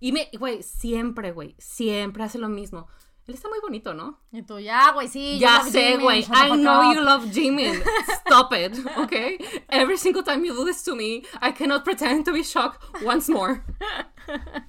[0.00, 2.88] Y me, güey, siempre, güey, siempre hace lo mismo.
[3.28, 4.18] Él está muy bonito, ¿no?
[4.32, 5.38] Y tú, ya, güey, sí.
[5.38, 6.24] ya sé, güey.
[6.24, 6.94] the I know up.
[6.94, 7.80] you love Jimin.
[8.26, 9.38] Stop it, okay?
[9.68, 13.28] Every single time you do this to me, I cannot pretend to be shocked once
[13.28, 13.62] more.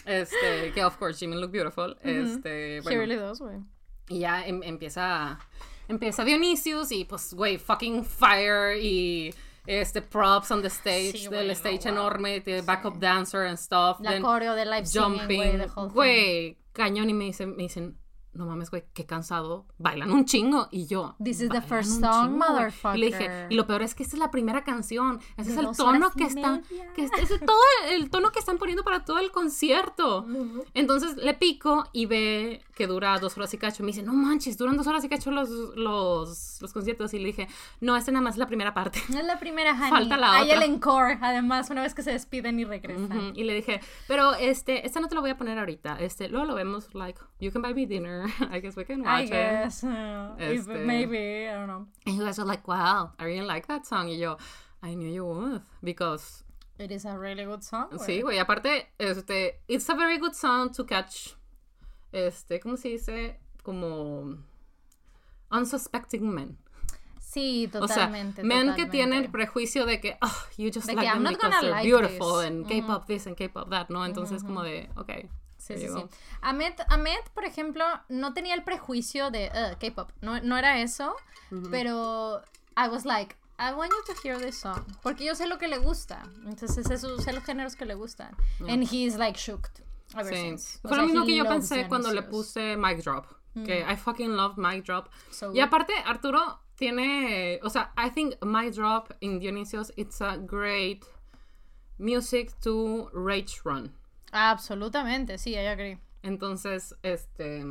[0.06, 1.96] Este, que of course Jimin look beautiful.
[2.04, 3.00] Este, He bueno.
[3.00, 3.64] really does, güey.
[4.10, 5.40] Y ya em- empieza
[5.88, 9.34] empieza Dionisius y pues güey fucking fire y
[9.66, 11.92] este props on the stage Sí, del no, stage wow.
[11.92, 17.10] enorme de backup dancer and stuff La then coreo de live jumping the güey cañón
[17.10, 17.98] y me dicen me dicen
[18.34, 19.66] no mames, güey, qué cansado.
[19.78, 20.68] Bailan un chingo.
[20.72, 21.16] Y yo.
[21.24, 22.02] This is the "Bailan first song,
[22.32, 22.50] chingo, güey".
[22.50, 22.98] motherfucker.
[22.98, 25.20] Y le dije, y lo peor es que esta es la primera canción.
[25.38, 26.64] Ese De es el tono que están.
[26.96, 27.58] Que es, es todo
[27.92, 30.26] el tono que están poniendo para todo el concierto.
[30.74, 33.84] Entonces le pico y ve que dura dos horas y cacho.
[33.84, 37.14] Me dice, no manches, duran dos horas y cacho los, los, los conciertos.
[37.14, 37.48] Y le dije,
[37.82, 39.00] no, esta nada más es la primera parte.
[39.10, 39.90] No es la primera, honey.
[39.90, 40.56] Falta la Hay otra.
[40.58, 43.34] el encore, además, una vez que se despiden y regresan.
[43.36, 45.98] Y le dije, pero este, esta no te lo voy a poner ahorita.
[46.00, 48.23] Este, luego lo vemos, like, you can buy me dinner.
[48.52, 49.84] I guess we can watch I it.
[49.84, 51.88] uh, if- Este- maybe, I don't know.
[52.06, 54.08] And you guys are like, wow, I really like that song.
[54.08, 54.38] Y yo,
[54.82, 55.62] I knew you would.
[55.84, 56.44] Because,
[56.80, 57.90] It is a really good song.
[57.92, 58.00] güey.
[58.06, 61.36] sí, güey, aparte, este, it's a very good song to catch,
[62.12, 63.40] este, ¿cómo se dice?
[63.64, 64.38] Como
[65.52, 66.58] unsuspecting men.
[67.20, 68.44] Sí, O sea, totalmente.
[68.44, 68.92] men que totalmente.
[68.92, 71.50] tienen el prejuicio de que, oh, you just De like que, them "I'm not because
[71.50, 72.48] gonna they're like beautiful this".
[72.48, 74.06] and K-pop this and K-pop that, ¿no?
[74.06, 75.30] Entonces, como de, ok.
[75.64, 76.04] Sí, sí, sí.
[76.42, 80.12] Ahmed, Ahmed, por ejemplo, no tenía el prejuicio de "Ugh, K-pop.
[80.20, 81.16] No, no era eso,
[81.72, 82.42] pero
[82.76, 84.84] I was like, I want you to hear this song.
[85.02, 86.24] Porque yo sé lo que le gusta.
[86.46, 88.36] Entonces, eso, sé los géneros que le gustan.
[88.68, 89.82] And he's like shocked
[90.18, 90.80] ever since.
[90.82, 93.26] Fue lo mismo he que yo pensé cuando le puse Mic Drop.
[93.54, 95.08] Que I fucking love Mic Drop.
[95.32, 97.60] So y aparte, Arturo tiene.
[97.64, 101.06] O sea, I think Mic Drop in Dionysios, it's a great
[102.00, 103.94] music to rage run.
[104.34, 106.00] Absolutamente, sí, I agree.
[106.24, 107.64] Entonces, este.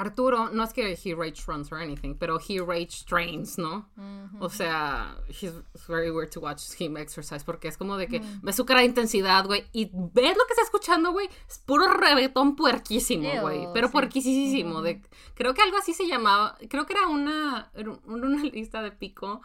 [0.00, 3.88] Arturo, no es que he rage runs or anything, pero he rage trains, ¿no?
[4.38, 8.22] O sea, he's it's very weird to watch him exercise porque es como de que
[8.42, 11.92] ves su cara de intensidad, güey, y ves lo que está escuchando, güey, es puro
[11.94, 13.92] reggaetón puerquísimo, güey, pero sí.
[13.92, 14.82] puerquísimo.
[14.82, 15.02] de,
[15.34, 17.72] creo que algo así se llamaba, creo que era una,
[18.04, 19.40] una lista de pico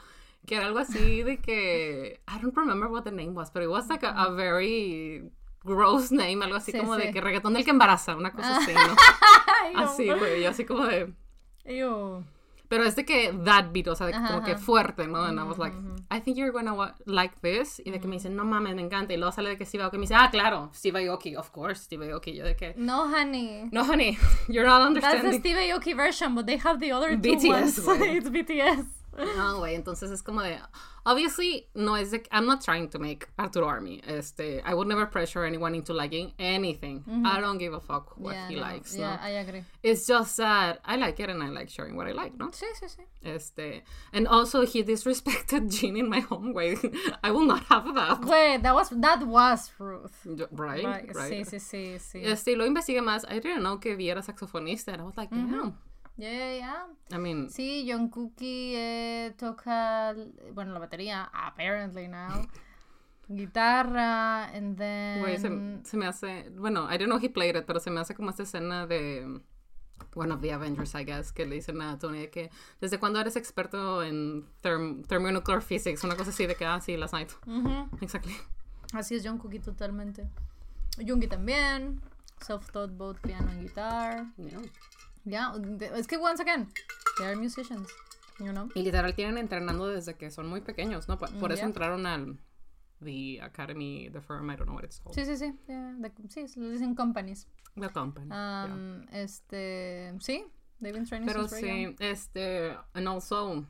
[0.45, 3.69] que era algo así de que, I don't remember what the name was, but it
[3.69, 5.31] was like a, a very
[5.63, 7.03] gross name, algo así Sí, como sí.
[7.03, 8.95] de que reggaetón del que embaraza, una cosa así, ¿no?
[9.83, 11.13] Así, güey, y así como de...
[11.65, 12.23] Ew.
[12.67, 15.23] Pero es de que that beat, o sea, de Ajá, como que fuerte, ¿no?
[15.23, 15.75] And I was like,
[16.11, 17.79] I think you're gonna like this.
[17.85, 19.13] Y de que me dicen, no mames, me encanta.
[19.13, 19.97] Y luego sale de que Steve Aoki.
[19.97, 22.33] Me dice, ah, claro, Steve Aoki, of course, Steve Aoki.
[22.35, 23.69] Yo de que, No, honey.
[23.71, 24.17] no, honey,
[24.49, 25.39] you're not That's the understanding.
[25.39, 27.79] Steve Aoki version, but they have the other two BTS, ones.
[27.85, 28.17] güey.
[28.17, 28.85] It's BTS.
[29.17, 30.57] No, güey, entonces es como de,
[31.05, 34.01] obviously, no es de, I'm not trying to make Arturo Army.
[34.07, 37.03] Este, I would never pressure anyone into liking anything.
[37.25, 39.21] I don't give a fuck what yeah, he no, likes, yeah, no?
[39.21, 39.63] I agree.
[39.83, 42.47] It's just that I like it and I like sharing what I like, no?
[42.47, 43.03] Sí, sí, sí.
[43.23, 46.75] Este, and also he disrespected Jean in my home way.
[47.23, 48.25] I will not have that.
[48.25, 50.25] Wait, that was that was Ruth.
[50.51, 51.15] Right, Right.
[51.15, 51.31] right.
[51.31, 52.23] Sí, sí, sí, sí.
[52.25, 53.23] Este, lo investigué más.
[53.29, 54.93] I didn't know que Vi era saxofonista.
[54.93, 55.77] And I was like, damn.
[56.17, 56.85] Yeah, yeah, yeah.
[57.11, 60.15] I mean, Sí, John Cookie eh, toca,
[60.53, 62.47] bueno, la batería, apparently now.
[63.27, 65.21] Guitarra, and then...
[65.21, 65.49] güey, se,
[65.89, 66.49] se me hace.
[66.55, 69.41] Bueno, I don't know he played it, pero se me hace como esta escena de.
[70.15, 73.19] One of the Avengers, I guess, que le dicen a Tony de que desde cuando
[73.19, 77.31] eres experto en therm thermonuclear physics, una cosa así de que, ah, sí, last night.
[78.01, 78.35] Exactly.
[78.93, 80.27] Así es John Cookie totalmente.
[80.97, 82.01] Jungi también.
[82.41, 84.27] Self-taught both piano and guitar.
[84.37, 84.61] Yeah.
[85.25, 86.67] Ya, de- es que once again,
[87.17, 87.87] they are musicians,
[88.39, 88.69] you know?
[88.75, 91.17] Y literal tienen entrenando desde que son muy pequeños, ¿no?
[91.17, 91.67] Por, por eso Yeah.
[91.67, 92.37] entraron al
[93.01, 95.15] the academy, the firm, I don't know what it's called.
[95.15, 95.53] Sí, sí, sí.
[95.67, 97.47] yeah, the- sí, le dicen companies.
[97.75, 98.27] The company.
[98.29, 98.65] yeah.
[98.65, 100.45] Um, Este, sí,
[100.81, 101.95] they've been training Pero since sí, young.
[101.99, 103.65] este, and also,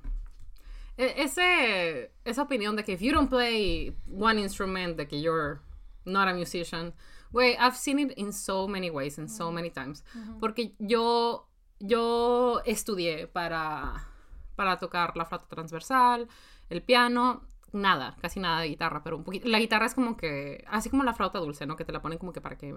[0.98, 5.62] e- ese, esa opinión de que if you don't play one instrument, de que you're
[6.06, 6.94] not a musician,
[7.34, 10.04] güey, I've seen it in so many ways and so many times.
[10.40, 11.50] Porque yo,
[11.80, 14.08] yo estudié para,
[14.56, 16.30] para tocar la flauta transversal,
[16.70, 17.42] el piano,
[17.74, 21.04] nada, casi nada de guitarra, pero un poquito, la guitarra es como que, así como
[21.04, 21.76] la flauta dulce, ¿no?
[21.76, 22.76] Que te la ponen como que para que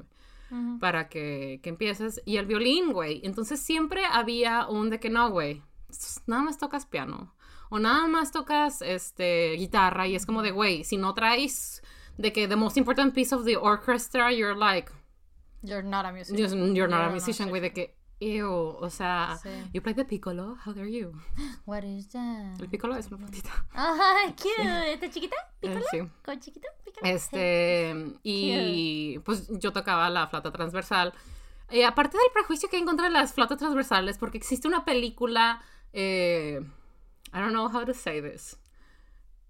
[0.80, 2.22] para que, que empieces.
[2.24, 3.20] Y el violín, güey.
[3.24, 5.62] Entonces siempre había un de que no, güey.
[6.26, 7.34] Nada más tocas piano.
[7.68, 10.06] O nada más tocas este, guitarra.
[10.06, 11.82] Y es como de, güey, si no traes
[12.18, 14.90] de que the most important piece of the orchestra, you're like,
[15.62, 16.36] You're not a musician.
[16.36, 17.60] just- you're not a You're musician, güey.
[17.60, 18.50] De que, ew.
[18.80, 19.48] O sea, Sí.
[19.72, 20.56] you play the piccolo.
[20.64, 21.12] How dare you?
[21.66, 22.60] What is that?
[22.60, 23.50] El piccolo es una flautita.
[23.72, 24.92] Ajá, cute.
[24.92, 25.36] ¿Está chiquita?
[25.62, 25.98] Eh, sí.
[26.24, 26.68] ¿Con chiquito?
[26.84, 27.14] Pícalo.
[27.14, 31.12] Este, y pues yo tocaba la flauta transversal.
[31.68, 34.84] Eh, aparte del prejuicio que hay en contra de las flautas transversales, porque existe una
[34.84, 35.60] película,
[35.92, 36.60] eh,
[37.34, 38.56] I don't know how to say this.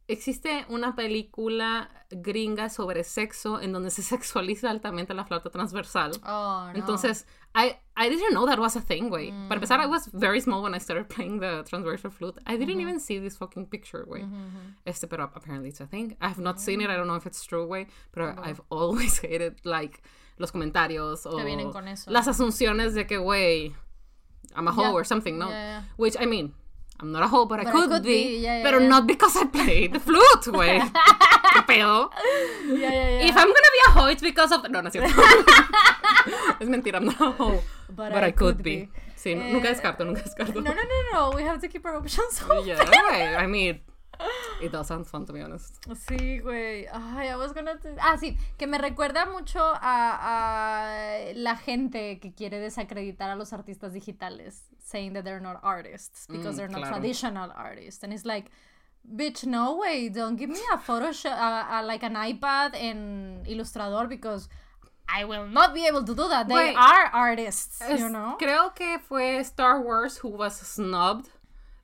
[0.08, 6.12] Existe una película gringa sobre sexo en donde se sexualiza altamente la flauta transversal.
[6.24, 6.78] Oh, no.
[6.78, 9.32] Entonces, I, I didn't know that was a thing, güey.
[9.32, 9.48] Mm.
[9.48, 12.38] Para empezar, I was very small when I started playing the transversal flute.
[12.46, 14.24] I didn't even see this fucking picture, güey.
[14.84, 16.16] Este, pero apparently it's a thing.
[16.20, 16.90] I have not seen it.
[16.90, 17.88] I don't know if it's true, güey.
[18.12, 20.02] Pero I've always hated, like,
[20.38, 22.10] los comentarios o vienen con eso.
[22.10, 23.74] las asunciones de que, güey,
[24.54, 25.48] I'm a hoe or something, ¿no?
[25.48, 25.82] Yeah, yeah.
[25.96, 26.54] Which, I mean,
[26.98, 28.08] I'm not a hoe, but, I, But I could could be.
[28.08, 28.88] be, yeah, yeah, pero yeah.
[28.88, 30.80] not because I play the flute, güey.
[31.52, 32.10] ¿Qué pedo?
[32.66, 32.90] Yeah, yeah,
[33.20, 33.28] yeah.
[33.28, 34.64] If I'm gonna be a hoe, it's because of...
[34.70, 35.08] No, no es cierto.
[36.60, 37.62] es mentira, I'm not a hoe.
[37.90, 38.76] But But, I I, could could be.
[38.86, 38.88] be.
[39.16, 40.54] Sí, nunca Eh, descarto, nunca descarto.
[40.62, 41.36] No, no, no, no.
[41.36, 42.66] We have to keep our options open.
[42.66, 43.80] Yeah, güey, I mean,
[44.62, 45.80] it does sound fun, to be honest.
[46.08, 46.86] Sí, güey.
[46.92, 47.78] Ay, I was gonna...
[48.00, 48.36] Ah, sí.
[48.58, 54.62] Que me recuerda mucho a, a la gente que quiere desacreditar a los artistas digitales,
[54.78, 56.94] saying that they're not artists because Mm, they're not claro.
[56.94, 58.02] traditional artists.
[58.02, 58.50] And it's like,
[59.06, 60.08] bitch, no way.
[60.08, 64.48] Don't give me a Photoshop, a, a, like an iPad and Illustrator because
[65.08, 66.48] I will not be able to do that.
[66.48, 68.36] They are artists, Es- you know?
[68.40, 71.28] Creo que fue Star Wars who was snubbed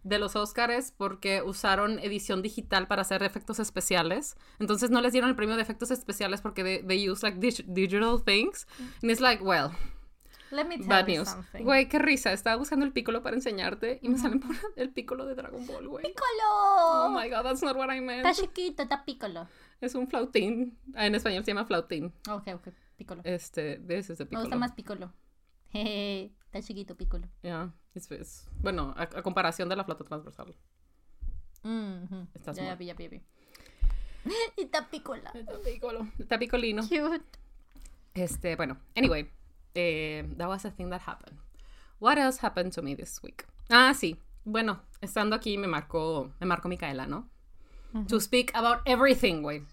[0.04, 4.36] de los Oscars porque usaron edición digital para hacer efectos especiales.
[4.58, 7.64] Entonces no les dieron el premio de efectos especiales porque they, they use like dig-
[7.66, 8.66] digital things.
[9.02, 9.70] And it's like, well,
[10.50, 11.28] Let me tell Bad you news.
[11.30, 11.64] something.
[11.64, 12.30] Güey, qué risa.
[12.30, 15.88] Estaba buscando el piccolo para enseñarte y me salen por el piccolo de Dragon Ball,
[15.88, 16.04] güey.
[16.04, 16.26] ¡Piccolo!
[16.50, 18.26] Oh my god, that's not what I meant.
[18.26, 19.48] Está chiquito, está piccolo.
[19.80, 20.76] Es un flautín.
[20.94, 22.12] Ah, En español se llama flautín.
[22.28, 22.68] Ok, ok,
[22.98, 23.22] piccolo.
[23.24, 24.40] Este, this is the Me piccolo.
[24.42, 25.12] gusta más piccolo.
[25.72, 27.26] Jeje, está chiquito piccolo.
[27.42, 27.72] Yeah,
[28.60, 30.54] bueno, a, a comparación de la flauta transversal.
[31.62, 32.26] Mm, ujú.
[32.34, 33.22] Estás ya, ya ya está.
[34.56, 36.06] Está piccolo.
[36.18, 36.82] Está piccolino.
[36.82, 37.24] Cute.
[38.14, 39.30] Este, bueno, anyway,
[39.74, 41.38] eh, that was a thing that happened.
[41.98, 43.46] What else happened to me this week?
[43.70, 44.18] Ah, sí.
[44.44, 47.30] Bueno, estando aquí me marcó, me marcó Micaela, ¿no?
[48.08, 49.64] To speak about everything, güey.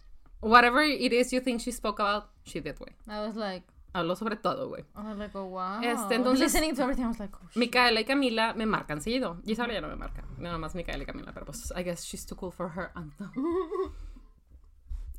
[0.41, 2.93] Whatever it is you think she spoke about, she did, güey.
[3.07, 4.86] I was like, Habló sobre todo, güey.
[4.95, 5.82] Was like, oh wow.
[5.82, 7.48] Este, entonces- Listening to everything, I was like, oh.
[7.56, 9.38] Micaela y Camila me marcan seguido.
[9.45, 10.24] Y Isabela ya no me marca.
[10.38, 13.32] Nada más Micaela y Camila, pero pues I guess she's too cool for her anthem.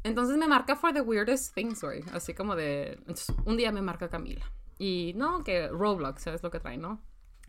[0.02, 2.02] Entonces me marca for the weirdest things, güey.
[2.14, 2.92] Así como de...
[3.06, 4.44] entonces, un día me marca Camila.
[4.78, 7.00] Y no, que Roblox, ¿sabes lo que trae, no?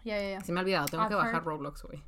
[0.04, 0.42] Yeah, yeah, yeah.
[0.42, 1.46] Se me ha olvidado, tengo I've que bajar heard.
[1.46, 2.04] Roblox, güey.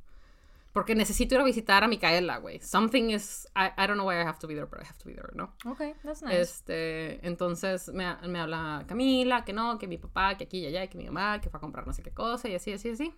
[0.74, 2.60] Porque necesito ir a visitar a Micaela, güey.
[2.60, 3.48] Something is...
[3.56, 5.14] I, I don't know why I have to be there, but I have to be
[5.14, 5.54] there, ¿no?
[5.68, 6.36] Okay, that's nice.
[6.42, 10.88] Este, entonces me, me habla Camila, que no, que mi papá, que aquí y allá,
[10.88, 13.14] que mi mamá, que fue a comprar no sé qué cosa, y así, así, así.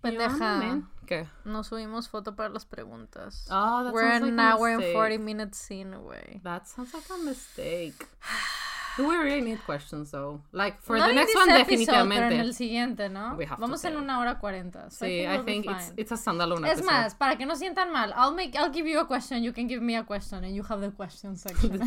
[0.00, 0.56] Pendeja.
[0.56, 0.88] "Ah, man".
[1.06, 1.26] ¿Qué?
[1.44, 3.48] No subimos foto para las preguntas.
[3.50, 4.94] Oh, that We're sounds like an a hour and mistake.
[4.94, 6.40] 40 minutes in, güey.
[6.44, 8.06] That sounds like a mistake.
[8.96, 10.40] Do we really need questions though?
[10.52, 12.40] Like for the next one, episode, Pero en definitivamente.
[12.40, 13.34] el siguiente, ¿no?
[13.36, 14.90] We have to Vamos en una hora 40.
[14.90, 16.86] so Sí, I think it's it's a standalone Es episode.
[16.92, 19.68] más, para que no sientan mal, I'll make, I'll give you a question, you can
[19.68, 21.78] give me a question, and you have the question section.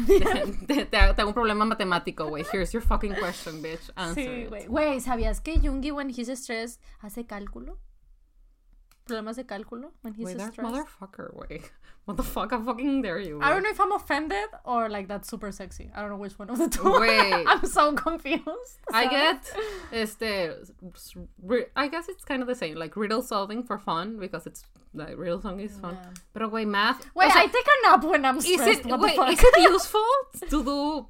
[0.67, 2.45] te, te hago un problema matemático, güey.
[2.51, 3.91] Here's your fucking question, bitch.
[3.95, 4.67] Answer sí, güey.
[4.67, 7.77] Güey, ¿sabías que Jungi, when he's stressed, hace cálculo?
[9.09, 9.91] ¿Problemas de cálculo?
[10.01, 10.71] When he's Wait, that stressed?
[10.71, 11.61] motherfucker, güey.
[12.05, 12.51] What the fuck?
[12.53, 13.39] I fucking dare you.
[13.41, 15.91] I don't know if I'm offended or like that's super sexy.
[15.95, 16.81] I don't know which one of the two.
[16.83, 17.43] Güey.
[17.47, 18.79] I'm so confused.
[18.91, 19.11] I ¿sabes?
[19.11, 19.53] get
[19.91, 20.55] este
[21.75, 24.63] I guess it's kind of the same like riddle solving for fun because it's
[24.93, 25.95] like riddle solving is fun.
[25.95, 26.09] Yeah.
[26.33, 27.05] Pero güey, math.
[27.13, 28.79] Wait, o sea, I take a nap when I'm is stressed.
[28.79, 29.31] it what the wait, fuck?
[29.31, 30.01] is it useful
[30.49, 31.07] to do?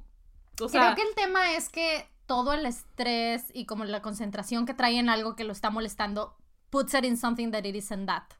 [0.62, 4.66] O sea, Creo que el tema es que todo el estrés y como la concentración
[4.66, 6.36] que trae en algo que lo está molestando
[6.70, 8.34] puts it in something that it isn't that.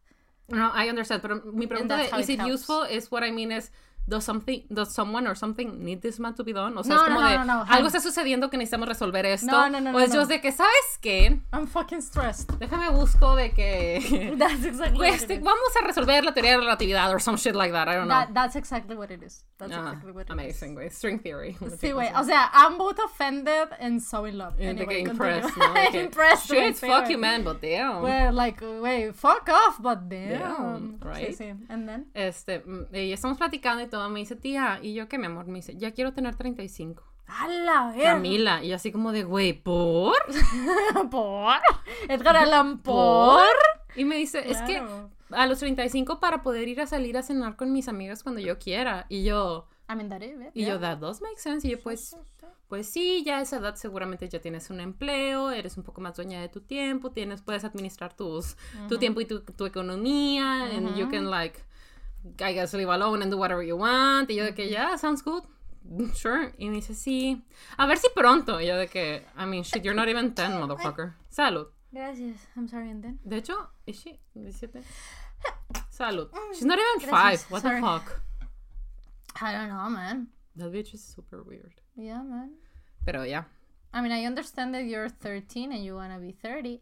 [0.51, 1.23] no, I understand.
[1.23, 3.70] Pero mi pregunta that's de how is it it useful is what I mean is
[4.11, 6.77] does something does someone or something need this man to be done?
[6.77, 9.24] O sea, No, es como no, no, de no, algo está sucediendo que necesitamos resolver
[9.24, 9.47] esto.
[9.47, 11.41] No, no, no, o no, es de que sabes qué?
[11.53, 12.51] I'm fucking stressed.
[12.59, 15.41] Déjame busco de que That's exactly Güey, what it este, is.
[15.43, 17.89] vamos a resolver la teoría de la relatividad or some shit like that.
[17.89, 18.15] I don't know.
[18.15, 19.45] That, that's exactly what it is.
[19.59, 20.91] That's Ah, exactly what it amazing, güey.
[20.93, 21.57] String theory.
[21.81, 22.11] Sí, güey.
[22.16, 24.55] O sea, I'm both offended and so in love.
[24.59, 25.57] And Anyway, impressed.
[25.57, 25.73] ¿no?
[25.93, 26.47] Que, impressed.
[26.49, 28.03] Shit, fuck you, man, but damn.
[28.03, 30.39] Well, like, wait, fuck off, but damn.
[30.39, 31.28] Damn, right?
[31.31, 31.55] Sí, sí.
[31.69, 32.07] And then?
[32.15, 35.47] Este, mm, y estamos platicando y todo, me dice, tía, y yo, ¿qué, mi amor?
[35.47, 37.05] Me dice, ya quiero tener 35.
[37.27, 38.15] A la verga.
[38.15, 40.17] Camila, y así como de, güey, ¿por?
[41.11, 41.55] ¿Por?
[42.09, 43.45] Edgar Allan, ¿por?
[43.95, 44.83] Y me dice, es que
[45.31, 48.59] a los 35 para poder ir a salir a cenar con mis amigas cuando yo
[48.59, 49.07] quiera.
[49.09, 50.51] Y yo, it.
[50.55, 51.67] y yo, that does make sense.
[51.67, 52.17] Y yo, pues,
[52.69, 56.17] Pues sí, ya a esa edad seguramente ya tienes un empleo, eres un poco más
[56.17, 58.57] dueña de tu tiempo, tienes, puedes administrar tus,
[58.89, 61.61] tu tiempo y tu, tu economía, and you can like,
[62.41, 64.29] I guess, live alone and do whatever you want.
[64.31, 65.43] Y yo de que, ya, sounds good.
[66.15, 66.53] Sure.
[66.59, 67.43] Y me dice, sí.
[67.79, 68.61] A ver si pronto.
[68.61, 71.15] Y yo de que, I mean, shit, you're not even 10, motherfucker.
[71.35, 71.67] Salud.
[71.93, 72.37] Gracias.
[72.57, 73.19] I'm sorry, and then?
[73.27, 73.55] De hecho,
[73.87, 74.83] ¿is she 17?
[75.91, 76.29] Salud.
[76.53, 77.45] She's not even Gracias.
[77.45, 77.51] 5.
[77.51, 77.81] What Sorry.
[77.81, 78.21] the fuck?
[79.41, 80.29] I don't know, man.
[80.57, 81.81] That bitch is super weird.
[81.97, 82.53] Yeah, man.
[83.05, 83.45] Pero ya.
[83.93, 86.81] I mean, I understand that you're 13 and you wanna be 30.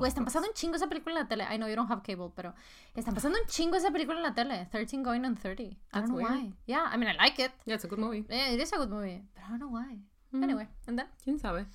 [0.00, 1.44] Güey, están pasando un chingo esa película en la tele.
[1.44, 2.54] I know you don't have cable, pero
[2.94, 4.66] están pasando un chingo esa película en la tele.
[4.72, 5.62] 13 going on 30.
[5.62, 6.30] I That's don't know weird.
[6.30, 6.52] why.
[6.66, 7.52] Yeah, I mean, I like it.
[7.66, 8.24] Yeah, it's a good movie.
[8.30, 9.98] Eh, It is a good movie, but I don't know why.
[10.32, 10.42] Mm.
[10.42, 11.06] Anyway, and then?
[11.22, 11.66] ¿Quién sabe?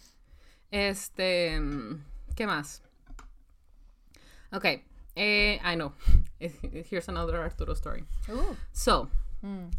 [0.72, 2.04] Este, mm,
[2.36, 2.82] ¿qué más?
[4.52, 4.66] Ok,
[5.16, 5.94] eh, I know.
[6.40, 8.06] Here's another Arturo story.
[8.30, 8.58] Ooh.
[8.74, 9.08] So,
[9.44, 9.70] Mm.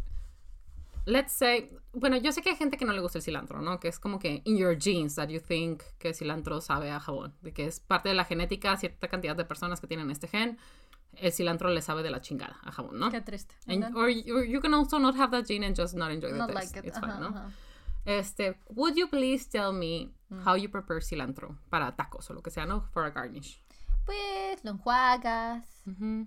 [1.07, 3.79] Let's say, bueno, yo sé que hay gente que no le gusta el cilantro, ¿no?
[3.79, 7.33] Que es como que in your genes that you think que cilantro sabe a jabón,
[7.41, 10.57] de que es parte de la genética, cierta cantidad de personas que tienen este gen,
[11.13, 13.09] el cilantro le sabe de la chingada a jabón, ¿no?
[13.09, 13.55] Qué triste.
[13.67, 16.31] And or, you- or you can also not have that gene and just not enjoy
[16.31, 16.75] the Not taste.
[16.75, 16.85] like it.
[16.85, 17.27] It's Ajá, fine, ¿no?
[17.29, 17.51] ajá.
[18.05, 20.45] Este, would you please tell me Mm.
[20.45, 22.81] how you prepare cilantro para tacos o lo que sea, ¿no?
[22.91, 23.61] For a garnish.
[24.05, 25.65] Pues lo enjuagas,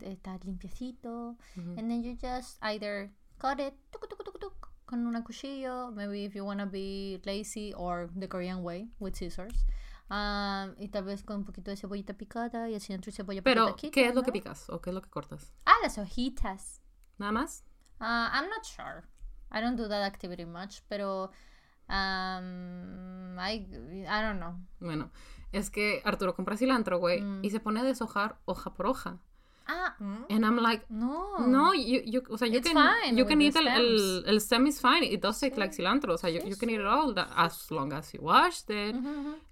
[0.03, 5.23] está limpiecito, and then you just either cut it tuc, tuc, tuc, tuc, con una
[5.25, 9.65] cuchillo, maybe if you wanna be lazy or the Korean way with scissors.
[10.11, 13.43] Um, y tal vez con un poquito de cebollita picada y el cilantro y cebolla
[13.43, 14.25] Pero, picada ¿qué es lo ¿no?
[14.27, 15.53] que picas o qué es lo que cortas?
[15.65, 16.83] Ah, las hojitas.
[17.19, 17.63] ¿Nada más?
[18.01, 19.05] Uh, I'm not sure.
[19.53, 21.31] I don't do that activity much, pero
[21.89, 23.67] Um, I,
[24.09, 24.55] I don't know.
[24.79, 25.11] Bueno,
[25.53, 27.45] es que Arturo compra cilantro, güey, Mm.
[27.45, 29.19] y se pone a deshojar hoja por hoja.
[29.73, 31.37] Ah, mm, And I'm like, no.
[31.47, 34.41] no, you, you, o sea, you It's can, fine you can eat el, el, el
[34.41, 35.05] stem is fine.
[35.05, 35.59] It does take Sí.
[35.59, 36.15] like cilantro.
[36.15, 38.69] O sea, you, Sí, you can eat it all that, as long as you washed
[38.71, 38.97] it.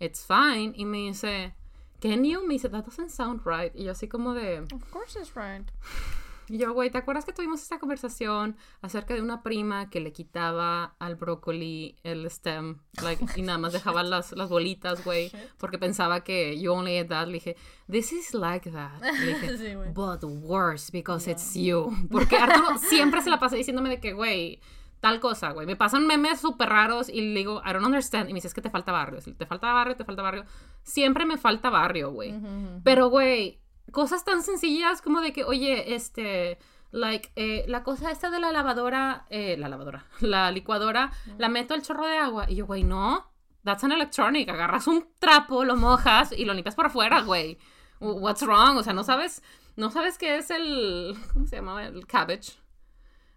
[0.01, 0.75] It's fine.
[0.77, 1.53] Y me dice,
[2.01, 2.47] can you?
[2.49, 3.73] Me dice, that doesn't sound right.
[3.77, 4.59] Y yo así como de...
[4.73, 5.65] Of course it's right.
[6.49, 10.13] Y yo, güey, ¿te acuerdas que tuvimos esta conversación acerca de una prima que le
[10.13, 12.79] quitaba al brócoli el stem?
[13.03, 17.09] Like, y nada más dejaba las, las bolitas, güey, porque pensaba que you only ate
[17.09, 17.27] that.
[17.27, 17.57] Le dije,
[17.91, 19.01] this is like that.
[19.03, 21.91] Le dije, Sí, but worse because it's you.
[22.11, 24.61] Porque Arturo siempre se la pasa diciéndome de que, güey,
[25.01, 25.67] tal cosa, güey.
[25.67, 28.29] Me pasan memes súper raros y le digo, I don't understand.
[28.29, 29.21] Y me dice, es que te falta barrio.
[29.21, 30.45] Te falta barrio, te falta barrio.
[30.83, 32.33] Siempre me falta barrio, güey.
[32.35, 32.81] Ujú, ujú.
[32.85, 33.61] Pero, güey,
[33.93, 36.59] cosas tan sencillas como de que, oye, este,
[36.91, 41.75] like, eh, la cosa esta de la lavadora, eh, la lavadora, la licuadora, la meto
[41.75, 42.47] al chorro de agua.
[42.49, 43.31] Y yo, güey, no,
[43.65, 44.49] that's an electronic.
[44.49, 47.59] Agarras un trapo, lo mojas y lo limpias por afuera, güey.
[48.01, 48.77] What's wrong?
[48.79, 49.43] O sea, no sabes,
[49.77, 51.85] no sabes qué es el, ¿cómo se llamaba?
[51.85, 52.59] El cabbage.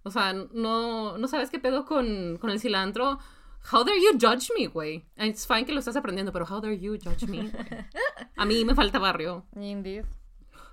[0.04, 3.20] O sea, no, no sabes qué pedo con, con el cilantro.
[3.72, 5.06] How dare you judge me, güey?
[5.18, 7.52] It's fine que lo estás aprendiendo, pero how dare you judge me?
[8.36, 10.06] A mí me falta barrio, Indeed.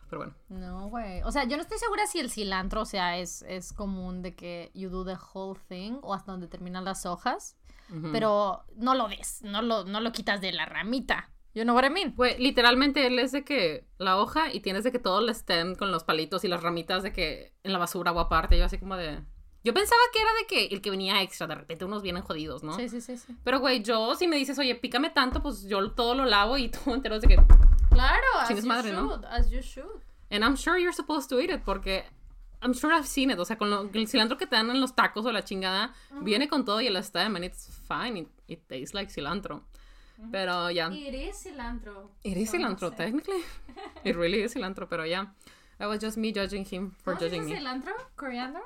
[0.08, 0.34] Pero bueno.
[0.48, 1.22] No, güey.
[1.22, 4.34] O sea, yo no estoy segura si el cilantro, o sea, es, es común de
[4.34, 7.56] que you do the whole thing o hasta donde terminan las hojas.
[7.90, 8.10] Ujú.
[8.12, 11.30] Pero no lo des, no lo, no lo quitas de la ramita.
[11.54, 12.14] You know what I mean?
[12.14, 15.74] Güey, literalmente él es de que la hoja y tienes de que todo el stem
[15.74, 18.58] con los palitos y las ramitas de que en la basura o aparte.
[18.58, 19.24] Yo así como de...
[19.64, 22.62] Yo pensaba que era de que el que venía extra, de repente unos vienen jodidos,
[22.62, 22.74] ¿no?
[22.74, 23.36] Sí, sí, sí, sí.
[23.44, 26.68] Pero, güey, yo si me dices, oye, pícame tanto, pues yo todo lo lavo y
[26.70, 27.36] todo entero es de que...
[27.90, 29.08] Claro, as you madre, ¿no?
[29.08, 30.00] should, as you should.
[30.30, 32.04] And I'm sure you're supposed to eat it porque...
[32.60, 33.38] I'm sure I've seen it.
[33.38, 35.92] O sea, con lo- el cilantro que te dan en los tacos o la chingada,
[36.22, 38.18] viene con todo y el stem and it's fine.
[38.18, 39.62] It, it tastes like cilantro.
[40.32, 40.88] Pero ya...
[40.90, 42.10] It is cilantro.
[42.24, 43.44] It is no cilantro, technically.
[44.04, 45.26] It really is cilantro, pero yeah.
[45.78, 47.56] That was just me judging him for ¿Cómo se judging me.
[47.56, 47.92] cilantro?
[48.16, 48.62] Coriander?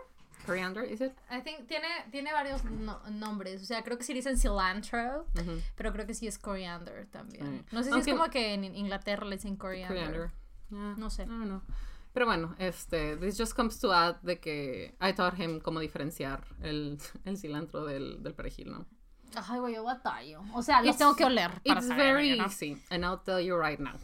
[0.46, 1.12] Coriander, is it?
[1.30, 3.62] I think tiene, tiene varios no- nombres.
[3.62, 5.26] O sea, creo que sí dicen cilantro,
[5.76, 7.64] pero creo que sí es coriander también.
[7.72, 9.96] No sé si Aunque- es como que en Inglaterra le dicen coriander.
[10.04, 10.30] Coriander.
[10.70, 11.26] Yeah, No sé.
[11.26, 11.62] Don't know.
[12.12, 16.44] Pero bueno, este, this just comes to add de que I taught him cómo diferenciar
[16.60, 18.86] el, el cilantro del, del perejil, ¿no?
[19.34, 20.42] Ay, güey, yo batallo.
[20.52, 22.46] O sea, los It's- tengo que oler para It's saber, very know?
[22.46, 23.94] easy, and I'll tell you right now.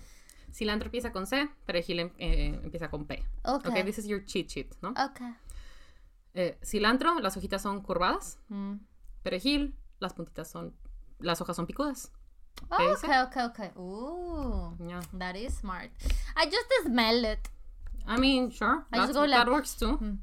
[0.55, 3.23] Cilantro empieza con C, perejil em- eh, empieza con P.
[3.44, 3.70] Okay.
[3.70, 4.90] Okay, this is your cheat sheet, ¿no?
[4.90, 5.20] Ok.
[6.40, 8.39] Eh, cilantro, las hojitas son curvadas.
[8.48, 8.74] Mm.
[9.24, 10.73] Perejil, las puntitas son,
[11.19, 12.12] las hojas son picudas.
[12.70, 13.70] Oh, okay, okay, okay.
[13.77, 15.01] Ooh, Yeah.
[15.15, 15.90] that is smart.
[16.36, 17.40] I just smell it.
[18.06, 18.86] I mean, sure.
[18.93, 19.98] I just go like- that works too.
[19.98, 20.19] Mm.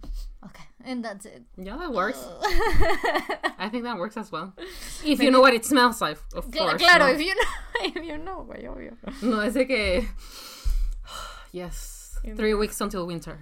[0.45, 1.43] Okay, and that's it.
[1.57, 2.19] Yeah, that works.
[3.59, 4.53] I think that works as well.
[5.03, 6.77] If you know what it smells like, of course.
[6.77, 7.13] claro, ¿no?
[7.13, 7.51] if you know,
[7.83, 8.95] if you know, obvio.
[9.21, 10.07] No es de que.
[11.51, 12.17] Yes.
[12.37, 13.37] Three weeks until winter.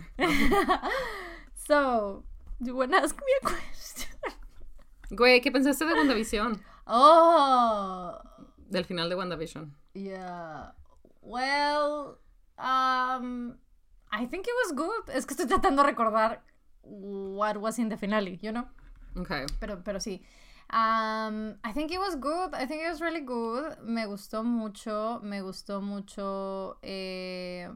[1.68, 2.24] So,
[2.66, 4.10] you wanna ask me a question?
[5.12, 6.62] Güey, ¿qué pensaste de WandaVision?
[6.88, 8.20] Oh,
[8.70, 9.74] Del final de WandaVision.
[9.94, 10.72] yeah.
[11.22, 12.18] Well,
[12.58, 13.58] um,
[14.12, 15.10] I think it was good.
[15.16, 16.42] Es que estoy tratando de recordar
[16.84, 18.68] what was in the finale, you know?
[19.16, 19.46] Okay.
[19.60, 20.22] Pero, pero sí.
[20.72, 22.54] Um, I think it was good.
[22.54, 23.78] I think it was really good.
[23.84, 25.20] Me gustó mucho.
[25.24, 26.78] Me gustó mucho.
[26.82, 27.70] eh,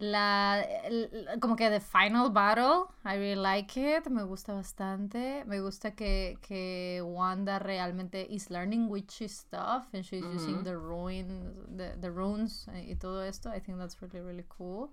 [0.00, 2.86] la, el- como que the final battle.
[3.04, 4.08] I really like it.
[4.10, 5.44] Me gusta bastante.
[5.46, 11.54] Me gusta que, que Wanda realmente is learning witchy stuff and she's using the ruins,
[11.76, 13.50] the, the runes y todo esto.
[13.50, 14.90] I think that's really, really cool.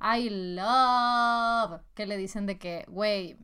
[0.00, 3.36] I love que le dicen de que, güey,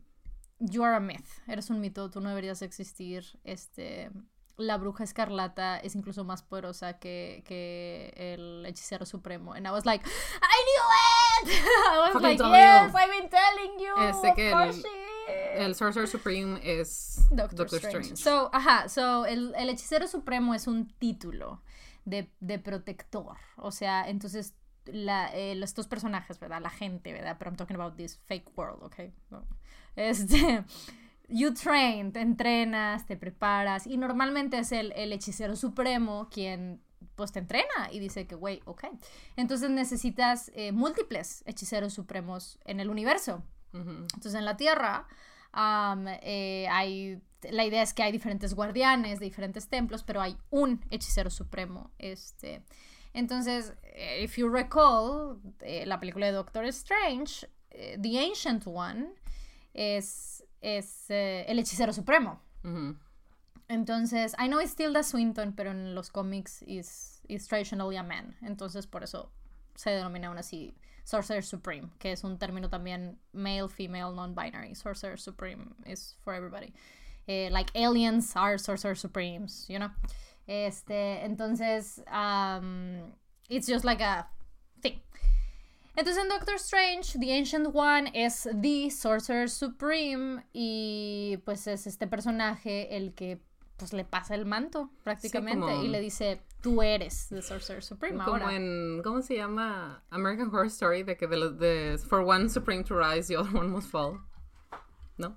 [0.59, 3.25] you are a myth, eres un mito, tú no deberías existir.
[3.45, 4.11] Este,
[4.61, 9.55] la bruja escarlata es incluso más poderosa que, que el hechicero supremo.
[9.55, 11.63] And I was like, I knew it!
[11.93, 12.99] I was like, yes, you.
[12.99, 13.95] I've been telling you.
[14.09, 15.11] Este que el- she is."
[15.55, 18.15] El Sorcerer Supreme es Doctor, Doctor, Strange.
[18.15, 18.23] Strange.
[18.23, 21.63] So, ajá, so el, el hechicero supremo es un título
[22.05, 23.37] de, de protector.
[23.57, 24.55] O sea, entonces
[24.87, 26.61] la, eh, los dos personajes, ¿verdad?
[26.61, 27.37] La gente, ¿verdad?
[27.39, 29.13] Pero I'm talking about this fake world, ¿ok?
[29.31, 29.45] No.
[29.97, 30.65] Este,
[31.31, 36.81] you train, te entrenas, te preparas y normalmente es el, el hechicero supremo quien
[37.15, 38.85] pues te entrena y dice que, güey, ok.
[39.37, 43.43] Entonces necesitas eh, múltiples hechiceros supremos en el universo.
[43.73, 45.07] Entonces en la Tierra
[46.23, 50.85] eh, hay, la idea es que hay diferentes guardianes de diferentes templos, pero hay un
[50.91, 51.91] hechicero supremo.
[51.99, 52.65] Este.
[53.13, 59.11] Entonces, eh, if you recall, la película de Doctor Strange, The Ancient One
[59.75, 62.41] es, es eh, el hechicero supremo.
[63.69, 68.37] Entonces, I know it's Tilda Swinton, pero en los cómics is, is traditionally a man.
[68.43, 69.31] Entonces, por eso
[69.77, 70.75] se denomina aún así
[71.05, 74.75] Sorcerer Supreme, que es un término también male, female, non-binary.
[74.75, 76.73] Sorcerer Supreme is for everybody.
[77.29, 79.91] Eh, like aliens are Sorcerer Supremes, you know?
[80.49, 83.13] Este, entonces, um,
[83.49, 84.27] it's just like a
[84.83, 85.01] thing.
[85.97, 92.07] Entonces en Doctor Strange, The Ancient One es The Sorcerer Supreme y pues es este
[92.07, 93.41] personaje el que
[93.77, 98.19] pues le pasa el manto prácticamente como- y le dice, tú eres The Sorcerer Supreme
[98.19, 98.55] Como ahora.
[98.55, 100.03] en, ¿cómo se llama?
[100.11, 103.89] American Horror Story, de que de, for one supreme to rise, the other one must
[103.91, 104.21] fall.
[105.17, 105.37] ¿No?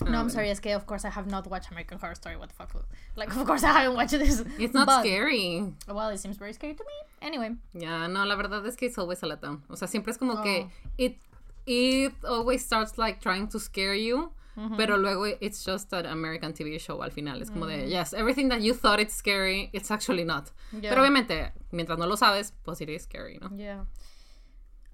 [0.00, 0.28] No, I'm bueno.
[0.30, 2.70] sorry, es que of course I have not watched American Horror Story, what the fuck.
[3.16, 4.42] Like, of course I haven't watched this.
[4.58, 5.72] It's not but- scary.
[5.88, 7.26] Well, it seems very scary to me.
[7.26, 7.56] Anyway.
[7.74, 9.62] Ya, no, la verdad es que it's always a letdown.
[9.68, 10.70] O sea, siempre es como que Oh.
[10.98, 11.18] it,
[11.66, 14.32] it always starts like trying to scare you,
[14.76, 17.40] pero luego it's just an American TV show al final.
[17.40, 20.50] Es como de, yes, everything that you thought it's scary, it's actually not.
[20.72, 20.90] Yeah.
[20.90, 23.50] Pero obviamente, mientras no lo sabes, pues it is scary, ¿no?
[23.56, 23.84] Yeah.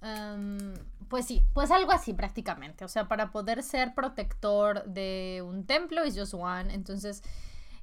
[0.02, 0.74] Um,
[1.08, 2.84] pues sí, pues algo así prácticamente.
[2.84, 6.72] O sea, para poder ser protector de un templo is just one.
[6.72, 7.22] Entonces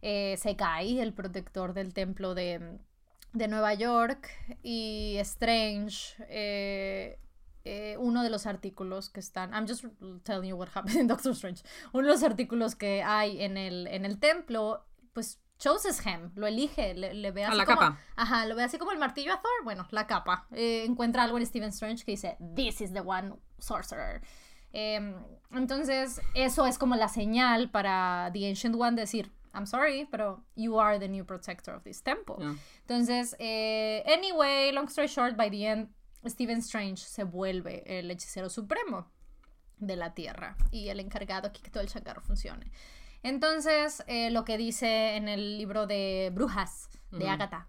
[0.01, 2.79] eh, el protector del templo de,
[3.33, 4.29] de Nueva York
[4.61, 6.15] y Strange.
[6.29, 7.19] eh,
[7.65, 9.53] eh, uno de los artículos que están.
[9.53, 9.85] I'm just
[10.23, 11.63] telling you what happened in Doctor Strange.
[11.93, 16.45] Uno de los artículos que hay en el, en el templo, pues chooses him, lo
[16.45, 17.97] elige, le, le ve A así la como, capa.
[18.15, 19.63] Ajá, lo ve así como el martillo a Thor.
[19.63, 20.45] Bueno, la capa.
[20.51, 24.21] Eh, encuentra algo en Stephen Strange que dice, This is the one sorcerer.
[24.73, 25.15] Em,
[25.51, 30.79] entonces, eso es como la señal para The Ancient One decir, I'm sorry, pero you
[30.79, 32.35] are the new protector of this temple.
[32.39, 32.55] Yeah.
[32.81, 35.89] Entonces, eh, anyway, long story short, by the end,
[36.25, 39.05] Stephen Strange se vuelve el hechicero supremo
[39.77, 42.71] de la Tierra y el encargado aquí que todo el changarro funcione.
[43.23, 47.27] Entonces, eh, lo que dice en el libro de Brujas de Ujú.
[47.29, 47.67] Agatha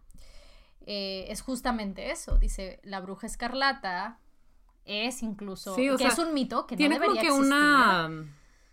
[0.86, 2.36] eh, es justamente eso.
[2.39, 4.18] Dice, la bruja escarlata
[4.85, 7.28] es incluso, Sí, o que sea, es un mito que no Tiene como debería que
[7.28, 7.47] existir.
[7.55, 8.31] una um,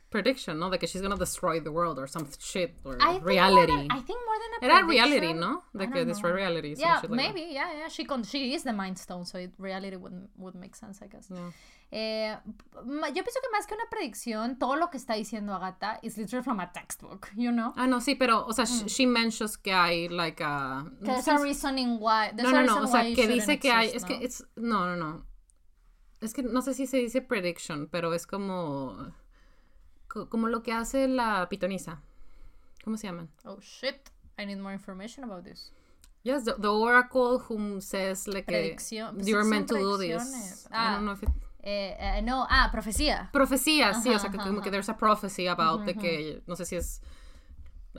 [0.09, 0.69] prediction, ¿no?
[0.69, 3.71] De que she's gonna destroy the world or some shit or I think reality.
[3.71, 5.63] than- I think more than a Era reality, ¿no?
[5.71, 6.75] De que destroy reality.
[6.75, 7.87] Yeah, shit like maybe, yeah, yeah.
[7.87, 11.07] She, con she is the Mind Stone, so it, reality would, would make sense, I
[11.07, 11.29] guess.
[11.29, 11.51] Yeah.
[11.93, 16.17] Eh, yo pienso que más que una predicción, todo lo que está diciendo Agatha is
[16.17, 17.73] literally from a textbook, you know?
[17.75, 20.83] Ah, no, sí, pero, o sea, sh- she mentions que hay, like, a...
[20.85, 20.99] Mm.
[20.99, 22.31] Que there's a reasoning why.
[22.33, 24.85] No, a no, no, o sea, que dice que hay, exist, es que, it's, no,
[24.85, 25.25] no, no.
[26.21, 29.11] Es que no sé si se dice prediction, pero es como,
[30.07, 32.01] co- como lo que hace la pitonisa.
[32.85, 33.29] ¿Cómo se llaman?
[33.43, 34.09] Oh shit,
[34.39, 35.73] I need more information about this.
[36.23, 39.15] Yes, the, the oracle whom says like Predicción.
[39.15, 40.67] Pues you're meant to do this.
[40.71, 40.93] I Ah.
[40.95, 41.29] don't know if it,
[41.63, 43.29] Eh, eh, no, ah, profecía.
[43.31, 44.71] profecía, sí, o sea, Ajá, que ajá, como que ajá.
[44.71, 47.01] there's a prophecy about de que no sé si es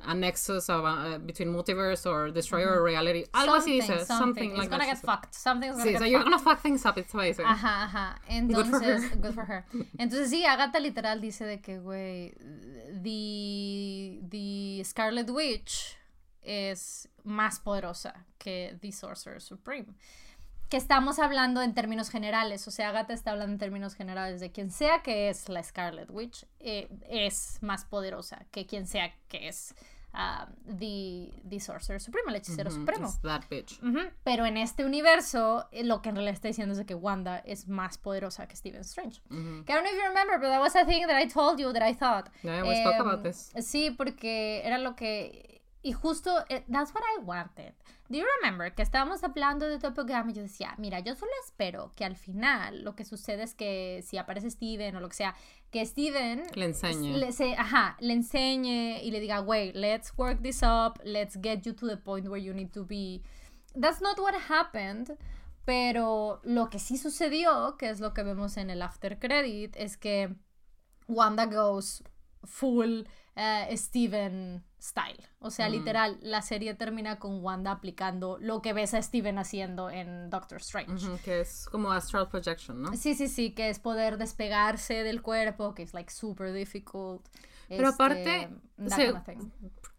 [0.05, 3.25] a nexus of, uh, between multiverse or destroyer or reality.
[3.33, 4.95] Algo así dice, something, It's like gonna that.
[4.97, 5.35] get fucked.
[5.35, 6.31] Something's gonna Sí, get so you're fucked.
[6.31, 7.45] gonna fuck things up, it's amazing.
[7.47, 8.17] Ajá, ajá.
[8.49, 8.97] Good for her.
[8.97, 9.65] Entonces, good for her.
[9.99, 12.35] Entonces sí, Agatha literal dice de que, güey,
[13.03, 15.97] the, the Scarlet Witch
[16.43, 19.95] es más poderosa que The Sorcerer Supreme.
[20.73, 24.53] Que estamos hablando en términos generales, o sea, Agatha está hablando en términos generales de
[24.53, 29.49] quien sea que es la Scarlet Witch, eh, es más poderosa que quien sea que
[29.49, 29.75] es
[30.15, 33.07] ah, the, the Sorcerer Supreme, el hechicero supremo.
[33.07, 33.79] it's that bitch.
[33.83, 36.95] Ujú, Pero en este universo, eh, lo que en realidad está diciendo es de que
[36.95, 39.21] Wanda es más poderosa que Stephen Strange.
[39.29, 41.59] Que I don't know if you remember, but that was a thing that I told
[41.61, 42.31] you that I thought.
[42.43, 43.53] Yeah, we spoke Em, about this.
[43.61, 45.61] Sí, porque era lo que...
[45.85, 47.75] Y justo, eh, that's what I wanted.
[48.09, 51.91] Do you remember que estábamos hablando de programa y yo decía, mira, yo solo espero
[51.97, 55.35] que al final lo que sucede es que si aparece Steven o lo que sea,
[55.73, 57.17] que Steven Le enseñe.
[57.17, 61.63] le, se- ajá, le enseñe y le diga, wait, let's work this up, let's get
[61.65, 63.23] you to the point where you need to be.
[63.75, 65.17] That's not what happened,
[65.65, 69.97] pero lo que sí sucedió, que es lo que vemos en el after credit, es
[69.97, 70.35] que
[71.09, 72.05] Wanda goes
[72.45, 73.03] full
[73.37, 75.23] eh, Steven style.
[75.39, 79.91] O sea, literal, la serie termina con Wanda aplicando lo que ves a Steven haciendo
[79.91, 80.93] en Doctor Strange.
[81.07, 82.97] Ujú, que es como astral projection, ¿no?
[82.97, 87.25] Sí, sí, sí, que es poder despegarse del cuerpo, que es like super difficult.
[87.69, 88.49] Pero este, aparte,
[88.89, 89.15] se-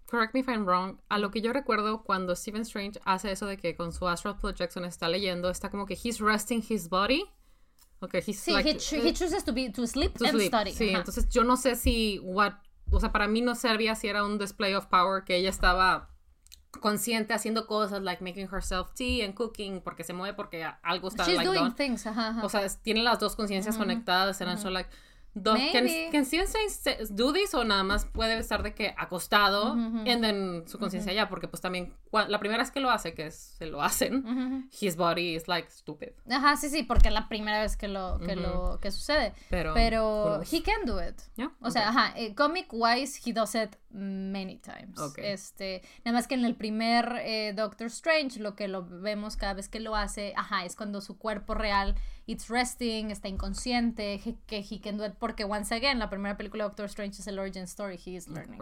[0.06, 3.48] correct me if I'm wrong, a lo que yo recuerdo cuando Stephen Strange hace eso
[3.48, 7.24] de que con su astral projection está leyendo, está como que he's resting his body.
[8.02, 10.50] Okay, he's Sí, like, he, cho- he chooses to be to sleep to and sleep.
[10.50, 10.72] study.
[10.74, 11.00] Sí, ajá.
[11.00, 12.54] entonces yo no sé si what,
[12.94, 16.10] o sea, para mí no servía si era un display of power que ella estaba
[16.80, 21.24] consciente haciendo cosas like making herself tea and cooking porque se mueve porque algo está
[21.26, 21.76] She's like doing done.
[21.76, 22.06] things.
[22.42, 24.90] O sea, es- tiene las dos conciencias conectadas so like
[25.36, 30.22] Do- can, can se- do this o nada más puede estar de que acostado and
[30.22, 33.56] then su conciencia ya porque pues también la primera vez que lo hace que es-
[33.58, 34.64] se lo hacen Ujú.
[34.80, 38.20] his body is like stupid Ajá, sí, sí, porque es la primera vez que lo
[38.20, 39.34] que, lo, que sucede.
[39.50, 41.20] pero Pero he can do it.
[41.36, 41.98] Yeah, O sea, okay.
[41.98, 45.00] ajá, eh, comic wise he does it many times.
[45.00, 45.18] Ok.
[45.20, 49.54] Este, nada más que en el primer eh, Doctor Strange lo que lo vemos cada
[49.54, 51.96] vez que lo hace, ajá, es cuando su cuerpo real
[52.28, 56.38] it's resting, está inconsciente, he- que he can do it porque once again la primera
[56.38, 58.60] película de Doctor Strange es el origin story, he is learning.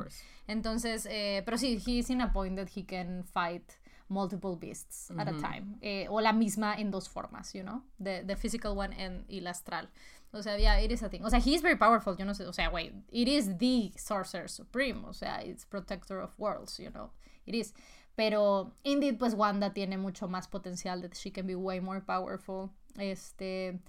[0.47, 3.73] Entonces, eh, pero sí, he is in a point that he can fight
[4.09, 5.77] multiple beasts at a time.
[5.81, 7.81] Eh, o la misma en dos formas, you know?
[8.03, 9.89] The, the physical one and, y la astral.
[10.33, 11.23] O sea, yeah, it is a thing.
[11.23, 13.91] O sea, he is very powerful, yo no sé, o sea, wait, it is the
[13.97, 17.11] Sorcerer Supreme, o sea, it's protector of worlds, you know?
[17.45, 17.73] It is.
[18.15, 22.71] Pero, indeed, pues Wanda tiene mucho más potencial, that she can be way more powerful.
[22.97, 23.80] Este...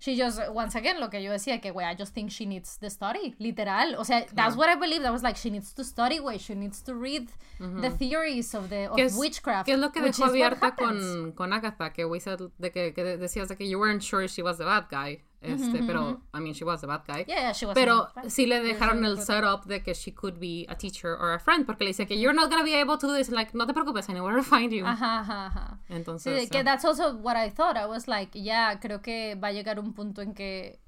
[0.00, 2.78] She just, once again, lo que yo decía, que, güey, I just think she needs
[2.78, 3.96] the study, literal.
[3.98, 5.02] O sea, that's what I believe.
[5.02, 6.38] That was like, she needs to study, güey.
[6.38, 7.28] She needs to read
[7.58, 9.66] the theories of the of ¿Qué es, witchcraft.
[9.66, 13.02] qué es lo que dejó abierta con, con Agatha que we said de que, que
[13.16, 16.52] decías de que you weren't sure she was the bad guy este pero I mean
[16.52, 19.66] she was the bad guy Yeah, yeah, she was pero sí le dejaron el setup
[19.66, 22.34] de que she could be a teacher or a friend porque le dice que you're
[22.34, 24.42] not gonna be able to do this like no te preocupes I know where to
[24.42, 25.78] find you Ajá, ajá, ajá.
[25.86, 27.76] Sí, entonces que eh, that's also what I thought.
[27.76, 30.80] I was like, ya, creo que va a llegar un punto en que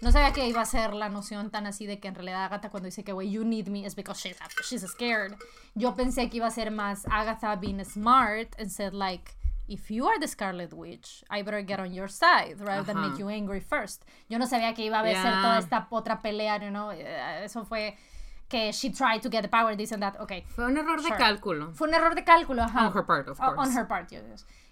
[0.00, 2.70] no sabía que iba a ser la noción tan así de que en realidad Agatha
[2.70, 4.36] cuando dice que, güey, you need me, es because she's,
[4.66, 5.34] she's scared.
[5.74, 9.36] Yo pensé que iba a ser más Agatha being smart and said like,
[9.72, 13.18] if you are the Scarlet Witch, I better get on your side rather than make
[13.18, 14.04] you angry first.
[14.28, 15.42] Yo no sabía que iba a haber Yeah.
[15.42, 16.90] toda esta otra pelea, you know?
[16.90, 17.96] Eh, Eso fue
[18.48, 20.18] que she tried to get the power, this and that.
[20.20, 20.42] Okay.
[20.48, 21.16] fue un error de Sure.
[21.16, 22.88] cálculo Fue un error de cálculo, ajá.
[22.88, 23.74] On her part, of O- On course.
[23.78, 24.10] her part.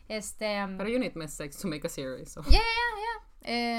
[0.09, 2.41] Este, um, pero you need mistakes to make a series so.
[2.43, 3.19] Yeah, yeah, yeah.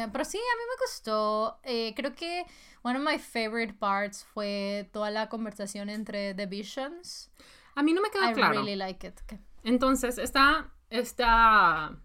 [0.05, 1.59] Eh, pero sí, a mí me gustó.
[1.63, 2.45] Eh, creo que
[2.83, 7.29] one of my favorite parts fue toda la conversación entre The Visions.
[7.75, 9.19] a mí no me quedó I claro really like it.
[9.27, 9.39] ¿Qué?
[9.63, 11.95] Entonces, está esta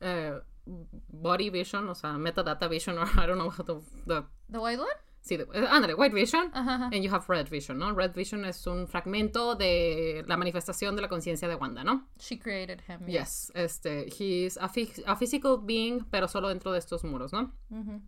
[0.00, 4.58] eh, body vision, o sea, metadata vision, or I don't know how to, the, The
[4.58, 4.88] White One?
[5.22, 6.84] sí, eh, ándale, white vision, Ajá, ajá.
[6.92, 7.92] and you have red vision, ¿no?
[7.92, 12.06] Red vision es un fragmento de la manifestación de la conciencia de Wanda, ¿no?
[12.20, 13.06] She created him.
[13.08, 14.70] Yes, este, he's a,
[15.06, 17.52] a physical being, pero solo dentro de estos muros, ¿no?
[17.70, 18.00] Ujú.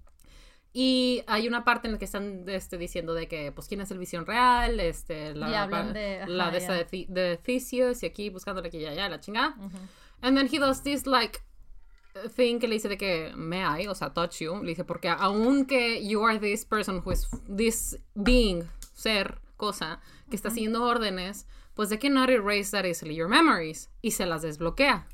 [0.73, 3.90] Y hay una parte en la que están este, diciendo de que, pues, quién es
[3.90, 6.85] el visión real, este, la, Y hablan de- la ajá, de, esta ya.
[6.85, 9.57] de, de Theseus, y aquí buscándole aquí y allá, la chingada.
[9.59, 9.77] Ujú.
[10.23, 11.43] And then he does this like
[12.35, 14.57] thing que le dice de que may I, o sea, touch you.
[14.57, 20.36] Le dice porque aunque you are this person who is this being, ser, cosa, que
[20.36, 25.07] está siguiendo órdenes, pues they cannot erase that easily your memories y se las desbloquea.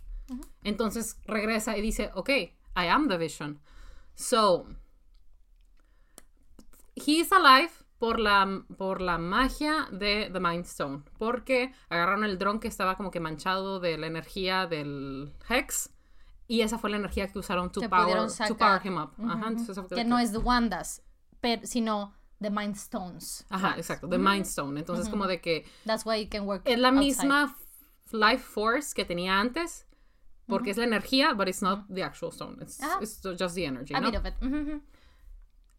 [0.64, 2.30] Entonces regresa y dice, ok,
[2.76, 3.60] I am the vision.
[4.14, 4.66] So,
[6.94, 11.04] he is alive por la, por la magia de The Mind Stone.
[11.16, 15.88] Porque agarraron el dron que estaba como que manchado de la energía del Hex.
[16.46, 19.12] Y esa fue la energía que usaron to, power, to power him up.
[19.18, 21.02] Ajá, entonces eso fue Que no es The Wandas,
[21.40, 22.12] pero, sino
[22.42, 23.46] The Mind Stones.
[23.48, 24.78] Ajá, exacto, The Mind Stone.
[24.78, 27.06] Entonces como de que That's why you can work es la outside.
[27.06, 27.56] misma
[28.12, 29.86] life force que tenía antes.
[30.46, 32.58] Porque es la energía, but it's not the actual stone.
[32.60, 32.98] It's, Ajá.
[33.00, 34.10] it's just the energy, A ¿no?
[34.10, 34.34] bit of it.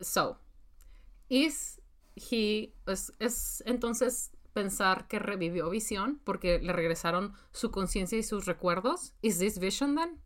[0.02, 0.40] So,
[1.30, 1.80] is
[2.16, 8.46] he, es, es entonces pensar que revivió visión porque le regresaron su conciencia y sus
[8.46, 9.14] recuerdos.
[9.22, 10.22] Is this vision then?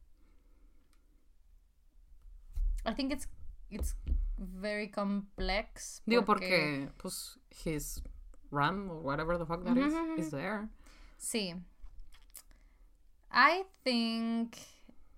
[2.86, 3.28] I think it's,
[3.70, 3.96] it's
[4.38, 6.02] very complex.
[6.06, 8.02] Digo porque, pues, his
[8.52, 10.70] RAM or whatever the fuck that is, is there.
[11.18, 11.56] Sí.
[13.32, 14.56] I think,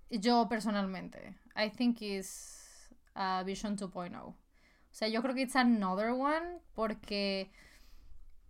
[0.09, 2.57] yo personalmente, I think is
[3.15, 4.33] uh, Vision 2.0.
[4.91, 7.49] O sea, yo creo que it's another one porque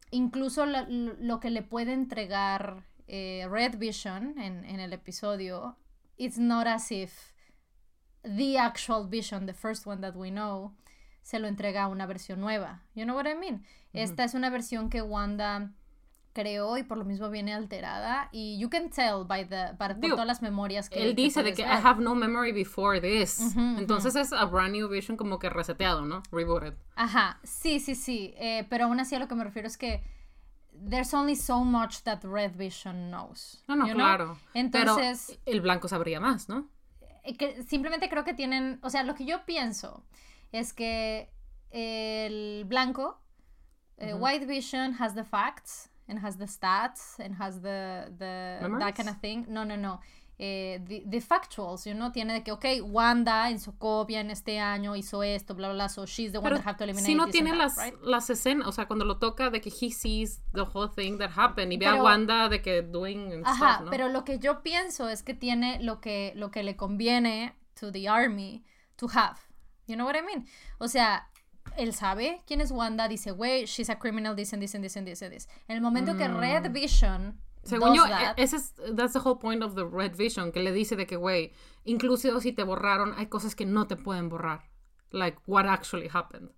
[0.10, 5.78] incluso lo, lo que le puede entregar eh, Red Vision en, en el episodio,
[6.18, 7.34] it's not as if
[8.24, 10.74] the actual Vision, the first one that we know,
[11.22, 12.82] se lo entrega a una versión nueva.
[12.96, 13.64] You know what I mean?
[13.94, 15.72] Esta es una versión que Wanda
[16.34, 20.00] creó y por lo mismo viene alterada y you can tell by the by, por
[20.00, 21.74] Digo, todas las memorias que Él que dice de que ver.
[21.74, 23.56] I have no memory before this.
[23.56, 26.24] Entonces es a brand new vision como que reseteado, ¿no?
[26.32, 26.74] Rebooted.
[26.96, 30.04] Ajá, sí, sí, sí, eh, pero aún así a lo que me refiero es que
[30.90, 33.64] there's only so much that Red Vision knows.
[33.68, 34.06] No, no, you know?
[34.06, 34.38] claro.
[34.54, 36.70] Entonces, Pero el blanco sabría más, ¿no?
[37.24, 40.04] eh, que simplemente creo que tienen, o sea, lo que yo pienso
[40.52, 41.30] es que
[41.70, 43.22] el blanco,
[43.98, 48.70] eh, White Vision has the facts and has the stats and has the, the that
[48.70, 48.94] Memories?
[48.98, 49.46] kind of thing.
[49.50, 50.00] No, no, no.
[50.44, 54.58] eh, the, the factuals, you know, tiene de que, ok, Wanda en Sokovia en este
[54.60, 57.06] año hizo esto, bla, bla, bla, so she's the one Pero that have to eliminate
[57.06, 58.02] si no tiene and las, that, right?
[58.02, 61.30] las escenas, o sea, cuando lo toca de que he sees the whole thing that
[61.38, 63.92] happened y ve a Pero- Wanda de que doing and Ajá, stuff, ¿no?
[63.92, 67.92] pero lo que yo pienso es que tiene lo que, lo que le conviene to
[67.92, 68.64] the army
[68.96, 69.38] to have.
[69.86, 70.48] You know what I mean?
[70.80, 71.30] O sea,
[71.78, 75.48] él sabe quién es Wanda, dice, güey, she's a criminal, this and this and this.
[75.68, 79.38] En el momento que Red Vision Según yo, that, e- ese es, that's the whole
[79.38, 81.52] point of the Red Vision, que le dice de que, güey,
[81.86, 84.70] incluso si te borraron, hay cosas que no te pueden borrar.
[85.12, 86.50] Like, what actually happened.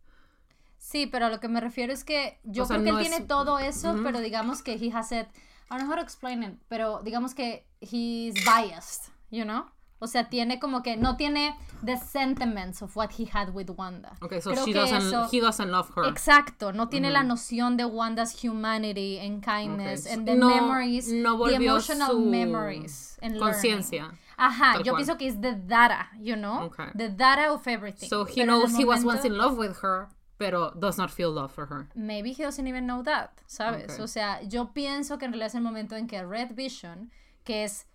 [0.77, 2.99] Sí, pero a lo que me refiero es que yo O sea, creo que no
[2.99, 5.27] él es- tiene todo eso, pero digamos que he has it,
[5.69, 9.65] I don't know how to explain it, pero digamos que he's biased, you know?
[10.03, 14.15] O sea, tiene como que no tiene the sentiments of what he had with Wanda.
[14.21, 16.03] Okay, so Creo she que doesn't, eso- he doesn't love her.
[16.05, 21.07] Exacto, no tiene la noción de Wanda's humanity and kindness Okay, and the no- memories,
[21.11, 26.35] no the emotional su memories and conciencia, Ajá, yo pienso que es the data, you
[26.35, 26.63] know?
[26.63, 26.87] Okay.
[26.95, 28.09] The data of everything.
[28.09, 30.09] So he Pero knows he was momento- once in love with her,
[30.39, 31.87] pero does not feel love for her.
[31.95, 33.91] maybe he doesn't even know that, ¿sabes?
[33.93, 34.03] Okay.
[34.03, 37.11] O sea, yo pienso que en realidad es el momento en que Red Vision,
[37.45, 37.85] que es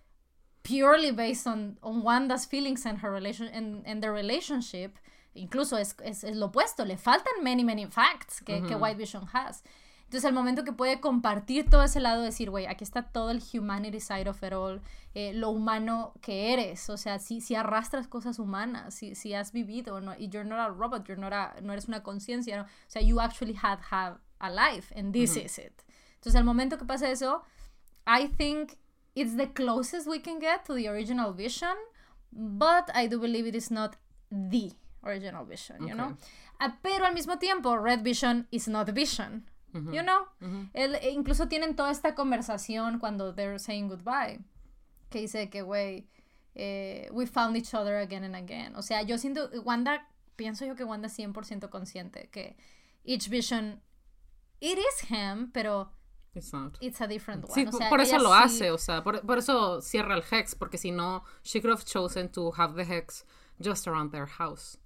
[0.63, 4.97] purely based on, on Wanda's feelings and her relation and, and their relationship,
[5.33, 9.25] incluso es, es, es lo opuesto, le faltan many, many facts que, que White Vision
[9.33, 9.63] has.
[10.05, 13.43] Entonces, el momento que puede compartir todo ese lado, decir, güey, aquí está todo el
[13.53, 14.81] humanity side of it all,
[15.13, 19.51] eh, lo humano que eres, o sea, si, si arrastras cosas humanas, si, si has
[19.51, 22.63] vivido, no, y you're not a robot, you're not a- no eres una conciencia, ¿no?
[22.63, 25.83] o sea, you actually had have a life, and this is it.
[26.15, 27.43] Entonces, el momento que pasa eso,
[28.07, 28.77] I think
[29.19, 31.75] it's the closest we can get to the original vision,
[32.31, 33.95] but I do believe it is not
[34.31, 34.71] the
[35.03, 36.17] original vision, you know?
[36.61, 39.43] Ah, pero al mismo tiempo, Red Vision is not Vision,
[39.93, 40.27] you know?
[40.73, 44.39] Él- e incluso tienen toda esta conversación cuando they're saying goodbye,
[45.09, 46.07] que dice que, güey,
[46.55, 48.75] eh, we found each other again and again.
[48.75, 50.05] O sea, yo siento, Wanda,
[50.35, 52.55] pienso yo que Wanda es 100% consciente que
[53.05, 53.79] each vision,
[54.59, 55.91] it is him, pero
[56.39, 56.77] It's not.
[56.81, 57.53] it's a different one.
[57.53, 60.15] Sí, o por- sea, por eso lo sí- hace, o sea, por, por eso cierra
[60.15, 63.25] el hex, porque si no, she could have chosen to have the hex
[63.63, 64.77] just around their house.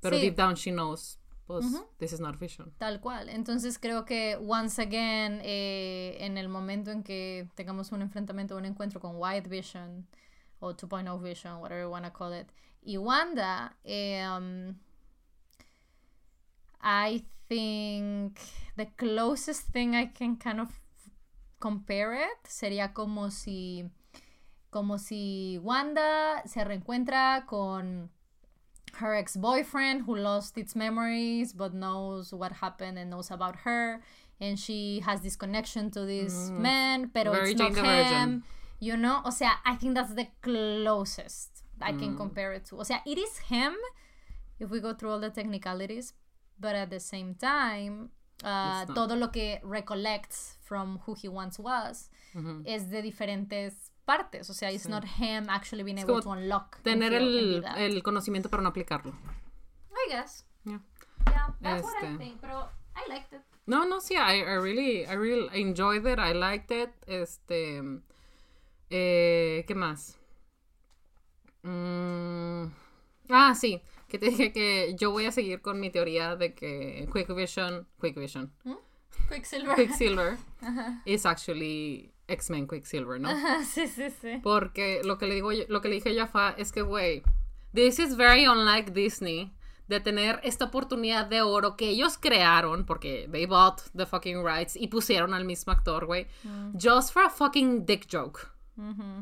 [0.00, 0.22] Pero Sí.
[0.22, 1.64] deep down she knows, pues,
[1.98, 2.72] this is not vision.
[2.78, 3.28] Tal cual.
[3.28, 8.64] Entonces creo que once again, eh, en el momento en que tengamos un enfrentamiento, un
[8.64, 10.06] encuentro con White Vision
[10.60, 12.50] o 2.0 Vision, whatever you want to call it,
[12.82, 14.74] y Wanda, eh, um,
[16.82, 18.38] I think
[18.76, 20.68] the closest thing I can kind of
[21.66, 23.84] compare it sería como si
[24.70, 28.10] como si Wanda se reencuentra con
[29.00, 34.00] her ex-boyfriend who lost its memories but knows what happened and knows about her
[34.40, 38.42] and she has this connection to this man pero Very it's not him
[38.80, 41.50] you know o sea I think that's the closest
[41.80, 41.98] I Mm.
[41.98, 42.78] can compare it to.
[42.78, 43.74] O sea it is him
[44.60, 46.14] if we go through all the technicalities
[46.58, 48.10] but at the same time
[48.44, 52.10] uh, todo lo que recollects from who he once was
[52.64, 54.50] es de diferentes partes.
[54.50, 56.82] O sea, it's not him actually being Es able to unlock.
[56.82, 59.12] Tener el, el conocimiento pero no aplicarlo.
[59.92, 60.44] I guess.
[60.64, 60.80] Yeah.
[61.30, 62.18] Yeah, that's what I Este.
[62.18, 62.40] think.
[62.40, 63.40] Pero I liked it.
[63.66, 66.90] No, no, sí, I, I really, I really enjoyed it, I liked it.
[67.06, 67.80] Este,
[68.90, 70.18] eh, ¿qué más?
[71.62, 72.66] Mm,
[73.30, 73.80] ah, sí,
[74.14, 77.88] que te dije que yo voy a seguir con mi teoría de que Quick Vision,
[78.00, 78.52] Quick Vision,
[79.28, 79.74] Quicksilver.
[79.76, 80.36] Quicksilver
[81.04, 83.28] is actually X-Men Quicksilver, ¿no?
[83.64, 84.40] sí, sí, sí.
[84.42, 87.22] Porque lo que le digo, yo- lo que le dije a Jaffa es que, güey,
[87.74, 89.52] this is very unlike Disney
[89.88, 94.76] de tener esta oportunidad de oro que ellos crearon porque they bought the fucking rights
[94.76, 96.26] y pusieron al mismo actor, güey,
[96.80, 98.40] just for a fucking dick joke.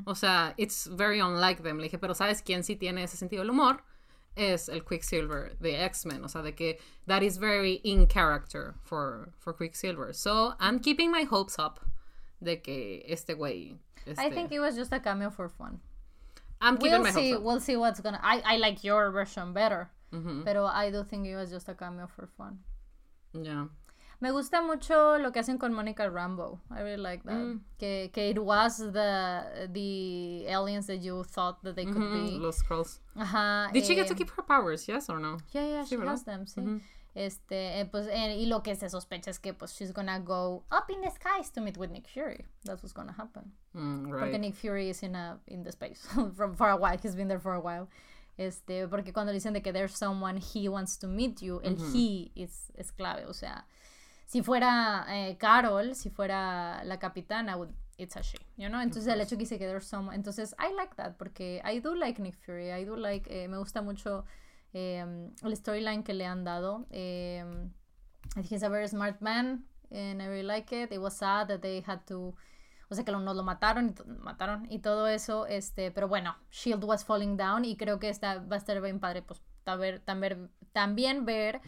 [0.07, 1.79] O sea, it's very unlike them.
[1.79, 3.83] Le dije, pero ¿sabes quién sí tiene ese sentido del humor?
[4.37, 6.25] Es el Quicksilver de X-Men.
[6.25, 10.13] O sea, de que that is very in character for, for Quicksilver.
[10.13, 11.81] So, I'm keeping my hopes up
[12.43, 13.77] de que este güey...
[14.19, 15.79] I think it was just a cameo for fun.
[16.61, 17.31] I'm keeping We'll my see.
[17.31, 17.43] hopes up.
[17.45, 18.21] We'll see what's gonna.
[18.23, 19.91] I, I like your version better.
[20.13, 20.45] Ujú.
[20.45, 22.59] Pero I do think it was just a cameo for fun.
[23.33, 23.67] Yeah.
[24.23, 26.61] Me gusta mucho lo que hacen con Monica Rambo.
[26.71, 27.35] I really like that.
[27.35, 27.61] Mm.
[27.77, 32.39] Que, que it was the, the aliens that you thought that they could Mhm, be.
[32.39, 33.01] Los scrolls.
[33.17, 33.71] Ajá.
[33.73, 34.87] Did she get to eh, keep her powers?
[34.87, 35.39] Yes or no?
[35.53, 36.13] Yeah, yeah, Sí, she ¿verdad?
[36.13, 36.61] has them, sí.
[36.63, 36.81] Ujú.
[37.15, 40.63] Este, eh, pues, eh, y lo que se sospecha es que, pues, she's gonna go
[40.71, 42.47] up in the skies to meet with Nick Fury.
[42.65, 43.53] That's what's gonna happen.
[43.75, 44.41] Mm, Porque right.
[44.41, 46.97] Nick Fury is in a, in the space from for a while.
[46.97, 47.89] He's been there for a while.
[48.39, 52.31] Este, porque cuando dicen de que there's someone he wants to meet you, el he
[52.35, 53.27] es, es clave.
[53.29, 53.65] O sea,
[54.33, 58.81] si fuera eh, Carol, si fuera la capitana, would- it's a she, you know?
[58.81, 61.95] Entonces el hecho que dice que there's some, entonces I like that porque I do
[61.95, 64.25] like Nick Fury, I do like, eh, me gusta mucho
[64.73, 65.05] eh,
[65.43, 66.87] el storyline que le han dado.
[66.91, 67.43] I
[68.35, 70.93] think he's a very smart man and I really like it.
[70.93, 72.35] It was sad that they had to
[72.89, 76.85] o sea que nos lo mataron y mataron y todo eso, este, pero bueno, Shield
[76.85, 79.41] was falling down y creo que está, va a estar bien padre, pues
[80.73, 81.61] también ver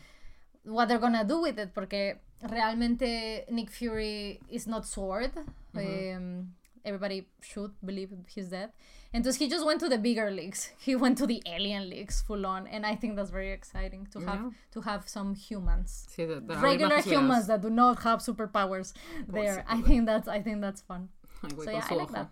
[0.64, 5.32] what they're gonna do with it, porque realmente Nick Fury is not sword.
[5.76, 6.54] um,
[6.84, 8.70] everybody should believe he's dead.
[9.12, 10.72] Entonces he just went to the bigger leagues.
[10.78, 14.20] He went to the alien leagues full on, and I think that's very exciting to
[14.20, 18.92] have to have some humans, sí, de, de regular humans that do not have superpowers
[19.28, 19.64] there.
[19.68, 21.10] I think that's I think that's fun.
[21.44, 22.28] Ay, so yeah, I like that.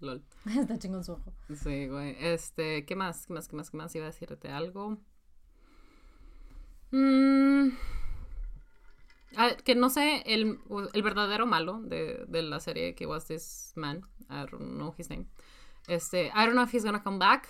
[0.00, 0.20] Lol.
[0.46, 1.32] Está chingón su ojo.
[1.52, 2.16] Sí, güey.
[2.20, 3.26] Este, ¿qué más?
[3.26, 3.48] ¿Qué más?
[3.48, 3.70] ¿Qué más?
[3.70, 3.94] ¿Qué más?
[3.94, 4.98] Iba a decirte algo.
[6.92, 7.70] Mmm
[9.36, 10.58] Ah, que no sé el,
[10.92, 14.02] el verdadero malo de, de, la serie que was this man.
[14.28, 15.26] I don't know his name.
[15.88, 17.48] Este, I don't know if he's gonna come back.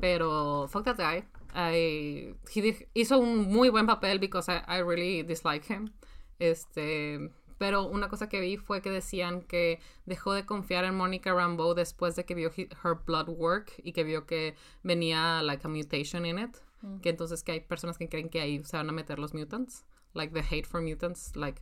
[0.00, 1.24] Pero fuck that guy.
[1.54, 5.92] I, he did, hizo un muy buen papel because I, I really dislike him.
[6.40, 11.32] Este, pero una cosa que vi fue que decían que dejó de confiar en Monica
[11.32, 15.68] Rambeau después de que vio her blood work y que vio que venía like a
[15.68, 16.56] mutation in it.
[17.00, 19.84] Que entonces que hay personas que creen que ahí se van a meter los mutants
[20.14, 21.60] like the hate for mutants, like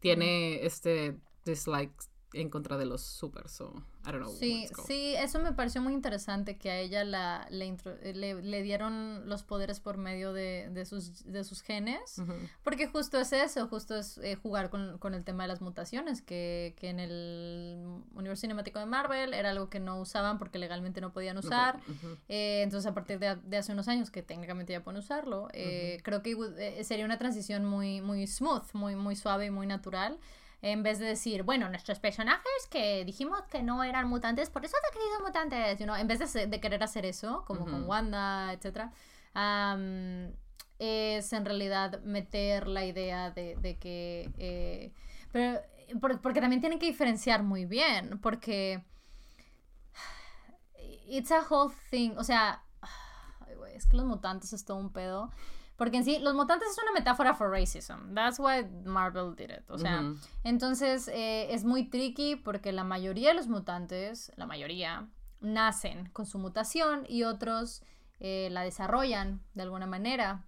[0.00, 1.92] tiene este dislike
[2.34, 3.72] en contra de los super, so
[4.06, 4.34] I don't know.
[4.34, 7.74] Sí, sí, eso me pareció muy interesante que a ella la, le,
[8.42, 12.20] le, dieron los poderes por medio de, de, sus, de sus genes,
[12.62, 16.20] porque justo es eso, justo es eh, jugar con, con, el tema de las mutaciones,
[16.20, 21.00] que, que, en el universo cinemático de Marvel era algo que no usaban porque legalmente
[21.00, 21.80] no podían usar,
[22.28, 25.98] eh, entonces a partir de, de, hace unos años que técnicamente ya pueden usarlo, eh,
[26.02, 30.18] creo que sería una transición muy, muy smooth, muy, muy suave y muy natural
[30.60, 34.76] en vez de decir, bueno, nuestros personajes que dijimos que no eran mutantes, por eso
[34.76, 35.94] han querido mutantes, you know?
[35.94, 38.90] en vez de, querer hacer eso, como con Wanda, etc.,
[40.78, 44.30] es en realidad meter la idea de, que...
[44.38, 44.92] Eh,
[45.32, 45.60] pero,
[46.22, 48.84] porque también tienen que diferenciar muy bien, porque...
[51.08, 52.64] It's a whole thing, o sea...
[53.74, 55.30] es que los mutantes es todo un pedo.
[55.78, 58.12] Porque en sí, los mutantes es una metáfora for racism.
[58.12, 59.70] That's why Marvel did it.
[59.70, 60.02] O sea,
[60.42, 65.08] entonces eh, es muy tricky porque la mayoría de los mutantes, la mayoría,
[65.40, 67.84] nacen con su mutación y otros
[68.18, 70.44] eh, la desarrollan de alguna manera.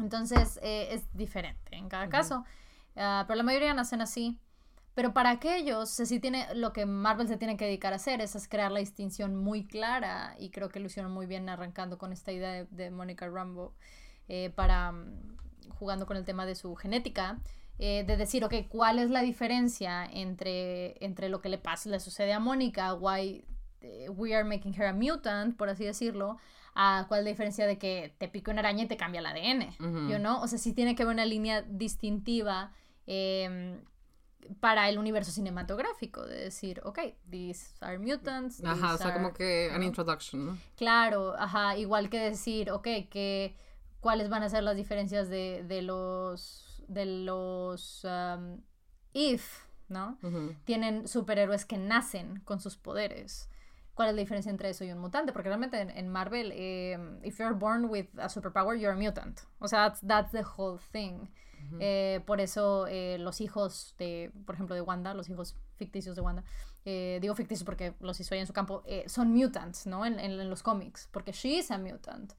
[0.00, 2.44] Entonces eh, es diferente en cada caso.
[2.96, 4.40] Ah, pero la mayoría nacen así.
[4.96, 8.48] Pero para aquellos, sí tiene, lo que Marvel se tiene que dedicar a hacer es,
[8.48, 10.34] crear la distinción muy clara.
[10.40, 13.76] Y creo que lo hicieron muy bien arrancando con esta idea de, de Monica Rambo.
[14.28, 17.38] Eh, para mm, jugando con el tema de su genética,
[17.78, 22.00] eh, de decir, ok, ¿cuál es la diferencia entre, entre lo que le pasa, le
[22.00, 23.44] sucede a Mónica, why
[23.80, 26.36] eh, we are making her a mutant, por así decirlo,
[26.74, 29.26] a cuál es la diferencia de que te pica una araña y te cambia el
[29.26, 30.42] ADN, you know?
[30.42, 32.72] O sea, sí tiene que haber una línea distintiva
[33.06, 33.80] em,
[34.60, 36.98] para el universo cinematográfico, de decir, ok,
[37.30, 38.62] these are mutants.
[38.64, 40.58] Ajá, o sea, como que an introduction, ¿no?
[40.76, 43.56] Claro, ajá, igual que decir, ok, que
[44.00, 48.62] cuáles van a ser las diferencias de, de los de los um,
[49.12, 50.18] if no
[50.64, 53.48] tienen superhéroes que nacen con sus poderes.
[53.94, 57.38] Cuál es la diferencia entre eso y un mutante porque realmente en, Marvel eh, if
[57.38, 59.40] you're born with a superpower you're a mutant.
[59.58, 61.28] O sea that's, that's the whole thing.
[61.80, 66.22] Eh, por eso eh, los hijos de por ejemplo de Wanda los hijos ficticios de
[66.22, 66.44] Wanda
[66.84, 70.62] digo ficticios porque los hizo ahí en su campo son mutants no en, en los
[70.62, 72.32] cómics porque she is a mutant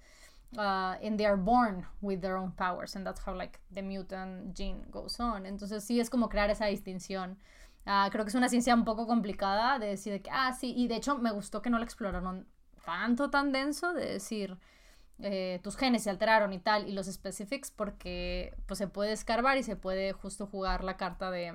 [0.57, 4.55] uh, and they are born with their own powers and that's how like the mutant
[4.55, 5.45] gene goes on.
[5.45, 7.37] Entonces sí es como crear esa distinción.
[7.85, 10.87] Uh, creo que es una ciencia un poco complicada de decir que ah sí y
[10.87, 12.45] de hecho me gustó que no la exploraron
[12.85, 14.57] tanto tan denso de decir
[15.19, 19.57] eh, tus genes se alteraron y tal y los specifics porque pues se puede escarbar
[19.57, 21.53] y se puede justo jugar la carta de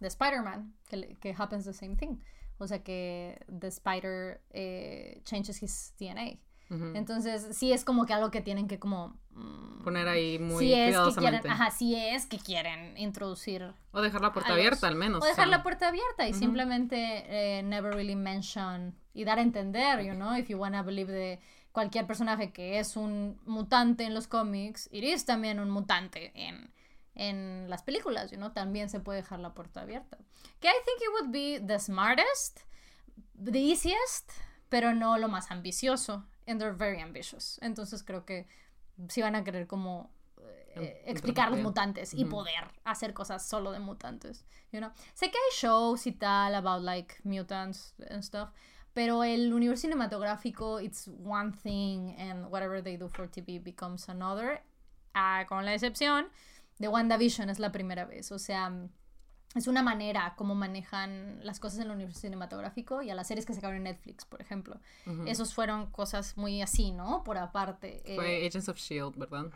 [0.00, 2.18] de Spider-Man que, que happens the same thing.
[2.58, 6.38] O sea que the spider eh, changes his DNA
[6.68, 9.16] entonces, sí es como que algo que tienen que como...
[9.32, 13.72] Mm, Poner ahí muy si es que quieren, Ajá, si es que quieren introducir...
[13.92, 15.22] O dejar la puerta abierta al menos.
[15.22, 20.04] O dejar la puerta abierta y simplemente eh, never really mention y dar a entender,
[20.04, 21.40] you know, if you wanna believe de
[21.70, 26.72] cualquier personaje que es un mutante en los cómics, iris también un mutante en,
[27.14, 30.18] en las películas, you know, también se puede dejar la puerta abierta.
[30.58, 32.60] Que I think it would be the smartest,
[33.40, 34.32] the easiest,
[34.68, 37.58] pero no lo más ambicioso and they're very ambitious.
[37.62, 38.46] Entonces creo que
[39.08, 40.10] si van a querer como
[40.76, 44.90] eh, explicar los mutantes y poder hacer cosas solo de mutantes, you know?
[45.14, 48.50] Sé que hay shows y tal about like mutants and stuff,
[48.92, 54.62] pero el universo cinematográfico it's one thing and whatever they do for TV becomes another,
[55.14, 56.28] ah, con la excepción
[56.78, 58.70] de WandaVision es la primera vez, o sea,
[59.54, 63.46] es una manera como manejan las cosas en el universo cinematográfico y a las series
[63.46, 64.78] que se acaban en Netflix, por ejemplo.
[65.26, 67.24] Esos fueron cosas muy así, ¿no?
[67.24, 68.02] Por aparte.
[68.14, 69.46] Fue eh, Agents of Shield, ¿verdad?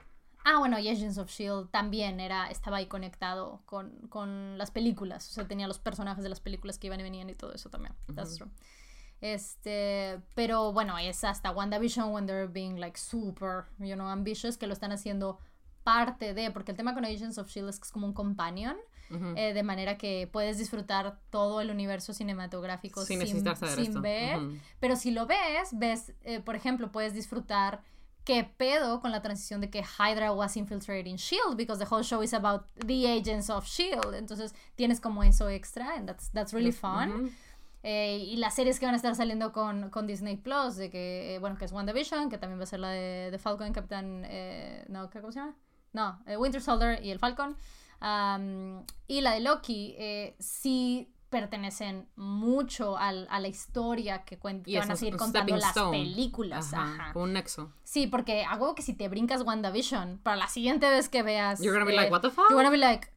[0.45, 5.29] Ah, bueno, y Agents of Shield también era, estaba ahí conectado con, con, las películas.
[5.29, 7.69] O sea, tenía los personajes de las películas que iban y venían y todo eso
[7.69, 7.95] también.
[8.15, 8.51] That's true.
[9.21, 14.67] Este, pero bueno, es hasta WandaVision when they're being like super, you know, ambitious, que
[14.67, 15.39] lo están haciendo
[15.85, 18.77] parte de, porque el tema con Agents of Shield es que es como un companion.
[19.11, 24.39] Eh, de manera que puedes disfrutar todo el universo cinematográfico sin, sin, ver.
[24.79, 27.83] Pero si lo ves, ves, eh, por ejemplo, puedes disfrutar
[28.25, 32.23] qué pedo con la transición de que Hydra was infiltrating Shield because the whole show
[32.23, 34.15] is about the agents of Shield.
[34.15, 37.33] Entonces tienes como eso extra and that's, that's really fun.
[37.83, 41.39] Eh, y las series que van a estar saliendo con, con Disney Plus, de que,
[41.41, 44.23] bueno, que es WandaVision, que también va a ser la de, de Falcon, Capitán,
[44.89, 45.57] no, ¿cómo se llama?
[45.93, 47.57] No, Winter Soldier y el Falcon
[48.01, 54.97] y la de Loki eh, sí pertenecen mucho al, a la historia que, van a
[54.97, 56.75] seguir contando las películas.
[56.75, 57.73] Ajá, un nexo.
[57.85, 61.61] Sí, porque hago que si te brincas WandaVision, para la siguiente vez que veas...
[61.61, 62.51] You're gonna be like, eh, what the fuck?
[62.51, 63.09] You're gonna be like,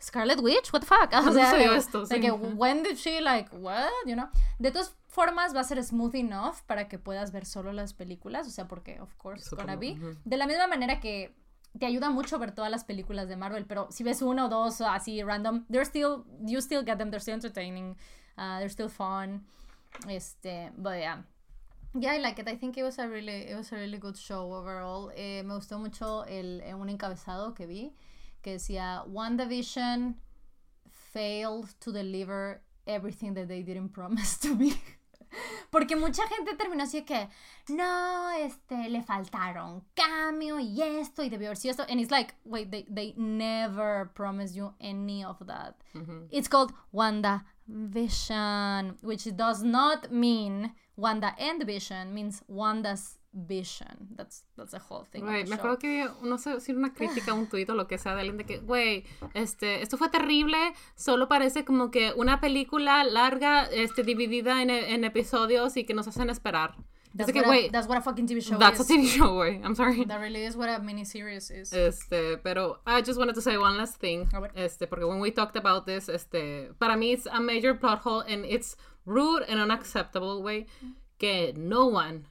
[0.00, 1.12] Scarlet Witch, what the fuck?
[1.28, 2.20] O sea, de, esto, sí.
[2.20, 3.90] que, when did she, like, what?
[4.06, 4.28] You know?
[4.58, 8.48] De todas formas, va a ser smooth enough para que puedas ver solo las películas,
[8.48, 9.96] o sea, porque, of course, it's gonna be.
[10.24, 11.32] De la misma manera que
[11.78, 14.80] te ayuda mucho ver todas las películas de Marvel, pero si ves uno o dos
[14.80, 17.96] así random, they're still, you still get them, they're still entertaining,
[18.36, 19.44] uh, they're still fun.
[20.08, 21.22] Este, but yeah.
[21.94, 22.48] Yeah, I like it.
[22.48, 25.10] I think it was a really, it was a really good show overall.
[25.14, 27.92] Eh, me gustó mucho el, un encabezado que vi
[28.42, 30.16] que decía WandaVision
[30.88, 34.74] failed to deliver everything that they didn't promise to me.
[35.70, 37.28] Porque mucha gente terminó así de que,
[37.68, 41.84] no, este, le faltaron cambio y esto y debió haber sido esto.
[41.88, 45.74] And it's like, wait, they, they never promised you any of that.
[46.30, 50.72] It's called Wanda Vision, which does not mean
[51.02, 54.08] Wanda and Vision, means Wanda's vision.
[54.14, 55.24] That's, that's the whole thing.
[55.24, 58.20] me acuerdo que no sé si una crítica, un tuit o lo que sea de
[58.20, 59.04] alguien de que, güey,
[59.34, 60.58] este, esto fue terrible,
[60.94, 66.06] solo parece como que una película larga, este, dividida en, en episodios y que nos
[66.06, 66.76] hacen esperar.
[67.14, 68.88] That's, what, a, that's what a fucking TV show that's is.
[68.88, 69.60] That's a TV show, güey.
[69.62, 70.04] I'm sorry.
[70.04, 71.72] That really is what a miniseries is.
[71.72, 74.28] Este, pero I just wanted to say one last thing.
[74.56, 78.20] Este, porque when we talked about this, este, para mí it's a major plot hole
[78.20, 80.66] and it's rude and unacceptable, way
[81.18, 82.26] que no one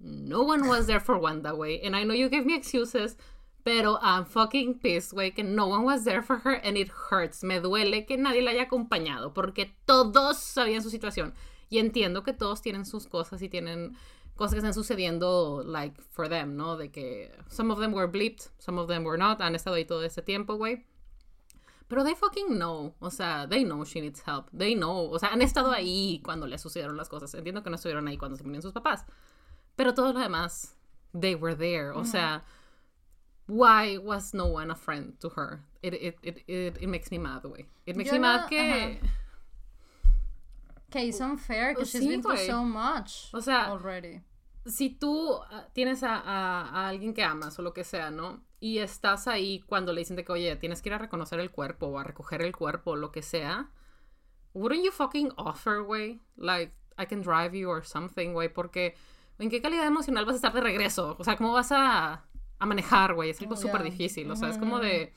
[0.00, 1.80] no one was there for Wanda, way.
[1.82, 3.16] And I know you gave me excuses,
[3.64, 7.42] pero I'm fucking pissed, way, que no one was there for her and it hurts.
[7.42, 11.34] Me duele que nadie la haya acompañado porque todos sabían su situación.
[11.68, 13.96] Y entiendo que todos tienen sus cosas y tienen
[14.34, 16.76] cosas que están sucediendo, like, for them, ¿no?
[16.76, 19.40] De que some of them were bleeped, some of them were not.
[19.40, 20.86] Han estado ahí todo ese tiempo, güey.
[21.90, 22.94] Pero they fucking know.
[23.00, 24.48] O sea, they know she needs help.
[24.52, 25.10] They know.
[25.12, 27.34] O sea, han estado ahí cuando le sucedieron las cosas.
[27.34, 29.04] Entiendo que no estuvieron ahí cuando se murieron sus papás.
[29.74, 30.76] Pero todo lo demás,
[31.12, 31.90] they were there.
[31.90, 32.44] O sea,
[33.48, 35.64] why was no one a friend to her?
[35.82, 36.44] It, it, it,
[36.80, 37.66] it, makes me mad, güey.
[37.86, 39.00] It makes me mad que...
[40.92, 44.22] Que es unfair, because she's been through so much o sea, already.
[44.66, 48.40] Si tú ah, tienes a, a, alguien que amas o lo que sea, ¿no?
[48.60, 51.50] Y estás ahí cuando le dicen de que, oye, tienes que ir a reconocer el
[51.50, 53.70] cuerpo o a recoger el cuerpo o lo que sea,
[54.52, 56.20] wouldn't you fucking offer, güey?
[56.36, 58.94] Like, I can drive you or something, güey, porque
[59.38, 61.16] ¿en qué calidad emocional vas a estar de regreso?
[61.18, 62.24] O sea, ¿cómo vas a,
[62.58, 63.30] a manejar, güey?
[63.30, 64.30] Es algo súper difícil.
[64.30, 65.12] O sea, es como de.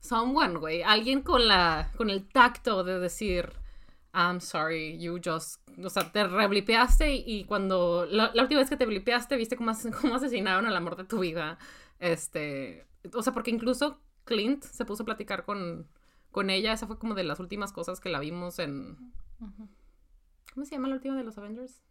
[0.00, 0.82] Someone, güey.
[0.82, 1.90] Alguien con la.
[1.96, 3.52] con el tacto de decir.
[4.12, 5.60] I'm sorry, you just.
[5.82, 8.06] O sea, te reblipeaste y, cuando.
[8.10, 11.58] La, última vez que te blipeaste, viste cómo, cómo asesinaron al amor de tu vida.
[12.00, 12.86] Este.
[13.14, 15.88] O sea, porque incluso Clint se puso a platicar con,
[16.30, 16.72] con ella.
[16.72, 19.12] Esa fue como de las últimas cosas que la vimos en.
[20.52, 21.82] ¿Cómo se llama la última de los Avengers?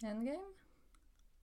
[0.00, 0.40] Endgame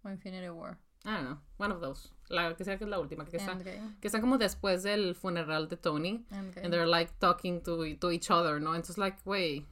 [0.03, 0.80] o Infinity War.
[1.05, 2.10] I don't know, one of those.
[2.30, 5.68] La que sea que es la última, que está, que está como después del funeral
[5.68, 6.26] de Tony.
[6.31, 8.73] And they're like talking to, to each other, ¿no?
[8.73, 9.68] Entonces, like, wey,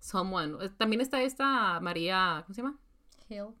[0.00, 0.70] someone.
[0.70, 2.78] También está esta María, ¿cómo se llama?
[3.28, 3.54] Hill.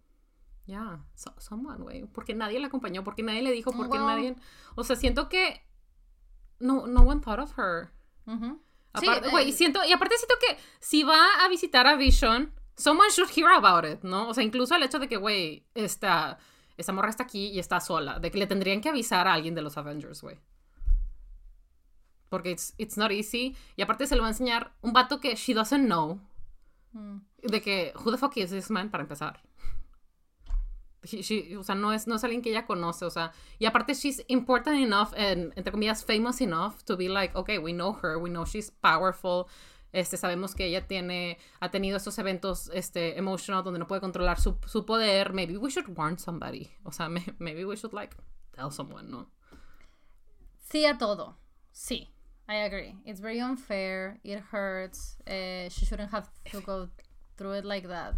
[0.66, 1.04] Yeah,
[1.38, 2.06] someone, güey.
[2.06, 4.36] Porque nadie la acompañó, porque nadie le dijo, porque nadie.
[4.74, 5.62] O sea, siento que.
[6.58, 7.90] No, no one thought of her.
[8.94, 13.10] Aparte, güey, eh, siento, y aparte siento que si va a visitar a Vision someone
[13.10, 14.28] should hear about it, ¿no?
[14.28, 16.38] O sea, incluso el hecho de que, güey, esta,
[16.76, 19.54] esa morra está aquí y está sola, de que le tendrían que avisar a alguien
[19.54, 20.38] de los Avengers, güey.
[22.28, 23.56] Porque it's, it's not easy.
[23.76, 26.20] Y aparte se lo va a enseñar un vato que she doesn't know.
[26.92, 27.18] Mm.
[27.42, 29.40] De que, who the fuck is this man, para empezar.
[31.04, 33.66] She- she- o sea, no es, no es alguien que ella conoce, o sea, y
[33.66, 37.92] aparte she's important enough, and, entre comillas, famous enough to be like, okay, we know
[38.02, 39.46] her, we know she's powerful,
[39.92, 44.40] este, sabemos que ella tiene, ha tenido estos eventos, este, emotional, donde no puede controlar
[44.40, 48.16] su, su poder, maybe we should warn somebody, o sea, may- maybe we should, like,
[48.56, 49.26] tell someone, ¿no?
[50.70, 51.36] Sí a todo.
[51.72, 52.08] Sí.
[52.46, 52.94] I agree.
[53.06, 54.18] It's very unfair.
[54.22, 55.16] It hurts.
[55.26, 56.88] Uh, she shouldn't have to go
[57.38, 58.14] through it like that.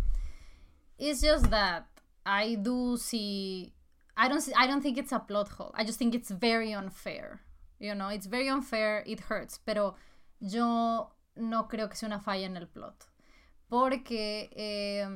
[0.99, 1.87] It's just that
[2.27, 3.73] I do see.
[4.17, 4.41] I don't.
[4.41, 5.73] See, I don't think it's a plot hole.
[5.75, 7.41] I just think it's very unfair.
[7.79, 9.03] You know, it's very unfair.
[9.07, 9.59] It hurts.
[9.65, 9.95] Pero
[10.41, 13.07] yo no creo que sea una falla en el plot,
[13.71, 15.07] porque eh,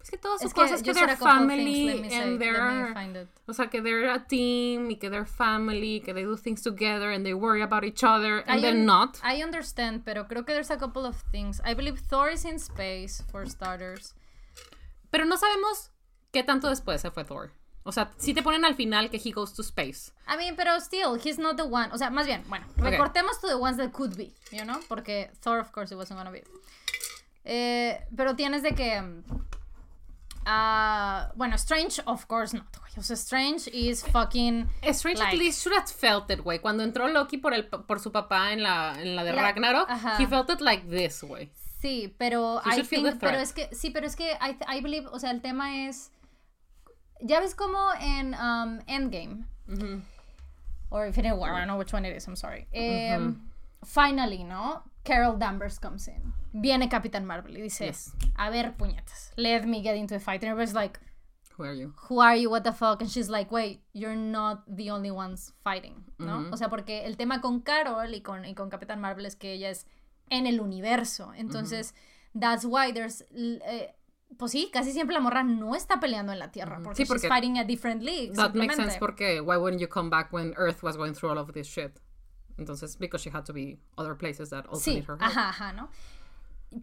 [0.00, 2.12] Es que todas que cosas que they're family, things.
[2.12, 2.18] Say.
[2.18, 2.94] and they're...
[2.94, 3.28] find it.
[3.48, 7.10] O sea, que they're a team y que they're family, que they do things together
[7.10, 9.20] and they worry about each other and I they're not.
[9.22, 11.60] I understand, pero creo que there's a couple of things.
[11.64, 14.14] I believe Thor is in space, for starters.
[15.10, 15.90] Pero no sabemos
[16.32, 17.50] qué tanto después se fue Thor.
[17.84, 20.12] O sea, si te ponen al final que he goes to space.
[20.26, 21.88] I mean, pero still, he's not the one.
[21.92, 22.90] O sea, más bien, bueno, Okay.
[22.90, 24.78] recortemos to the ones that could be, you know?
[24.88, 26.44] Porque Thor, of course, it wasn't gonna be.
[27.44, 29.00] Eh, pero tienes de que.
[29.00, 29.22] mm,
[30.44, 32.66] ah, bueno, Strange, of course not.
[32.78, 32.92] güey.
[32.98, 34.68] O sea, Strange is fucking.
[34.82, 36.58] Strange at least should have felt it, güey.
[36.60, 39.88] Cuando entró Loki por, el, por su papá en la, en la de La- Ragnarok,
[40.18, 41.50] he felt it like this, güey.
[41.80, 45.18] Sí, pero I think, pero es que sí, pero es que I, I believe, o
[45.18, 46.10] sea, el tema es
[47.20, 49.44] ya ves como en um, Endgame
[50.90, 52.66] or Infinity War, I don't know which one it is, I'm sorry.
[52.74, 53.48] Um,
[53.84, 54.82] Finally, ¿no?
[55.04, 56.32] Carol Danvers comes in.
[56.52, 58.12] Viene Capitán Marvel y dice, Yes.
[58.36, 60.42] a ver, puñetas, let me get into the fight.
[60.42, 60.98] And everybody's like,
[61.56, 61.92] Who are you?
[62.08, 63.00] who are you, what the fuck?
[63.02, 66.48] And she's like, wait, you're not the only ones fighting, ¿no?
[66.52, 69.52] O sea, porque el tema con Carol y con, y con Capitán Marvel es que
[69.54, 69.86] ella es
[70.30, 71.32] en el universo.
[71.34, 71.94] Entonces,
[72.38, 73.24] that's why there's...
[73.32, 73.94] eh,
[74.36, 77.26] pues sí, casi siempre la morra no está peleando en la Tierra, porque, Sí, she's
[77.26, 78.34] fighting a different league.
[78.34, 81.38] That makes sense porque why wouldn't you come back when Earth was going through all
[81.38, 81.98] of this shit?
[82.58, 85.22] Entonces, because she had to be other places that also Sí, need her help.
[85.22, 85.88] ajá, ajá, ¿no?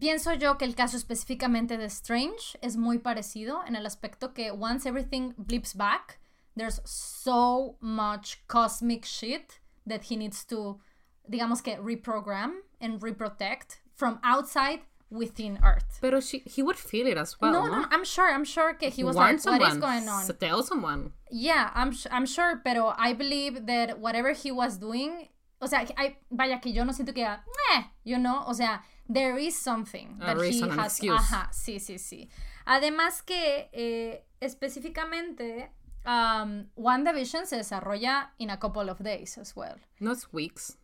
[0.00, 4.50] Pienso yo que el caso específicamente de Strange es muy parecido en el aspecto que
[4.50, 6.18] once everything blips back,
[6.56, 10.80] there's so much cosmic shit that he needs to,
[11.28, 14.80] digamos que, reprogram and reprotect from outside
[15.10, 15.98] within Earth.
[16.00, 17.80] Pero she, he would feel it as well, no, ¿no?
[17.80, 20.26] no, I'm sure, I'm sure que he was Warn like, what is going on?
[20.38, 21.12] Tell someone.
[21.30, 25.28] Yeah, I'm, I'm sure, pero I believe that whatever he was doing,
[25.60, 29.38] o sea, I, vaya que yo no siento que, eh, you know, o sea, there
[29.38, 32.28] is something A that he has, ajá, sí, sí, sí.
[32.66, 35.70] Además que eh, específicamente
[36.04, 39.76] um, WandaVision se desarrolla in a couple of days as well.
[40.00, 40.76] No, it's weeks.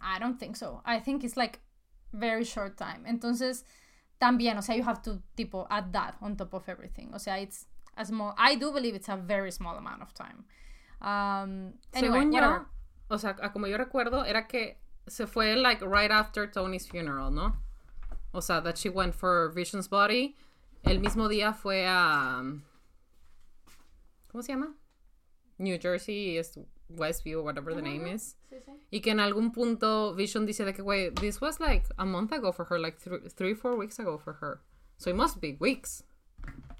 [0.00, 0.80] I don't think so.
[0.84, 1.60] I think it's like
[2.12, 3.04] very short time.
[3.06, 3.64] Entonces,
[4.20, 7.10] también, o sea, you have to tipo add that on top of everything.
[7.14, 8.34] O sea, it's a small.
[8.38, 10.44] I do believe it's a very small amount of time.
[11.00, 12.66] Um, anyway, Según whatever.
[13.10, 17.30] yo, o sea, como yo recuerdo, era que se fue like right after Tony's funeral,
[17.30, 17.56] ¿no?
[18.32, 20.36] O sea, that she went for Vision's body.
[20.84, 22.42] El mismo día fue a.
[24.30, 24.74] ¿Cómo se llama?
[25.58, 26.58] New Jersey, es
[26.94, 28.36] Westview, whatever the name is.
[28.92, 32.32] Y que en algún punto Vision dice de que, güey, this was like a month
[32.32, 34.60] ago for her, like thr- three, four weeks ago for her.
[34.98, 36.02] So it must be weeks.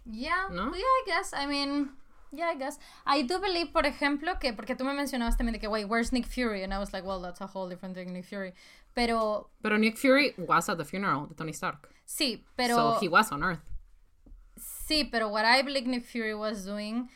[0.05, 0.73] Yeah, ¿No?
[0.73, 1.33] yeah, I guess.
[1.35, 1.91] I mean,
[2.33, 2.79] yeah, I guess.
[3.05, 6.13] I do believe, por ejemplo, que porque tú me mencionabas también de que, wait, where's
[6.13, 6.63] Nick Fury?
[6.63, 8.53] And I was like, well, that's a whole different thing, Nick Fury.
[8.95, 11.91] Pero Pero Nick Fury was at the funeral de Tony Stark.
[12.07, 13.73] sí, pero so he was on Earth.
[14.59, 17.09] Sí, pero what I believe Nick Fury was doing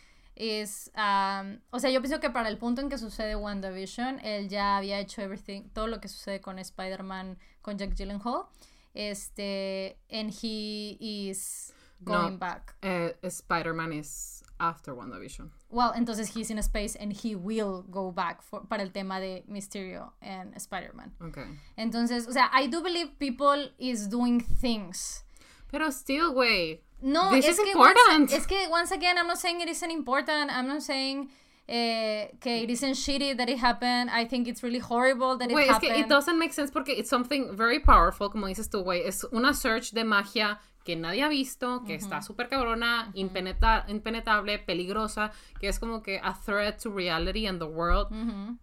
[0.97, 4.77] um, o sea, yo pienso que para el punto en que sucede WandaVision, él ya
[4.79, 8.47] había hecho everything, todo lo que sucede con Spider-Man, con Jack Gyllenhaal,
[8.95, 12.39] este, and he is going No.
[12.39, 12.75] back.
[12.83, 15.51] Eh, Spider-Man is after WandaVision.
[15.71, 19.45] Well, entonces he's in space and he will go back for, para el tema de
[19.47, 21.13] Mysterio and Spider-Man.
[21.21, 21.45] Okay.
[21.77, 25.25] Entonces, o sea, I do believe people is doing things.
[25.71, 26.81] Pero still, güey.
[27.03, 28.21] No, This es is que important.
[28.31, 30.51] Once, es que once again, I'm not saying it isn't important.
[30.51, 31.31] I'm not saying
[31.67, 34.11] eh, que it isn't shitty that it happened.
[34.11, 35.95] I think it's really horrible that it es happened.
[35.95, 39.03] que it doesn't make sense porque it's something very powerful, como dices tú, güey.
[39.07, 44.59] Es una search de magia que nadie ha visto, que está súper cabrona, impenetra- impenetrable,
[44.59, 48.09] peligrosa, que es como que a threat to reality and the world,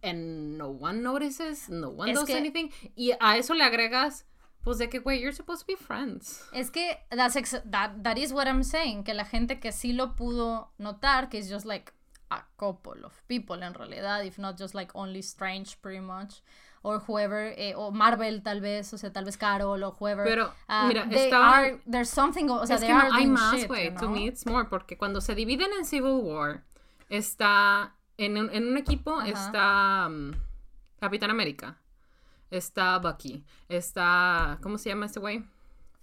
[0.03, 2.69] and no one notices, no one Es does que- anything.
[2.95, 4.25] Y a eso le agregas,
[4.67, 6.43] Pues de que, güey, you're supposed to be friends.
[6.51, 7.35] Es que that's
[7.71, 11.37] that, that is what I'm saying, que la gente que sí lo pudo notar, que
[11.39, 11.93] es just like
[12.29, 16.41] a couple of people en realidad, if not just like only Strange pretty much,
[16.83, 20.25] or whoever, eh, o Marvel tal vez, o sea, tal vez Carol o whoever.
[20.25, 23.09] Pero, ah, mira, they estaba- are, there's something, o sea, es they que no, are
[23.13, 23.85] hay más, shit, güey.
[23.85, 24.09] you To know?
[24.09, 24.65] me it's more.
[24.65, 26.65] Porque cuando se dividen en Civil War,
[27.09, 27.93] está.
[28.17, 29.29] En un, en un equipo Ajá.
[29.29, 30.07] está.
[30.09, 30.33] um,
[30.99, 31.77] Capitán América.
[32.49, 33.43] Está Bucky.
[33.67, 34.57] Está.
[34.61, 35.43] ¿Cómo se llama este güey?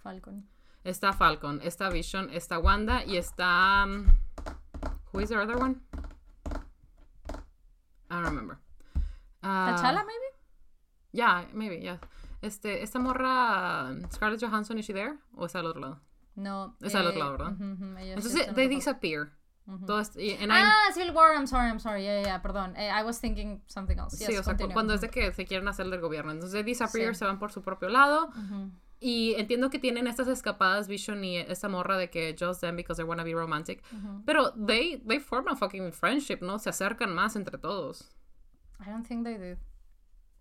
[0.03, 0.47] Falcon.
[0.83, 1.59] Está Falcon.
[1.63, 2.29] Está Vision.
[2.31, 3.03] Está Wanda.
[3.05, 3.83] Y está.
[3.85, 4.05] um,
[5.11, 5.81] who is the other one?
[8.09, 8.59] I don't remember.
[9.41, 10.29] Ah, T'Challa, maybe?
[11.11, 11.97] Yeah, maybe, yeah.
[12.41, 13.89] Este, esta morra.
[13.89, 15.17] um, Scarlett Johansson, is she there?
[15.35, 15.99] ¿O está al otro lado?
[16.35, 16.75] No.
[16.81, 17.55] Es al otro lado, ¿verdad?
[17.97, 19.31] ella sí Entonces, está en they otro
[19.67, 19.77] lado.
[19.77, 19.85] disappear.
[19.87, 22.75] Todo esto- y- Ah, Civil War, I'm sorry, I'm sorry, yeah, yeah, yeah, perdón.
[22.75, 24.15] Eh, I was thinking something else.
[24.17, 26.31] Sí, Yes, o sea, cu- cuando es de que se quieren hacer del gobierno.
[26.31, 27.19] Entonces, disappear, Sí.
[27.19, 28.27] se van por su propio lado.
[28.27, 28.71] Ujú.
[28.99, 32.95] Y entiendo que tienen estas escapadas, Vision y esta morra de que just them because
[33.01, 33.83] they wanna be romantic.
[34.25, 36.59] Pero they, they form a fucking friendship, ¿no?
[36.59, 38.09] Se acercan más entre todos.
[38.79, 39.57] I don't think they did.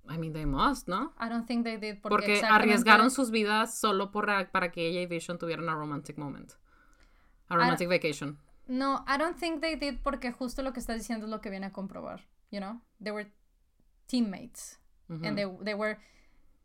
[0.09, 1.15] I mean, they must, ¿no?
[1.19, 4.87] I don't think they did porque, Porque exactamente- arriesgaron sus vidas solo por, para que
[4.87, 6.53] ella y Vision tuvieran a romantic moment.
[7.49, 8.39] A romantic vacation.
[8.67, 11.51] No, I don't think they did porque justo lo que estás diciendo es lo que
[11.51, 12.21] viene a comprobar,
[12.51, 12.81] you know?
[13.03, 13.31] They were
[14.07, 14.79] teammates
[15.09, 15.99] and they they were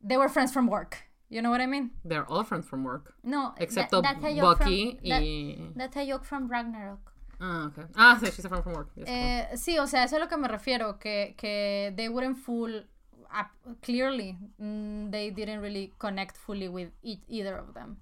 [0.01, 0.97] they were friends from work.
[1.29, 1.91] You know what I mean?
[2.03, 3.13] They're all friends from work.
[3.23, 5.71] No, that- Excepto joke Bucky from, that- y...
[5.75, 7.13] that's a joke from Ragnarok.
[7.41, 7.85] Ah, ok.
[7.95, 8.89] Ah, sí, she's a friend from work.
[8.95, 12.09] Yes, Eh, sí, o sea, eso es a lo que me refiero, que, que they
[12.09, 12.85] wouldn't fool
[13.31, 13.47] up,
[13.81, 17.97] clearly, mm, they didn't really connect fully with each, either of them.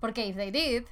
[0.00, 0.86] Porque if they did,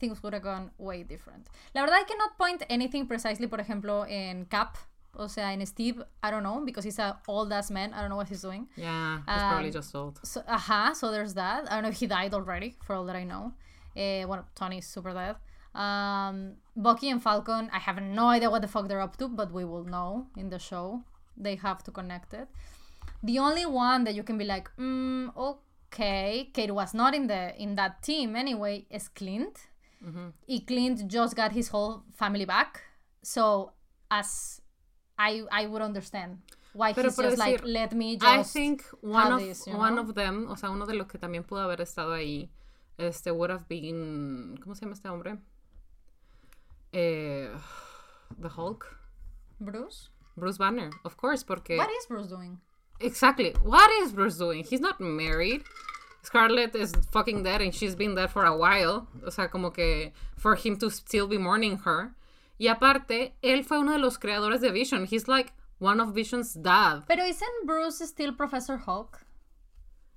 [0.00, 1.46] things would have gone way different.
[1.74, 4.76] La verdad, I cannot point anything precisely, por ejemplo, en Cap,
[5.14, 8.08] o sea, en Steve, I don't know, because he's a old ass man, I don't
[8.10, 8.66] know what he's doing.
[8.76, 10.18] Yeah, he's probably Um, just old.
[10.24, 11.70] So, ajá, so there's that.
[11.70, 13.52] I don't know if he died already, for all that I know.
[13.94, 15.36] Eh, bueno, Tony's super dead.
[15.74, 19.52] Um, Bucky and Falcon, I have no idea what the fuck they're up to, but
[19.52, 21.02] we will know in the show.
[21.36, 22.48] They have to connect it.
[23.22, 27.54] The only one that you can be like, mm, okay, Kate was not in the
[27.56, 29.68] in that team anyway, is Clint.
[30.46, 32.82] Y Clint just got his whole family back.
[33.22, 33.72] So
[34.10, 34.60] as
[35.18, 36.38] I I would understand
[36.72, 39.96] why Pero he's just like, decir, let me just I think one of this, one
[39.96, 40.02] know?
[40.02, 42.48] of them, o sea, uno de los que también pudo haber estado ahí,
[42.96, 45.38] este would have been, ¿cómo se llama este hombre?
[46.92, 47.48] Eh,
[48.38, 48.86] the Hulk,
[49.60, 50.10] Bruce.
[50.36, 52.58] Bruce Banner, of course, porque What is Bruce doing?
[53.00, 54.64] exactly, what is Bruce doing?
[54.64, 55.64] He's not married.
[56.22, 59.06] Scarlett is fucking dead and she's been dead for a while.
[59.26, 62.14] O sea, como que for him to still be mourning her.
[62.58, 65.06] Y aparte, él fue uno de los creadores de Vision.
[65.06, 67.04] He's like one of Vision's dad.
[67.08, 69.24] Pero isn't Bruce still Professor Hulk?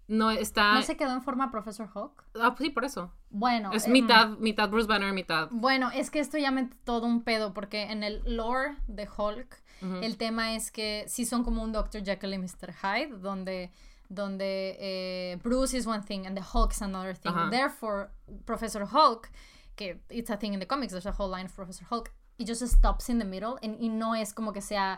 [0.08, 0.74] No está.
[0.74, 2.26] ¿No se quedó en forma Professor Hulk?
[2.36, 3.12] Ah, sí, por eso.
[3.30, 5.48] Bueno, Es eh, mitad, mitad Bruce Banner, mitad.
[5.52, 9.64] Bueno, es que esto ya mete todo un pedo porque en el lore de Hulk
[10.02, 12.06] el tema es que sí son como un Dr.
[12.06, 12.74] Jekyll y Mr.
[12.74, 13.70] Hyde donde
[14.14, 17.34] donde eh, Bruce is one thing and the Hulk is another thing.
[17.34, 17.50] Ajá.
[17.50, 18.12] Therefore,
[18.46, 19.30] Professor Hulk,
[19.76, 22.46] que it's a thing in the comics, there's a whole line of Professor Hulk, it
[22.46, 24.98] just stops in the middle and, y no es como que sea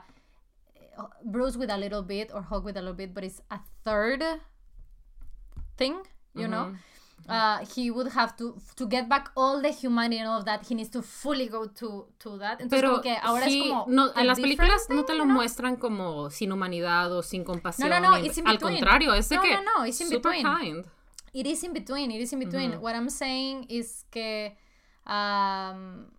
[0.76, 3.60] eh, Bruce with a little bit or Hulk with a little bit, but it's a
[3.84, 4.24] third
[5.78, 6.02] thing,
[6.34, 6.76] you know?
[7.28, 10.62] Uh, he would have to to get back all the humanity and all of that.
[10.70, 12.60] He needs to fully go to to that.
[12.62, 15.26] Entonces Pero como que ahora he- es como no, en las películas no te lo
[15.26, 17.90] muestran como sin humanidad o sin compasión.
[17.90, 18.76] No, no, no, it's in Al between.
[18.78, 20.44] contrario, es de No, que no, no, it's in super between.
[20.46, 20.86] kind.
[21.34, 22.12] It is in between.
[22.12, 22.80] It is in between.
[22.80, 24.56] What I'm saying is que
[25.08, 26.12] um,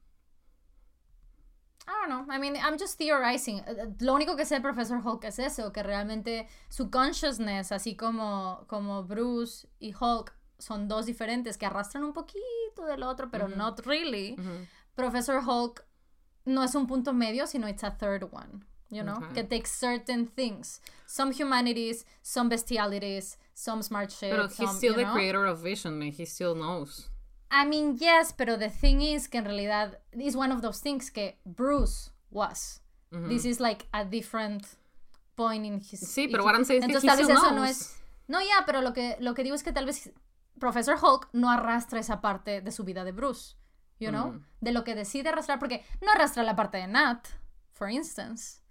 [1.89, 2.27] I don't know.
[2.35, 3.61] I mean, I'm just theorizing.
[3.61, 7.71] Uh, uh, Lo único que sé de Professor Hulk es eso, que realmente su consciousness,
[7.71, 13.31] así como, como Bruce y Hulk, son dos diferentes que arrastran un poquito del otro,
[13.31, 14.37] pero not really.
[14.95, 15.85] Professor Hulk
[16.47, 18.65] no es un punto medio, sino it's a third one.
[18.89, 19.35] You know, Okay.
[19.35, 24.31] que takes certain things, some humanities, some bestialities, some smart shit.
[24.31, 25.13] Pero he's still the know?
[25.13, 27.09] creator of Vision and he still knows.
[27.51, 31.11] I mean, yes, pero the thing is que en realidad is one of those things
[31.11, 32.81] que Bruce was.
[33.11, 34.65] This is like a different
[35.37, 36.01] point in his.
[36.03, 37.97] Sí, pero what I'm saying is que Entonces he tal vez eso no es.
[38.29, 40.11] No, ya, pero lo que lo que digo es que tal vez
[40.59, 43.57] Professor Hulk no arrastra esa parte de su vida de Bruce,
[43.99, 47.27] you know, de lo que decide arrastrar porque no arrastra la parte de Nat,
[47.73, 48.63] for instance,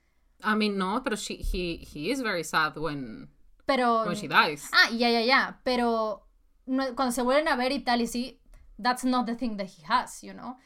[0.44, 3.30] I mean, no, pero she, he, he is very sad when,
[3.66, 4.70] pero when she dies.
[4.74, 5.62] Ah, ya, ya, ya.
[5.64, 6.28] Pero
[6.66, 8.42] no- cuando se vuelven a ver y tal y sí,
[8.82, 10.58] that's not the thing that he has, you know.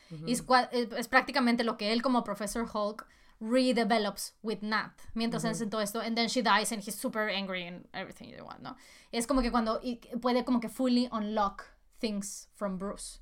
[0.46, 3.06] cua- es, es prácticamente lo que él como Professor Hulk
[3.42, 7.66] redevelops with Nat mientras hace todo esto and then she dies and he's super angry
[7.66, 8.76] and everything you want, ¿no?
[9.14, 9.80] Es como que cuando
[10.20, 11.66] puede como que fully unlock
[12.00, 13.20] things from Bruce.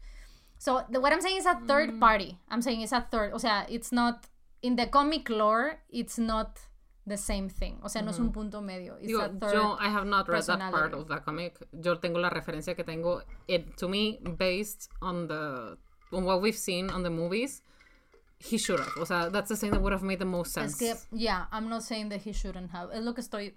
[0.58, 2.40] So the, what I'm saying is a third party.
[2.50, 4.26] I'm saying it's a third, o sea, it's not
[4.62, 6.60] in the comic lore, it's not
[7.06, 7.80] the same thing.
[7.84, 8.96] O sea, no es un punto medio.
[9.00, 11.56] It's Digo, a third yo, I have not read that part of that comic.
[11.72, 13.22] Yo tengo la referencia que tengo.
[13.48, 15.78] It, to me, based on the
[16.12, 17.62] on what we've seen on the movies,
[18.40, 18.98] he should have.
[19.00, 20.74] O sea, that's the thing that would have made the most sense.
[20.74, 22.92] Es que, yeah, I'm not saying that he shouldn't have.
[22.92, 23.54] Es lo que estoy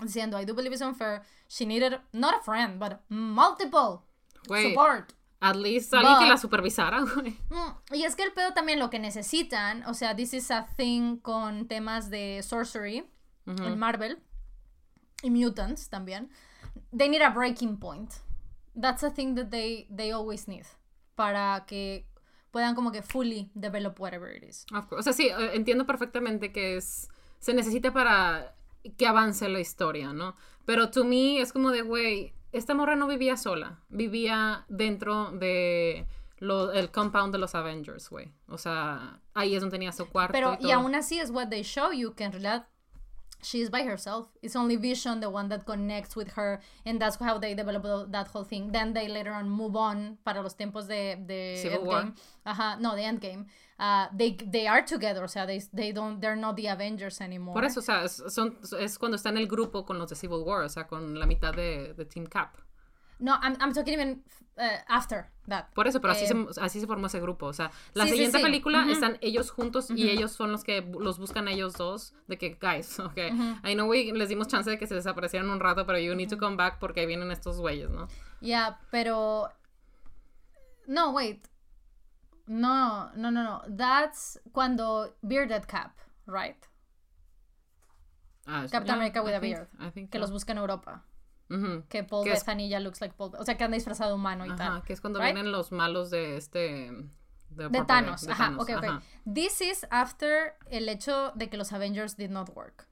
[0.00, 0.34] diciendo.
[0.34, 1.22] I do believe it's unfair.
[1.48, 4.04] She needed not a friend, but multiple
[4.48, 5.14] Güey, support.
[5.40, 7.36] At least alguien que la supervisara, güey.
[7.50, 10.66] Mm, y es que el pedo también lo que necesitan, o sea, this is a
[10.76, 13.04] thing con temas de sorcery
[13.46, 14.18] en Marvel
[15.22, 16.30] y mutants también.
[16.96, 18.14] They need a breaking point.
[18.74, 20.64] That's a thing that they, they always need
[21.14, 22.06] para que
[22.54, 24.64] puedan como que fully develop whatever it is.
[24.72, 25.00] Of course.
[25.00, 27.08] O sea, sí, eh, entiendo perfectamente que es
[27.40, 28.54] se necesita para
[28.96, 30.36] que avance la historia, ¿no?
[30.64, 36.06] Pero to me es como de, güey, esta morra no vivía sola, vivía dentro de
[36.38, 38.30] lo, el compound de los Avengers, güey.
[38.46, 40.32] O sea, ahí es donde tenía su cuarto.
[40.32, 40.74] Pero, y y todo.
[40.74, 42.68] aún así es what they show you, que en realidad
[43.44, 44.28] she is by herself.
[44.42, 48.06] It's only Vision, the one that connects with her, and that's how they develop the-
[48.10, 48.72] that whole thing.
[48.72, 51.86] Then they later on move on para los tiempos de, de Civil Endgame.
[51.86, 52.12] War.
[52.46, 53.46] Ajá, no, de Endgame.
[53.78, 57.54] Uh, they, they are together, o sea, they, they don't, they're not the Avengers anymore.
[57.54, 60.14] Por eso, o sea, es, son, es cuando está en el grupo con los de
[60.16, 62.56] Civil War, o sea, con la mitad de, de Team Cap.
[63.18, 64.22] No, I'm, I'm talking even
[64.58, 65.66] uh, after that.
[65.74, 67.46] Por eso, pero así, Eh, se, así se formó ese grupo.
[67.46, 68.44] O sea, la Sí, siguiente sí.
[68.44, 72.14] película están ellos juntos y ellos son los que los buscan a ellos dos.
[72.26, 73.16] De que, guys, ok,
[73.64, 76.28] I know we les dimos chance de que se desaparecieran un rato, pero you need
[76.28, 78.08] to come back porque vienen estos güeyes, ¿no?
[78.40, 79.48] Yeah, pero.
[80.86, 81.46] No, wait.
[82.46, 83.62] No, no, no, no.
[83.74, 85.92] That's cuando Bearded Cap,
[86.26, 86.56] right?
[88.46, 89.68] Ah, Captain yeah, America with I a think- beard.
[89.80, 90.22] I think Que so.
[90.22, 91.02] los busca en Europa.
[91.50, 91.84] Ujú.
[91.88, 93.32] Que Paul Que es- Bettany ya looks like Paul.
[93.38, 94.82] O sea, que anda disfrazado humano y Ajá, tal.
[94.84, 95.34] que es cuando right?
[95.34, 96.90] vienen los malos de este...
[97.50, 98.22] De, De Thanos.
[98.26, 98.84] de Ajá, Thanos, ok, ok.
[98.84, 99.02] ajá.
[99.32, 102.88] This is after el hecho de que los Avengers did not work.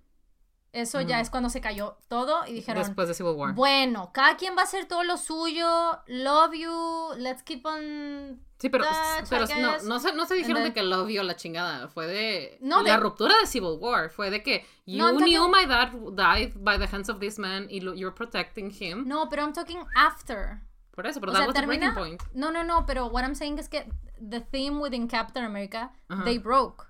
[0.72, 2.82] Eso ya es cuando se cayó todo y dijeron.
[2.82, 3.52] Después de Civil War.
[3.54, 5.66] Bueno, cada quien va a hacer todo lo suyo.
[6.06, 7.08] Love you.
[7.18, 8.40] Let's keep on.
[8.58, 11.34] Sí, pero, touch, pero no, no, se, no se dijeron de que lo vio la
[11.36, 11.88] chingada.
[11.88, 14.08] Fue de No, la de- ruptura de Civil War.
[14.08, 17.38] Fue de que you No, knew talking- my dad died by the hands of this
[17.38, 19.06] man y you're protecting him.
[19.06, 20.62] No, pero I'm talking after.
[20.92, 21.92] Por eso, pero O that sea, was the termina.
[21.92, 22.22] breaking point.
[22.34, 25.90] No, no, no, pero what I'm saying es que the theme within Captain America,
[26.24, 26.86] they broke.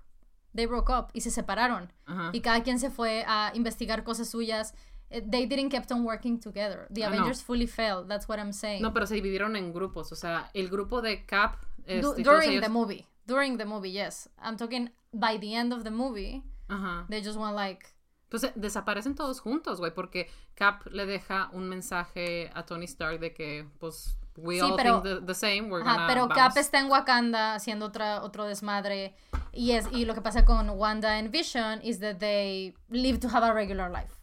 [0.55, 1.93] They broke up y se separaron.
[2.07, 2.31] Ajá.
[2.33, 4.75] Y cada quien se fue a investigar cosas suyas.
[5.11, 6.87] Eh, They didn't kept on working together.
[6.93, 7.09] The know.
[7.11, 8.09] Avengers fully failed.
[8.09, 8.83] That's what I'm saying.
[8.83, 10.13] No, pero se dividieron en grupos.
[10.13, 11.57] O sea, el grupo de Cap.
[11.87, 13.07] Du- este, during ellos- the movie.
[13.27, 14.29] During the movie, yes.
[14.43, 17.07] I'm talking by the end of the movie, Ajá.
[17.09, 17.87] they just went like,
[18.33, 23.33] eh, desaparecen todos juntos, güey, porque Cap le deja un mensaje a Tony Stark de
[23.33, 26.35] que, pues, we Sí, all pero- think the, the same, we're Ajá, pero bounce.
[26.41, 29.15] Cap está en Wakanda haciendo otra, otro desmadre.
[29.53, 33.29] Y, es, y lo que pasa con Wanda and Vision is that they live to
[33.29, 34.15] have a regular life.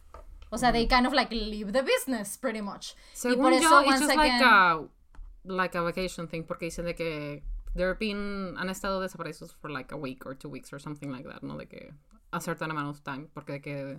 [0.50, 2.96] O sea, they kind of like live the business, pretty much.
[3.14, 4.88] Según y por eso, yo, it's once just again, like a,
[5.44, 7.42] like a vacation thing, porque dicen de que
[7.76, 11.24] they're been, han estado desaparecidos for like a week or two weeks or something like
[11.24, 11.56] that, ¿no?
[11.56, 11.92] De que
[12.32, 13.98] a certain amount of time, porque de que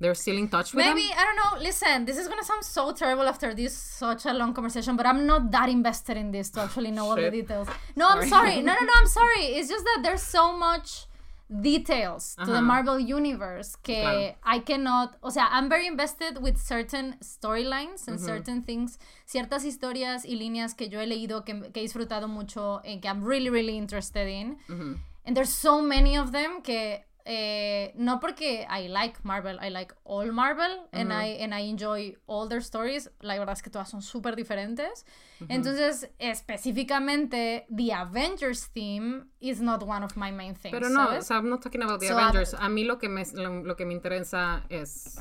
[0.00, 1.16] they're still in touch with Maybe, them.
[1.18, 4.54] I don't know, listen, this is gonna sound so terrible after this such a long
[4.54, 7.68] conversation, but I'm not that invested in this to actually know all the details.
[7.96, 8.52] No, I'm Sorry.
[8.52, 8.62] sorry.
[8.62, 9.44] No, no, no, I'm sorry.
[9.58, 11.06] It's just that there's so much
[11.48, 12.62] details to the uh-huh.
[12.62, 14.34] Marvel Universe que Claro.
[14.44, 18.26] I cannot, o sea, I'm very invested with certain storylines and mm-hmm.
[18.26, 22.82] certain things, ciertas historias y líneas que yo he leído que, que he disfrutado mucho
[22.84, 24.56] and que I'm really, really interested in.
[24.68, 24.98] Ujú.
[25.24, 29.94] And there's so many of them que eh, no porque I like Marvel, I like
[30.04, 33.10] all Marvel and I and I enjoy all their stories.
[33.20, 35.04] La verdad es que todas son súper diferentes.
[35.50, 40.72] Entonces, específicamente, the Avengers theme is not one of my main things.
[40.72, 41.24] Pero no, ¿sabes?
[41.24, 42.54] o sea, I'm not talking about the So, Avengers.
[42.54, 45.18] A mí lo que me, lo, lo que me interesa es,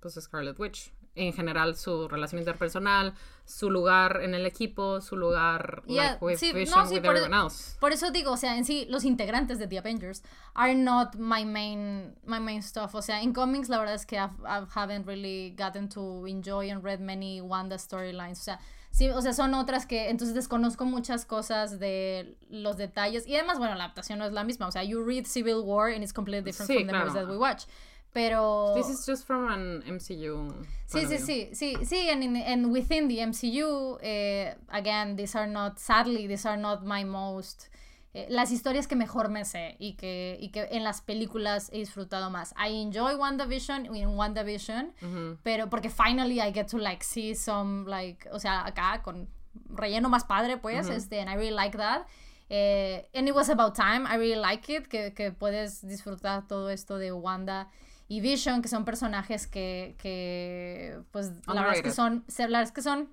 [0.00, 0.92] pues, Scarlet Witch.
[1.18, 3.14] En general, su relación interpersonal,
[3.44, 7.02] su lugar en el equipo, su lugar, Yeah, like, with sí, no, Vision, sí, with
[7.02, 7.76] por- everyone else.
[7.80, 10.22] Por eso digo, o sea, en sí, los integrantes de The Avengers
[10.54, 12.94] are not my main, my main stuff.
[12.94, 14.28] O sea, en cómics la verdad es que I
[14.74, 18.38] haven't really gotten to enjoy and read many Wanda storylines.
[18.40, 23.26] O sea, sí, o sea, son otras que entonces desconozco muchas cosas de los detalles.
[23.26, 24.66] Y además, bueno, la adaptación no es la misma.
[24.66, 27.26] O sea, you read Civil War and it's completely different Sí, from the movies claro.
[27.26, 27.64] that we watch.
[28.12, 28.74] Pero...
[28.74, 30.52] This is just from an MCU.
[30.86, 35.46] Sí, sí, sí, sí, sí, and, in, and within the MCU, eh, again, these are
[35.46, 37.68] not, sadly, these are not my most
[38.14, 41.78] eh, las historias que mejor me sé y que, y que en las películas he
[41.78, 42.54] disfrutado más.
[42.56, 44.94] I enjoy WandaVision in WandaVision,
[45.42, 49.28] pero porque finally I get to like see some like, o sea, acá con
[49.68, 52.06] relleno más padre pues, este, and I really like that.
[52.48, 56.70] Eh, and it was about time, I really like it, que, que puedes disfrutar todo
[56.70, 57.68] esto de Wanda
[58.08, 62.62] y Vision, que son personajes que, que pues la verdad es que son, la verdad
[62.62, 63.10] es que son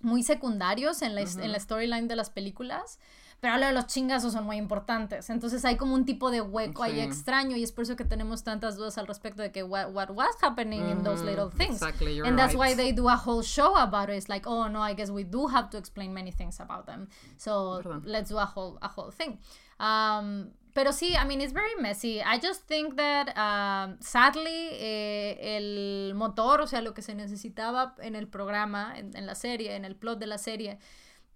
[0.00, 2.98] muy secundarios en la, en la storyline de las películas,
[3.40, 5.28] pero lo de los chingazos son muy importantes.
[5.28, 8.42] Entonces hay como un tipo de hueco ahí extraño y es por eso que tenemos
[8.42, 11.74] tantas dudas al respecto de que what, what was happening in those little things.
[11.74, 12.70] Exactly, you're and that's right.
[12.70, 14.16] why they do a whole show about it.
[14.16, 17.08] It's like, oh no, I guess we do have to explain many things about them.
[17.36, 18.02] So Perdón.
[18.06, 19.38] let's do a whole, a whole thing.
[19.80, 22.20] Um, pero sí, I mean, it's very messy.
[22.20, 27.94] I just think that, um, sadly, eh, el motor, o sea, lo que se necesitaba
[27.98, 30.78] en el programa, en, en la serie, en el plot de la serie,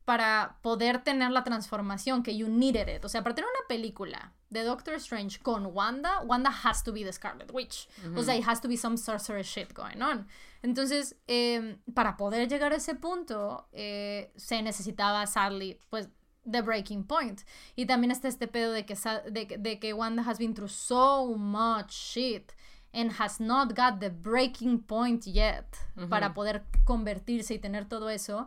[0.07, 3.05] para poder tener la transformación que you needed it.
[3.05, 7.03] O sea, para tener una película de Doctor Strange con Wanda, Wanda has to be
[7.03, 7.89] the Scarlet Witch.
[8.15, 10.29] O sea, it has to be some sorceress shit going on.
[10.63, 16.09] Entonces, eh, para poder llegar a ese punto, eh, se necesitaba, sadly, pues,
[16.51, 17.43] the breaking point.
[17.77, 18.95] Y también está este pedo de que,
[19.31, 22.53] de, que- de que Wanda has been through so much shit
[22.95, 25.67] and has not got the breaking point yet
[26.09, 28.47] para poder convertirse y tener todo eso.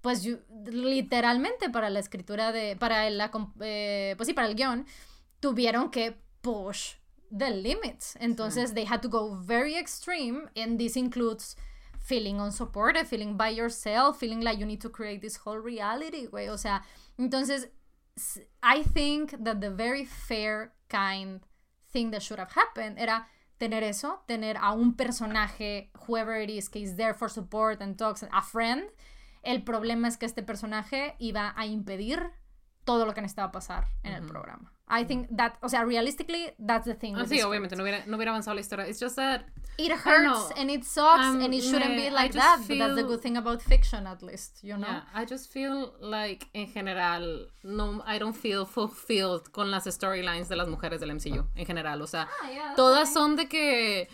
[0.00, 4.86] Pues you- literalmente para la escritura de, para la, eh, pues sí, para el guion,
[5.40, 6.94] tuvieron que push
[7.36, 8.16] the limits.
[8.20, 11.56] Entonces, they had to go very extreme, and this includes
[12.08, 16.48] feeling unsupported, feeling by yourself, feeling like you need to create this whole reality, güey.
[16.48, 16.80] O sea,
[17.18, 17.68] entonces,
[18.62, 21.40] I think that the very fair kind
[21.92, 23.26] thing that should have happened era
[23.58, 27.98] tener eso, tener a un personaje, whoever it is, que is there for support and
[27.98, 28.88] talks, a friend.
[29.42, 32.32] El problema es que este personaje iba a impedir
[32.84, 34.72] todo lo que necesitaba pasar en el programa.
[34.90, 37.14] I think that, o sea, realistically, that's the thing.
[37.16, 38.86] Ah, sí, obviamente, no hubiera, no hubiera avanzado la historia.
[38.86, 39.42] It's just that
[39.78, 42.96] it hurts and it sucks Um, and it shouldn't me- be like that but that's
[42.96, 46.66] the good thing about fiction at least you know Yeah, I just feel like en
[46.72, 51.64] general no I don't feel fulfilled con las storylines de las mujeres del MCU en
[51.64, 54.08] general, o sea, Ah, yeah, todas son de que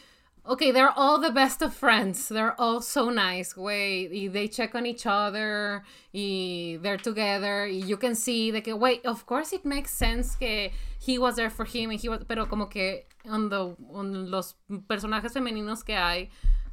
[0.46, 2.28] Okay, they're all the best of friends.
[2.28, 4.30] They're all so nice, güey.
[4.30, 5.82] They check on each other.
[6.12, 7.66] Y they're together.
[7.66, 11.36] Y you can see de que, wait, of course it makes sense que he was
[11.36, 11.88] there for him.
[11.90, 14.54] And he was, pero como que on, the, on los
[14.86, 16.28] personajes femeninos que hay,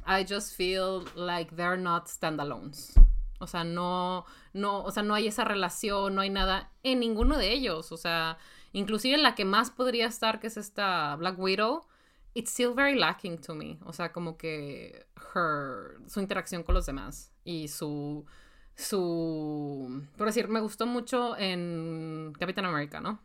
[0.06, 2.94] I just feel like they're not standalones.
[3.40, 7.38] O sea, no, no, o sea, no hay esa relación, no hay nada en ninguno
[7.38, 7.90] de ellos.
[7.90, 8.36] O sea,
[8.74, 11.86] inclusive la que más podría estar, que es esta Black Widow,
[12.34, 13.78] it's still very lacking to me.
[13.84, 18.24] O sea, como que her, su interacción con los demás y su,
[18.74, 23.20] su, por decir, me gustó mucho en Capitán América, ¿no?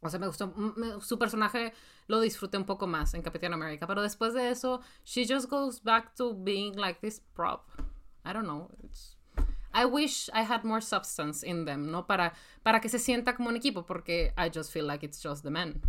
[0.00, 1.72] O sea, me gustó, me- su personaje
[2.06, 5.82] lo disfruté un poco más en Capitán América, pero después de eso, she just goes
[5.82, 7.68] back to being like this prop.
[8.24, 8.70] I don't know.
[8.84, 9.16] It's,
[9.74, 12.06] I wish I had more substance in them, ¿no?
[12.06, 12.32] Para,
[12.62, 15.50] para que se sienta como un equipo, porque I just feel like it's just the
[15.50, 15.80] men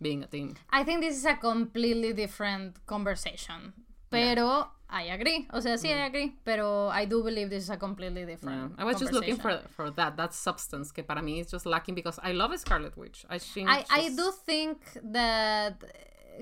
[0.00, 0.54] being a team.
[0.70, 3.72] I think this is a completely different conversation
[4.10, 6.06] pero I agree o sea sí I mm.
[6.06, 8.36] agree pero I do believe this is a completely Yeah.
[8.36, 11.66] different I was just looking for for that that substance que para mí is just
[11.66, 13.26] lacking because I love Scarlet Witch.
[13.28, 15.82] I think I, I do think that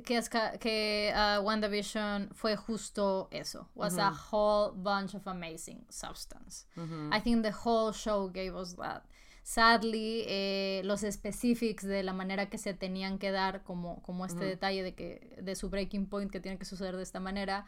[0.05, 0.21] que,
[0.61, 3.69] que uh, WandaVision fue justo eso.
[3.75, 4.15] Was a mm-hmm.
[4.15, 6.67] whole bunch of amazing substance.
[6.77, 7.13] Mm-hmm.
[7.13, 9.05] I think the whole show gave us that.
[9.45, 14.43] Sadly, eh, los specifics de la manera que se tenían que dar, como, como este
[14.47, 17.67] detalle de que de su breaking point que tiene que suceder de esta manera,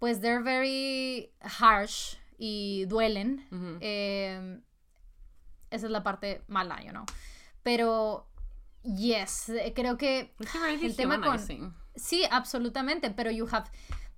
[0.00, 3.46] pues they're very harsh y duelen.
[3.80, 4.60] Eh,
[5.70, 7.04] esa es la parte mala, you know.
[7.62, 8.26] Pero,
[8.82, 11.38] yes, eh, creo que very el tema con...
[11.94, 13.70] Sí, absolutamente, pero you have...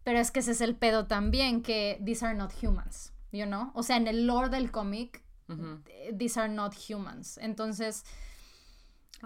[0.04, 3.72] Pero es que ese es el pedo también, que these are not humans, you know.
[3.74, 7.38] O sea, en el lore del cómic, eh, these are not humans.
[7.42, 8.04] Entonces,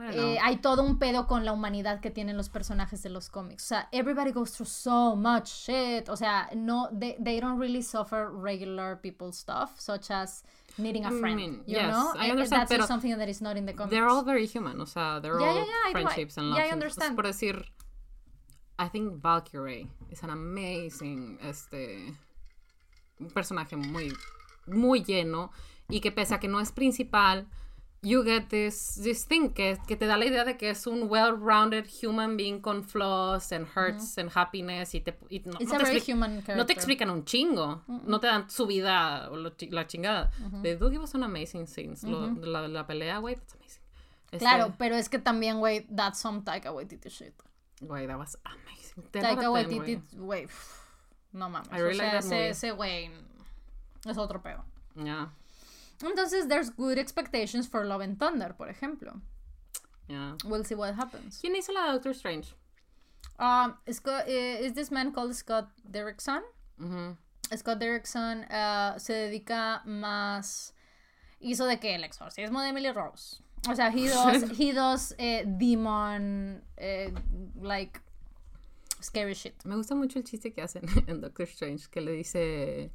[0.00, 3.64] eh, hay todo un pedo con la humanidad que tienen los personajes de los cómics.
[3.64, 6.08] O sea, everybody goes through so much shit.
[6.08, 10.42] O sea, no, they, they don't really suffer regular people stuff, such as
[10.78, 11.36] needing a I friend.
[11.36, 13.90] mean, you yes, know, I understand, that's something that is not in the comics.
[13.90, 16.52] They're all very human, o sea, they're Yeah, all yeah, yeah, I friendships and Yeah,
[16.54, 16.60] loves.
[16.60, 17.14] I and- understand.
[17.16, 17.62] Por decir,
[18.78, 22.14] I think Valkyrie is an amazing, este,
[23.20, 24.10] un personaje muy,
[24.66, 25.50] muy lleno
[25.92, 27.46] y que pese a que no es principal,
[28.02, 31.08] you get this, this thing que, que te da la idea de que es un
[31.08, 35.78] well-rounded human being con flaws and hurts and happiness y, te, y no, It's no
[35.78, 39.52] te very human no te explican un chingo, no te dan su vida o lo
[39.70, 40.30] la chingada.
[40.62, 42.02] They do give us some amazing scenes.
[42.02, 43.82] Lo- la, la pelea, güey, that's amazing.
[44.32, 47.34] Este, Claro, pero es que también, güey, that's some Taika Waititi shit.
[47.80, 49.04] Güey, that was amazing.
[49.12, 50.48] 10 Taika out of 10, Waititi, güey.
[51.32, 51.68] no mames.
[51.70, 53.10] I really o sea, like ese, ese güey
[54.06, 54.64] es otro peo.
[54.96, 55.30] Yeah,
[56.02, 59.20] Entonces, there's good expectations for Love and Thunder, por ejemplo.
[60.08, 60.32] yeah.
[60.44, 61.40] We'll see what happens.
[61.42, 62.54] ¿Quién hizo la Doctor Strange?
[63.38, 66.42] Um, Scott, eh, is this man called Scott Derrickson?
[66.80, 67.16] Ujú.
[67.56, 70.72] Scott Derrickson uh, se dedica más.
[71.40, 73.42] Hizo de que el exorcismo de Emily Rose.
[73.68, 77.10] O sea, he does, he does eh, demon, eh,
[77.60, 78.00] like,
[79.00, 79.64] scary shit.
[79.64, 82.90] Me gusta mucho el chiste que hacen en Doctor Strange, que le dice,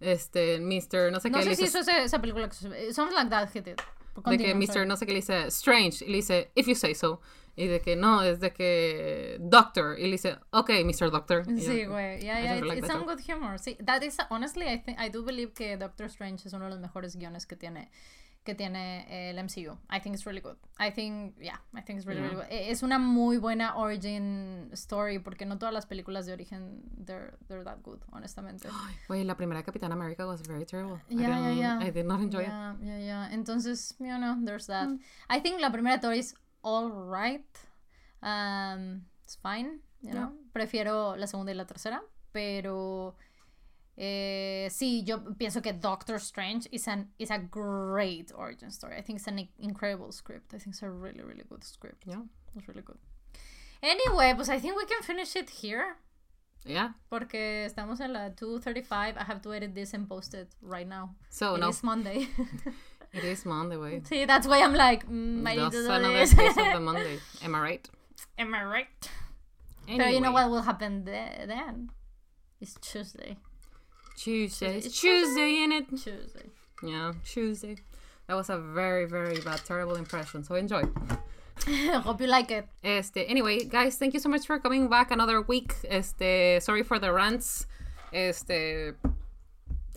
[0.00, 1.10] este, Mr.
[1.12, 2.48] no sé No qué, sé le si hizo ese- esa película.
[2.48, 3.76] que- Something like that, did.
[4.24, 4.86] de que Mr.
[4.86, 7.20] no sé qué le dice, Strange, y le dice, if you say so,
[7.54, 11.10] y de que no, es de que Doctor, y le dice, ok, Mr.
[11.10, 11.42] Doctor.
[11.50, 12.20] Y Sí, güey.
[12.20, 12.56] Yeah, yeah.
[12.56, 13.58] It's, like it's some good humor.
[13.58, 16.70] Sí, that is honestly, I think I do believe que Doctor Strange es uno de
[16.70, 17.90] los mejores guiones que tiene
[18.46, 19.76] que tiene eh, el MCU.
[19.90, 20.56] I think it's really good.
[20.78, 22.46] I think, yeah, I think it's really, really good.
[22.48, 27.36] Eh, Es una muy buena origin story porque no todas las películas de origen they're,
[27.48, 28.68] they're that good, honestamente.
[29.08, 30.98] Güey, la primera Capitán America was very terrible.
[31.10, 31.78] I Yeah, yeah, yeah.
[31.82, 32.48] I did not enjoy it.
[32.48, 33.28] Yeah, yeah, yeah.
[33.32, 34.88] Entonces, you know, there's that.
[34.88, 35.00] Mm.
[35.28, 37.44] I think la primera Thor is all right.
[38.22, 40.32] Um, it's fine, you know.
[40.52, 42.00] Prefiero la segunda y la tercera,
[42.32, 43.16] pero
[43.96, 48.96] eh, sí, yo pienso que Doctor Strange is an is a great origin story.
[48.96, 50.54] I think it's an incredible script.
[50.54, 52.04] I think it's a really really good script.
[52.06, 52.22] Yeah.
[52.56, 52.98] It's really good.
[53.82, 55.96] Anyway, pues I think we can finish it here.
[56.64, 56.94] Yeah.
[57.10, 59.16] Porque estamos en la 2.35.
[59.16, 61.14] I have to edit this and post it right now.
[61.28, 62.26] So, It no, is Monday.
[63.12, 64.00] it is Monday, way.
[64.04, 66.34] See, that's why I'm like, mm, I need to do another this.
[66.34, 67.18] case of the Monday.
[67.44, 67.88] Am I right?
[68.38, 69.10] Am I right?
[69.86, 71.90] Anyway, But you know what will happen th- then?
[72.60, 73.36] It's Tuesday.
[74.16, 74.78] Tuesday.
[74.78, 75.88] It's Tuesday, in it.
[75.90, 76.50] Tuesday.
[76.82, 77.76] Yeah, Tuesday.
[78.26, 80.42] That was a very, very bad, terrible impression.
[80.42, 80.82] So enjoy.
[82.02, 82.66] Hope you like it.
[82.82, 85.74] Este, anyway, guys, thank you so much for coming back another week.
[85.88, 87.66] Este, sorry for the rants.
[88.12, 88.94] Este,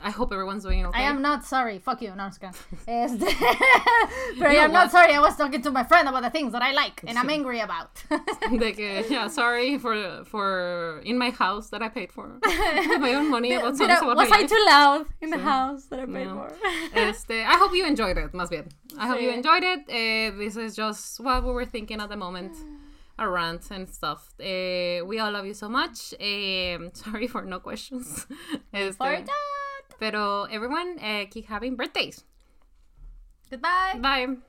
[0.02, 1.00] I hope everyone's doing okay.
[1.00, 1.80] I am not sorry.
[1.80, 2.14] Fuck you.
[2.16, 2.56] No, I'm just kidding.
[2.88, 3.24] Este-
[4.42, 5.14] I am not sorry.
[5.14, 7.60] I was talking to my friend about the things that I like and I'm angry
[7.60, 7.92] about.
[8.60, 12.40] De que, yeah, sorry for for in my house that I paid for
[13.00, 14.50] my own money about songs I- about was my I life.
[14.50, 16.36] too loud in the house that I paid No.
[16.36, 16.50] for?
[16.94, 18.70] Este, I hope you enjoyed it, más bien.
[18.98, 19.82] I hope you enjoyed it.
[19.90, 22.56] Eh, this is just what we were thinking at the moment.
[23.22, 24.30] A rant and stuff.
[24.40, 26.14] Eh, we all love you so much.
[26.22, 28.26] Eh, sorry for no questions.
[28.74, 28.98] Este.
[30.00, 32.24] Pero everyone, eh, keep having birthdays.
[33.50, 34.00] Goodbye.
[34.00, 34.49] Bye.